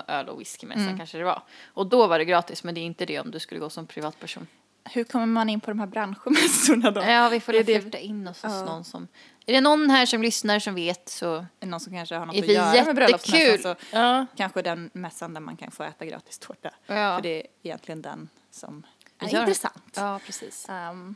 öl 0.09 0.29
och 0.29 0.41
whiskymässa 0.41 0.81
Mm. 0.81 0.97
kanske 0.99 1.19
det 1.19 1.25
var. 1.25 1.43
Och 1.67 1.87
då 1.87 2.07
var 2.07 2.19
det 2.19 2.25
gratis, 2.25 2.65
men 2.65 2.75
det 2.75 2.81
är 2.81 2.83
inte 2.83 3.07
det 3.07 3.21
om 3.21 3.31
du 3.31 3.39
skulle 3.41 3.61
gå 3.61 3.71
som 3.71 3.87
privatperson. 3.87 4.47
Hur 4.91 5.05
kommer 5.05 5.27
man 5.27 5.49
in 5.49 5.61
på 5.61 5.71
de 5.71 5.79
här 5.81 5.87
branschmässorna 5.87 6.91
då? 6.91 7.01
Ja, 7.03 7.29
vi 7.29 7.41
får 7.41 7.65
flirta 7.65 7.99
in 7.99 8.29
oss 8.29 8.43
hos 8.43 8.53
Ja. 8.53 8.65
någon 8.65 8.85
som... 8.85 9.09
Är 9.47 9.53
det 9.53 9.61
någon 9.61 9.91
här 9.91 10.07
som 10.07 10.23
lyssnar 10.23 10.59
som 10.59 10.75
vet 10.75 11.09
så 11.09 11.35
Är 11.37 11.47
det 11.59 11.67
någon 11.67 11.81
som 11.81 11.93
kanske 11.93 12.15
har 12.15 12.27
något 12.27 12.37
att 12.37 12.49
göra 12.49 12.85
med 12.85 12.95
bröllopsmässan 12.95 13.41
jättekul. 13.41 13.63
så 13.63 13.97
Ja. 13.97 14.27
kanske 14.37 14.63
den 14.63 14.91
mässan 14.95 15.35
där 15.35 15.41
man 15.41 15.57
kan 15.57 15.71
få 15.71 15.83
äta 15.83 16.05
gratis 16.05 16.39
tårta. 16.39 16.71
Ja. 16.87 16.95
För 17.17 17.21
det 17.23 17.41
är 17.41 17.47
egentligen 17.63 18.03
den 18.03 18.29
som 18.51 18.87
är 19.19 19.29
Gör- 19.29 19.41
intressant. 19.41 19.93
ja, 19.97 20.21
precis. 20.27 20.67
Um, 20.91 21.15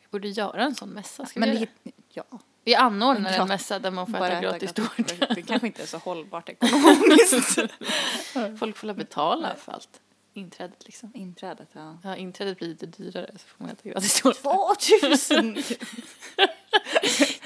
Vi 0.00 0.06
borde 0.10 0.28
göra 0.28 0.62
en 0.64 0.74
sån 0.74 0.88
mässa. 0.88 1.26
Ska 1.26 1.40
men 1.40 1.50
vi, 1.50 1.68
vi, 1.82 1.92
ja, 2.08 2.24
vi 2.70 2.74
anordnar 2.74 3.32
en 3.32 3.48
mässa 3.48 3.78
där 3.78 3.90
man 3.90 4.06
får 4.06 4.12
bara 4.12 4.28
äta 4.28 4.40
gratis 4.40 4.72
tårta. 4.72 5.34
Det 5.34 5.42
kanske 5.42 5.66
inte 5.66 5.82
är 5.82 5.86
så 5.86 5.98
hållbart 5.98 6.48
ekonomiskt. 6.48 7.58
Folk 8.58 8.76
får 8.76 8.86
la 8.86 8.94
betala 8.94 9.54
för 9.56 9.72
allt. 9.72 10.00
Inträdet 10.32 10.84
liksom. 10.84 11.10
Inträdet, 11.14 11.68
ja. 11.72 11.98
Ja, 12.04 12.16
inträdet 12.16 12.58
blir 12.58 12.68
lite 12.68 12.86
dyrare 12.86 13.30
så 13.32 13.46
får 13.48 13.64
man 13.64 13.70
äta 13.70 13.88
gratis 13.88 14.20
tårta. 14.22 14.74
2000! 14.80 15.54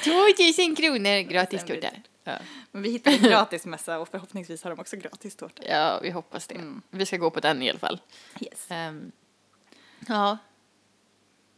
2000 0.05 0.77
kronor 0.77 1.21
gratis 1.31 1.65
tårta. 1.65 1.89
Ja. 2.25 2.39
Men 2.73 2.83
vi 2.83 2.91
hittade 2.91 3.17
en 3.17 3.23
gratis 3.23 3.67
mässa 3.67 3.99
och 3.99 4.09
förhoppningsvis 4.09 4.63
har 4.63 4.71
de 4.71 4.81
också 4.81 4.97
gratis 4.97 5.37
tårta. 5.37 5.63
ja, 5.69 5.99
vi 6.03 6.11
hoppas 6.11 6.47
det. 6.47 6.55
Mm. 6.55 6.83
Vi 6.91 7.07
ska 7.07 7.17
gå 7.17 7.31
på 7.31 7.41
den 7.41 7.63
i 7.63 7.71
alla 7.71 7.79
fall. 7.79 8.01
Yes. 8.41 8.67
Ehm, 8.69 9.13
ja, 10.09 10.39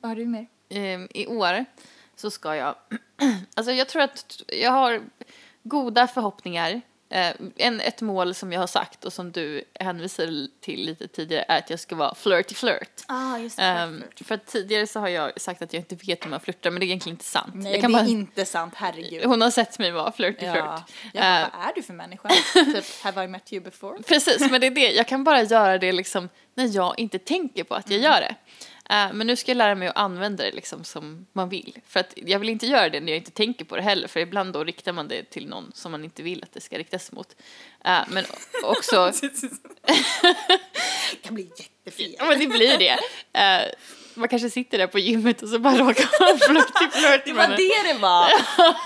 Vad 0.00 0.10
har 0.10 0.16
du 0.16 0.26
mer? 0.26 0.46
ehm, 0.68 1.08
i 1.14 1.26
år 1.26 1.64
så 2.16 2.30
ska 2.30 2.56
jag... 2.56 2.74
alltså 3.54 3.72
jag 3.72 3.88
tror 3.88 4.02
att 4.02 4.42
jag 4.48 4.70
har 4.70 5.02
goda 5.62 6.06
förhoppningar. 6.06 6.80
Eh, 7.10 7.32
en, 7.56 7.80
ett 7.80 8.00
mål 8.00 8.34
som 8.34 8.52
jag 8.52 8.60
har 8.60 8.66
sagt 8.66 9.04
och 9.04 9.12
som 9.12 9.32
du 9.32 9.64
hänvisade 9.74 10.48
till 10.60 10.86
lite 10.86 11.08
tidigare 11.08 11.44
är 11.48 11.58
att 11.58 11.70
jag 11.70 11.80
ska 11.80 11.96
vara 11.96 12.14
flirty 12.14 12.54
flirt. 12.54 13.02
Ah, 13.08 13.38
just 13.38 13.58
Ehm, 13.58 14.02
för 14.24 14.34
att 14.34 14.46
tidigare 14.46 14.86
så 14.86 15.00
har 15.00 15.08
jag 15.08 15.40
sagt 15.40 15.62
att 15.62 15.72
jag 15.72 15.80
inte 15.80 15.94
vet 15.94 16.24
hur 16.24 16.30
man 16.30 16.40
flörtar 16.40 16.70
men 16.70 16.80
det 16.80 16.84
är 16.84 16.86
egentligen 16.86 17.14
inte 17.14 17.24
sant. 17.24 17.54
Nej, 17.54 17.72
jag 17.72 17.80
kan 17.80 17.92
det 17.92 17.98
är 17.98 18.02
bara, 18.02 18.10
inte 18.10 18.44
sant, 18.46 18.74
herregud. 18.76 19.24
Hon 19.24 19.40
har 19.40 19.50
sett 19.50 19.78
mig 19.78 19.90
vara 19.90 20.12
flirty 20.12 20.46
Ja. 20.46 20.52
flirt. 20.52 21.12
Jag 21.14 21.22
bara, 21.22 21.40
Eh, 21.42 21.48
vad 21.58 21.68
är 21.68 21.74
du 21.74 21.82
för 21.82 21.92
människa? 21.94 22.28
typ, 22.54 22.84
have 23.02 23.24
I 23.24 23.28
met 23.28 23.52
you 23.52 23.64
before? 23.64 24.02
Precis, 24.02 24.50
men 24.50 24.60
det 24.60 24.66
är 24.66 24.70
det. 24.70 24.92
Jag 24.92 25.08
kan 25.08 25.24
bara 25.24 25.42
göra 25.42 25.78
det 25.78 25.92
liksom 25.92 26.28
när 26.54 26.76
jag 26.76 26.98
inte 26.98 27.18
tänker 27.18 27.64
på 27.64 27.74
att 27.74 27.90
jag 27.90 27.98
Mm. 28.00 28.12
gör 28.12 28.20
det. 28.20 28.34
Eh, 28.90 29.12
men 29.12 29.26
nu 29.26 29.36
ska 29.36 29.50
jag 29.50 29.56
lära 29.56 29.74
mig 29.74 29.88
att 29.88 29.96
använda 29.96 30.44
det 30.44 30.52
liksom 30.52 30.84
som 30.84 31.26
man 31.32 31.48
vill. 31.48 31.78
För 31.86 32.00
att 32.00 32.12
jag 32.16 32.38
vill 32.38 32.48
inte 32.48 32.66
göra 32.66 32.88
det 32.88 33.00
när 33.00 33.12
jag 33.12 33.16
inte 33.16 33.30
tänker 33.30 33.64
på 33.64 33.76
det 33.76 33.82
heller, 33.82 34.08
för 34.08 34.20
ibland 34.20 34.52
då 34.52 34.64
riktar 34.64 34.92
man 34.92 35.08
det 35.08 35.30
till 35.30 35.48
någon 35.48 35.72
som 35.74 35.92
man 35.92 36.04
inte 36.04 36.22
vill 36.22 36.42
att 36.42 36.52
det 36.52 36.60
ska 36.60 36.78
riktas 36.78 37.12
mot. 37.12 37.36
Eh, 37.84 37.98
men 38.08 38.24
också, 38.62 39.12
det 39.20 39.30
kan 41.22 41.34
bli 41.34 41.50
jättefel. 41.58 42.14
ja 42.18 42.24
men 42.24 42.38
det 42.38 42.46
blir 42.46 42.78
det. 42.78 42.98
Eh, 43.40 43.72
man 44.14 44.28
kanske 44.28 44.50
sitter 44.50 44.78
där 44.78 44.86
på 44.86 44.98
gymmet 44.98 45.42
och 45.42 45.48
så 45.48 45.58
bara 45.58 45.74
råkar 45.74 46.08
man 46.20 46.38
flirty 46.38 46.90
flirt 46.90 47.22
Det 47.24 47.32
med 47.34 47.48
var 47.48 47.56
det 47.56 47.92
det 47.92 47.98
var. 47.98 48.28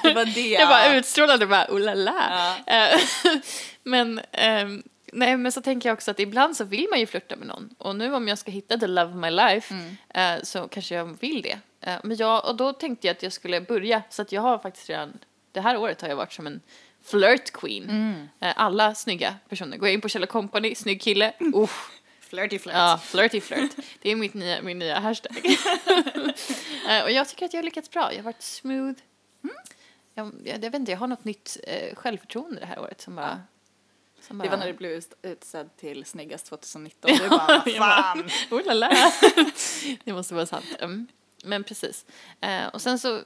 Det 0.02 0.14
var 0.14 0.24
det. 0.24 0.48
Jag 0.48 0.68
bara 0.68 0.94
utstrålade 0.94 1.46
bara 1.46 1.66
oh 1.68 1.80
la 1.80 1.94
la. 1.94 2.56
Ja. 2.66 2.98
Men, 3.82 4.20
ehm, 4.32 4.82
nej, 5.12 5.36
men 5.36 5.52
så 5.52 5.60
tänker 5.60 5.88
jag 5.88 5.94
också 5.96 6.10
att 6.10 6.20
ibland 6.20 6.56
så 6.56 6.64
vill 6.64 6.86
man 6.90 7.00
ju 7.00 7.06
flirta 7.06 7.36
med 7.36 7.46
någon. 7.46 7.74
Och 7.78 7.96
nu 7.96 8.14
om 8.14 8.28
jag 8.28 8.38
ska 8.38 8.50
hitta 8.50 8.78
the 8.78 8.86
love 8.86 9.10
of 9.10 9.16
my 9.16 9.30
life 9.30 9.74
Mm. 9.74 9.96
eh, 10.38 10.42
så 10.42 10.68
kanske 10.68 10.94
jag 10.94 11.04
vill 11.20 11.42
det. 11.42 11.58
Eh, 11.80 11.96
men 12.04 12.16
jag, 12.16 12.48
och 12.48 12.56
då 12.56 12.72
tänkte 12.72 13.06
jag 13.06 13.14
att 13.16 13.22
jag 13.22 13.32
skulle 13.32 13.60
börja, 13.60 14.02
så 14.10 14.22
att 14.22 14.32
jag 14.32 14.42
har 14.42 14.58
faktiskt 14.58 14.88
redan, 14.90 15.18
det 15.52 15.60
här 15.60 15.76
året 15.76 16.00
har 16.00 16.08
jag 16.08 16.16
varit 16.16 16.32
som 16.32 16.46
en 16.46 16.60
flirt 17.04 17.50
queen. 17.52 17.84
Mm. 17.90 18.28
Eh, 18.40 18.52
alla 18.56 18.94
snygga 18.94 19.34
personer. 19.48 19.76
Går 19.76 19.88
jag 19.88 19.94
in 19.94 20.00
på 20.00 20.08
Kjell 20.08 20.26
Company, 20.26 20.74
snygg 20.74 21.00
kille, 21.02 21.32
uff, 21.54 21.90
Flirty 22.20 22.58
flirt. 22.58 22.74
Ja, 22.76 23.00
flirty 23.04 23.40
flirt. 23.40 23.70
Det 24.02 24.10
är 24.10 24.16
mitt 24.16 24.34
nya, 24.34 24.62
min 24.62 24.78
nya 24.78 24.98
hashtag. 24.98 25.36
Eh, 26.88 27.02
och 27.04 27.10
jag 27.10 27.28
tycker 27.28 27.46
att 27.46 27.52
jag 27.52 27.58
har 27.58 27.64
lyckats 27.64 27.90
bra. 27.90 28.10
Jag 28.12 28.18
har 28.18 28.22
varit 28.24 28.42
smooth. 28.42 28.98
Jag, 30.14 30.32
jag, 30.44 30.54
jag 30.64 30.70
vet 30.70 30.74
inte, 30.74 30.92
jag 30.92 30.98
har 30.98 31.06
något 31.06 31.24
nytt 31.24 31.56
eh, 31.66 31.94
självförtroende 31.94 32.60
det 32.60 32.66
här 32.66 32.78
året 32.78 33.00
som 33.00 33.16
bara... 33.16 33.28
Som 33.30 33.40
bara 34.28 34.42
Det 34.44 34.48
var 34.48 34.56
när 34.56 34.66
du 34.66 34.72
blev 34.72 34.90
ut- 34.92 35.14
utsedd 35.22 35.76
till 35.76 36.04
snyggast 36.04 36.46
2019. 36.46 37.10
Du 37.18 37.28
bara, 37.28 37.62
vad 37.66 37.74
fan. 37.76 38.30
Oh 38.50 38.62
la 38.66 38.72
la. 38.74 38.90
det 40.04 40.12
måste 40.12 40.34
vara 40.34 40.46
sant. 40.46 40.66
Mm. 40.78 41.06
Men 41.44 41.64
precis. 41.64 42.06
Eh, 42.40 42.66
och 42.66 42.82
sen 42.82 42.98
så 42.98 43.20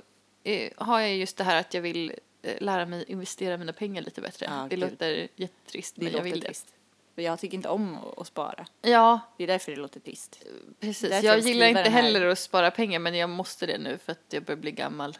eh, 0.44 0.72
har 0.76 1.00
jag 1.00 1.16
just 1.16 1.36
det 1.36 1.44
här 1.44 1.60
att 1.60 1.74
jag 1.74 1.82
vill 1.82 2.12
eh, 2.42 2.54
lära 2.62 2.86
mig 2.86 3.04
investera 3.08 3.56
mina 3.56 3.72
pengar 3.72 4.02
lite 4.02 4.20
bättre. 4.20 4.46
Ja, 4.50 4.66
det 4.70 4.76
gud. 4.76 4.90
låter 4.90 5.28
jättetrist, 5.36 5.94
Det 5.96 6.04
men 6.04 6.12
jag 6.12 6.22
vill 6.22 6.40
det. 6.40 6.46
trist. 6.46 6.66
För 7.14 7.22
jag 7.22 7.38
tycker 7.38 7.54
inte 7.54 7.68
om 7.68 7.98
att, 8.16 8.26
spara. 8.26 8.66
Ja, 8.82 9.20
Det 9.36 9.42
är 9.44 9.46
därför 9.48 9.72
det 9.72 9.78
låter 9.80 10.00
trist. 10.00 10.42
Precis, 10.80 11.22
jag 11.22 11.38
gillar 11.38 11.66
inte 11.66 11.80
heller 11.90 12.26
att 12.26 12.38
spara 12.38 12.70
pengar 12.70 12.98
men 12.98 13.14
jag 13.14 13.30
måste 13.30 13.66
det 13.66 13.78
nu 13.78 13.98
för 13.98 14.12
att 14.12 14.20
jag 14.30 14.42
börjar 14.44 14.58
bli 14.60 14.70
gammal. 14.70 15.18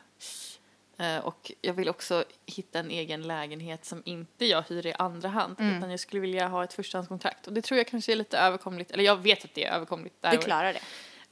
Eh, 0.99 1.18
och 1.18 1.53
jag 1.61 1.74
vill 1.74 1.88
också 1.88 2.24
hitta 2.47 2.78
en 2.78 2.90
egen 2.90 3.22
lägenhet 3.22 3.84
som 3.84 4.03
inte 4.05 4.47
jag 4.47 4.62
hyr 4.62 4.86
i 4.86 4.92
andra 4.92 5.28
hand 5.28 5.57
Mm. 5.61 5.76
utan 5.78 5.90
jag 5.90 6.01
skulle 6.01 6.20
vilja 6.20 6.49
ha 6.49 6.64
ett 6.64 6.72
förstahandskontrakt 6.72 7.47
och 7.47 7.53
det 7.53 7.62
tror 7.62 7.78
jag 7.78 7.86
kanske 7.86 8.12
är 8.12 8.16
lite 8.16 8.38
överkomligt, 8.38 8.90
eller 8.90 9.05
jag 9.05 9.16
vet 9.16 9.45
att 9.45 9.55
det 9.55 9.64
är 9.64 9.72
överkomligt 9.72 10.14
det 10.20 10.26
här 10.28 10.32
Du 10.32 10.38
året. 10.38 10.47
klarar 10.47 10.72
det. 10.72 10.80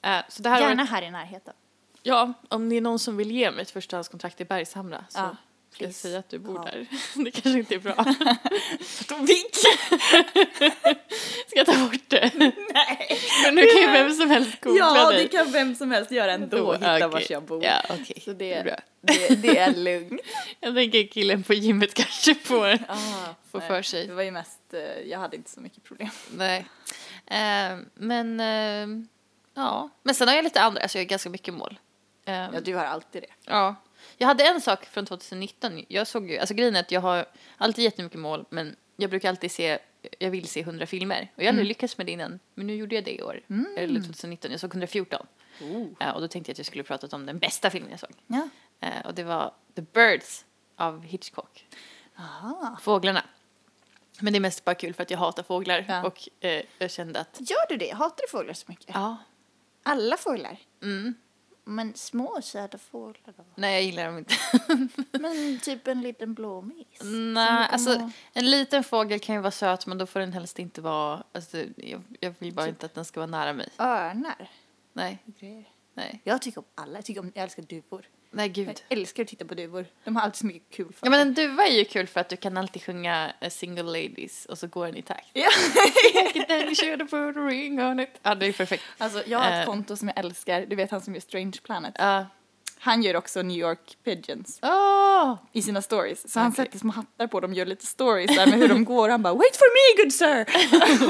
Eh, 0.08 0.22
så 0.28 0.42
det 0.42 0.48
här 0.48 0.60
Gärna 0.60 0.82
året, 0.82 0.90
här 0.90 1.02
i 1.02 1.10
närheten. 1.10 1.54
ja, 2.02 2.32
om 2.48 2.68
det 2.68 2.76
är 2.76 2.80
någon 2.80 2.98
som 2.98 3.16
vill 3.16 3.30
ge 3.30 3.50
mig 3.50 3.62
ett 3.62 3.70
förstahandskontrakt 3.70 4.40
i 4.40 4.44
Bergshamra 4.44 5.04
så 5.08 5.18
Ja, 5.18 5.36
ska 5.74 5.84
jag 5.84 5.94
säga 5.94 6.18
att 6.18 6.28
du 6.28 6.38
bor 6.38 6.56
Ja. 6.64 6.70
där. 6.72 6.86
det 7.24 7.30
kanske 7.30 7.58
inte 7.58 7.74
är 7.74 7.78
bra. 7.78 7.94
Vik! 9.26 9.56
ska 11.46 11.58
jag 11.58 11.66
ta 11.66 11.78
bort 11.84 12.00
det? 12.08 12.30
Nej. 12.74 13.18
Men 13.44 13.54
nu 13.54 13.62
kan 13.66 13.80
ju 13.80 13.86
vem 13.86 14.12
som 14.12 14.30
helst 14.30 14.60
googla 14.60 14.78
Ja, 14.96 15.10
dig. 15.10 15.22
det 15.22 15.28
kan 15.28 15.52
vem 15.52 15.74
som 15.74 15.90
helst 15.90 16.10
göra 16.10 16.32
ändå. 16.32 16.72
Hitta 16.72 16.96
Okej. 16.96 17.08
vars 17.08 17.30
jag 17.30 17.42
bor. 17.42 17.64
Ja, 17.64 17.82
okej. 17.88 18.22
Så 18.24 18.32
det, 18.32 18.64
Bra. 18.64 18.76
det, 19.00 19.42
det 19.42 19.58
är 19.58 19.74
lugnt. 19.76 20.20
Jag 20.60 20.74
tänker 20.74 21.06
killen 21.06 21.42
på 21.42 21.54
gymmet 21.54 21.94
kanske 21.94 22.34
får, 22.34 22.78
Ah, 22.88 22.96
får 23.50 23.58
nej. 23.58 23.68
för 23.68 23.82
sig. 23.82 24.06
Det 24.06 24.14
var 24.14 24.22
ju 24.22 24.30
mest, 24.30 24.60
eh, 24.74 24.80
jag 25.10 25.18
hade 25.18 25.36
inte 25.36 25.50
så 25.50 25.60
mycket 25.60 25.82
problem. 25.84 26.10
Nej. 26.30 26.66
Eh, 27.26 27.78
men, 27.94 28.40
eh, 28.40 29.04
ja. 29.54 29.88
Men 30.02 30.14
sen 30.14 30.28
har 30.28 30.34
jag 30.34 30.44
lite 30.44 30.60
andra, 30.60 30.82
alltså 30.82 30.98
jag 30.98 31.04
har 31.04 31.08
ganska 31.08 31.30
mycket 31.30 31.54
mål. 31.54 31.78
Eh, 32.26 32.34
Ja, 32.34 32.60
du 32.64 32.74
har 32.74 32.84
alltid 32.84 33.22
det. 33.22 33.28
ja. 33.52 33.74
Jag 34.22 34.28
hade 34.28 34.44
en 34.44 34.60
sak 34.60 34.84
från 34.84 35.06
2019. 35.06 35.84
Jag 35.88 36.06
såg 36.06 36.30
ju, 36.30 36.38
alltså 36.38 36.54
grejen 36.54 36.76
är 36.76 36.80
att 36.80 36.90
jag 36.92 37.00
har 37.00 37.26
alltid 37.56 37.84
jättemycket 37.84 38.18
mål, 38.20 38.44
men 38.50 38.76
jag 38.96 39.10
brukar 39.10 39.28
alltid 39.28 39.50
se, 39.50 39.78
jag 40.18 40.30
vill 40.30 40.48
se 40.48 40.60
100 40.60 40.86
filmer. 40.86 41.30
Och 41.36 41.42
jag 41.42 41.46
har 41.46 41.48
aldrig 41.50 41.66
lyckats 41.68 41.98
med 41.98 42.06
det 42.06 42.12
innan, 42.12 42.38
men 42.54 42.66
nu 42.66 42.74
gjorde 42.74 42.94
jag 42.94 43.04
det 43.04 43.14
i 43.14 43.22
år. 43.22 43.40
Eller 43.76 44.00
2019, 44.00 44.50
jag 44.50 44.60
såg 44.60 44.70
114. 44.70 45.26
Oh. 45.62 45.86
Eh, 46.00 46.10
och 46.14 46.20
då 46.20 46.28
tänkte 46.28 46.50
jag 46.50 46.54
att 46.54 46.58
jag 46.58 46.66
skulle 46.66 46.82
prata 46.84 47.16
om 47.16 47.26
den 47.26 47.38
bästa 47.38 47.70
filmen 47.70 47.90
jag 47.90 48.00
såg. 48.00 48.10
Ja. 48.26 48.48
Eh, 48.80 49.06
och 49.06 49.14
det 49.14 49.24
var 49.24 49.54
The 49.74 49.82
Birds 49.82 50.44
av 50.76 51.02
Hitchcock. 51.04 51.66
Aha. 52.18 52.78
Fåglarna. 52.82 53.24
Men 54.20 54.32
det 54.32 54.38
är 54.38 54.40
mest 54.40 54.64
bara 54.64 54.74
kul 54.74 54.94
för 54.94 55.02
att 55.02 55.10
jag 55.10 55.18
hatar 55.18 55.42
fåglar 55.42 55.84
Ja. 55.88 56.06
och 56.06 56.28
eh, 56.44 56.62
jag 56.78 56.90
kände 56.90 57.20
att 57.20 57.36
Gör 57.40 57.68
du 57.68 57.76
det? 57.76 57.90
Hatar 57.90 58.22
du 58.26 58.30
fåglar 58.30 58.54
så 58.54 58.64
mycket? 58.68 58.90
ja, 58.94 59.16
Alla 59.82 60.16
fåglar? 60.16 60.56
mm, 60.82 61.14
Men 61.64 61.94
små 61.94 62.42
söta 62.42 62.78
fåglar 62.78 63.34
då? 63.36 63.44
nej 63.54 63.72
jag 63.74 63.82
gillar 63.82 64.06
dem 64.06 64.18
inte. 64.18 64.34
Men 65.18 65.58
typ 65.62 65.88
en 65.88 66.00
liten 66.00 66.34
blåmes? 66.34 66.86
nej, 67.34 67.68
alltså 67.70 67.98
vara- 67.98 68.10
en 68.32 68.50
liten 68.50 68.84
fågel 68.84 69.20
kan 69.20 69.34
ju 69.34 69.40
vara 69.40 69.50
söt 69.50 69.86
men 69.86 69.98
då 69.98 70.06
får 70.06 70.20
den 70.20 70.32
helst 70.32 70.58
inte 70.58 70.80
vara, 70.80 71.22
alltså 71.32 71.58
jag, 71.76 72.02
jag 72.20 72.34
vill 72.38 72.54
bara 72.54 72.68
inte 72.68 72.86
att 72.86 72.94
den 72.94 73.04
ska 73.04 73.20
vara 73.20 73.30
nära 73.30 73.52
mig. 73.52 73.68
Örnar? 73.78 74.50
Nej, 74.92 75.18
Grejer. 75.40 75.68
nej, 75.94 76.20
Jag 76.24 76.42
tycker 76.42 76.58
om 76.58 76.64
alla. 76.74 76.98
Jag, 76.98 77.04
tycker 77.04 77.20
om, 77.20 77.32
jag 77.34 77.42
älskar 77.42 77.62
duvor. 77.62 78.06
Nej 78.33 78.47
Jag 78.47 78.55
gud. 78.55 78.83
älskar 78.89 79.22
att 79.22 79.28
titta 79.28 79.45
på 79.45 79.55
duvor. 79.55 79.87
De 80.05 80.16
har 80.16 80.22
alltid 80.22 80.37
så 80.37 80.47
mycket 80.47 80.70
kul 80.76 80.93
för 80.93 81.07
Ja 81.07 81.11
men 81.11 81.20
en 81.20 81.35
duva 81.35 81.66
är 81.66 81.72
ju 81.78 81.85
kul 81.85 82.07
för 82.07 82.20
att 82.20 82.28
du 82.28 82.37
kan 82.37 82.57
alltid 82.57 82.83
sjunga 82.83 83.33
eh, 83.41 83.51
Single 83.51 83.83
Ladies 83.83 84.47
och 84.47 84.59
så 84.59 84.66
går 84.66 84.87
den 84.87 84.97
i 84.97 85.03
takt. 85.03 85.26
Ja. 85.33 85.49
Then 86.49 86.61
you 86.62 86.74
should 86.74 87.01
have 87.01 87.11
put 87.11 87.37
a 87.37 87.41
ring 87.41 87.80
on 87.83 88.01
it. 88.01 88.09
Ja 88.22 88.35
det 88.35 88.47
är 88.47 88.53
perfekt. 88.53 88.83
Alltså, 88.99 89.22
jag 89.26 89.39
har 89.39 89.51
ett 89.51 89.59
Eh. 89.62 89.66
konto 89.66 89.97
som 89.97 90.09
jag 90.09 90.18
älskar. 90.24 90.66
Du 90.66 90.76
vet 90.76 90.91
han 90.91 91.01
som 91.01 91.14
gör 91.14 91.20
Strange 91.20 91.57
Planet. 91.62 91.95
Ja. 91.99 92.26
Han 92.85 93.03
gör 93.03 93.16
också 93.16 93.43
New 93.43 93.57
York 93.57 93.97
Pigeons 94.05 94.59
Åh! 94.62 95.35
i 95.53 95.62
sina 95.62 95.83
stories. 95.83 96.33
Så 96.33 96.41
han 96.41 96.53
sätter 96.53 96.78
små 96.78 96.93
hattar 96.93 97.26
på 97.26 97.41
dem 97.41 97.55
gör 97.55 97.66
lite 97.66 97.87
stories 97.87 98.37
där 98.37 98.47
med 98.47 98.59
hur 98.59 98.68
de 98.68 98.85
går. 98.85 99.09
Han 99.09 99.22
bara 99.22 99.35
“Wait 99.35 99.57
for 99.57 99.68
me 99.72 100.03
good 100.03 100.12
sir!” 100.12 100.41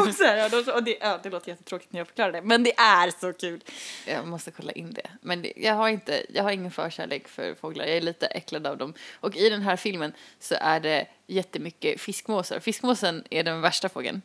och 0.08 0.14
så 0.14 0.24
här, 0.24 0.44
och, 0.44 0.64
då, 0.64 0.72
och 0.72 0.82
det, 0.82 0.96
ja, 1.00 1.20
det 1.22 1.30
låter 1.30 1.48
jättetråkigt 1.48 1.92
när 1.92 2.00
jag 2.00 2.06
förklarar 2.06 2.32
det, 2.32 2.42
men 2.42 2.62
det 2.62 2.74
är 2.76 3.10
så 3.20 3.32
kul. 3.32 3.64
Jag 4.06 4.26
måste 4.26 4.50
kolla 4.50 4.72
in 4.72 4.92
det. 4.92 5.10
Men 5.20 5.42
det, 5.42 5.52
jag 5.56 5.74
har 5.74 5.88
inte, 5.88 6.26
jag 6.28 6.42
har 6.42 6.50
ingen 6.50 6.70
förkärlek 6.70 7.28
för 7.28 7.54
fåglar. 7.54 7.84
Jag 7.84 7.96
är 7.96 8.00
lite 8.00 8.26
äcklad 8.26 8.66
av 8.66 8.78
dem. 8.78 8.94
Och 9.20 9.36
i 9.36 9.48
den 9.48 9.62
här 9.62 9.76
filmen 9.76 10.12
så 10.40 10.54
är 10.60 10.80
det 10.80 11.06
jättemycket 11.26 12.00
fiskmåsar. 12.00 12.60
Fiskmåsen 12.60 13.24
är 13.30 13.42
den 13.42 13.60
värsta 13.60 13.88
fågeln. 13.88 14.22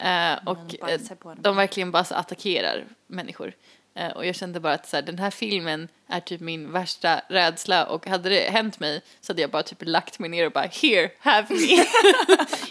Eh, 0.00 0.34
och 0.46 0.58
de 0.80 0.92
eh, 0.92 1.34
de 1.36 1.56
verkligen 1.56 1.90
bara 1.90 2.02
attackerar 2.02 2.84
människor. 3.06 3.54
Eh, 3.94 4.10
och 4.10 4.26
jag 4.26 4.34
kände 4.34 4.60
bara 4.60 4.72
att 4.74 4.88
så 4.88 4.96
här, 4.96 5.02
den 5.02 5.18
här 5.18 5.30
filmen 5.30 5.88
är 6.06 6.20
typ 6.20 6.40
min 6.40 6.72
värsta 6.72 7.22
rädsla 7.28 7.86
och 7.86 8.06
hade 8.06 8.28
det 8.28 8.50
hänt 8.50 8.80
mig 8.80 9.02
så 9.20 9.32
hade 9.32 9.42
jag 9.42 9.50
bara 9.50 9.62
typ 9.62 9.78
lagt 9.80 10.18
mig 10.18 10.30
ner 10.30 10.46
och 10.46 10.52
bara 10.52 10.66
here, 10.82 11.10
have 11.18 11.46
me. 11.54 11.76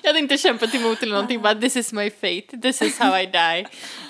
jag 0.04 0.10
hade 0.10 0.20
inte 0.20 0.38
kämpat 0.38 0.76
emot 0.76 1.04
eller 1.04 1.14
någonting, 1.14 1.42
bara 1.42 1.56
this 1.56 1.76
is 1.76 1.94
my 1.94 2.10
fate, 2.10 2.62
this 2.62 2.82
is 2.82 3.00
how 3.00 3.18
I 3.18 3.26
die. 3.26 3.68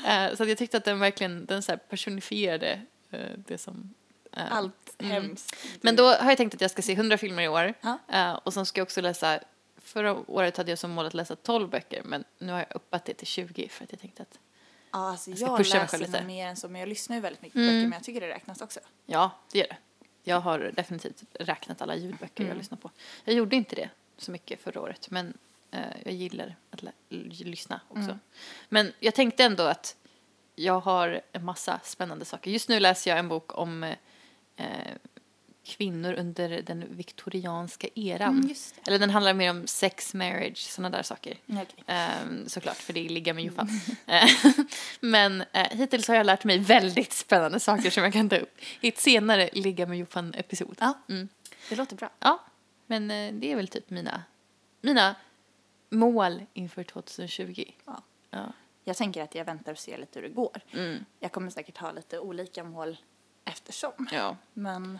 Eh, 0.08 0.36
så 0.36 0.44
att 0.44 0.50
jag 0.50 0.58
tyckte 0.58 0.78
att 0.78 0.86
den 0.86 1.00
verkligen, 1.00 1.46
den 1.46 1.62
så 1.62 1.78
personifierade 1.78 2.82
eh, 3.12 3.20
det 3.48 3.58
som 3.58 3.94
eh, 4.38 4.54
Allt 4.56 4.96
hemskt. 5.00 5.56
men 5.82 5.96
då 5.96 6.04
har 6.08 6.30
jag 6.32 6.38
tänkt 6.38 6.56
att 6.56 6.62
jag 6.62 6.72
ska 6.72 6.82
se 6.82 6.94
100 6.94 7.18
filmer 7.18 7.44
i 7.44 7.48
år. 7.48 7.74
Och 8.44 8.54
sen 8.54 8.66
ska 8.66 8.80
jag 8.80 8.86
också 8.86 9.02
läsa, 9.02 9.40
förra 9.84 10.14
året 10.14 10.58
hade 10.58 10.72
jag 10.72 10.80
som 10.80 10.92
mål 10.92 11.06
att 11.06 11.14
läsa 11.14 11.36
12 11.36 11.70
böcker 11.70 12.02
men 12.06 12.24
nu 12.40 12.52
har 12.52 12.60
jag 12.60 12.76
uppat 12.76 13.06
det 13.06 13.14
till 13.14 13.28
20 13.28 13.68
för 13.68 13.84
att 13.84 13.92
jag 13.92 14.00
tänkte 14.00 14.22
att 14.22 14.40
Ja, 14.92 15.10
alltså 15.10 15.32
jag, 15.32 15.58
pusha 15.58 15.74
mig 15.78 15.84
läser 15.84 15.98
lite. 15.98 16.24
mer 16.24 16.48
än 16.48 16.56
så, 16.56 16.68
men 16.70 16.80
jag 16.82 16.90
lyssnar 16.90 17.16
ju 17.16 17.22
väldigt 17.22 17.42
mycket 17.42 17.54
på 17.54 17.60
Mm. 17.60 17.74
böcker, 17.76 17.88
men 17.90 17.98
jag 17.98 18.04
tycker 18.04 18.22
det 18.22 18.30
räknas 18.30 18.62
också. 18.62 18.80
ja, 19.06 19.32
det 19.52 19.58
gör 19.60 19.68
det. 19.68 19.78
Jag 20.24 20.40
har 20.40 20.60
definitivt 20.76 21.24
räknat 21.40 21.82
alla 21.82 21.96
ljudböcker 21.96 22.44
jag 22.44 22.46
Mm. 22.46 22.58
lyssnar 22.58 22.78
på. 22.78 22.92
Jag 23.24 23.36
gjorde 23.36 23.56
inte 23.56 23.76
det 23.76 23.90
så 24.18 24.32
mycket 24.32 24.62
förra 24.62 24.82
året 24.82 25.10
men 25.12 25.38
eh, 25.72 25.80
jag 26.06 26.14
gillar 26.14 26.56
att 26.72 26.84
lyssna 27.10 27.82
också. 27.88 28.02
Mm. 28.04 28.20
Men 28.70 28.94
jag 29.00 29.16
tänkte 29.16 29.44
ändå 29.44 29.64
att 29.64 29.96
jag 30.56 30.80
har 30.80 31.22
en 31.32 31.46
massa 31.46 31.80
spännande 31.84 32.26
saker. 32.26 32.52
Just 32.52 32.70
nu 32.70 32.80
läser 32.80 33.12
jag 33.12 33.20
en 33.20 33.28
bok 33.28 33.58
om 33.58 33.84
eh, 34.56 34.68
kvinnor 35.64 36.14
under 36.14 36.62
den 36.62 36.96
viktorianska 36.96 37.88
eran. 37.96 38.40
Mm. 38.40 38.56
Eller 38.88 39.00
den 39.00 39.10
handlar 39.10 39.34
mer 39.34 39.50
om 39.52 39.68
sex, 39.68 40.14
marriage, 40.14 40.58
sådana 40.58 40.98
där 40.98 41.04
saker. 41.04 41.38
Mm, 41.48 41.62
okej. 41.62 41.84
Ehm, 41.88 42.50
såklart, 42.50 42.78
för 42.78 42.94
det 42.94 43.10
ligga 43.10 43.34
med 43.34 43.44
Joffan. 43.44 43.70
Eh, 44.08 44.30
Men 45.00 45.42
eh, 45.54 45.68
hittills 45.78 46.08
har 46.08 46.16
jag 46.16 46.26
lärt 46.26 46.44
mig 46.44 46.58
väldigt 46.58 47.14
spännande 47.14 47.60
saker 47.60 47.90
som 47.90 48.04
jag 48.04 48.14
kan 48.14 48.30
ta 48.30 48.38
upp 48.38 48.58
i 48.82 48.88
ett 48.88 48.98
senare 48.98 49.50
ligga 49.54 49.86
med 49.86 49.98
Joffan-episod. 49.98 50.76
Ja, 50.80 50.94
Mm. 51.10 51.30
det 51.70 51.76
låter 51.76 51.96
bra. 51.96 52.10
Ja, 52.20 52.44
men 52.88 53.12
eh, 53.12 53.34
det 53.34 53.52
är 53.52 53.56
väl 53.56 53.68
typ 53.68 53.90
mina, 53.90 54.24
mina 54.82 55.16
mål 55.90 56.46
inför 56.54 56.84
2020. 56.84 57.64
Ja. 57.86 58.02
Ja. 58.30 58.54
Jag 58.84 58.98
tänker 58.98 59.24
att 59.24 59.36
jag 59.36 59.46
väntar 59.46 59.72
och 59.72 59.80
ser 59.80 59.98
lite 59.98 60.20
hur 60.20 60.28
det 60.28 60.34
går. 60.34 60.62
Mm. 60.72 61.06
Jag 61.20 61.32
kommer 61.32 61.50
säkert 61.50 61.78
ha 61.78 61.92
lite 61.92 62.20
olika 62.20 62.64
mål 62.64 62.98
eftersom. 63.46 64.08
ja. 64.12 64.38
Men 64.54 65.00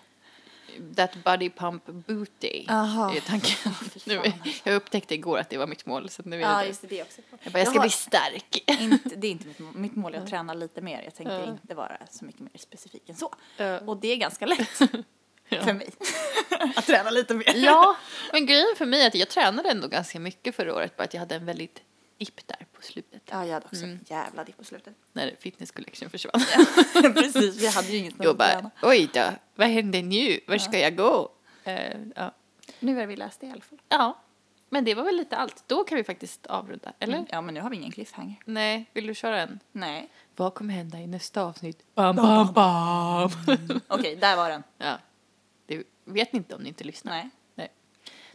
That 0.96 1.24
body 1.24 1.50
pump 1.50 1.86
booty 1.86 2.66
Aha. 2.70 3.16
är 3.16 3.20
tanken. 3.20 3.74
Nu, 4.06 4.22
jag 4.64 4.76
upptäckte 4.76 5.14
igår 5.14 5.38
att 5.38 5.50
det 5.50 5.58
var 5.58 5.68
mitt 5.68 5.86
mål. 5.86 6.10
Så 6.10 6.22
nu 6.26 6.36
är 6.36 6.42
ja, 6.42 6.64
det. 6.82 6.90
det, 6.90 7.02
också. 7.02 7.22
Jag, 7.44 7.54
bara, 7.54 7.60
jag 7.60 7.68
ska 7.68 7.80
har 7.80 7.86
bli 7.86 7.90
stark. 7.90 8.64
inte, 8.82 9.16
det 9.16 9.28
är 9.28 9.32
inte 9.32 9.48
mitt 9.48 9.60
mål. 9.60 9.76
Mitt 9.76 9.96
mål 9.96 10.16
är 10.16 10.20
att 10.20 10.28
träna 10.28 10.54
lite 10.54 10.82
mer. 10.82 11.02
Jag 11.04 11.16
tänker 11.16 11.50
inte 11.50 11.76
vara 11.76 11.98
så 12.12 12.26
mycket 12.26 12.42
mer 12.42 12.52
specifik 12.56 13.10
än 13.10 13.16
så. 13.16 13.34
Ja. 13.58 13.80
Och 13.80 13.98
det 13.98 14.08
är 14.08 14.16
ganska 14.16 14.46
lätt 14.46 14.68
för 15.50 15.74
mig 15.74 15.90
att 16.76 16.86
träna 16.86 17.10
lite 17.10 17.34
mer. 17.34 17.56
Ja, 17.56 17.96
men 18.34 18.46
grejen 18.46 18.76
för 18.78 18.86
mig 18.86 19.04
är 19.04 19.08
att 19.08 19.16
jag 19.16 19.30
tränade 19.30 19.70
ändå 19.70 19.88
ganska 19.88 20.20
mycket 20.20 20.56
förra 20.56 20.76
året. 20.76 20.98
Bara 20.98 21.04
att 21.04 21.14
jag 21.14 21.20
hade 21.20 21.36
en 21.36 21.46
väldigt 21.46 21.82
dipp 22.26 22.48
där 22.48 22.66
på 22.74 22.82
slutet. 22.82 23.22
Ja, 23.26 23.46
jag 23.46 23.54
hade 23.54 23.66
också 23.66 23.84
en 23.84 24.00
jävla 24.08 24.44
dipp 24.44 24.58
på 24.58 24.64
slutet. 24.64 24.94
När 25.14 25.36
fitness 25.40 25.72
collection 25.72 26.10
försvann. 26.10 26.42
Precis, 27.14 27.62
vi 27.62 27.68
hade 27.68 27.88
ju 27.88 27.98
inget 27.98 28.16
Jag 28.20 28.38
bara, 28.38 28.72
oj 28.82 29.10
då, 29.14 29.30
vad 29.56 29.68
händer 29.68 30.04
nu? 30.04 30.40
Var 30.48 30.58
ska 30.58 30.80
jag 30.80 30.96
gå? 30.98 31.32
Eh, 31.64 31.98
ja. 32.16 32.32
Nu 32.80 33.02
är 33.02 33.08
vi 33.08 33.16
läst 33.16 33.40
det 33.40 33.48
i 33.48 33.52
alla 33.52 33.62
fall. 33.62 33.82
ja, 33.90 34.22
men 34.70 34.86
det 34.86 34.96
var 34.96 35.04
väl 35.04 35.16
lite 35.16 35.38
allt. 35.38 35.64
Då 35.68 35.84
kan 35.84 35.96
vi 35.96 36.04
faktiskt 36.04 36.46
avrunda, 36.48 36.94
eller? 37.00 37.26
Ja, 37.30 37.42
men 37.42 37.54
nu 37.54 37.62
har 37.62 37.70
vi 37.70 37.76
ingen 37.76 37.92
cliffhanger. 37.92 38.36
Nej, 38.46 38.86
vill 38.94 39.08
du 39.08 39.16
köra 39.16 39.42
en? 39.42 39.60
Nej. 39.72 40.10
Vad 40.36 40.54
kommer 40.54 40.74
hända 40.74 41.00
i 41.00 41.08
nästa 41.08 41.44
avsnitt? 41.44 41.86
Bam, 41.96 42.16
bam, 42.16 42.54
bam. 42.54 43.30
Okej, 43.88 44.16
där 44.16 44.36
var 44.36 44.50
den. 44.50 44.64
ja, 44.78 44.98
det 45.66 45.84
vet 46.06 46.34
ni 46.34 46.38
inte 46.38 46.56
om 46.56 46.62
ni 46.62 46.70
inte 46.70 46.84
lyssnar. 46.84 47.12
Nej. 47.14 47.30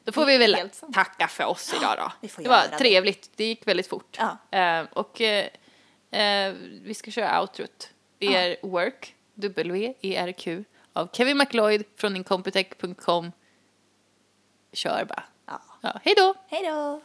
Då 0.07 0.12
får 0.12 0.26
vi 0.26 0.38
väl 0.38 0.70
tacka 0.94 1.28
för 1.28 1.44
oss 1.44 1.74
idag 1.78 1.96
då. 1.98 2.28
det 2.42 2.48
var 2.48 2.62
det. 2.70 2.78
trevligt, 2.78 3.30
det 3.36 3.44
gick 3.44 3.66
väldigt 3.66 3.86
fort. 3.88 4.18
Ja. 4.50 4.59
Eh, 4.59 4.86
och 4.92 5.20
eh, 5.20 6.52
vi 6.82 6.94
ska 6.94 7.11
köra 7.11 7.40
outrot. 7.40 7.90
Det 8.18 8.26
Ja. 8.26 8.38
är 8.38 8.57
Work, 8.62 9.14
W-E-R-Q, 9.34 10.64
av 10.92 11.09
Kevin 11.12 11.36
McLeod 11.38 11.82
från 11.96 12.16
incompetech.com. 12.16 13.32
Kör 14.72 15.04
bara. 15.04 15.22
Ja. 15.46 15.62
Ja, 15.80 16.00
hej 16.04 16.14
då! 16.16 16.34
Hej 16.48 16.62
då! 16.64 17.00